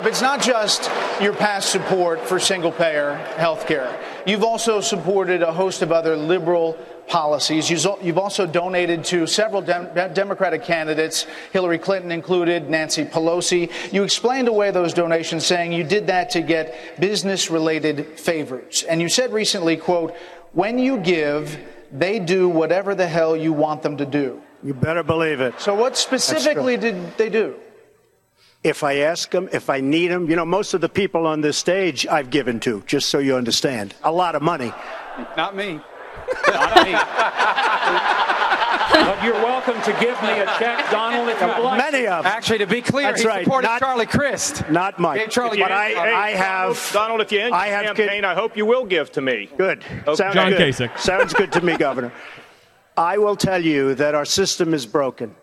It's 0.00 0.20
not 0.20 0.42
just 0.42 0.90
your 1.20 1.32
past 1.32 1.70
support 1.70 2.20
for 2.20 2.40
single 2.40 2.72
payer 2.72 3.14
health 3.36 3.66
care. 3.68 3.98
You've 4.26 4.42
also 4.42 4.80
supported 4.80 5.42
a 5.42 5.52
host 5.52 5.80
of 5.80 5.92
other 5.92 6.16
liberal 6.16 6.76
policies. 7.12 7.68
You've 7.68 7.86
you've 8.02 8.16
also 8.16 8.46
donated 8.46 9.04
to 9.04 9.26
several 9.26 9.60
dem- 9.60 9.92
Democratic 10.14 10.64
candidates, 10.64 11.26
Hillary 11.52 11.78
Clinton 11.78 12.10
included, 12.10 12.70
Nancy 12.70 13.04
Pelosi. 13.04 13.70
You 13.92 14.02
explained 14.02 14.48
away 14.48 14.70
those 14.70 14.94
donations 14.94 15.44
saying 15.44 15.72
you 15.74 15.84
did 15.84 16.06
that 16.06 16.30
to 16.30 16.40
get 16.40 16.98
business 16.98 17.50
related 17.50 18.18
favors. 18.18 18.84
And 18.84 19.02
you 19.02 19.10
said 19.10 19.30
recently, 19.30 19.76
quote, 19.76 20.16
when 20.52 20.78
you 20.78 20.96
give, 20.96 21.58
they 21.92 22.18
do 22.18 22.48
whatever 22.48 22.94
the 22.94 23.06
hell 23.06 23.36
you 23.36 23.52
want 23.52 23.82
them 23.82 23.98
to 23.98 24.06
do. 24.06 24.40
You 24.62 24.72
better 24.72 25.02
believe 25.02 25.42
it. 25.42 25.60
So 25.60 25.74
what 25.74 25.98
specifically 25.98 26.78
did 26.78 27.18
they 27.18 27.28
do? 27.28 27.56
If 28.64 28.82
I 28.82 28.98
ask 28.98 29.30
them, 29.30 29.50
if 29.52 29.68
I 29.68 29.80
need 29.80 30.08
them, 30.08 30.30
you 30.30 30.36
know, 30.36 30.46
most 30.46 30.72
of 30.72 30.80
the 30.80 30.88
people 30.88 31.26
on 31.26 31.42
this 31.42 31.58
stage 31.58 32.06
I've 32.06 32.30
given 32.30 32.58
to, 32.60 32.82
just 32.86 33.10
so 33.10 33.18
you 33.18 33.36
understand. 33.36 33.94
A 34.02 34.12
lot 34.12 34.34
of 34.34 34.40
money. 34.40 34.72
Not 35.36 35.54
me. 35.54 35.80
Not 36.48 36.86
me. 36.86 36.92
but 38.92 39.24
you're 39.24 39.34
welcome 39.34 39.80
to 39.82 39.92
give 40.00 40.20
me 40.22 40.30
a 40.40 40.46
check, 40.58 40.90
Donald, 40.90 41.28
if 41.28 41.40
you'd 41.40 41.48
like. 41.62 41.78
Many 41.78 42.06
of 42.06 42.24
'em. 42.24 42.32
Actually, 42.32 42.58
to 42.58 42.66
be 42.66 42.80
clear, 42.82 43.08
That's 43.08 43.22
he 43.22 43.28
right. 43.28 43.44
supported 43.44 43.68
Not- 43.68 43.80
Charlie 43.80 44.06
Crist. 44.06 44.68
Not 44.70 44.98
Mike. 44.98 45.20
Hey, 45.20 45.26
Charlie, 45.28 45.58
but 45.58 45.72
I, 45.72 45.88
Hey, 45.90 45.96
I 45.96 46.30
have. 46.30 46.90
Donald, 46.92 47.20
if 47.20 47.32
you 47.32 47.40
end 47.40 47.54
I 47.54 47.68
your 47.68 47.76
have 47.84 47.96
campaign, 47.96 48.24
I 48.24 48.34
hope 48.34 48.56
you 48.56 48.66
will 48.66 48.84
give 48.84 49.10
to 49.12 49.20
me. 49.20 49.48
Good. 49.56 49.84
Okay. 50.06 50.14
Sounds 50.14 50.34
John 50.34 50.50
good. 50.50 50.60
Kasich. 50.60 50.98
Sounds 50.98 51.32
good 51.32 51.52
to 51.52 51.60
me, 51.60 51.76
Governor. 51.76 52.12
I 52.96 53.18
will 53.18 53.36
tell 53.36 53.62
you 53.62 53.94
that 53.94 54.14
our 54.14 54.24
system 54.26 54.74
is 54.74 54.84
broken. 54.86 55.34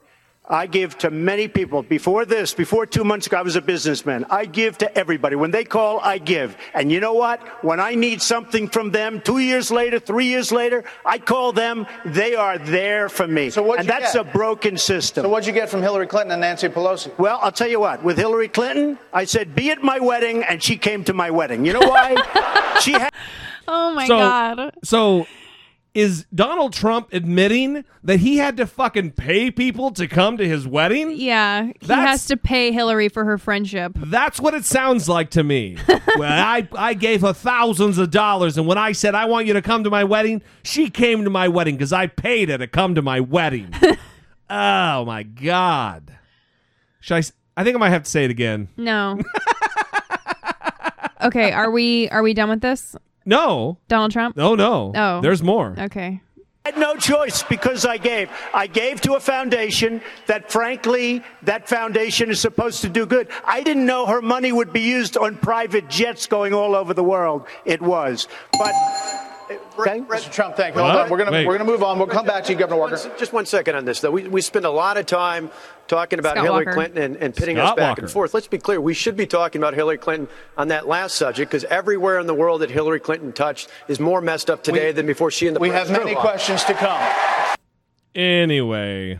I 0.49 0.65
give 0.65 0.97
to 0.99 1.11
many 1.11 1.47
people. 1.47 1.83
Before 1.83 2.25
this, 2.25 2.55
before 2.55 2.87
two 2.87 3.03
months 3.03 3.27
ago, 3.27 3.37
I 3.37 3.41
was 3.43 3.55
a 3.55 3.61
businessman. 3.61 4.25
I 4.31 4.45
give 4.45 4.79
to 4.79 4.97
everybody. 4.97 5.35
When 5.35 5.51
they 5.51 5.63
call, 5.63 5.99
I 5.99 6.17
give. 6.17 6.57
And 6.73 6.91
you 6.91 6.99
know 6.99 7.13
what? 7.13 7.39
When 7.63 7.79
I 7.79 7.93
need 7.93 8.19
something 8.19 8.67
from 8.67 8.89
them, 8.89 9.21
two 9.21 9.37
years 9.37 9.69
later, 9.69 9.99
three 9.99 10.25
years 10.25 10.51
later, 10.51 10.85
I 11.05 11.19
call 11.19 11.51
them. 11.51 11.85
They 12.03 12.33
are 12.33 12.57
there 12.57 13.09
for 13.09 13.27
me. 13.27 13.51
So 13.51 13.61
what'd 13.61 13.81
and 13.81 13.87
you 13.87 13.99
that's 13.99 14.13
get? 14.13 14.27
a 14.27 14.31
broken 14.31 14.77
system. 14.77 15.23
So 15.23 15.29
what'd 15.29 15.45
you 15.45 15.53
get 15.53 15.69
from 15.69 15.83
Hillary 15.83 16.07
Clinton 16.07 16.31
and 16.31 16.41
Nancy 16.41 16.67
Pelosi? 16.67 17.15
Well, 17.19 17.37
I'll 17.43 17.51
tell 17.51 17.69
you 17.69 17.79
what. 17.79 18.03
With 18.03 18.17
Hillary 18.17 18.47
Clinton, 18.47 18.97
I 19.13 19.25
said, 19.25 19.53
"Be 19.53 19.69
at 19.69 19.83
my 19.83 19.99
wedding," 19.99 20.43
and 20.43 20.63
she 20.63 20.77
came 20.77 21.03
to 21.03 21.13
my 21.13 21.29
wedding. 21.29 21.63
You 21.63 21.73
know 21.73 21.87
why? 21.87 22.15
she 22.81 22.93
had. 22.93 23.13
Oh 23.67 23.93
my 23.93 24.07
so, 24.07 24.17
god. 24.17 24.73
So 24.83 25.27
is 25.93 26.25
Donald 26.33 26.73
Trump 26.73 27.09
admitting 27.11 27.83
that 28.03 28.19
he 28.19 28.37
had 28.37 28.57
to 28.57 28.67
fucking 28.67 29.11
pay 29.11 29.49
people 29.49 29.91
to 29.91 30.07
come 30.07 30.37
to 30.37 30.47
his 30.47 30.67
wedding? 30.67 31.11
Yeah, 31.15 31.65
he 31.65 31.73
That's- 31.81 32.07
has 32.07 32.25
to 32.27 32.37
pay 32.37 32.71
Hillary 32.71 33.09
for 33.09 33.25
her 33.25 33.37
friendship. 33.37 33.93
That's 33.95 34.39
what 34.39 34.53
it 34.53 34.65
sounds 34.65 35.09
like 35.09 35.31
to 35.31 35.43
me. 35.43 35.77
well, 36.17 36.31
I, 36.31 36.67
I 36.77 36.93
gave 36.93 37.21
her 37.21 37.33
thousands 37.33 37.97
of 37.97 38.11
dollars, 38.11 38.57
and 38.57 38.67
when 38.67 38.77
I 38.77 38.91
said, 38.91 39.15
I 39.15 39.25
want 39.25 39.47
you 39.47 39.53
to 39.53 39.61
come 39.61 39.83
to 39.83 39.89
my 39.89 40.03
wedding, 40.03 40.41
she 40.63 40.89
came 40.89 41.23
to 41.23 41.29
my 41.29 41.47
wedding 41.47 41.75
because 41.75 41.93
I 41.93 42.07
paid 42.07 42.49
her 42.49 42.57
to 42.57 42.67
come 42.67 42.95
to 42.95 43.01
my 43.01 43.19
wedding. 43.19 43.73
oh, 44.49 45.05
my 45.05 45.23
God. 45.23 46.17
Should 46.99 47.15
I? 47.15 47.23
I 47.57 47.63
think 47.63 47.75
I 47.75 47.79
might 47.79 47.89
have 47.89 48.03
to 48.03 48.09
say 48.09 48.25
it 48.25 48.31
again. 48.31 48.69
No. 48.77 49.19
okay, 51.21 51.51
are 51.51 51.71
we 51.71 52.09
are 52.09 52.21
we 52.21 52.33
done 52.33 52.49
with 52.49 52.61
this? 52.61 52.95
No. 53.29 53.77
Donald 53.87 54.11
Trump? 54.11 54.35
No, 54.35 54.55
no. 54.55 54.91
Oh. 54.95 55.21
There's 55.21 55.43
more. 55.43 55.75
Okay. 55.77 56.19
I 56.65 56.69
had 56.69 56.79
no 56.79 56.95
choice 56.95 57.43
because 57.43 57.85
I 57.85 57.97
gave. 57.97 58.27
I 58.55 58.65
gave 58.65 59.01
to 59.01 59.13
a 59.13 59.19
foundation 59.19 60.01
that, 60.25 60.51
frankly, 60.51 61.23
that 61.43 61.69
foundation 61.69 62.31
is 62.31 62.39
supposed 62.39 62.81
to 62.81 62.89
do 62.89 63.05
good. 63.05 63.29
I 63.45 63.61
didn't 63.61 63.85
know 63.85 64.07
her 64.07 64.21
money 64.23 64.51
would 64.51 64.73
be 64.73 64.81
used 64.81 65.15
on 65.15 65.37
private 65.37 65.87
jets 65.89 66.25
going 66.25 66.55
all 66.55 66.75
over 66.75 66.95
the 66.95 67.03
world. 67.03 67.45
It 67.65 67.81
was. 67.83 68.27
But. 68.53 68.73
Okay? 69.49 70.01
Mr. 70.01 70.31
Trump, 70.31 70.55
thank 70.55 70.75
you. 70.75 70.81
Hold 70.81 70.95
on. 70.95 71.09
We're 71.09 71.17
gonna 71.17 71.45
we're 71.45 71.57
gonna 71.57 71.69
move 71.69 71.81
on. 71.83 71.97
We'll 71.97 72.07
come 72.07 72.25
back 72.25 72.43
to 72.45 72.53
you, 72.53 72.59
Governor 72.59 72.79
Walker. 72.79 72.97
Just 73.17 73.33
one 73.33 73.45
second 73.45 73.75
on 73.75 73.85
this, 73.85 73.99
though. 74.01 74.11
We, 74.11 74.27
we 74.27 74.41
spend 74.41 74.65
a 74.65 74.69
lot 74.69 74.97
of 74.97 75.05
time 75.05 75.49
talking 75.87 76.19
about 76.19 76.33
Scott 76.35 76.43
Hillary 76.45 76.65
Walker. 76.65 76.75
Clinton 76.75 77.01
and, 77.03 77.15
and 77.17 77.35
pitting 77.35 77.57
us 77.57 77.71
back 77.75 77.91
Walker. 77.91 78.01
and 78.03 78.11
forth. 78.11 78.33
Let's 78.33 78.47
be 78.47 78.57
clear. 78.59 78.79
We 78.79 78.93
should 78.93 79.15
be 79.17 79.25
talking 79.25 79.59
about 79.61 79.73
Hillary 79.73 79.97
Clinton 79.97 80.27
on 80.57 80.67
that 80.67 80.87
last 80.87 81.15
subject 81.15 81.49
because 81.49 81.63
everywhere 81.65 82.19
in 82.19 82.27
the 82.27 82.33
world 82.35 82.61
that 82.61 82.69
Hillary 82.69 82.99
Clinton 82.99 83.31
touched 83.33 83.69
is 83.87 83.99
more 83.99 84.21
messed 84.21 84.49
up 84.49 84.63
today 84.63 84.87
We- 84.87 84.91
than 84.93 85.05
before 85.07 85.31
she 85.31 85.47
and 85.47 85.55
the 85.55 85.59
We 85.59 85.69
have 85.69 85.87
president 85.87 86.03
many 86.05 86.15
took 86.15 86.25
office. 86.25 86.45
questions 86.45 86.63
to 86.65 86.73
come. 86.73 87.55
Anyway. 88.15 89.19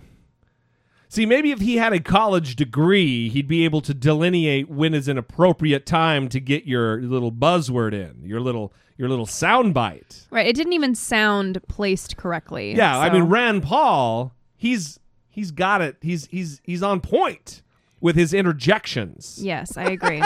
See, 1.12 1.26
maybe 1.26 1.50
if 1.50 1.60
he 1.60 1.78
had 1.78 1.92
a 1.92 2.00
college 2.00 2.56
degree, 2.56 3.30
he'd 3.30 3.48
be 3.48 3.66
able 3.66 3.82
to 3.82 3.96
delineate 3.96 4.70
when 4.70 4.94
is 4.94 5.08
an 5.08 5.18
appropriate 5.18 5.88
time 5.88 6.30
to 6.30 6.40
get 6.40 6.66
your 6.66 7.02
little 7.02 7.32
buzzword 7.32 7.94
in, 7.94 8.22
your 8.24 8.40
little 8.40 8.72
your 8.96 9.10
little 9.10 9.26
soundbite. 9.26 10.28
Right. 10.30 10.46
It 10.46 10.56
didn't 10.56 10.74
even 10.74 10.94
sound 10.94 11.58
placed 11.68 12.16
correctly. 12.18 12.76
Yeah, 12.76 13.00
I 13.00 13.12
mean 13.12 13.24
Rand 13.24 13.64
Paul, 13.64 14.34
he's 14.56 15.00
he's 15.30 15.50
got 15.50 15.82
it. 15.82 15.98
He's 16.02 16.28
he's 16.28 16.62
he's 16.64 16.84
on 16.84 17.02
point 17.02 17.64
with 18.02 18.16
his 18.16 18.32
interjections. 18.32 19.40
Yes, 19.42 19.78
I 19.78 19.86
agree. 19.86 20.22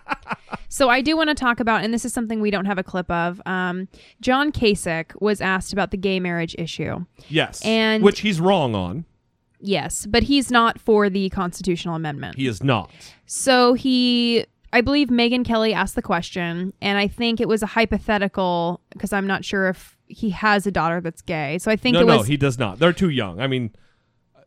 so 0.68 0.90
I 0.90 1.00
do 1.00 1.16
want 1.16 1.28
to 1.30 1.34
talk 1.34 1.60
about, 1.60 1.82
and 1.82 1.94
this 1.94 2.04
is 2.04 2.12
something 2.12 2.42
we 2.42 2.50
don't 2.50 2.66
have 2.66 2.78
a 2.78 2.82
clip 2.84 3.10
of. 3.10 3.40
Um, 3.46 3.88
John 4.20 4.52
Kasich 4.52 5.18
was 5.20 5.40
asked 5.40 5.72
about 5.72 5.92
the 5.92 5.96
gay 5.96 6.20
marriage 6.20 6.54
issue. 6.58 7.06
Yes. 7.30 7.64
And- 7.64 8.02
which 8.02 8.20
he's 8.20 8.38
wrong 8.38 8.74
on. 8.74 9.06
Yes, 9.60 10.06
but 10.06 10.22
he's 10.24 10.50
not 10.50 10.80
for 10.80 11.10
the 11.10 11.28
constitutional 11.30 11.94
amendment. 11.94 12.36
He 12.36 12.46
is 12.46 12.62
not. 12.62 12.90
So 13.26 13.74
he, 13.74 14.46
I 14.72 14.80
believe 14.80 15.08
Megyn 15.08 15.44
Kelly 15.44 15.74
asked 15.74 15.94
the 15.94 16.02
question, 16.02 16.72
and 16.80 16.98
I 16.98 17.06
think 17.08 17.40
it 17.40 17.48
was 17.48 17.62
a 17.62 17.66
hypothetical 17.66 18.80
because 18.90 19.12
I'm 19.12 19.26
not 19.26 19.44
sure 19.44 19.68
if 19.68 19.96
he 20.06 20.30
has 20.30 20.66
a 20.66 20.70
daughter 20.70 21.00
that's 21.00 21.22
gay. 21.22 21.58
So 21.58 21.70
I 21.70 21.76
think 21.76 21.94
no, 21.94 22.00
it 22.00 22.06
was. 22.06 22.16
no, 22.16 22.22
he 22.22 22.36
does 22.36 22.58
not. 22.58 22.78
They're 22.78 22.92
too 22.92 23.10
young. 23.10 23.40
I 23.40 23.46
mean, 23.46 23.70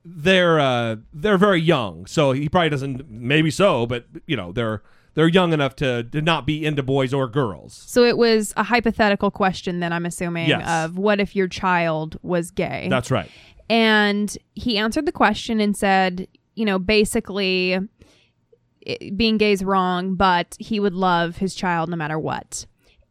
they're 0.05 0.59
uh, 0.59 0.97
they're 1.13 1.37
very 1.37 1.61
young, 1.61 2.05
so 2.05 2.31
he 2.33 2.49
probably 2.49 2.69
doesn't. 2.69 3.09
Maybe 3.09 3.51
so, 3.51 3.85
but 3.85 4.05
you 4.27 4.35
know, 4.35 4.51
they're 4.51 4.81
they're 5.15 5.27
young 5.27 5.53
enough 5.53 5.75
to, 5.77 6.03
to 6.05 6.21
not 6.21 6.45
be 6.47 6.65
into 6.65 6.81
boys 6.81 7.13
or 7.13 7.27
girls. 7.27 7.73
so 7.75 8.03
it 8.03 8.17
was 8.17 8.51
a 8.57 8.63
hypothetical 8.63 9.29
question 9.29 9.79
then 9.79 9.93
I'm 9.93 10.07
assuming 10.07 10.49
Yes. 10.49 10.67
of 10.67 10.97
what 10.97 11.19
if 11.19 11.35
your 11.35 11.47
child 11.47 12.17
was 12.23 12.49
gay? 12.49 12.87
That's 12.89 13.11
right. 13.11 13.29
And 13.69 14.35
he 14.55 14.77
answered 14.77 15.05
the 15.05 15.11
question 15.11 15.59
and 15.59 15.75
said, 15.75 16.27
you 16.55 16.65
know, 16.65 16.77
basically 16.79 17.75
i- 18.87 19.11
being 19.15 19.37
gay 19.37 19.51
is 19.51 19.63
wrong, 19.63 20.15
but 20.15 20.55
he 20.59 20.79
would 20.79 20.93
love 20.93 21.37
his 21.37 21.55
child 21.55 21.89
no 21.89 21.95
matter 21.95 22.19
what. 22.19 22.65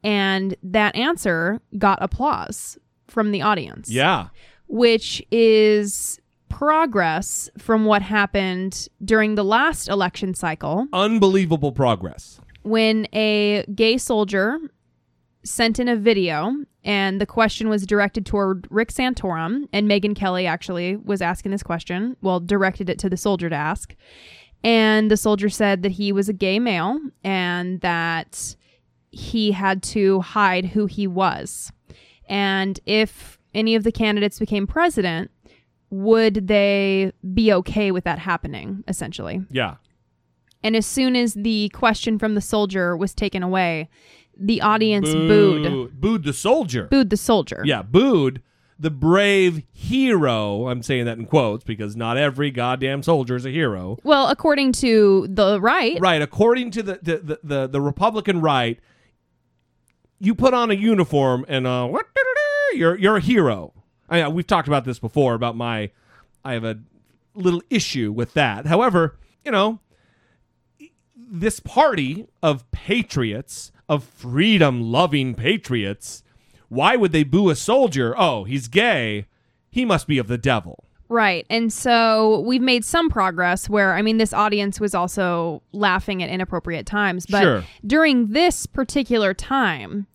And 0.05 0.55
that 0.62 0.95
answer 0.97 1.61
got 1.79 1.99
applause 2.03 2.79
from 3.09 3.31
the 3.33 3.43
audience. 3.43 3.91
Yeah. 3.91 4.29
Which 4.69 5.23
is 5.31 6.19
progress 6.49 7.49
from 7.59 7.85
what 7.87 8.03
happened 8.03 8.89
during 9.05 9.35
the 9.37 9.45
last 9.45 9.89
election 9.89 10.35
cycle 10.35 10.87
Unbelievable 10.93 11.73
progress. 11.73 12.41
when 12.62 13.07
a 13.15 13.65
gay 13.74 13.97
soldier 13.97 14.59
sent 15.44 15.78
in 15.78 15.89
a 15.89 15.97
video 15.97 16.55
and 16.85 17.20
the 17.20 17.27
question 17.27 17.69
was 17.69 17.86
directed 17.86 18.27
toward 18.27 18.66
Rick 18.70 18.93
Santorum 18.93 19.69
and 19.73 19.89
Megyn 19.89 20.16
Kelly 20.16 20.47
actually 20.47 20.97
was 20.97 21.23
asking 21.23 21.52
this 21.52 21.62
question, 21.62 22.16
well 22.23 22.40
directed 22.40 22.89
it 22.89 22.98
to 23.01 23.10
the 23.10 23.16
soldier 23.16 23.48
to 23.48 23.56
ask. 23.56 23.94
And 24.64 25.10
the 25.10 25.16
soldier 25.16 25.48
said 25.48 25.82
that 25.82 25.93
he 25.93 26.12
was 26.12 26.28
a 26.28 26.32
gay 26.32 26.59
male 26.59 26.98
and 27.24 27.81
that 27.81 28.56
he 29.10 29.52
had 29.52 29.82
to 29.82 30.20
hide 30.20 30.66
who 30.66 30.86
he 30.86 31.06
was. 31.06 31.73
And 32.28 32.78
if 32.86 33.39
any 33.55 33.74
of 33.74 33.85
the 33.85 33.93
candidates 33.93 34.39
became 34.39 34.66
president, 34.66 35.31
would 35.90 36.47
they 36.48 37.12
be 37.35 37.52
okay 37.52 37.90
with 37.90 38.05
that 38.05 38.19
happening 38.19 38.82
essentially? 38.89 39.43
Yeah. 39.51 39.77
And 40.62 40.77
as 40.77 40.86
soon 40.86 41.16
as 41.16 41.35
the 41.35 41.69
question 41.70 42.19
from 42.19 42.35
the 42.35 42.40
soldier 42.40 42.97
was 42.97 43.14
taken 43.14 43.43
away, 43.43 43.89
the 44.37 44.61
audience 44.63 45.09
booed. 45.13 45.63
Boo- 45.65 45.89
Booed 45.95 46.25
the 46.25 46.33
soldier. 46.33 46.85
Booed 46.91 47.11
the 47.11 47.17
soldier. 47.17 47.63
Yeah, 47.65 47.83
booed 47.83 48.43
the 48.79 48.91
brave 48.91 49.63
hero. 49.73 50.69
I'm 50.69 50.83
saying 50.83 51.05
that 51.05 51.17
in 51.19 51.27
quotes 51.27 51.63
because 51.65 51.95
not 51.95 52.17
every 52.17 52.51
goddamn 52.51 53.03
soldier 53.05 53.37
is 53.37 53.47
a 53.47 53.51
hero. 53.51 53.99
Well, 54.03 54.29
according 54.29 54.73
to 54.75 55.27
the 55.29 55.61
right, 55.61 55.99
Right, 56.01 56.21
according 56.21 56.73
to 56.73 56.83
the 56.83 56.99
the, 57.03 57.17
the, 57.19 57.39
the, 57.45 57.67
the 57.69 57.81
Republican 57.81 58.41
right, 58.41 58.81
you 60.19 60.35
put 60.35 60.55
on 60.55 60.71
a 60.71 60.75
uniform 60.75 61.45
and 61.49 61.67
uh, 61.67 61.87
what 61.87 62.07
you're 62.75 62.97
you're 62.99 63.17
a 63.17 63.21
hero. 63.21 63.73
I, 64.09 64.27
we've 64.29 64.47
talked 64.47 64.69
about 64.69 64.85
this 64.85 64.99
before 64.99 65.35
about 65.35 65.57
my 65.57 65.91
I 66.45 66.55
have 66.55 66.65
a 66.65 66.81
little 67.35 67.63
issue 67.71 68.13
with 68.13 68.35
that. 68.35 68.67
However, 68.67 69.17
you 69.45 69.53
know, 69.53 69.79
this 71.33 71.59
party 71.61 72.27
of 72.43 72.71
patriots, 72.71 73.73
of 73.89 74.05
freedom-loving 74.05 75.35
patriots, 75.35 76.23
why 76.69 76.95
would 76.95 77.13
they 77.13 77.25
boo 77.25 77.49
a 77.51 77.57
soldier? 77.57 78.15
Oh, 78.17 78.45
he's 78.45 78.69
gay. 78.69 79.27
He 79.71 79.85
must 79.85 80.07
be 80.07 80.19
of 80.19 80.29
the 80.29 80.39
devil. 80.39 80.85
Right. 81.09 81.47
And 81.51 81.73
so 81.73 82.41
we've 82.41 82.63
made 82.63 82.85
some 82.85 83.11
progress 83.11 83.69
where, 83.69 83.95
I 83.95 84.03
mean, 84.03 84.17
this 84.19 84.33
audience 84.33 84.81
was 84.81 84.95
also 84.95 85.63
laughing 85.73 86.23
at 86.23 86.31
inappropriate 86.31 86.87
times. 86.87 87.27
But 87.27 87.43
Sure. 87.43 87.65
during 87.87 88.29
this 88.29 88.67
particular 88.67 89.35
time, 89.35 90.07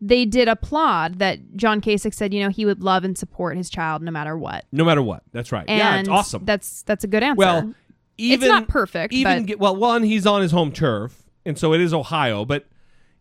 they 0.00 0.24
did 0.26 0.48
applaud 0.48 1.20
that 1.20 1.56
John 1.56 1.80
Kasich 1.80 2.12
said, 2.12 2.34
you 2.34 2.42
know, 2.42 2.48
he 2.50 2.66
would 2.66 2.82
love 2.82 3.04
and 3.04 3.16
support 3.16 3.56
his 3.56 3.70
child 3.70 4.02
no 4.02 4.10
matter 4.10 4.36
what. 4.36 4.64
No 4.72 4.84
matter 4.84 5.00
what. 5.02 5.22
That's 5.32 5.52
right. 5.52 5.64
And 5.68 5.78
yeah, 5.78 6.00
it's 6.00 6.08
awesome. 6.08 6.44
That's 6.44 6.82
that's 6.82 7.04
a 7.04 7.06
good 7.06 7.22
answer. 7.22 7.38
Well, 7.38 7.74
even 8.18 8.42
it's 8.42 8.48
not 8.48 8.68
perfect, 8.68 9.12
Even 9.12 9.46
but 9.46 9.58
well, 9.58 9.76
one 9.76 10.02
he's 10.02 10.26
on 10.26 10.42
his 10.42 10.52
home 10.52 10.72
turf, 10.72 11.22
and 11.44 11.58
so 11.58 11.72
it 11.72 11.80
is 11.80 11.92
Ohio, 11.94 12.44
but 12.44 12.66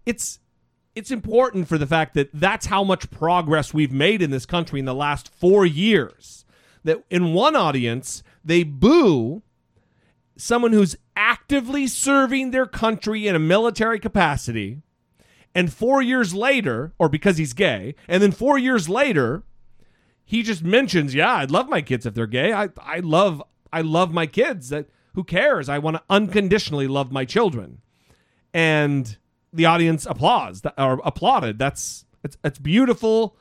it's 0.05 0.39
it's 0.95 1.11
important 1.11 1.67
for 1.67 1.77
the 1.77 1.87
fact 1.87 2.13
that 2.15 2.29
that's 2.33 2.65
how 2.65 2.83
much 2.83 3.09
progress 3.09 3.73
we've 3.73 3.93
made 3.93 4.21
in 4.21 4.29
this 4.29 4.45
country 4.45 4.79
in 4.79 4.85
the 4.85 4.95
last 4.95 5.33
four 5.33 5.65
years. 5.65 6.45
That 6.83 7.03
in 7.09 7.33
one 7.33 7.55
audience 7.55 8.23
they 8.43 8.63
boo 8.63 9.43
someone 10.35 10.73
who's 10.73 10.95
actively 11.15 11.85
serving 11.87 12.49
their 12.51 12.65
country 12.65 13.27
in 13.27 13.35
a 13.35 13.39
military 13.39 13.99
capacity, 13.99 14.81
and 15.53 15.71
four 15.71 16.01
years 16.01 16.33
later, 16.33 16.93
or 16.97 17.07
because 17.09 17.37
he's 17.37 17.53
gay, 17.53 17.95
and 18.07 18.23
then 18.23 18.31
four 18.31 18.57
years 18.57 18.89
later, 18.89 19.43
he 20.25 20.43
just 20.43 20.63
mentions, 20.63 21.13
"Yeah, 21.13 21.35
I'd 21.35 21.51
love 21.51 21.69
my 21.69 21.81
kids 21.81 22.05
if 22.05 22.13
they're 22.13 22.27
gay. 22.27 22.53
I 22.53 22.69
I 22.81 22.99
love 22.99 23.43
I 23.73 23.81
love 23.81 24.13
my 24.13 24.25
kids. 24.25 24.69
That 24.69 24.87
who 25.13 25.23
cares? 25.23 25.69
I 25.69 25.77
want 25.79 25.97
to 25.97 26.03
unconditionally 26.09 26.87
love 26.87 27.11
my 27.11 27.25
children." 27.25 27.81
And 28.53 29.17
the 29.53 29.65
audience 29.65 30.05
applauds 30.05 30.61
or 30.77 31.01
applauded. 31.03 31.57
That's 31.59 32.05
it's 32.23 32.37
it's 32.43 32.59
beautiful, 32.59 33.35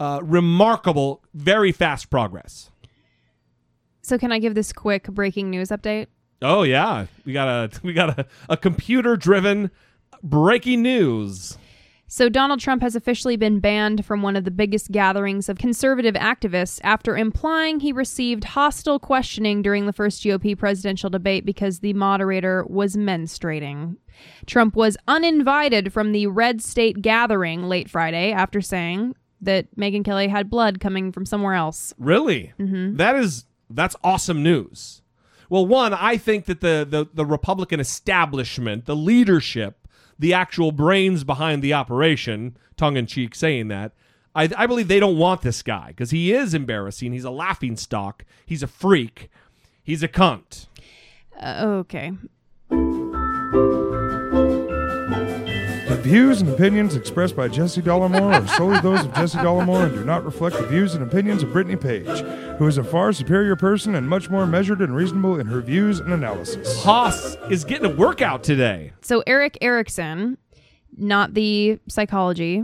uh, 0.00 0.20
remarkable, 0.22 1.22
very 1.34 1.72
fast 1.72 2.10
progress. 2.10 2.70
so 4.02 4.18
can 4.18 4.32
I 4.32 4.38
give 4.38 4.54
this 4.54 4.72
quick 4.72 5.04
breaking 5.04 5.50
news 5.50 5.68
update? 5.68 6.06
Oh 6.40 6.62
yeah, 6.62 7.06
we 7.24 7.32
got 7.32 7.48
a 7.48 7.80
we 7.82 7.92
got 7.92 8.18
a, 8.18 8.26
a 8.48 8.56
computer 8.56 9.16
driven 9.16 9.70
breaking 10.22 10.82
news. 10.82 11.58
So, 12.10 12.30
Donald 12.30 12.58
Trump 12.60 12.80
has 12.80 12.96
officially 12.96 13.36
been 13.36 13.60
banned 13.60 14.04
from 14.06 14.22
one 14.22 14.34
of 14.34 14.44
the 14.44 14.50
biggest 14.50 14.90
gatherings 14.90 15.50
of 15.50 15.58
conservative 15.58 16.14
activists 16.14 16.80
after 16.82 17.16
implying 17.18 17.80
he 17.80 17.92
received 17.92 18.44
hostile 18.44 18.98
questioning 18.98 19.60
during 19.60 19.84
the 19.84 19.92
first 19.92 20.22
GOP 20.24 20.56
presidential 20.56 21.10
debate 21.10 21.44
because 21.44 21.80
the 21.80 21.92
moderator 21.92 22.64
was 22.66 22.96
menstruating. 22.96 23.96
Trump 24.46 24.74
was 24.74 24.96
uninvited 25.06 25.92
from 25.92 26.12
the 26.12 26.26
RedState 26.26 27.02
gathering 27.02 27.64
late 27.64 27.90
Friday 27.90 28.32
after 28.32 28.62
saying 28.62 29.14
that 29.42 29.66
Megyn 29.76 30.04
Kelly 30.04 30.28
had 30.28 30.48
blood 30.50 30.80
coming 30.80 31.12
from 31.12 31.26
somewhere 31.26 31.54
else. 31.54 31.92
Really? 31.98 32.52
Mhm. 32.58 32.96
That 32.96 33.16
is 33.16 33.44
that's 33.70 33.96
awesome 34.02 34.42
news. 34.42 35.02
Well, 35.50 35.66
one, 35.66 35.94
I 35.94 36.16
think 36.16 36.46
that 36.46 36.60
the, 36.60 36.86
the 36.88 37.06
the 37.12 37.24
Republican 37.26 37.80
establishment, 37.80 38.86
the 38.86 38.96
leadership, 38.96 39.77
the 40.18 40.34
actual 40.34 40.72
brains 40.72 41.24
behind 41.24 41.62
the 41.62 41.72
operation, 41.72 42.56
tongue 42.76 42.96
in 42.96 43.06
cheek 43.06 43.34
saying 43.34 43.68
that, 43.68 43.92
I, 44.34 44.48
I 44.56 44.66
believe 44.66 44.88
they 44.88 45.00
don't 45.00 45.16
want 45.16 45.42
this 45.42 45.62
guy 45.62 45.88
because 45.88 46.10
he 46.10 46.32
is 46.32 46.54
embarrassing. 46.54 47.12
He's 47.12 47.24
a 47.24 47.30
laughing 47.30 47.76
stock. 47.76 48.24
He's 48.46 48.62
a 48.62 48.68
freak. 48.68 49.30
He's 49.82 50.02
a 50.02 50.08
cunt. 50.08 50.66
Uh, 51.40 51.64
okay. 51.80 52.12
The 55.98 56.04
views 56.04 56.40
and 56.40 56.50
opinions 56.50 56.94
expressed 56.94 57.34
by 57.34 57.48
Jesse 57.48 57.82
Dollemore 57.82 58.32
are 58.32 58.46
solely 58.46 58.78
those 58.78 59.04
of 59.04 59.12
Jesse 59.14 59.38
Dollemore 59.38 59.86
and 59.86 59.94
do 59.96 60.04
not 60.04 60.24
reflect 60.24 60.56
the 60.56 60.64
views 60.64 60.94
and 60.94 61.02
opinions 61.02 61.42
of 61.42 61.52
Brittany 61.52 61.74
Page, 61.74 62.06
who 62.58 62.68
is 62.68 62.78
a 62.78 62.84
far 62.84 63.12
superior 63.12 63.56
person 63.56 63.96
and 63.96 64.08
much 64.08 64.30
more 64.30 64.46
measured 64.46 64.80
and 64.80 64.94
reasonable 64.94 65.40
in 65.40 65.48
her 65.48 65.60
views 65.60 65.98
and 65.98 66.12
analysis. 66.12 66.84
Haas 66.84 67.36
is 67.50 67.64
getting 67.64 67.90
a 67.90 67.96
workout 67.96 68.44
today. 68.44 68.92
So, 69.02 69.24
Erick 69.26 69.58
Erickson, 69.60 70.38
not 70.96 71.34
the 71.34 71.80
psychology, 71.88 72.62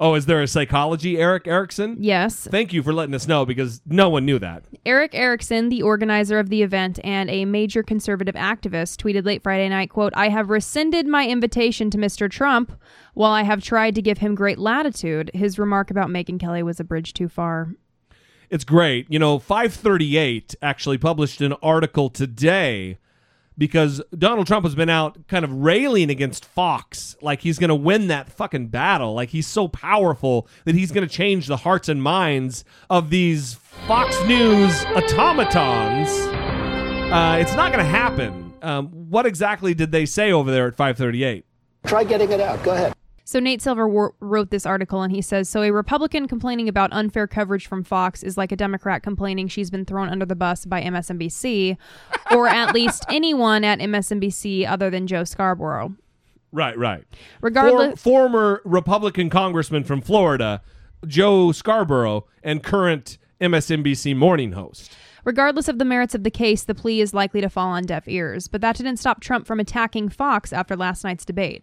Oh, 0.00 0.14
is 0.14 0.26
there 0.26 0.40
a 0.40 0.46
psychology, 0.46 1.18
Erik 1.18 1.48
Erikson? 1.48 1.96
Yes. 1.98 2.46
Thank 2.48 2.72
you 2.72 2.84
for 2.84 2.92
letting 2.92 3.14
us 3.16 3.26
know 3.26 3.44
because 3.44 3.80
no 3.84 4.08
one 4.08 4.24
knew 4.24 4.38
that. 4.38 4.64
Erick 4.86 5.12
Erickson, 5.12 5.70
the 5.70 5.82
organizer 5.82 6.38
of 6.38 6.50
the 6.50 6.62
event 6.62 7.00
and 7.02 7.28
a 7.28 7.44
major 7.44 7.82
conservative 7.82 8.36
activist, 8.36 9.02
tweeted 9.02 9.26
late 9.26 9.42
Friday 9.42 9.68
night, 9.68 9.90
quote, 9.90 10.12
I 10.14 10.28
have 10.28 10.50
rescinded 10.50 11.08
my 11.08 11.26
invitation 11.26 11.90
to 11.90 11.98
Mr. 11.98 12.30
Trump 12.30 12.80
while 13.14 13.32
I 13.32 13.42
have 13.42 13.62
tried 13.62 13.96
to 13.96 14.02
give 14.02 14.18
him 14.18 14.36
great 14.36 14.58
latitude. 14.58 15.32
His 15.34 15.58
remark 15.58 15.90
about 15.90 16.10
Megyn 16.10 16.38
Kelly 16.38 16.62
was 16.62 16.78
a 16.78 16.84
bridge 16.84 17.12
too 17.12 17.28
far. 17.28 17.74
It's 18.50 18.64
great. 18.64 19.06
You 19.10 19.18
know, 19.18 19.40
538 19.40 20.54
actually 20.62 20.98
published 20.98 21.40
an 21.40 21.54
article 21.54 22.08
today 22.08 22.98
because 23.58 24.00
Donald 24.16 24.46
Trump 24.46 24.64
has 24.64 24.76
been 24.76 24.88
out 24.88 25.26
kind 25.26 25.44
of 25.44 25.52
railing 25.52 26.08
against 26.08 26.44
Fox 26.44 27.16
like 27.20 27.42
he's 27.42 27.58
going 27.58 27.68
to 27.68 27.74
win 27.74 28.06
that 28.06 28.30
fucking 28.30 28.68
battle. 28.68 29.14
Like 29.14 29.30
he's 29.30 29.48
so 29.48 29.66
powerful 29.68 30.48
that 30.64 30.76
he's 30.76 30.92
going 30.92 31.06
to 31.06 31.12
change 31.12 31.48
the 31.48 31.58
hearts 31.58 31.88
and 31.88 32.00
minds 32.00 32.64
of 32.88 33.10
these 33.10 33.54
Fox 33.54 34.16
News 34.24 34.84
automatons. 34.86 36.08
Uh, 37.12 37.38
it's 37.40 37.54
not 37.54 37.72
going 37.72 37.84
to 37.84 37.90
happen. 37.90 38.52
Um, 38.62 38.88
what 39.10 39.26
exactly 39.26 39.74
did 39.74 39.92
they 39.92 40.06
say 40.06 40.30
over 40.32 40.50
there 40.50 40.68
at 40.68 40.76
538? 40.76 41.44
Try 41.86 42.04
getting 42.04 42.30
it 42.30 42.40
out. 42.40 42.62
Go 42.62 42.72
ahead. 42.72 42.94
So 43.28 43.40
Nate 43.40 43.60
Silver 43.60 43.86
wor- 43.86 44.14
wrote 44.20 44.48
this 44.48 44.64
article 44.64 45.02
and 45.02 45.14
he 45.14 45.20
says 45.20 45.50
So 45.50 45.60
a 45.60 45.70
Republican 45.70 46.28
complaining 46.28 46.66
about 46.66 46.90
unfair 46.94 47.26
coverage 47.26 47.66
from 47.66 47.84
Fox 47.84 48.22
is 48.22 48.38
like 48.38 48.52
a 48.52 48.56
Democrat 48.56 49.02
complaining 49.02 49.48
she's 49.48 49.68
been 49.68 49.84
thrown 49.84 50.08
under 50.08 50.24
the 50.24 50.34
bus 50.34 50.64
by 50.64 50.80
MSNBC 50.80 51.76
or 52.34 52.48
at 52.48 52.72
least 52.72 53.04
anyone 53.10 53.64
at 53.64 53.80
MSNBC 53.80 54.66
other 54.66 54.88
than 54.88 55.06
Joe 55.06 55.24
Scarborough. 55.24 55.94
Right, 56.52 56.78
right. 56.78 57.04
Regardless- 57.42 58.00
For- 58.00 58.10
former 58.10 58.62
Republican 58.64 59.28
congressman 59.28 59.84
from 59.84 60.00
Florida, 60.00 60.62
Joe 61.06 61.52
Scarborough, 61.52 62.24
and 62.42 62.62
current 62.62 63.18
MSNBC 63.42 64.16
morning 64.16 64.52
host. 64.52 64.96
Regardless 65.26 65.68
of 65.68 65.78
the 65.78 65.84
merits 65.84 66.14
of 66.14 66.24
the 66.24 66.30
case, 66.30 66.64
the 66.64 66.74
plea 66.74 67.02
is 67.02 67.12
likely 67.12 67.42
to 67.42 67.50
fall 67.50 67.68
on 67.68 67.82
deaf 67.82 68.08
ears. 68.08 68.48
But 68.48 68.62
that 68.62 68.76
didn't 68.78 68.96
stop 68.96 69.20
Trump 69.20 69.46
from 69.46 69.60
attacking 69.60 70.08
Fox 70.08 70.50
after 70.50 70.74
last 70.74 71.04
night's 71.04 71.26
debate. 71.26 71.62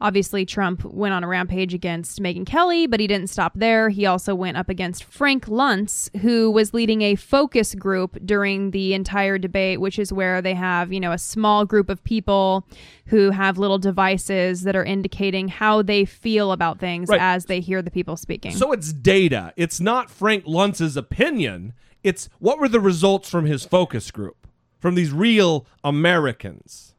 Obviously, 0.00 0.46
Trump 0.46 0.84
went 0.84 1.12
on 1.12 1.24
a 1.24 1.26
rampage 1.26 1.74
against 1.74 2.22
Megyn 2.22 2.46
Kelly, 2.46 2.86
but 2.86 3.00
he 3.00 3.08
didn't 3.08 3.30
stop 3.30 3.52
there. 3.56 3.88
He 3.88 4.06
also 4.06 4.32
went 4.32 4.56
up 4.56 4.68
against 4.68 5.02
Frank 5.02 5.46
Luntz, 5.46 6.14
who 6.20 6.50
was 6.52 6.72
leading 6.72 7.02
a 7.02 7.16
focus 7.16 7.74
group 7.74 8.16
during 8.24 8.70
the 8.70 8.94
entire 8.94 9.38
debate, 9.38 9.80
which 9.80 9.98
is 9.98 10.12
where 10.12 10.40
they 10.40 10.54
have, 10.54 10.92
you 10.92 11.00
know, 11.00 11.10
a 11.10 11.18
small 11.18 11.64
group 11.64 11.88
of 11.90 12.02
people 12.04 12.64
who 13.06 13.30
have 13.30 13.58
little 13.58 13.78
devices 13.78 14.62
that 14.62 14.76
are 14.76 14.84
indicating 14.84 15.48
how 15.48 15.82
they 15.82 16.04
feel 16.04 16.52
about 16.52 16.78
things 16.78 17.08
Right. 17.08 17.20
as 17.20 17.46
they 17.46 17.58
hear 17.58 17.82
the 17.82 17.90
people 17.90 18.16
speaking. 18.16 18.52
So 18.52 18.70
it's 18.70 18.92
data. 18.92 19.52
It's 19.56 19.80
not 19.80 20.10
Frank 20.10 20.44
Luntz's 20.44 20.96
opinion. 20.96 21.72
It's 22.04 22.28
what 22.38 22.60
were 22.60 22.68
the 22.68 22.78
results 22.80 23.28
from 23.28 23.46
his 23.46 23.64
focus 23.64 24.12
group, 24.12 24.46
from 24.78 24.94
these 24.94 25.10
real 25.12 25.66
Americans. 25.82 26.94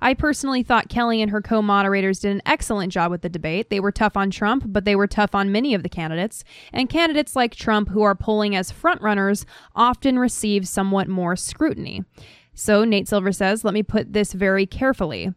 I 0.00 0.14
personally 0.14 0.62
thought 0.62 0.88
Kelly 0.88 1.22
and 1.22 1.30
her 1.30 1.40
co 1.40 1.62
moderators 1.62 2.20
did 2.20 2.32
an 2.32 2.42
excellent 2.46 2.92
job 2.92 3.10
with 3.10 3.22
the 3.22 3.28
debate. 3.28 3.70
They 3.70 3.80
were 3.80 3.92
tough 3.92 4.16
on 4.16 4.30
Trump, 4.30 4.64
but 4.66 4.84
they 4.84 4.96
were 4.96 5.06
tough 5.06 5.34
on 5.34 5.52
many 5.52 5.74
of 5.74 5.82
the 5.82 5.88
candidates. 5.88 6.44
And 6.72 6.88
candidates 6.88 7.34
like 7.36 7.54
Trump, 7.54 7.88
who 7.88 8.02
are 8.02 8.14
polling 8.14 8.54
as 8.54 8.72
frontrunners, 8.72 9.44
often 9.74 10.18
receive 10.18 10.68
somewhat 10.68 11.08
more 11.08 11.36
scrutiny. 11.36 12.04
So 12.54 12.84
Nate 12.84 13.08
Silver 13.08 13.32
says, 13.32 13.64
let 13.64 13.74
me 13.74 13.82
put 13.82 14.12
this 14.12 14.32
very 14.32 14.66
carefully. 14.66 15.32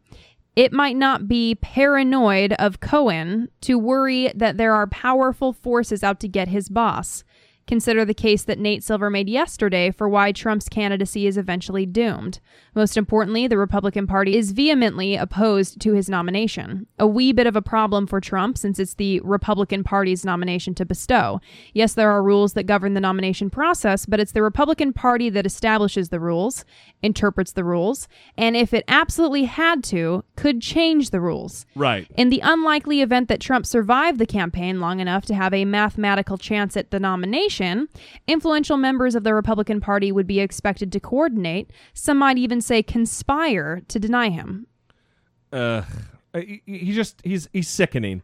It 0.55 0.73
might 0.73 0.97
not 0.97 1.27
be 1.27 1.55
paranoid 1.55 2.53
of 2.53 2.81
Cohen 2.81 3.49
to 3.61 3.77
worry 3.77 4.31
that 4.35 4.57
there 4.57 4.73
are 4.73 4.87
powerful 4.87 5.53
forces 5.53 6.03
out 6.03 6.19
to 6.19 6.27
get 6.27 6.49
his 6.49 6.67
boss. 6.67 7.23
Consider 7.71 8.03
the 8.03 8.13
case 8.13 8.43
that 8.43 8.59
Nate 8.59 8.83
Silver 8.83 9.09
made 9.09 9.29
yesterday 9.29 9.91
for 9.91 10.09
why 10.09 10.33
Trump's 10.33 10.67
candidacy 10.67 11.25
is 11.25 11.37
eventually 11.37 11.85
doomed. 11.85 12.41
Most 12.75 12.97
importantly, 12.97 13.47
the 13.47 13.57
Republican 13.57 14.07
Party 14.07 14.35
is 14.35 14.51
vehemently 14.51 15.15
opposed 15.15 15.79
to 15.79 15.93
his 15.93 16.09
nomination. 16.09 16.85
A 16.99 17.07
wee 17.07 17.31
bit 17.31 17.47
of 17.47 17.55
a 17.55 17.61
problem 17.61 18.07
for 18.07 18.19
Trump 18.19 18.57
since 18.57 18.77
it's 18.77 18.95
the 18.95 19.21
Republican 19.21 19.85
Party's 19.85 20.25
nomination 20.25 20.75
to 20.75 20.85
bestow. 20.85 21.39
Yes, 21.73 21.93
there 21.93 22.11
are 22.11 22.21
rules 22.21 22.51
that 22.53 22.63
govern 22.63 22.93
the 22.93 22.99
nomination 22.99 23.49
process, 23.49 24.05
but 24.05 24.19
it's 24.19 24.33
the 24.33 24.43
Republican 24.43 24.91
Party 24.91 25.29
that 25.29 25.45
establishes 25.45 26.09
the 26.09 26.19
rules, 26.19 26.65
interprets 27.01 27.53
the 27.53 27.63
rules, 27.63 28.09
and 28.35 28.57
if 28.57 28.73
it 28.73 28.83
absolutely 28.89 29.45
had 29.45 29.81
to, 29.85 30.25
could 30.35 30.61
change 30.61 31.11
the 31.11 31.21
rules. 31.21 31.65
Right. 31.73 32.05
In 32.17 32.27
the 32.31 32.41
unlikely 32.43 32.99
event 32.99 33.29
that 33.29 33.39
Trump 33.39 33.65
survived 33.65 34.19
the 34.19 34.25
campaign 34.25 34.81
long 34.81 34.99
enough 34.99 35.25
to 35.27 35.35
have 35.35 35.53
a 35.53 35.63
mathematical 35.63 36.37
chance 36.37 36.75
at 36.75 36.91
the 36.91 36.99
nomination, 36.99 37.60
influential 38.27 38.77
members 38.77 39.15
of 39.15 39.23
the 39.23 39.33
Republican 39.33 39.79
Party 39.79 40.11
would 40.11 40.27
be 40.27 40.39
expected 40.39 40.91
to 40.91 40.99
coordinate, 40.99 41.71
some 41.93 42.17
might 42.17 42.37
even 42.37 42.61
say 42.61 42.83
conspire, 42.83 43.81
to 43.87 43.99
deny 43.99 44.29
him. 44.29 44.67
Uh, 45.51 45.83
he, 46.33 46.61
he 46.65 46.91
just 46.91 47.21
he's 47.23 47.49
he's 47.53 47.69
sickening. 47.69 48.21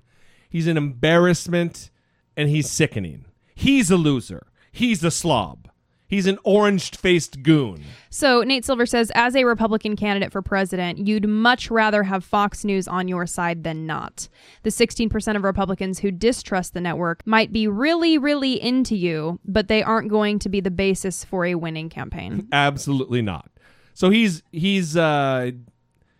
He's 0.49 0.67
an 0.67 0.77
embarrassment, 0.77 1.89
and 2.35 2.49
he's 2.49 2.69
sickening. 2.69 3.25
He's 3.53 3.91
a 3.91 3.97
loser. 3.97 4.47
He's 4.71 5.03
a 5.03 5.11
slob. 5.11 5.69
He's 6.07 6.25
an 6.25 6.39
orange-faced 6.43 7.43
goon. 7.43 7.83
So, 8.09 8.41
Nate 8.41 8.63
Silver 8.63 8.85
says, 8.85 9.11
as 9.13 9.35
a 9.35 9.43
Republican 9.43 9.97
candidate 9.97 10.31
for 10.31 10.41
president, 10.41 11.05
you'd 11.05 11.27
much 11.27 11.69
rather 11.69 12.03
have 12.03 12.23
Fox 12.23 12.63
News 12.63 12.87
on 12.87 13.09
your 13.09 13.25
side 13.25 13.65
than 13.65 13.85
not. 13.85 14.29
The 14.63 14.69
16% 14.69 15.35
of 15.35 15.43
Republicans 15.43 15.99
who 15.99 16.11
distrust 16.11 16.73
the 16.73 16.79
network 16.79 17.27
might 17.27 17.51
be 17.51 17.67
really, 17.67 18.17
really 18.17 18.61
into 18.61 18.95
you, 18.95 19.39
but 19.43 19.67
they 19.67 19.83
aren't 19.83 20.09
going 20.09 20.39
to 20.39 20.49
be 20.49 20.61
the 20.61 20.71
basis 20.71 21.25
for 21.25 21.45
a 21.45 21.55
winning 21.55 21.89
campaign. 21.89 22.47
Absolutely 22.53 23.21
not. 23.21 23.51
So 23.93 24.11
he's 24.11 24.43
he's 24.51 24.95
uh 24.95 25.49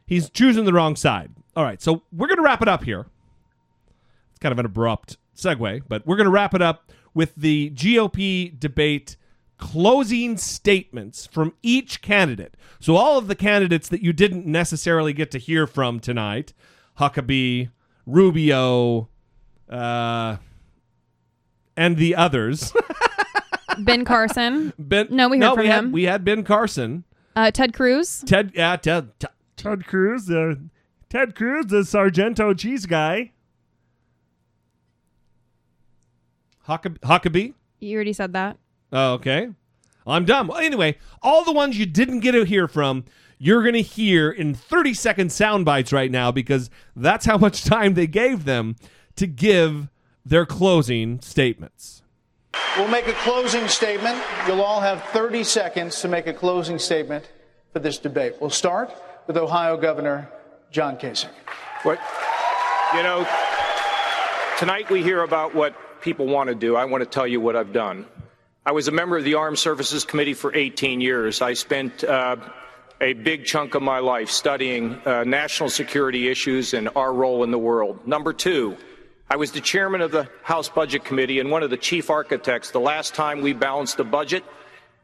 he's 0.07 0.31
choosing 0.31 0.65
the 0.65 0.73
wrong 0.73 0.95
side. 0.95 1.29
All 1.55 1.63
right, 1.63 1.79
so 1.79 2.01
we're 2.11 2.27
gonna 2.27 2.41
wrap 2.41 2.63
it 2.63 2.67
up 2.67 2.83
here. 2.83 3.05
It's 4.31 4.39
kind 4.39 4.51
of 4.51 4.57
an 4.57 4.65
abrupt 4.65 5.17
segue, 5.35 5.83
but 5.87 6.05
we're 6.07 6.17
gonna 6.17 6.31
wrap 6.31 6.55
it 6.55 6.61
up 6.63 6.91
with 7.13 7.35
the 7.35 7.69
GOP 7.75 8.59
debate 8.59 9.15
closing 9.57 10.37
statements 10.37 11.25
from 11.25 11.53
each 11.63 12.01
candidate. 12.01 12.55
So 12.79 12.95
all 12.95 13.17
of 13.17 13.27
the 13.27 13.35
candidates 13.35 13.89
that 13.89 14.01
you 14.01 14.13
didn't 14.13 14.45
necessarily 14.45 15.13
get 15.13 15.31
to 15.31 15.37
hear 15.37 15.65
from 15.67 15.99
tonight, 15.99 16.53
Huckabee, 16.99 17.69
Rubio, 18.05 19.09
uh, 19.69 20.37
and 21.75 21.97
the 21.97 22.15
others. 22.15 22.73
Ben 23.79 24.05
Carson. 24.05 24.73
Ben, 24.79 25.07
no, 25.11 25.29
we 25.29 25.37
heard 25.37 25.41
no, 25.41 25.53
from 25.55 25.63
we 25.63 25.67
had 25.67 25.83
him. 25.83 25.91
we 25.91 26.03
had 26.03 26.23
Ben 26.23 26.43
Carson. 26.43 27.03
Uh, 27.35 27.51
Ted 27.51 27.73
Cruz. 27.73 28.23
Ted, 28.25 28.51
yeah, 28.55 28.75
Ted, 28.77 29.11
Ted, 29.19 29.31
Ted 29.55 29.85
Cruz, 29.85 30.25
the 30.25 30.59
Ted 31.09 31.35
Cruz, 31.35 31.67
the 31.67 31.85
Sargento 31.85 32.53
cheese 32.53 32.85
guy. 32.87 33.31
Huckabee. 36.67 36.99
Huckabee. 36.99 37.53
You 37.79 37.95
already 37.95 38.13
said 38.13 38.33
that. 38.33 38.57
Oh, 38.91 39.13
okay. 39.13 39.49
I'm 40.05 40.25
done. 40.25 40.47
Well, 40.47 40.57
anyway, 40.57 40.97
all 41.21 41.43
the 41.43 41.51
ones 41.51 41.77
you 41.77 41.85
didn't 41.85 42.21
get 42.21 42.31
to 42.31 42.45
hear 42.45 42.67
from, 42.67 43.03
you're 43.37 43.61
going 43.61 43.73
to 43.73 43.81
hear 43.81 44.31
in 44.31 44.53
30 44.53 44.93
second 44.93 45.31
sound 45.31 45.65
bites 45.65 45.91
right 45.91 46.09
now 46.09 46.31
because 46.31 46.69
that's 46.95 47.25
how 47.25 47.37
much 47.37 47.63
time 47.63 47.93
they 47.93 48.07
gave 48.07 48.45
them 48.45 48.75
to 49.17 49.27
give 49.27 49.89
their 50.25 50.45
closing 50.45 51.19
statements. 51.21 52.01
We'll 52.77 52.87
make 52.87 53.07
a 53.07 53.13
closing 53.13 53.67
statement. 53.67 54.21
You'll 54.47 54.61
all 54.61 54.79
have 54.79 55.03
30 55.05 55.43
seconds 55.43 55.99
to 56.01 56.07
make 56.07 56.27
a 56.27 56.33
closing 56.33 56.79
statement 56.79 57.29
for 57.73 57.79
this 57.79 57.97
debate. 57.97 58.35
We'll 58.39 58.49
start 58.49 58.91
with 59.25 59.37
Ohio 59.37 59.77
Governor 59.77 60.29
John 60.71 60.97
Kasich. 60.97 61.29
What, 61.83 61.99
you 62.95 63.03
know, 63.03 63.27
tonight 64.57 64.89
we 64.89 65.03
hear 65.03 65.23
about 65.23 65.53
what 65.53 65.75
people 66.01 66.27
want 66.27 66.49
to 66.49 66.55
do. 66.55 66.75
I 66.75 66.85
want 66.85 67.03
to 67.03 67.09
tell 67.09 67.27
you 67.27 67.41
what 67.41 67.55
I've 67.55 67.73
done. 67.73 68.05
I 68.67 68.71
was 68.71 68.89
a 68.89 68.91
member 68.91 69.17
of 69.17 69.23
the 69.23 69.35
Armed 69.35 69.57
Services 69.57 70.03
Committee 70.03 70.33
for 70.33 70.53
18 70.53 70.99
years. 70.99 71.41
I 71.41 71.53
spent 71.53 72.03
uh, 72.03 72.35
a 72.99 73.13
big 73.13 73.45
chunk 73.45 73.75
of 73.75 73.81
my 73.81 73.99
life 73.99 74.29
studying 74.29 74.95
uh, 75.05 75.23
national 75.23 75.69
security 75.69 76.27
issues 76.27 76.73
and 76.73 76.89
our 76.93 77.13
role 77.13 77.45
in 77.45 77.51
the 77.51 77.57
world. 77.57 78.05
Number 78.05 78.33
two, 78.33 78.75
I 79.29 79.37
was 79.37 79.53
the 79.53 79.61
chairman 79.61 80.01
of 80.01 80.11
the 80.11 80.27
House 80.43 80.67
Budget 80.67 81.05
Committee 81.05 81.39
and 81.39 81.49
one 81.49 81.63
of 81.63 81.69
the 81.69 81.77
chief 81.77 82.09
architects 82.09 82.71
the 82.71 82.81
last 82.81 83.15
time 83.15 83.39
we 83.39 83.53
balanced 83.53 83.95
the 83.95 84.03
budget, 84.03 84.43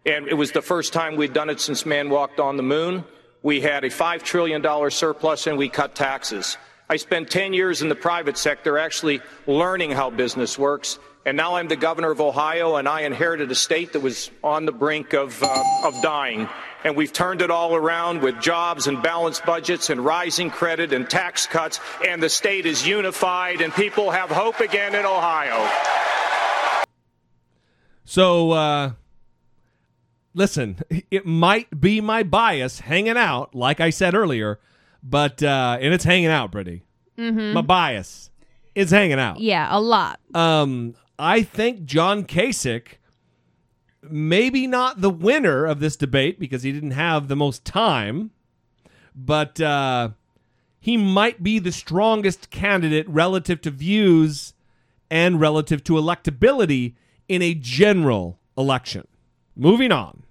and 0.05 0.27
it 0.27 0.33
was 0.33 0.51
the 0.51 0.61
first 0.61 0.91
time 0.91 1.15
we'd 1.15 1.31
done 1.31 1.49
it 1.49 1.61
since 1.61 1.85
man 1.85 2.09
walked 2.09 2.41
on 2.41 2.57
the 2.57 2.63
moon. 2.63 3.05
We 3.43 3.61
had 3.61 3.85
a 3.85 3.89
$5 3.89 4.23
trillion 4.23 4.91
surplus 4.91 5.47
and 5.47 5.57
we 5.57 5.69
cut 5.69 5.95
taxes. 5.95 6.57
I 6.89 6.97
spent 6.97 7.31
10 7.31 7.53
years 7.53 7.81
in 7.81 7.87
the 7.87 7.95
private 7.95 8.37
sector 8.37 8.77
actually 8.77 9.21
learning 9.47 9.91
how 9.91 10.09
business 10.09 10.59
works. 10.59 10.99
And 11.25 11.37
now 11.37 11.55
I'm 11.55 11.69
the 11.69 11.77
governor 11.77 12.11
of 12.11 12.19
Ohio, 12.19 12.75
and 12.75 12.87
I 12.87 13.01
inherited 13.01 13.49
a 13.49 13.55
state 13.55 13.93
that 13.93 14.01
was 14.01 14.29
on 14.43 14.65
the 14.65 14.73
brink 14.73 15.13
of, 15.13 15.41
uh, 15.41 15.63
of 15.85 16.01
dying. 16.01 16.49
And 16.83 16.97
we've 16.97 17.13
turned 17.13 17.41
it 17.41 17.49
all 17.49 17.75
around 17.75 18.21
with 18.21 18.41
jobs 18.41 18.87
and 18.87 19.01
balanced 19.01 19.45
budgets 19.45 19.89
and 19.89 20.03
rising 20.03 20.49
credit 20.49 20.91
and 20.91 21.09
tax 21.09 21.45
cuts. 21.47 21.79
And 22.05 22.21
the 22.21 22.27
state 22.27 22.65
is 22.65 22.85
unified, 22.85 23.61
and 23.61 23.73
people 23.73 24.11
have 24.11 24.29
hope 24.29 24.59
again 24.59 24.95
in 24.95 25.05
Ohio. 25.05 25.65
So, 28.03 28.51
uh, 28.51 28.91
listen, 30.33 30.79
it 31.09 31.25
might 31.25 31.79
be 31.79 32.01
my 32.01 32.23
bias 32.23 32.81
hanging 32.81 33.17
out, 33.17 33.55
like 33.55 33.79
I 33.79 33.91
said 33.91 34.13
earlier, 34.13 34.59
but, 35.01 35.41
uh, 35.41 35.77
and 35.79 35.93
it's 35.93 36.03
hanging 36.03 36.27
out, 36.27 36.51
Brittany. 36.51 36.83
Mhm. 37.17 37.53
My 37.53 37.61
bias 37.61 38.29
is 38.75 38.91
hanging 38.91 39.19
out. 39.19 39.39
Yeah, 39.39 39.67
a 39.71 39.79
lot. 39.79 40.19
Um, 40.33 40.95
I 41.19 41.43
think 41.43 41.85
John 41.85 42.23
Kasich, 42.23 42.93
maybe 44.01 44.65
not 44.67 45.01
the 45.01 45.09
winner 45.09 45.65
of 45.65 45.79
this 45.79 45.95
debate 45.95 46.39
because 46.39 46.63
he 46.63 46.71
didn't 46.71 46.91
have 46.91 47.27
the 47.27 47.35
most 47.35 47.63
time, 47.63 48.31
but 49.15 49.61
uh, 49.61 50.09
he 50.79 50.97
might 50.97 51.43
be 51.43 51.59
the 51.59 51.71
strongest 51.71 52.49
candidate 52.49 53.07
relative 53.07 53.61
to 53.61 53.71
views 53.71 54.53
and 55.11 55.39
relative 55.39 55.83
to 55.83 55.93
electability 55.93 56.95
in 57.27 57.41
a 57.41 57.53
general 57.53 58.39
election. 58.57 59.07
Moving 59.55 59.91
on. 59.91 60.23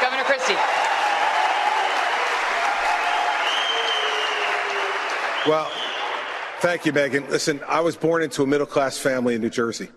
Governor 0.00 0.24
Christie. 0.24 0.54
Well, 5.48 5.72
thank 6.60 6.86
you, 6.86 6.92
Megyn. 6.92 7.28
Listen, 7.28 7.60
I 7.66 7.80
was 7.80 7.96
born 7.96 8.22
into 8.22 8.42
a 8.42 8.46
middle 8.46 8.66
class 8.66 8.98
family 8.98 9.34
in 9.34 9.40
New 9.40 9.50
Jersey. 9.50 9.88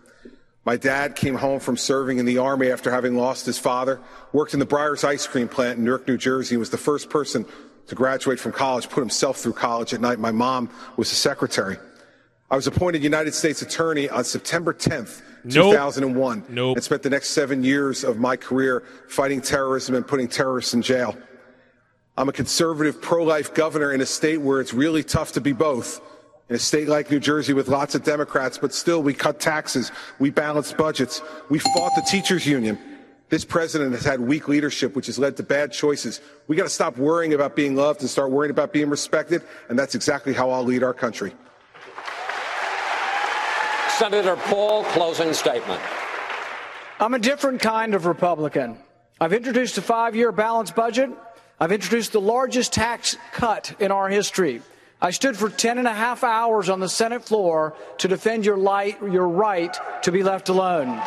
My 0.64 0.78
dad 0.78 1.16
came 1.16 1.36
home 1.36 1.60
from 1.60 1.76
serving 1.76 2.20
in 2.20 2.26
the 2.26 2.38
Army 2.38 2.70
after 2.72 2.92
having 2.92 3.16
lost 3.16 3.46
his 3.48 3.58
father, 3.58 4.00
worked 4.32 4.54
in 4.54 4.60
the 4.60 4.66
Breyers 4.66 5.04
ice 5.04 5.26
cream 5.26 5.48
plant 5.48 5.80
in 5.80 5.86
Newark, 5.86 6.08
New 6.08 6.18
Jersey, 6.18 6.56
and 6.56 6.60
was 6.60 6.70
the 6.70 6.78
first 6.78 7.10
person 7.10 7.46
to 7.88 7.96
graduate 7.96 8.40
from 8.40 8.52
college, 8.52 8.88
put 8.88 9.00
himself 9.00 9.38
through 9.38 9.54
college 9.54 9.94
at 9.94 10.02
night. 10.02 10.20
My 10.20 10.32
mom 10.32 10.70
was 10.98 11.12
a 11.12 11.16
secretary. 11.16 11.78
I 12.52 12.56
was 12.56 12.68
appointed 12.68 13.04
United 13.04 13.34
States 13.34 13.62
Attorney 13.62 14.08
on 14.10 14.24
September 14.24 14.74
10th, 14.74 15.22
Nope. 15.44 15.72
2001, 15.72 16.46
Nope. 16.50 16.78
and 16.78 16.84
spent 16.84 17.02
the 17.02 17.10
next 17.10 17.30
seven 17.32 17.64
years 17.64 18.04
of 18.04 18.20
my 18.20 18.36
career 18.36 18.84
fighting 19.08 19.42
terrorism 19.42 19.96
and 19.96 20.06
putting 20.06 20.28
terrorists 20.28 20.74
in 20.76 20.84
jail. 20.84 21.18
I'm 22.18 22.30
a 22.30 22.34
conservative, 22.34 23.02
pro 23.02 23.24
life 23.24 23.54
governor 23.54 23.94
in 23.94 24.02
a 24.02 24.06
state 24.06 24.38
where 24.42 24.62
it's 24.62 24.74
really 24.74 25.04
tough 25.04 25.32
to 25.32 25.42
be 25.42 25.54
both. 25.54 26.02
In 26.52 26.56
a 26.56 26.60
state 26.60 26.90
like 26.90 27.10
New 27.10 27.22
Jersey 27.22 27.54
with 27.54 27.70
lots 27.70 27.96
of 27.96 28.04
Democrats, 28.04 28.58
but 28.58 28.74
still 28.74 29.02
we 29.02 29.14
cut 29.14 29.40
taxes, 29.40 29.90
we 30.20 30.32
balanced 30.32 30.76
budgets, 30.76 31.22
we 31.48 31.60
fought 31.60 31.96
the 31.96 32.02
teachers 32.02 32.46
union. 32.46 32.78
This 33.30 33.46
president 33.46 33.94
has 33.94 34.04
had 34.04 34.20
weak 34.20 34.50
leadership, 34.50 34.94
which 34.94 35.06
has 35.06 35.18
led 35.18 35.38
to 35.38 35.44
bad 35.44 35.72
choices. 35.72 36.20
We 36.50 36.58
got 36.58 36.64
to 36.64 36.70
stop 36.70 36.98
worrying 36.98 37.34
about 37.34 37.56
being 37.56 37.78
loved 37.78 38.02
and 38.02 38.10
start 38.10 38.32
worrying 38.32 38.52
about 38.52 38.74
being 38.74 38.90
respected, 38.90 39.44
and 39.70 39.80
that's 39.80 39.96
exactly 39.96 40.34
how 40.34 40.50
I'll 40.50 40.66
lead 40.66 40.84
our 40.84 40.94
country. 40.94 41.32
Senator 43.98 44.36
Paul, 44.36 44.84
closing 44.84 45.32
statement. 45.32 45.80
I'm 47.00 47.14
a 47.14 47.20
different 47.20 47.62
kind 47.62 47.96
of 47.96 48.06
Republican. 48.06 48.78
I've 49.22 49.32
introduced 49.32 49.78
a 49.78 49.82
five 49.82 50.18
year 50.18 50.34
balanced 50.34 50.76
budget. 50.76 51.12
I've 51.62 51.72
introduced 51.72 52.12
the 52.12 52.20
largest 52.20 52.74
tax 52.74 53.16
cut 53.32 53.74
in 53.80 53.90
our 53.90 54.10
history. 54.10 54.62
I 55.02 55.10
stood 55.10 55.36
for 55.36 55.50
10 55.50 55.80
and 55.80 55.88
a 55.88 55.94
half 55.94 56.24
hours 56.24 56.70
on 56.70 56.80
the 56.80 56.90
Senate 56.90 57.24
floor 57.24 57.74
to 57.98 58.08
defend 58.08 58.46
your, 58.46 58.58
light, 58.58 59.02
your 59.02 59.28
right 59.28 59.76
to 60.04 60.12
be 60.12 60.22
left 60.22 60.50
alone. 60.50 61.02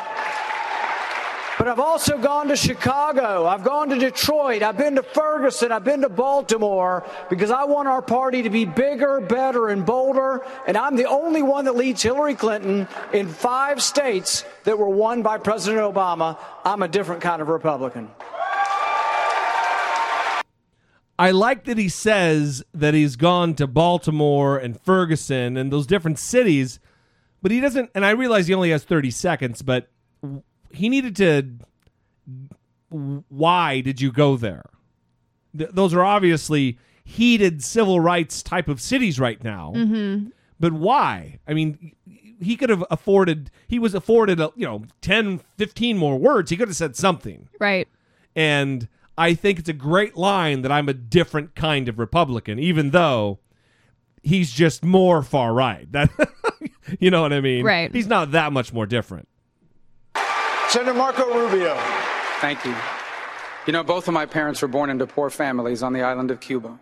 But 1.56 1.68
I've 1.68 1.78
also 1.78 2.18
gone 2.18 2.48
to 2.48 2.56
Chicago. 2.56 3.46
I've 3.46 3.62
gone 3.62 3.88
to 3.90 3.98
Detroit. 3.98 4.64
I've 4.64 4.76
been 4.76 4.96
to 4.96 5.04
Ferguson. 5.04 5.70
I've 5.70 5.84
been 5.84 6.00
to 6.00 6.08
Baltimore 6.08 7.06
because 7.30 7.52
I 7.52 7.64
want 7.64 7.86
our 7.86 8.02
party 8.02 8.42
to 8.42 8.50
be 8.50 8.64
bigger, 8.64 9.20
better, 9.20 9.68
and 9.68 9.86
bolder. 9.86 10.44
And 10.66 10.76
I'm 10.76 10.96
the 10.96 11.06
only 11.06 11.42
one 11.42 11.66
that 11.66 11.76
leads 11.76 12.02
Hillary 12.02 12.34
Clinton 12.34 12.88
in 13.12 13.28
five 13.28 13.80
states 13.80 14.44
that 14.64 14.76
were 14.76 14.88
won 14.88 15.22
by 15.22 15.38
President 15.38 15.82
Obama. 15.82 16.36
I'm 16.64 16.82
a 16.82 16.88
different 16.88 17.22
kind 17.22 17.40
of 17.40 17.46
Republican. 17.46 18.10
I 21.18 21.30
like 21.30 21.64
that 21.64 21.78
he 21.78 21.88
says 21.88 22.64
that 22.72 22.94
he's 22.94 23.16
gone 23.16 23.54
to 23.54 23.66
Baltimore 23.66 24.58
and 24.58 24.80
Ferguson 24.80 25.56
and 25.56 25.72
those 25.72 25.86
different 25.86 26.18
cities, 26.18 26.80
but 27.40 27.50
he 27.52 27.60
doesn't. 27.60 27.90
And 27.94 28.04
I 28.04 28.10
realize 28.10 28.48
he 28.48 28.54
only 28.54 28.70
has 28.70 28.84
30 28.84 29.10
seconds, 29.10 29.62
but 29.62 29.88
he 30.70 30.88
needed 30.88 31.16
to. 31.16 31.50
Why 33.28 33.80
did 33.80 34.00
you 34.00 34.12
go 34.12 34.36
there? 34.36 34.64
Th- 35.56 35.70
those 35.70 35.94
are 35.94 36.04
obviously 36.04 36.78
heated 37.04 37.62
civil 37.62 38.00
rights 38.00 38.42
type 38.42 38.68
of 38.68 38.80
cities 38.80 39.20
right 39.20 39.42
now. 39.42 39.72
Mm-hmm. 39.74 40.28
But 40.58 40.72
why? 40.72 41.38
I 41.46 41.54
mean, 41.54 41.92
he 42.40 42.56
could 42.56 42.70
have 42.70 42.84
afforded, 42.90 43.50
he 43.66 43.78
was 43.78 43.94
afforded, 43.94 44.38
you 44.56 44.66
know, 44.66 44.84
10, 45.02 45.40
15 45.58 45.98
more 45.98 46.16
words. 46.18 46.50
He 46.50 46.56
could 46.56 46.68
have 46.68 46.76
said 46.76 46.96
something. 46.96 47.48
Right. 47.58 47.88
And 48.34 48.88
I 49.16 49.34
think 49.34 49.58
it's 49.58 49.68
a 49.68 49.74
great 49.74 50.16
line 50.16 50.62
that 50.62 50.72
I'm 50.72 50.88
a 50.88 50.94
different 50.94 51.54
kind 51.54 51.88
of 51.88 51.98
Republican, 51.98 52.58
even 52.58 52.90
though 52.90 53.38
he's 54.22 54.50
just 54.50 54.84
more 54.84 55.22
far 55.22 55.52
right. 55.52 55.86
That 55.92 56.10
you 57.00 57.10
know 57.10 57.22
what 57.22 57.32
I 57.32 57.40
mean? 57.40 57.64
Right. 57.64 57.90
He's 57.92 58.06
not 58.06 58.32
that 58.32 58.52
much 58.52 58.72
more 58.72 58.86
different. 58.86 59.28
Senator 60.68 60.94
Marco 60.94 61.26
Rubio. 61.32 61.74
Thank 62.40 62.64
you. 62.64 62.74
You 63.66 63.72
know, 63.72 63.82
both 63.82 64.08
of 64.08 64.14
my 64.14 64.26
parents 64.26 64.60
were 64.60 64.68
born 64.68 64.90
into 64.90 65.06
poor 65.06 65.30
families 65.30 65.82
on 65.82 65.92
the 65.92 66.02
island 66.02 66.30
of 66.30 66.40
Cuba. 66.40 66.78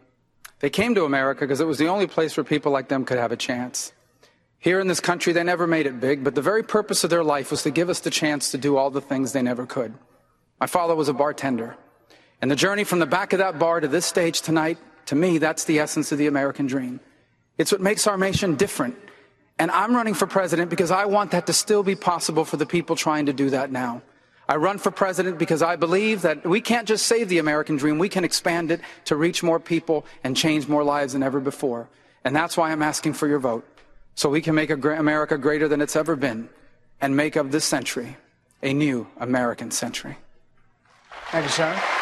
They 0.59 0.71
came 0.71 0.95
to 0.95 1.05
America 1.05 1.41
because 1.41 1.61
it 1.61 1.67
was 1.67 1.79
the 1.79 1.89
only 1.89 2.07
place 2.07 2.37
where 2.37 2.45
people 2.45 2.73
like 2.73 2.89
them 2.89 3.05
could 3.05 3.19
have 3.19 3.33
a 3.33 3.37
chance. 3.37 3.93
Here 4.59 4.81
in 4.81 4.89
this 4.89 5.01
country, 5.01 5.33
they 5.33 5.43
never 5.43 5.67
made 5.67 5.87
it 5.87 6.01
big, 6.01 6.25
but 6.25 6.35
the 6.35 6.43
very 6.43 6.63
purpose 6.63 7.05
of 7.05 7.11
their 7.11 7.25
life 7.25 7.51
was 7.51 7.63
to 7.65 7.71
give 7.71 7.89
us 7.89 8.01
the 8.01 8.11
chance 8.11 8.51
to 8.53 8.59
do 8.59 8.77
all 8.77 8.91
the 8.91 9.01
things 9.01 9.33
they 9.33 9.43
never 9.43 9.67
could. 9.67 9.95
My 10.61 10.67
father 10.67 10.95
was 10.95 11.09
a 11.09 11.13
bartender. 11.13 11.77
And 12.43 12.51
the 12.51 12.57
journey 12.57 12.83
from 12.83 12.99
the 12.99 13.07
back 13.07 13.33
of 13.33 13.39
that 13.39 13.61
bar 13.61 13.79
to 13.79 13.87
this 13.87 14.05
stage 14.05 14.43
tonight, 14.43 14.77
to 15.07 15.15
me, 15.15 15.39
that's 15.39 15.65
the 15.65 15.79
essence 15.79 16.11
of 16.11 16.19
the 16.19 16.27
American 16.27 16.67
dream. 16.67 16.99
It's 17.57 17.71
what 17.71 17.81
makes 17.81 18.09
our 18.09 18.19
nation 18.19 18.57
different. 18.57 18.97
And 19.61 19.71
I'm 19.71 19.95
running 19.95 20.15
for 20.15 20.27
president 20.27 20.69
because 20.69 20.91
I 20.91 21.05
want 21.05 21.31
that 21.31 21.47
to 21.47 21.53
still 21.53 21.85
be 21.85 21.95
possible 21.95 22.45
for 22.45 22.57
the 22.57 22.67
people 22.67 22.97
trying 22.97 23.27
to 23.27 23.33
do 23.33 23.51
that 23.51 23.71
now. 23.71 24.03
I 24.49 24.57
run 24.57 24.79
for 24.79 24.91
president 24.91 25.39
because 25.39 25.63
I 25.63 25.77
believe 25.77 26.23
that 26.23 26.45
we 26.45 26.61
can't 26.61 26.89
just 26.89 27.07
save 27.07 27.29
the 27.29 27.39
American 27.39 27.77
dream, 27.77 27.99
we 27.99 28.09
can 28.09 28.25
expand 28.25 28.73
it 28.73 28.81
to 29.05 29.15
reach 29.15 29.45
more 29.45 29.61
people 29.61 30.05
and 30.25 30.37
change 30.37 30.67
more 30.67 30.83
lives 30.83 31.13
than 31.13 31.23
ever 31.23 31.39
before. 31.39 31.89
And 32.25 32.35
that's 32.35 32.57
why 32.57 32.73
I'm 32.73 32.83
asking 32.83 33.13
for 33.13 33.29
your 33.29 33.39
vote. 33.39 33.65
So 34.17 34.29
we 34.29 34.43
can 34.43 34.57
make 34.57 34.71
America 34.71 35.39
greater 35.39 35.69
than 35.69 35.81
it's 35.81 35.95
ever 35.95 36.17
been 36.17 36.49
and 37.01 37.17
make 37.17 37.37
of 37.37 37.53
this 37.53 37.65
century 37.65 38.17
a 38.63 38.73
new 38.75 39.07
American 39.19 39.71
century. 39.71 40.19
Thank 41.31 41.45
you, 41.45 41.51
Senator. 41.51 42.02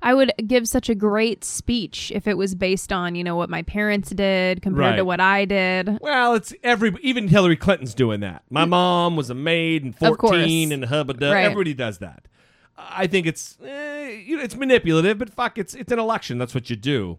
I 0.00 0.14
would 0.14 0.32
give 0.46 0.68
such 0.68 0.88
a 0.88 0.94
great 0.94 1.44
speech 1.44 2.12
if 2.14 2.28
it 2.28 2.36
was 2.38 2.54
based 2.54 2.92
on, 2.92 3.14
you 3.16 3.24
know, 3.24 3.34
what 3.34 3.50
my 3.50 3.62
parents 3.62 4.10
did 4.10 4.62
compared 4.62 4.96
to 4.96 5.04
what 5.04 5.20
I 5.20 5.44
did. 5.44 5.98
Well, 6.00 6.34
it's 6.34 6.54
every 6.62 6.94
even 7.02 7.26
Hillary 7.28 7.56
Clinton's 7.56 7.94
doing 7.94 8.20
that. 8.20 8.44
My 8.48 8.64
mom 8.64 9.16
was 9.16 9.28
a 9.28 9.34
maid 9.34 9.96
course. 9.98 10.16
14 10.20 10.70
and 10.72 10.84
hubba 10.84 11.14
Right. 11.14 11.42
Everybody 11.44 11.74
does 11.74 11.98
that. 11.98 12.28
I 12.76 13.08
think 13.08 13.26
it's 13.26 13.58
eh, 13.64 14.10
you 14.24 14.36
know, 14.36 14.42
it's 14.44 14.54
manipulative, 14.54 15.18
but 15.18 15.30
fuck, 15.30 15.58
it's 15.58 15.74
it's 15.74 15.90
an 15.90 15.98
election. 15.98 16.38
That's 16.38 16.54
what 16.54 16.70
you 16.70 16.76
do. 16.76 17.18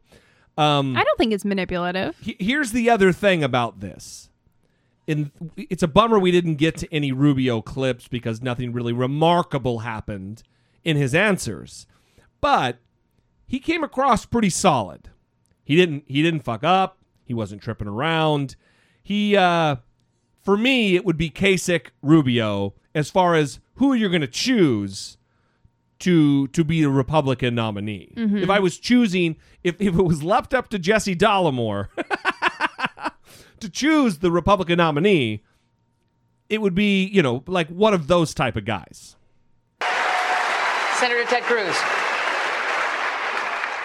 Um, 0.57 0.95
I 0.95 1.03
don't 1.03 1.17
think 1.17 1.33
it's 1.33 1.45
manipulative. 1.45 2.17
he- 2.21 2.37
here's 2.39 2.71
the 2.71 2.89
other 2.89 3.11
thing 3.11 3.43
about 3.43 3.81
this. 3.81 4.29
In, 5.05 5.31
it's 5.57 5.81
a 5.83 5.87
bummer 5.87 6.19
we 6.19 6.31
didn't 6.31 6.55
get 6.55 6.77
to 6.77 6.93
any 6.93 7.11
Rubio 7.11 7.61
clips 7.61 8.07
because 8.07 8.41
nothing 8.41 8.71
really 8.73 8.93
remarkable 8.93 9.79
happened 9.79 10.43
in 10.83 10.97
his 10.97 11.15
answers. 11.15 11.87
But 12.41 12.79
he 13.45 13.59
came 13.59 13.83
across 13.83 14.25
pretty 14.25 14.49
solid. 14.49 15.09
He 15.63 15.75
didn't 15.75 16.03
he 16.07 16.21
didn't 16.23 16.41
fuck 16.41 16.63
up. 16.63 16.97
He 17.25 17.33
wasn't 17.33 17.61
tripping 17.61 17.87
around. 17.87 18.55
He 19.03 19.35
uh 19.35 19.77
for 20.43 20.57
me 20.57 20.95
it 20.95 21.05
would 21.05 21.17
be 21.17 21.29
Kasich 21.29 21.87
Rubio 22.01 22.73
as 22.95 23.09
far 23.11 23.35
as 23.35 23.59
who 23.75 23.93
you're 23.93 24.09
going 24.09 24.21
to 24.21 24.27
choose 24.27 25.17
to 25.99 26.47
to 26.47 26.63
be 26.63 26.81
the 26.81 26.89
Republican 26.89 27.55
nominee. 27.55 28.13
Mhm. 28.15 28.41
If 28.41 28.49
I 28.49 28.59
was 28.59 28.77
choosing 28.79 29.35
if, 29.63 29.75
if 29.79 29.95
it 29.97 30.01
was 30.03 30.23
left 30.23 30.53
up 30.53 30.69
to 30.69 30.79
Jesse 30.79 31.15
Dollemore 31.15 31.87
to 33.59 33.69
choose 33.69 34.19
the 34.19 34.31
Republican 34.31 34.77
nominee, 34.77 35.43
it 36.49 36.61
would 36.61 36.73
be, 36.73 37.05
you 37.05 37.21
know, 37.21 37.43
like 37.47 37.67
one 37.67 37.93
of 37.93 38.07
those 38.07 38.33
type 38.33 38.55
of 38.55 38.63
guys. 38.65 39.17
Senator 40.99 41.23
Ted 41.25 41.43
Cruz. 41.43 41.75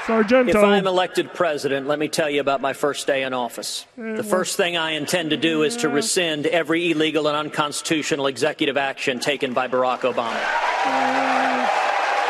Sargento. 0.06 0.50
If 0.50 0.56
I'm 0.56 0.80
um, 0.80 0.86
elected 0.86 1.32
president, 1.32 1.86
let 1.86 1.98
me 1.98 2.08
tell 2.08 2.28
you 2.28 2.40
about 2.40 2.60
my 2.60 2.74
first 2.74 3.06
day 3.06 3.22
in 3.22 3.32
office. 3.32 3.86
The 3.96 4.22
first 4.22 4.56
thing 4.56 4.76
I 4.76 4.92
intend 4.92 5.30
to 5.30 5.36
do 5.36 5.62
is 5.62 5.76
to 5.78 5.88
rescind 5.88 6.46
every 6.46 6.90
illegal 6.90 7.26
and 7.26 7.36
unconstitutional 7.36 8.26
executive 8.26 8.76
action 8.76 9.18
taken 9.18 9.54
by 9.54 9.68
Barack 9.68 10.00
Obama. 10.00 10.40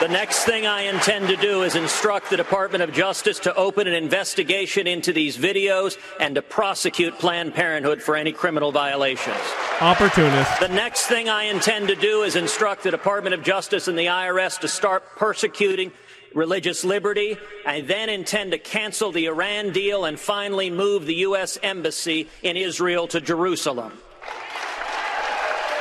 The 0.01 0.09
next 0.09 0.45
thing 0.45 0.67
I 0.67 0.83
intend 0.83 1.29
to 1.29 1.37
do 1.37 1.63
is 1.63 1.77
instruct 1.77 2.29
the 2.29 2.37
Department 2.37 2.83
of 2.83 2.93
Justice 2.93 3.39
to 3.41 3.55
open 3.55 3.87
an 3.87 3.95
investigation 3.95 4.87
into 4.87 5.13
these 5.13 5.39
videos 5.39 5.97
and 6.21 6.35
to 6.35 6.43
prosecute 6.43 7.19
Planned 7.19 7.55
Parenthood 7.55 8.03
for 8.03 8.17
any 8.17 8.33
criminal 8.33 8.73
violations. 8.73 9.37
Opportunist. 9.81 10.61
The 10.61 10.69
next 10.69 11.07
thing 11.07 11.29
I 11.29 11.45
intend 11.45 11.89
to 11.89 11.95
do 11.95 12.23
is 12.23 12.35
instruct 12.37 12.83
the 12.83 12.91
Department 12.91 13.35
of 13.35 13.43
Justice 13.43 13.87
and 13.89 13.97
the 13.97 14.07
IRS 14.07 14.59
to 14.61 14.69
start 14.69 15.05
persecuting 15.17 15.93
religious 16.35 16.85
liberty. 16.85 17.39
I 17.65 17.81
then 17.81 18.09
intend 18.09 18.53
to 18.53 18.59
cancel 18.59 19.13
the 19.13 19.27
Iran 19.27 19.73
deal 19.73 20.05
and 20.05 20.19
finally 20.19 20.71
move 20.71 21.07
the 21.07 21.15
U.S. 21.17 21.59
Embassy 21.63 22.29
in 22.43 22.57
Israel 22.57 23.07
to 23.09 23.21
Jerusalem. 23.21 23.93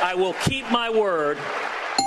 I 0.02 0.14
will 0.16 0.34
keep 0.44 0.70
my 0.70 0.90
word. 0.90 1.38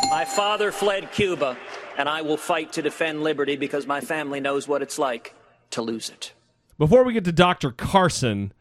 My 0.10 0.24
father 0.26 0.72
fled 0.72 1.12
Cuba, 1.12 1.58
and 1.98 2.08
I 2.08 2.22
will 2.22 2.38
fight 2.38 2.74
to 2.74 2.82
defend 2.82 3.24
liberty 3.24 3.56
because 3.56 3.86
my 3.86 4.02
family 4.02 4.40
knows 4.40 4.68
what 4.68 4.82
it's 4.82 5.00
like 5.00 5.34
to 5.72 5.82
lose 5.82 6.10
it. 6.10 6.34
Before 6.78 7.04
we 7.04 7.14
get 7.14 7.26
to 7.26 7.32
Dr. 7.32 7.72
Carson, 7.72 8.54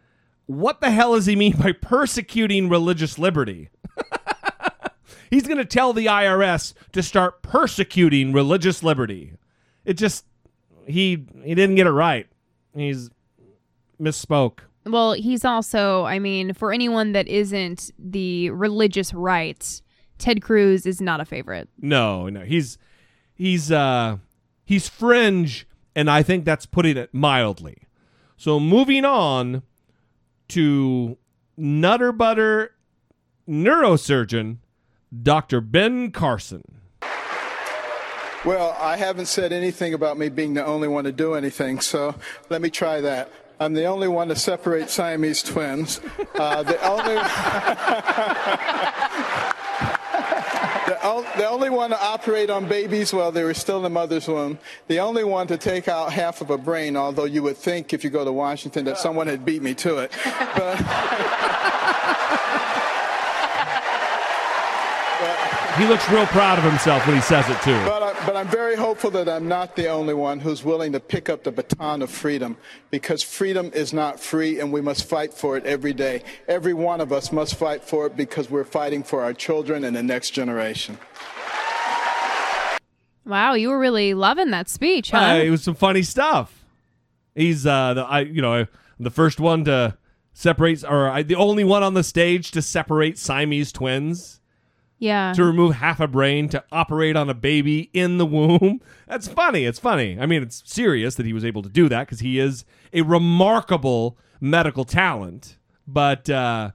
what 0.47 0.81
the 0.81 0.91
hell 0.91 1.15
does 1.15 1.27
he 1.27 1.37
mean 1.37 1.57
by 1.59 1.73
persecuting 1.73 2.69
religious 2.69 3.19
liberty? 3.19 3.69
He's 5.31 5.47
going 5.47 5.59
to 5.59 5.65
tell 5.65 5.93
the 5.93 6.07
IRS 6.07 6.73
to 6.93 7.03
start 7.03 7.43
persecuting 7.43 8.33
religious 8.33 8.83
liberty. 8.83 9.35
It 9.87 9.95
just 9.95 10.27
he 10.87 11.25
he 11.43 11.55
didn't 11.55 11.77
get 11.77 11.87
it 11.87 11.93
right. 11.93 12.27
He's 12.75 13.09
misspoke. 14.01 14.59
Well, 14.85 15.15
he's 15.15 15.45
also, 15.45 16.05
I 16.05 16.19
mean, 16.19 16.53
for 16.53 16.73
anyone 16.73 17.13
that 17.13 17.27
isn't 17.27 17.91
the 17.99 18.51
religious 18.51 19.13
right, 19.13 19.83
Ted 20.19 20.43
Cruz 20.43 20.87
is 20.87 21.01
not 21.01 21.21
a 21.21 21.25
favorite. 21.25 21.69
No, 21.81 22.29
no, 22.29 22.41
he's 22.41 22.79
he's 23.35 23.73
uh 23.73 24.19
he's 24.65 24.89
fringe, 24.89 25.67
and 25.95 26.11
I 26.11 26.23
think 26.23 26.45
that's 26.45 26.67
putting 26.67 26.97
it 26.97 27.15
mildly. 27.15 27.79
So 28.37 28.61
moving 28.61 29.05
on 29.05 29.63
to 30.49 31.17
Nutter 31.57 32.13
Butter 32.13 32.73
neurosurgeon 33.49 34.59
Dr. 35.23 35.61
Ben 35.61 36.11
Carson. 36.11 36.63
Well, 38.47 38.77
I 38.79 38.97
haven't 38.97 39.27
said 39.27 39.53
anything 39.53 39.93
about 39.93 40.19
me 40.19 40.29
being 40.29 40.55
the 40.55 40.65
only 40.65 40.87
one 40.87 41.03
to 41.03 41.11
do 41.11 41.35
anything, 41.35 41.81
so 41.81 42.15
let 42.49 42.63
me 42.63 42.71
try 42.71 43.01
that. 43.01 43.29
I'm 43.59 43.75
the 43.75 43.87
only 43.87 44.07
one 44.07 44.29
to 44.29 44.37
separate 44.37 44.89
Siamese 44.89 45.43
twins. 45.43 46.01
Uh, 46.37 46.63
the 46.63 46.81
only. 46.89 47.17
The, 51.37 51.49
only 51.49 51.71
one 51.71 51.91
to 51.91 52.03
operate 52.03 52.51
on 52.51 52.67
babies 52.67 53.13
while 53.13 53.31
they 53.31 53.45
were 53.45 53.55
still 53.55 53.77
in 53.77 53.83
the 53.83 53.91
mother's 53.91 54.27
womb. 54.27 54.59
The 54.89 55.01
only 55.01 55.25
one 55.25 55.47
to 55.49 55.57
take 55.57 55.89
out 55.89 56.13
half 56.13 56.41
of 56.41 56.51
a 56.51 56.59
brain, 56.59 56.97
although 56.97 57.25
you 57.25 57.43
would 57.43 57.57
think 57.57 57.93
if 57.93 58.05
you 58.05 58.11
go 58.11 58.25
to 58.25 58.33
Washington 58.33 58.85
that 58.87 58.99
someone 58.99 59.27
had 59.27 59.45
beat 59.45 59.63
me 59.63 59.75
to 59.75 59.99
it. 59.99 60.13
But, 60.25 60.79
He 65.77 65.87
looks 65.87 66.09
real 66.09 66.25
proud 66.27 66.59
of 66.59 66.65
himself 66.65 67.07
when 67.07 67.17
he 67.17 67.21
says 67.21 67.47
it 67.51 67.61
too. 67.61 67.79
but, 67.85 68.03
I, 68.03 68.27
but 68.27 68.35
I'm 68.35 68.49
very 68.49 68.77
hopeful 68.77 69.11
that 69.11 69.29
I'm 69.29 69.47
not 69.47 69.77
the 69.77 69.89
only 69.89 70.15
one 70.15 70.41
who's 70.41 70.65
willing 70.65 70.91
to 70.93 71.01
pick 71.01 71.29
up 71.29 71.45
the 71.45 71.53
baton 71.53 72.01
of 72.01 72.09
freedom 72.09 72.57
because 72.91 73.23
freedom 73.23 73.71
is 73.75 73.93
not 73.93 74.19
free 74.19 74.59
and 74.59 74.73
we 74.73 74.81
must 74.81 75.05
fight 75.05 75.35
for 75.35 75.55
it 75.55 75.67
every 75.67 75.93
day. 75.93 76.23
Every 76.49 76.73
one 76.73 77.03
of 77.03 77.13
us 77.13 77.31
must 77.31 77.57
fight 77.57 77.85
for 77.85 78.07
it 78.07 78.17
because 78.17 78.49
we're 78.49 78.65
fighting 78.65 79.03
for 79.03 79.23
our 79.23 79.35
children 79.35 79.85
and 79.85 79.95
the 79.95 80.03
next 80.03 80.31
generation. 80.31 80.97
Wow, 83.27 83.53
you 83.55 83.69
were 83.69 83.79
really 83.79 84.15
loving 84.15 84.51
that 84.53 84.71
speech, 84.71 85.11
huh? 85.11 85.19
Uh, 85.19 85.35
it 85.43 85.51
was 85.51 85.63
some 85.63 85.75
funny 85.75 86.03
stuff. 86.03 86.65
He's 87.35 87.67
uh 87.67 87.93
the 87.93 88.03
I 88.03 88.21
you 88.21 88.41
know 88.41 88.67
the 88.99 89.11
first 89.11 89.41
one 89.41 89.65
to 89.65 89.99
separate 90.33 90.85
or 90.85 91.11
I, 91.11 91.23
the 91.23 91.35
only 91.35 91.65
one 91.65 91.83
on 91.83 91.93
the 91.93 92.05
stage 92.05 92.51
to 92.53 92.63
separate 92.63 93.19
Siamese 93.19 93.73
twins. 93.73 94.41
Yeah. 94.99 95.33
to 95.35 95.45
remove 95.45 95.77
half 95.77 96.01
a 96.01 96.07
brain 96.07 96.49
to 96.51 96.65
operate 96.73 97.17
on 97.17 97.29
a 97.29 97.35
baby 97.35 97.91
in 97.93 98.19
the 98.19 98.27
womb. 98.27 98.81
That's 99.09 99.29
funny. 99.29 99.65
It's 99.65 99.79
funny. 99.79 100.19
I 100.21 100.27
mean, 100.27 100.43
it's 100.43 100.63
serious 100.67 101.15
that 101.17 101.27
he 101.27 101.33
was 101.33 101.45
able 101.45 101.63
to 101.63 101.69
do 101.69 101.89
that 101.89 102.07
because 102.07 102.21
he 102.21 102.39
is 102.39 102.65
a 102.93 103.03
remarkable 103.03 104.19
medical 104.41 104.85
talent. 104.85 105.59
But 105.87 106.29
uh, 106.29 106.71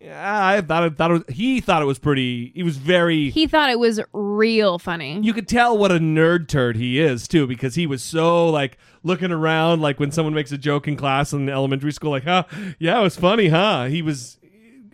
yeah, 0.00 0.46
I 0.46 0.60
thought 0.62 0.84
it, 0.84 0.96
thought 0.96 1.10
it 1.10 1.14
was, 1.14 1.24
he 1.28 1.60
thought 1.60 1.82
it 1.82 1.86
was 1.86 1.98
pretty. 1.98 2.52
He 2.54 2.62
was 2.62 2.78
very. 2.78 3.30
He 3.30 3.46
thought 3.46 3.68
it 3.68 3.78
was 3.78 4.00
real 4.12 4.78
funny. 4.78 5.20
you 5.20 5.34
could 5.34 5.46
tell 5.46 5.76
what 5.76 5.92
a 5.92 5.98
nerd 5.98 6.48
turd 6.48 6.76
he 6.76 6.98
is 6.98 7.28
too, 7.28 7.46
because 7.46 7.74
he 7.74 7.86
was 7.86 8.02
so 8.02 8.48
like 8.48 8.78
looking 9.02 9.30
around, 9.30 9.82
like 9.82 10.00
when 10.00 10.10
someone 10.10 10.32
makes 10.32 10.52
a 10.52 10.58
joke 10.58 10.88
in 10.88 10.96
class 10.96 11.34
in 11.34 11.50
elementary 11.50 11.92
school, 11.92 12.10
like, 12.10 12.24
"Huh, 12.24 12.44
yeah, 12.78 12.98
it 12.98 13.02
was 13.02 13.16
funny, 13.16 13.48
huh?" 13.48 13.86
He 13.86 14.00
was 14.00 14.38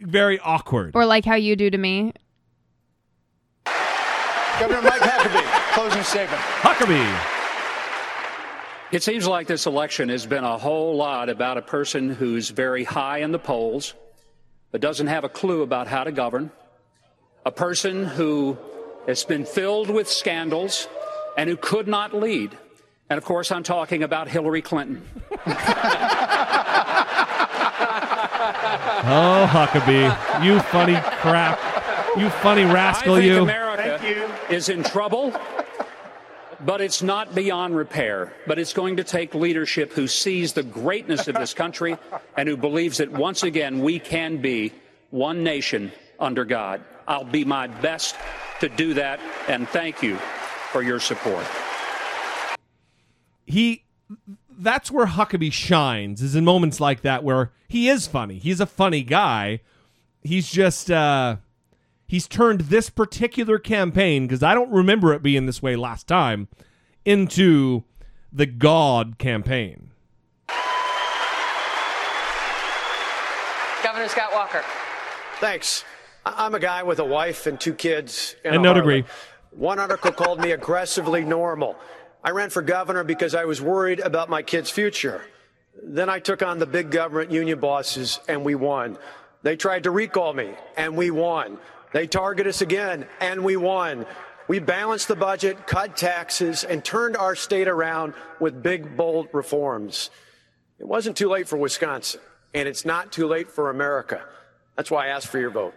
very 0.01 0.41
awkward. 0.41 0.93
Or 0.97 1.07
like 1.07 1.25
how 1.25 1.37
you 1.37 1.55
do 1.55 1.71
to 1.71 1.79
me. 1.79 2.13
Governor 4.61 4.83
Mike 4.83 5.01
Huckabee, 5.01 5.73
closing 5.75 6.03
statement. 6.03 6.41
Huckabee. 6.61 7.33
It 8.93 9.03
seems 9.03 9.27
like 9.27 9.47
this 9.47 9.67
election 9.67 10.09
has 10.09 10.25
been 10.27 10.45
a 10.45 10.57
whole 10.57 10.97
lot 10.97 11.29
about 11.29 11.59
a 11.59 11.63
person 11.63 12.09
who's 12.09 12.51
very 12.51 12.85
high 12.85 13.19
in 13.19 13.33
the 13.33 13.39
polls, 13.39 13.95
but 14.71 14.81
doesn't 14.81 15.09
have 15.09 15.25
a 15.25 15.29
clue 15.29 15.63
about 15.63 15.89
how 15.89 16.05
to 16.05 16.13
govern, 16.13 16.51
a 17.45 17.51
person 17.51 18.05
who 18.05 18.57
has 19.07 19.25
been 19.25 19.45
filled 19.45 19.91
with 19.91 20.09
scandals 20.09 20.89
and 21.37 21.51
who 21.51 21.57
could 21.57 21.87
not 21.87 22.15
lead. 22.15 22.57
And 23.11 23.19
of 23.19 23.25
course, 23.25 23.53
I'm 23.53 23.63
talking 23.63 24.03
about 24.03 24.29
Hillary 24.29 24.63
Clinton. 24.63 25.03
Oh, 29.09 29.47
Huckabee, 29.49 30.45
you 30.45 30.59
funny 30.59 30.97
crap. 31.21 31.61
You 32.17 32.29
funny 32.31 32.65
rascal, 32.65 33.15
I 33.15 33.21
think 33.21 33.33
you. 33.33 33.66
Is 34.49 34.69
in 34.69 34.85
trouble, 34.85 35.35
but 36.65 36.81
it's 36.81 37.03
not 37.03 37.35
beyond 37.35 37.75
repair. 37.77 38.33
But 38.47 38.59
it's 38.59 38.73
going 38.73 38.97
to 38.99 39.05
take 39.05 39.35
leadership 39.35 39.93
who 39.93 40.07
sees 40.07 40.53
the 40.53 40.63
greatness 40.63 41.27
of 41.27 41.35
this 41.35 41.53
country 41.53 41.97
and 42.37 42.49
who 42.49 42.57
believes 42.57 42.99
that 42.99 43.11
once 43.11 43.43
again 43.43 43.81
we 43.81 43.99
can 43.99 44.37
be 44.37 44.73
one 45.11 45.43
nation 45.43 45.91
under 46.21 46.45
God. 46.45 46.83
I'll 47.09 47.25
be 47.25 47.45
my 47.45 47.67
best 47.67 48.17
to 48.61 48.69
do 48.69 48.95
that, 48.95 49.21
and 49.49 49.69
thank 49.69 50.03
you 50.03 50.17
for 50.71 50.83
your 50.83 51.01
support. 51.01 51.45
he 53.47 53.85
that's 54.59 54.91
where 54.91 55.07
Huckabee 55.07 55.53
shines 55.53 56.23
is 56.23 56.35
in 56.35 56.45
moments 56.45 56.81
like 56.81 57.03
that 57.03 57.23
where 57.23 57.53
he 57.69 57.89
is 57.89 58.07
funny. 58.07 58.39
He's 58.39 58.61
a 58.61 58.67
funny 58.67 59.03
guy. 59.03 59.61
He's 60.23 60.51
just 60.51 60.91
uh 60.91 61.37
he's 62.07 62.29
turned 62.29 62.63
this 62.63 62.91
particular 62.91 63.59
campaign 63.59 64.27
because 64.27 64.43
I 64.43 64.55
don't 64.55 64.71
remember 64.71 65.13
it 65.15 65.23
being 65.23 65.47
this 65.47 65.63
way 65.63 65.77
last 65.77 66.07
time 66.07 66.49
into 67.05 67.85
the 68.33 68.47
God 68.47 69.19
campaign. 69.19 69.91
Governor 73.83 74.09
Scott 74.09 74.31
Walker. 74.33 74.63
Thanks. 75.41 75.85
I- 76.25 76.45
I'm 76.47 76.55
a 76.55 76.59
guy 76.61 76.83
with 76.83 76.99
a 76.99 77.05
wife 77.05 77.47
and 77.47 77.59
two 77.61 77.73
kids. 77.75 78.35
And, 78.45 78.55
And 78.57 78.61
a 78.63 78.65
no 78.65 78.75
Harley. 78.75 79.03
degree. 79.03 79.13
One 79.53 79.79
article 79.79 80.13
called 80.13 80.41
me 80.41 80.51
aggressively 80.51 81.25
normal. 81.25 81.77
I 82.25 82.31
ran 82.31 82.51
for 82.51 82.63
governor 82.63 83.05
because 83.05 83.35
I 83.35 83.45
was 83.45 83.63
worried 83.63 84.01
about 84.01 84.29
my 84.29 84.43
kids' 84.43 84.71
future. 84.71 85.23
Then 85.83 86.09
I 86.09 86.19
took 86.19 86.43
on 86.43 86.59
the 86.59 86.67
big 86.67 86.91
government 86.91 87.31
union 87.31 87.61
bosses 87.61 88.19
and 88.29 88.45
we 88.45 88.55
won. 88.55 88.99
They 89.43 89.57
tried 89.57 89.85
to 89.85 89.91
recall 89.91 90.33
me 90.33 90.51
and 90.77 90.97
we 90.97 91.11
won. 91.11 91.59
They 91.97 92.07
target 92.07 92.47
us 92.47 92.61
again 92.61 93.07
and 93.21 93.43
we 93.43 93.57
won. 93.57 94.05
We 94.49 94.59
balanced 94.59 95.09
the 95.09 95.17
budget, 95.17 95.67
cut 95.67 95.97
taxes, 95.97 96.63
and 96.63 96.85
turned 96.85 97.17
our 97.17 97.35
state 97.35 97.69
around 97.69 98.13
with 98.39 98.63
big, 98.63 98.99
bold 98.99 99.29
reforms. 99.33 100.11
It 100.79 100.87
wasn't 100.87 101.17
too 101.17 101.31
late 101.31 101.49
for 101.49 101.57
Wisconsin, 101.57 102.21
and 102.53 102.69
it's 102.69 102.85
not 102.85 103.13
too 103.13 103.27
late 103.27 103.51
for 103.51 103.71
America. 103.71 104.23
That's 104.77 104.91
why 104.91 105.07
I 105.07 105.09
asked 105.09 105.29
for 105.29 105.39
your 105.39 105.49
vote. 105.49 105.73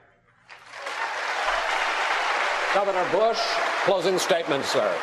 Governor 2.74 3.10
Bush, 3.14 3.40
closing 3.86 4.20
statement, 4.20 4.66
sir. 4.66 4.94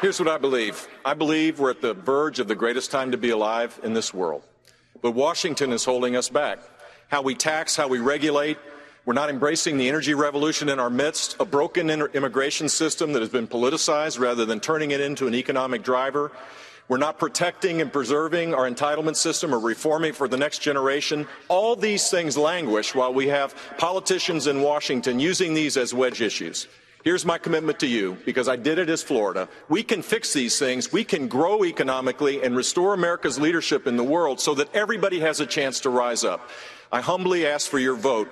Here's 0.00 0.18
what 0.18 0.30
I 0.30 0.38
believe 0.38 0.88
I 1.04 1.12
believe 1.12 1.60
we're 1.60 1.72
at 1.72 1.82
the 1.82 1.92
verge 1.92 2.38
of 2.38 2.48
the 2.48 2.54
greatest 2.54 2.90
time 2.90 3.10
to 3.10 3.18
be 3.18 3.28
alive 3.28 3.78
in 3.82 3.92
this 3.92 4.14
world. 4.14 4.44
But 5.02 5.10
Washington 5.10 5.74
is 5.74 5.84
holding 5.84 6.16
us 6.16 6.30
back. 6.30 6.60
How 7.08 7.20
we 7.20 7.34
tax, 7.34 7.76
how 7.76 7.88
we 7.88 7.98
regulate. 7.98 8.56
We're 9.06 9.12
not 9.12 9.30
embracing 9.30 9.78
the 9.78 9.88
energy 9.88 10.14
revolution 10.14 10.68
in 10.68 10.80
our 10.80 10.90
midst, 10.90 11.36
a 11.38 11.44
broken 11.44 11.90
immigration 11.90 12.68
system 12.68 13.12
that 13.12 13.20
has 13.20 13.28
been 13.28 13.46
politicized 13.46 14.18
rather 14.18 14.44
than 14.44 14.58
turning 14.58 14.90
it 14.90 15.00
into 15.00 15.28
an 15.28 15.34
economic 15.34 15.84
driver. 15.84 16.32
We're 16.88 16.96
not 16.96 17.16
protecting 17.16 17.80
and 17.80 17.92
preserving 17.92 18.52
our 18.52 18.68
entitlement 18.68 19.14
system 19.14 19.54
or 19.54 19.60
reforming 19.60 20.12
for 20.12 20.26
the 20.26 20.36
next 20.36 20.58
generation. 20.58 21.28
All 21.46 21.76
these 21.76 22.10
things 22.10 22.36
languish 22.36 22.96
while 22.96 23.14
we 23.14 23.28
have 23.28 23.54
politicians 23.78 24.48
in 24.48 24.60
Washington 24.60 25.20
using 25.20 25.54
these 25.54 25.76
as 25.76 25.94
wedge 25.94 26.20
issues. 26.20 26.66
Here's 27.04 27.24
my 27.24 27.38
commitment 27.38 27.78
to 27.80 27.86
you, 27.86 28.16
because 28.24 28.48
I 28.48 28.56
did 28.56 28.78
it 28.78 28.88
as 28.88 29.04
Florida. 29.04 29.48
We 29.68 29.84
can 29.84 30.02
fix 30.02 30.32
these 30.32 30.58
things. 30.58 30.92
We 30.92 31.04
can 31.04 31.28
grow 31.28 31.64
economically 31.64 32.42
and 32.42 32.56
restore 32.56 32.92
America's 32.92 33.38
leadership 33.38 33.86
in 33.86 33.96
the 33.96 34.02
world 34.02 34.40
so 34.40 34.52
that 34.54 34.74
everybody 34.74 35.20
has 35.20 35.38
a 35.38 35.46
chance 35.46 35.78
to 35.80 35.90
rise 35.90 36.24
up. 36.24 36.50
I 36.90 37.00
humbly 37.00 37.46
ask 37.46 37.70
for 37.70 37.78
your 37.78 37.94
vote 37.94 38.28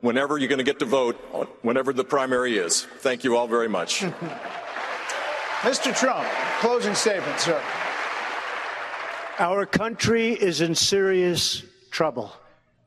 whenever 0.00 0.38
you're 0.38 0.48
going 0.48 0.58
to 0.58 0.64
get 0.64 0.78
to 0.78 0.84
vote, 0.84 1.14
whenever 1.62 1.92
the 1.92 2.04
primary 2.04 2.58
is. 2.58 2.84
Thank 2.98 3.24
you 3.24 3.36
all 3.36 3.48
very 3.48 3.68
much. 3.68 4.00
Mr. 5.60 5.96
Trump, 5.96 6.26
closing 6.60 6.94
statement, 6.94 7.40
sir. 7.40 7.60
Our 9.38 9.66
country 9.66 10.32
is 10.32 10.60
in 10.60 10.74
serious 10.74 11.62
trouble. 11.90 12.32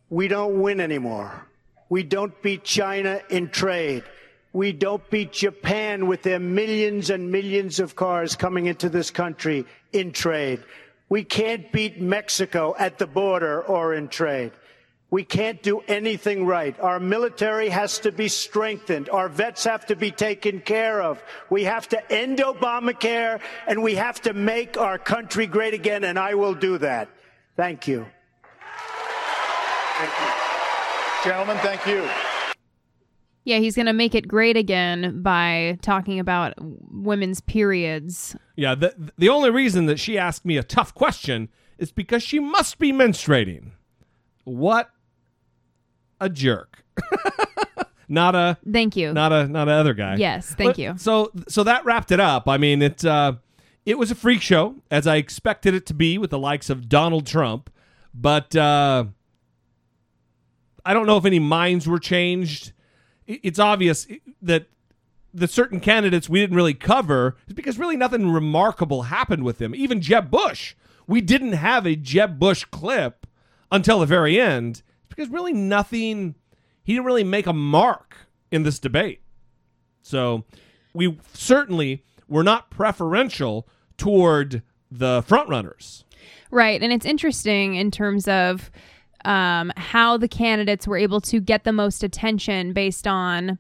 We 0.10 0.28
don't 0.28 0.62
win 0.62 0.80
anymore. 0.80 1.48
We 1.90 2.04
don't 2.04 2.42
beat 2.42 2.64
China 2.64 3.22
in 3.30 3.50
trade. 3.50 4.04
We 4.54 4.74
don't 4.74 5.08
beat 5.10 5.32
Japan 5.32 6.08
with 6.08 6.24
their 6.24 6.40
millions 6.40 7.10
and 7.10 7.32
millions 7.32 7.80
of 7.80 7.96
cars 7.96 8.36
coming 8.36 8.66
into 8.66 8.90
this 8.90 9.12
country 9.12 9.66
in 9.94 10.12
trade. 10.12 10.62
We 11.08 11.24
can't 11.24 11.72
beat 11.72 12.02
Mexico 12.02 12.76
at 12.78 12.98
the 12.98 13.08
border 13.08 13.62
or 13.62 13.94
in 13.94 14.08
trade. 14.08 14.52
We 15.12 15.26
can't 15.26 15.62
do 15.62 15.82
anything 15.90 16.46
right. 16.46 16.80
Our 16.80 16.98
military 16.98 17.68
has 17.68 18.00
to 18.00 18.14
be 18.14 18.30
strengthened. 18.30 19.10
Our 19.10 19.28
vets 19.28 19.66
have 19.66 19.86
to 19.88 19.96
be 19.98 20.10
taken 20.10 20.62
care 20.62 21.02
of. 21.02 21.22
We 21.50 21.66
have 21.66 21.90
to 21.90 22.12
end 22.12 22.38
Obamacare 22.38 23.42
and 23.68 23.84
we 23.84 23.96
have 23.96 24.22
to 24.22 24.34
make 24.34 24.78
our 24.78 24.98
country 24.98 25.48
great 25.48 25.74
again, 25.74 26.06
and 26.06 26.18
I 26.18 26.36
will 26.36 26.54
do 26.54 26.78
that. 26.78 27.10
Thank 27.58 27.90
you. 27.90 28.08
Thank 29.98 30.12
you. 30.12 31.30
Gentlemen, 31.30 31.58
thank 31.58 31.86
you. 31.86 32.10
Yeah, 33.44 33.58
he's 33.58 33.76
going 33.76 33.88
to 33.88 33.94
make 33.94 34.16
it 34.16 34.30
great 34.30 34.56
again 34.56 35.22
by 35.22 35.78
talking 35.82 36.20
about 36.20 36.54
women's 36.58 37.42
periods. 37.42 38.36
Yeah, 38.56 38.76
the 38.76 39.12
the 39.18 39.28
only 39.30 39.50
reason 39.50 39.88
that 39.88 40.00
she 40.00 40.18
asked 40.18 40.46
me 40.46 40.56
a 40.58 40.64
tough 40.64 40.94
question 40.94 41.50
is 41.78 41.92
because 41.92 42.24
she 42.24 42.40
must 42.40 42.80
be 42.80 42.94
menstruating. 42.94 43.72
What 44.44 44.90
a 46.22 46.30
jerk. 46.30 46.84
not 48.08 48.36
a 48.36 48.58
Thank 48.72 48.96
you. 48.96 49.12
not 49.14 49.32
a 49.34 49.48
not 49.48 49.68
a 49.68 49.72
other 49.72 49.94
guy. 49.94 50.16
Yes, 50.16 50.54
thank 50.56 50.72
But- 50.72 50.78
you. 50.80 50.94
So 50.98 51.32
so 51.50 51.64
that 51.64 51.84
wrapped 51.86 52.12
it 52.12 52.20
up. 52.20 52.48
I 52.48 52.58
mean, 52.58 52.82
it 52.82 53.04
uh 53.04 53.34
it 53.86 53.98
was 53.98 54.12
a 54.12 54.16
freak 54.16 54.42
show 54.42 54.76
as 54.90 55.08
I 55.08 55.16
expected 55.18 55.74
it 55.74 55.86
to 55.88 55.94
be 55.94 56.18
with 56.18 56.30
the 56.30 56.40
likes 56.40 56.70
of 56.70 56.88
Donald 56.88 57.26
Trump, 57.26 57.70
but 58.14 58.56
uh 58.56 59.06
I 60.86 60.94
don't 60.94 61.06
know 61.06 61.18
if 61.18 61.26
any 61.26 61.40
minds 61.40 61.88
were 61.88 62.00
changed. 62.00 62.74
I- 63.30 63.40
It's 63.44 63.60
obvious 63.60 64.08
that 64.42 64.68
the 65.34 65.48
certain 65.48 65.80
candidates 65.80 66.28
we 66.28 66.40
didn't 66.42 66.56
really 66.58 66.74
cover 66.74 67.38
is 67.48 67.54
because 67.54 67.80
really 67.80 67.96
nothing 67.96 68.30
remarkable 68.32 69.04
happened 69.04 69.44
with 69.44 69.60
them. 69.60 69.74
Even 69.74 70.02
Jeb 70.02 70.30
Bush, 70.30 70.76
we 71.08 71.22
didn't 71.22 71.54
have 71.54 71.86
a 71.86 71.96
Jeb 71.96 72.38
Bush 72.38 72.66
clip 72.66 73.26
until 73.72 74.00
the 74.00 74.06
very 74.06 74.40
end 74.42 74.82
because 75.16 75.30
really 75.30 75.54
nothing, 75.54 76.36
he 76.84 76.94
didn't 76.94 77.06
really 77.06 77.24
make 77.24 77.48
a 77.48 77.54
mark 77.54 78.16
in 78.52 78.64
this 78.64 78.80
debate. 78.80 79.22
So 80.02 80.46
we 80.94 81.18
certainly 81.34 82.04
were 82.28 82.44
not 82.44 82.70
preferential 82.70 83.68
toward 83.98 84.64
the 84.90 85.22
frontrunners. 85.24 86.04
Right. 86.50 86.82
And 86.82 86.92
it's 86.92 87.06
interesting 87.06 87.76
in 87.76 87.92
terms 87.92 88.28
of 88.28 88.72
um, 89.24 89.72
how 89.78 90.18
the 90.18 90.28
candidates 90.28 90.88
were 90.88 90.98
able 90.98 91.22
to 91.22 91.40
get 91.40 91.64
the 91.64 91.72
most 91.72 92.04
attention 92.04 92.74
based 92.74 93.08
on 93.08 93.60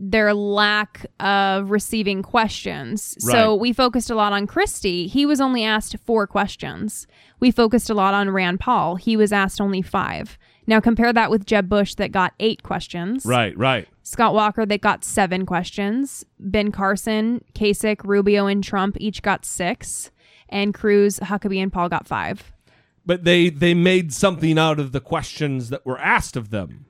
their 0.00 0.32
lack 0.32 1.06
of 1.18 1.70
receiving 1.70 2.22
questions. 2.22 3.16
So 3.18 3.54
we 3.56 3.72
focused 3.72 4.10
a 4.10 4.14
lot 4.14 4.32
on 4.32 4.46
Christie. 4.46 5.08
He 5.08 5.26
was 5.26 5.40
only 5.40 5.64
asked 5.64 5.96
four 6.04 6.26
questions. 6.28 7.08
We 7.40 7.50
focused 7.50 7.90
a 7.90 7.94
lot 7.94 8.14
on 8.14 8.30
Rand 8.30 8.60
Paul. 8.60 8.94
He 8.94 9.16
was 9.16 9.32
asked 9.32 9.60
only 9.60 9.82
five. 9.82 10.38
Now 10.68 10.80
compare 10.80 11.14
that 11.14 11.30
with 11.30 11.46
Jeb 11.46 11.66
Bush 11.66 11.94
that 11.94 12.12
got 12.12 12.34
eight 12.38 12.62
questions. 12.62 13.24
Right, 13.24 13.56
right. 13.56 13.88
Scott 14.02 14.34
Walker 14.34 14.66
that 14.66 14.82
got 14.82 15.02
seven 15.02 15.46
questions. 15.46 16.26
Ben 16.38 16.72
Carson, 16.72 17.42
Kasich, 17.54 18.04
Rubio, 18.04 18.46
and 18.46 18.62
Trump 18.62 18.98
each 19.00 19.22
got 19.22 19.46
six. 19.46 20.10
And 20.50 20.74
Cruz, 20.74 21.20
Huckabee, 21.20 21.62
and 21.62 21.72
Paul 21.72 21.88
got 21.88 22.06
five. 22.06 22.52
But 23.06 23.24
they 23.24 23.48
they 23.48 23.72
made 23.72 24.12
something 24.12 24.58
out 24.58 24.78
of 24.78 24.92
the 24.92 25.00
questions 25.00 25.70
that 25.70 25.86
were 25.86 25.98
asked 25.98 26.36
of 26.36 26.50
them, 26.50 26.84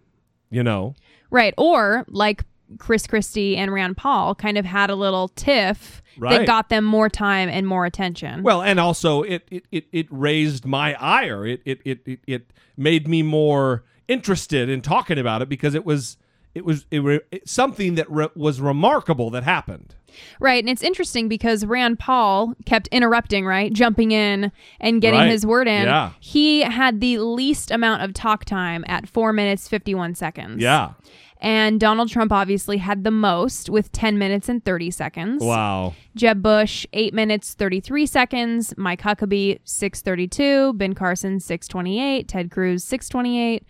you 0.51 0.65
know. 0.65 0.97
Right. 1.31 1.55
Or 1.57 2.05
like 2.09 2.45
Chris 2.79 3.07
Christie 3.07 3.57
and 3.57 3.73
Rand 3.73 3.97
Paul 3.97 4.35
kind 4.35 4.59
of 4.59 4.65
had 4.65 4.91
a 4.91 4.95
little 4.95 5.29
tiff 5.29 6.03
Right. 6.19 6.39
that 6.41 6.47
got 6.47 6.69
them 6.69 6.85
more 6.85 7.09
time 7.09 7.49
and 7.49 7.67
more 7.67 7.87
attention. 7.87 8.43
Well, 8.43 8.61
and 8.61 8.79
also 8.81 9.23
it 9.23 9.47
it, 9.51 9.67
it, 9.71 9.87
it 9.93 10.07
raised 10.11 10.67
my 10.67 10.95
ire. 11.01 11.47
It, 11.47 11.63
it 11.65 11.81
it 11.85 12.01
it 12.05 12.21
it 12.27 12.53
made 12.77 13.07
me 13.07 13.23
more 13.23 13.85
interested 14.09 14.69
in 14.69 14.81
talking 14.83 15.19
about 15.19 15.43
it 15.43 15.49
because 15.49 15.75
it 15.75 15.85
was 15.85 16.17
it 16.55 16.65
was 16.65 16.87
it, 16.91 17.01
re- 17.01 17.21
something 17.45 17.95
that 17.95 18.11
re- 18.11 18.31
was 18.35 18.61
remarkable 18.61 19.31
that 19.31 19.45
happened. 19.45 19.95
Right. 20.41 20.61
And 20.63 20.69
it's 20.69 20.83
interesting 20.83 21.29
because 21.29 21.65
Rand 21.65 21.99
Paul 22.01 22.55
kept 22.65 22.89
interrupting, 22.89 23.45
right? 23.47 23.73
Jumping 23.73 24.11
in 24.11 24.51
and 24.81 25.01
getting 25.01 25.21
Right. 25.21 25.31
his 25.31 25.47
word 25.47 25.69
in. 25.69 25.85
Yeah. 25.85 26.13
He 26.19 26.63
had 26.63 27.01
the 27.01 27.19
least 27.19 27.71
amount 27.71 28.03
of 28.03 28.13
talk 28.15 28.45
time 28.45 28.85
at 28.89 29.09
four 29.09 29.33
minutes, 29.33 29.69
51 29.69 30.15
seconds. 30.17 30.61
Yeah. 30.61 30.93
And 31.41 31.79
Donald 31.79 32.11
Trump 32.11 32.33
obviously 32.33 32.79
had 32.79 33.05
the 33.05 33.11
most 33.11 33.71
with 33.71 33.93
10 33.93 34.19
minutes 34.19 34.49
and 34.49 34.65
30 34.65 34.91
seconds. 34.91 35.43
Wow. 35.43 35.95
Jeb 36.17 36.43
Bush, 36.43 36.85
8 36.93 37.15
minutes 37.15 37.55
33 37.55 38.07
seconds. 38.07 38.75
Mike 38.77 39.03
Huckabee, 39.03 39.61
632. 39.65 40.73
Ben 40.75 40.95
Carson, 40.95 41.39
628. 41.39 42.27
Ted 42.27 42.51
Cruz, 42.51 42.83
628. 42.85 43.65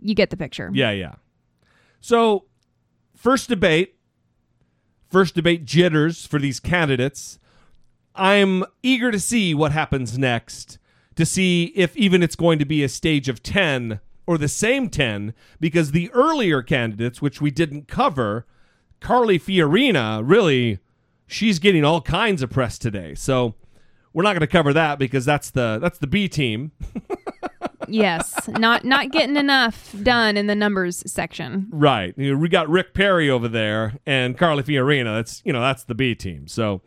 You 0.00 0.14
get 0.14 0.30
the 0.30 0.36
picture. 0.36 0.70
Yeah, 0.74 0.90
yeah. 0.90 1.14
So, 2.00 2.44
first 3.14 3.48
debate, 3.48 3.96
first 5.08 5.34
debate 5.34 5.64
jitters 5.64 6.26
for 6.26 6.38
these 6.38 6.58
candidates. 6.58 7.38
I'm 8.14 8.64
eager 8.82 9.10
to 9.10 9.20
see 9.20 9.54
what 9.54 9.72
happens 9.72 10.18
next, 10.18 10.78
to 11.14 11.24
see 11.24 11.72
if 11.76 11.96
even 11.96 12.22
it's 12.22 12.36
going 12.36 12.58
to 12.58 12.64
be 12.64 12.82
a 12.82 12.88
stage 12.88 13.28
of 13.28 13.42
10 13.42 14.00
or 14.26 14.38
the 14.38 14.48
same 14.48 14.88
10, 14.88 15.34
because 15.60 15.92
the 15.92 16.10
earlier 16.12 16.62
candidates, 16.62 17.22
which 17.22 17.40
we 17.40 17.50
didn't 17.50 17.88
cover, 17.88 18.46
Carly 19.00 19.38
Fiorina, 19.38 20.22
really, 20.24 20.78
she's 21.26 21.58
getting 21.58 21.84
all 21.84 22.00
kinds 22.00 22.42
of 22.42 22.50
press 22.50 22.78
today. 22.78 23.14
So, 23.14 23.54
we're 24.16 24.22
not 24.22 24.32
going 24.32 24.40
to 24.40 24.46
cover 24.46 24.72
that 24.72 24.98
because 24.98 25.26
that's 25.26 25.50
the 25.50 25.78
that's 25.78 25.98
the 25.98 26.06
B 26.06 26.26
team. 26.26 26.72
yes. 27.88 28.48
Not 28.48 28.82
not 28.82 29.10
getting 29.10 29.36
enough 29.36 29.94
done 30.02 30.38
in 30.38 30.46
the 30.46 30.54
numbers 30.54 31.02
section. 31.06 31.66
Right. 31.70 32.16
We 32.16 32.48
got 32.48 32.66
Rick 32.70 32.94
Perry 32.94 33.28
over 33.28 33.46
there 33.46 33.98
and 34.06 34.38
Carly 34.38 34.62
Fiorina. 34.62 35.18
That's 35.18 35.42
you 35.44 35.52
know 35.52 35.60
that's 35.60 35.84
the 35.84 35.94
B 35.94 36.14
team. 36.14 36.48
So 36.48 36.80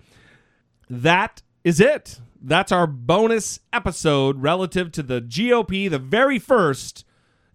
that 0.89 1.43
is 1.63 1.79
it. 1.79 2.19
That's 2.41 2.71
our 2.71 2.87
bonus 2.87 3.59
episode 3.71 4.41
relative 4.41 4.91
to 4.93 5.03
the 5.03 5.21
GOP, 5.21 5.87
the 5.87 5.99
very 5.99 6.39
first 6.39 7.05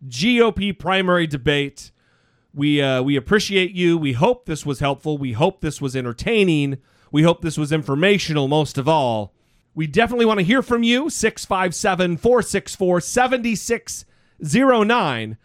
GOP 0.09 0.78
primary 0.78 1.26
debate. 1.26 1.90
We 2.52 2.81
uh, 2.81 3.02
we 3.02 3.16
appreciate 3.16 3.72
you. 3.72 3.98
We 3.98 4.12
hope 4.12 4.47
this 4.47 4.64
was 4.64 4.78
helpful. 4.81 5.18
We 5.18 5.32
hope 5.32 5.60
this 5.60 5.81
was 5.81 5.97
entertaining. 5.97 6.78
We 7.10 7.22
hope 7.22 7.43
this 7.43 7.59
was 7.59 7.72
informational 7.72 8.48
most 8.48 8.78
of 8.78 8.89
all. 8.89 9.35
We 9.74 9.86
definitely 9.86 10.26
want 10.26 10.40
to 10.40 10.44
hear 10.44 10.62
from 10.62 10.82
you. 10.82 11.10
657 11.10 12.16
464 12.16 13.01
7609. 13.01 15.36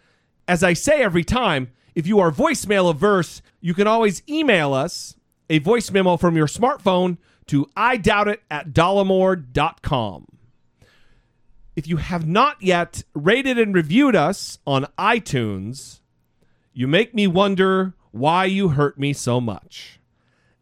As 0.46 0.64
I 0.64 0.72
say 0.72 1.02
every 1.02 1.24
time, 1.24 1.72
if 1.94 2.06
you 2.06 2.20
are 2.20 2.30
voicemail 2.30 2.90
averse, 2.90 3.42
you 3.60 3.74
can 3.74 3.86
always 3.86 4.22
email 4.28 4.72
us 4.72 5.16
a 5.48 5.58
voice 5.58 5.90
memo 5.90 6.16
from 6.16 6.36
your 6.36 6.46
smartphone 6.46 7.18
to 7.46 7.68
I 7.76 7.96
doubt 7.96 8.28
it 8.28 8.42
at 8.50 8.72
dollemore.com. 8.72 10.26
If 11.80 11.88
you 11.88 11.96
have 11.96 12.28
not 12.28 12.60
yet 12.60 13.04
rated 13.14 13.58
and 13.58 13.74
reviewed 13.74 14.14
us 14.14 14.58
on 14.66 14.86
iTunes, 14.98 16.00
you 16.74 16.86
make 16.86 17.14
me 17.14 17.26
wonder 17.26 17.94
why 18.10 18.44
you 18.44 18.68
hurt 18.68 18.98
me 18.98 19.14
so 19.14 19.40
much. 19.40 19.98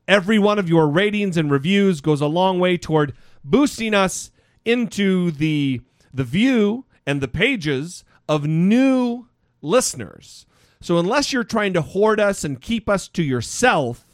Every 0.06 0.38
one 0.38 0.60
of 0.60 0.68
your 0.68 0.86
ratings 0.88 1.36
and 1.36 1.50
reviews 1.50 2.00
goes 2.00 2.20
a 2.20 2.28
long 2.28 2.60
way 2.60 2.76
toward 2.76 3.14
boosting 3.42 3.94
us 3.94 4.30
into 4.64 5.32
the 5.32 5.80
the 6.14 6.22
view 6.22 6.84
and 7.04 7.20
the 7.20 7.26
pages 7.26 8.04
of 8.28 8.46
new 8.46 9.26
listeners. 9.60 10.46
So 10.80 10.98
unless 10.98 11.32
you're 11.32 11.42
trying 11.42 11.72
to 11.72 11.82
hoard 11.82 12.20
us 12.20 12.44
and 12.44 12.60
keep 12.60 12.88
us 12.88 13.08
to 13.08 13.24
yourself, 13.24 14.06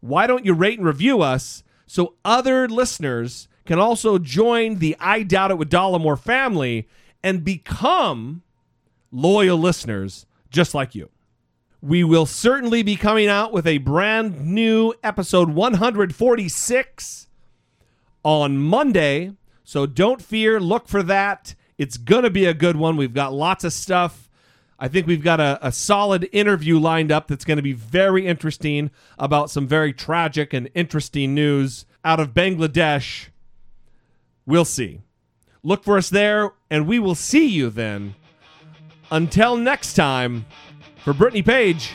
why 0.00 0.26
don't 0.26 0.44
you 0.44 0.52
rate 0.52 0.78
and 0.78 0.86
review 0.86 1.22
us 1.22 1.62
so 1.86 2.16
other 2.26 2.68
listeners 2.68 3.48
can 3.70 3.78
also 3.78 4.18
join 4.18 4.80
the 4.80 4.96
I 4.98 5.22
Doubt 5.22 5.52
It 5.52 5.56
with 5.56 5.70
Dollemore 5.70 6.18
family 6.18 6.88
and 7.22 7.44
become 7.44 8.42
loyal 9.12 9.58
listeners 9.58 10.26
just 10.50 10.74
like 10.74 10.96
you. 10.96 11.08
We 11.80 12.02
will 12.02 12.26
certainly 12.26 12.82
be 12.82 12.96
coming 12.96 13.28
out 13.28 13.52
with 13.52 13.68
a 13.68 13.78
brand 13.78 14.44
new 14.44 14.92
episode 15.04 15.50
146 15.50 17.28
on 18.24 18.58
Monday. 18.58 19.36
So 19.62 19.86
don't 19.86 20.20
fear, 20.20 20.58
look 20.58 20.88
for 20.88 21.04
that. 21.04 21.54
It's 21.78 21.96
going 21.96 22.24
to 22.24 22.30
be 22.30 22.46
a 22.46 22.54
good 22.54 22.74
one. 22.74 22.96
We've 22.96 23.14
got 23.14 23.32
lots 23.32 23.62
of 23.62 23.72
stuff. 23.72 24.28
I 24.80 24.88
think 24.88 25.06
we've 25.06 25.22
got 25.22 25.38
a, 25.38 25.64
a 25.64 25.70
solid 25.70 26.28
interview 26.32 26.80
lined 26.80 27.12
up 27.12 27.28
that's 27.28 27.44
going 27.44 27.58
to 27.58 27.62
be 27.62 27.72
very 27.72 28.26
interesting 28.26 28.90
about 29.16 29.48
some 29.48 29.68
very 29.68 29.92
tragic 29.92 30.52
and 30.52 30.68
interesting 30.74 31.36
news 31.36 31.86
out 32.04 32.18
of 32.18 32.34
Bangladesh. 32.34 33.28
We'll 34.50 34.64
see. 34.64 35.00
Look 35.62 35.84
for 35.84 35.96
us 35.96 36.10
there, 36.10 36.50
and 36.70 36.88
we 36.88 36.98
will 36.98 37.14
see 37.14 37.46
you 37.46 37.70
then. 37.70 38.16
Until 39.12 39.56
next 39.56 39.94
time, 39.94 40.44
for 41.04 41.12
Brittany 41.12 41.42
Page, 41.42 41.92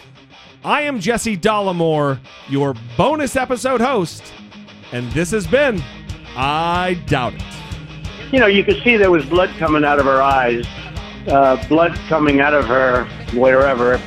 I 0.64 0.84
am 0.84 1.02
Jesse 1.02 1.36
Dollemore, 1.36 2.18
your 2.48 2.74
bonus 2.96 3.36
episode 3.36 3.82
host, 3.82 4.24
and 4.94 5.12
this 5.12 5.32
has 5.32 5.46
been 5.46 5.84
I 6.38 6.94
Doubt 7.08 7.34
It. 7.34 7.44
You 8.32 8.40
know, 8.40 8.48
you 8.48 8.64
could 8.64 8.82
see 8.86 8.96
there 8.96 9.12
was 9.12 9.26
blood 9.26 9.50
coming 9.58 9.84
out 9.84 10.00
of 10.00 10.06
her 10.06 10.22
eyes, 10.22 10.66
uh, 11.28 11.62
blood 11.68 11.94
coming 12.08 12.40
out 12.40 12.54
of 12.54 12.64
her 12.68 13.04
wherever. 13.34 13.98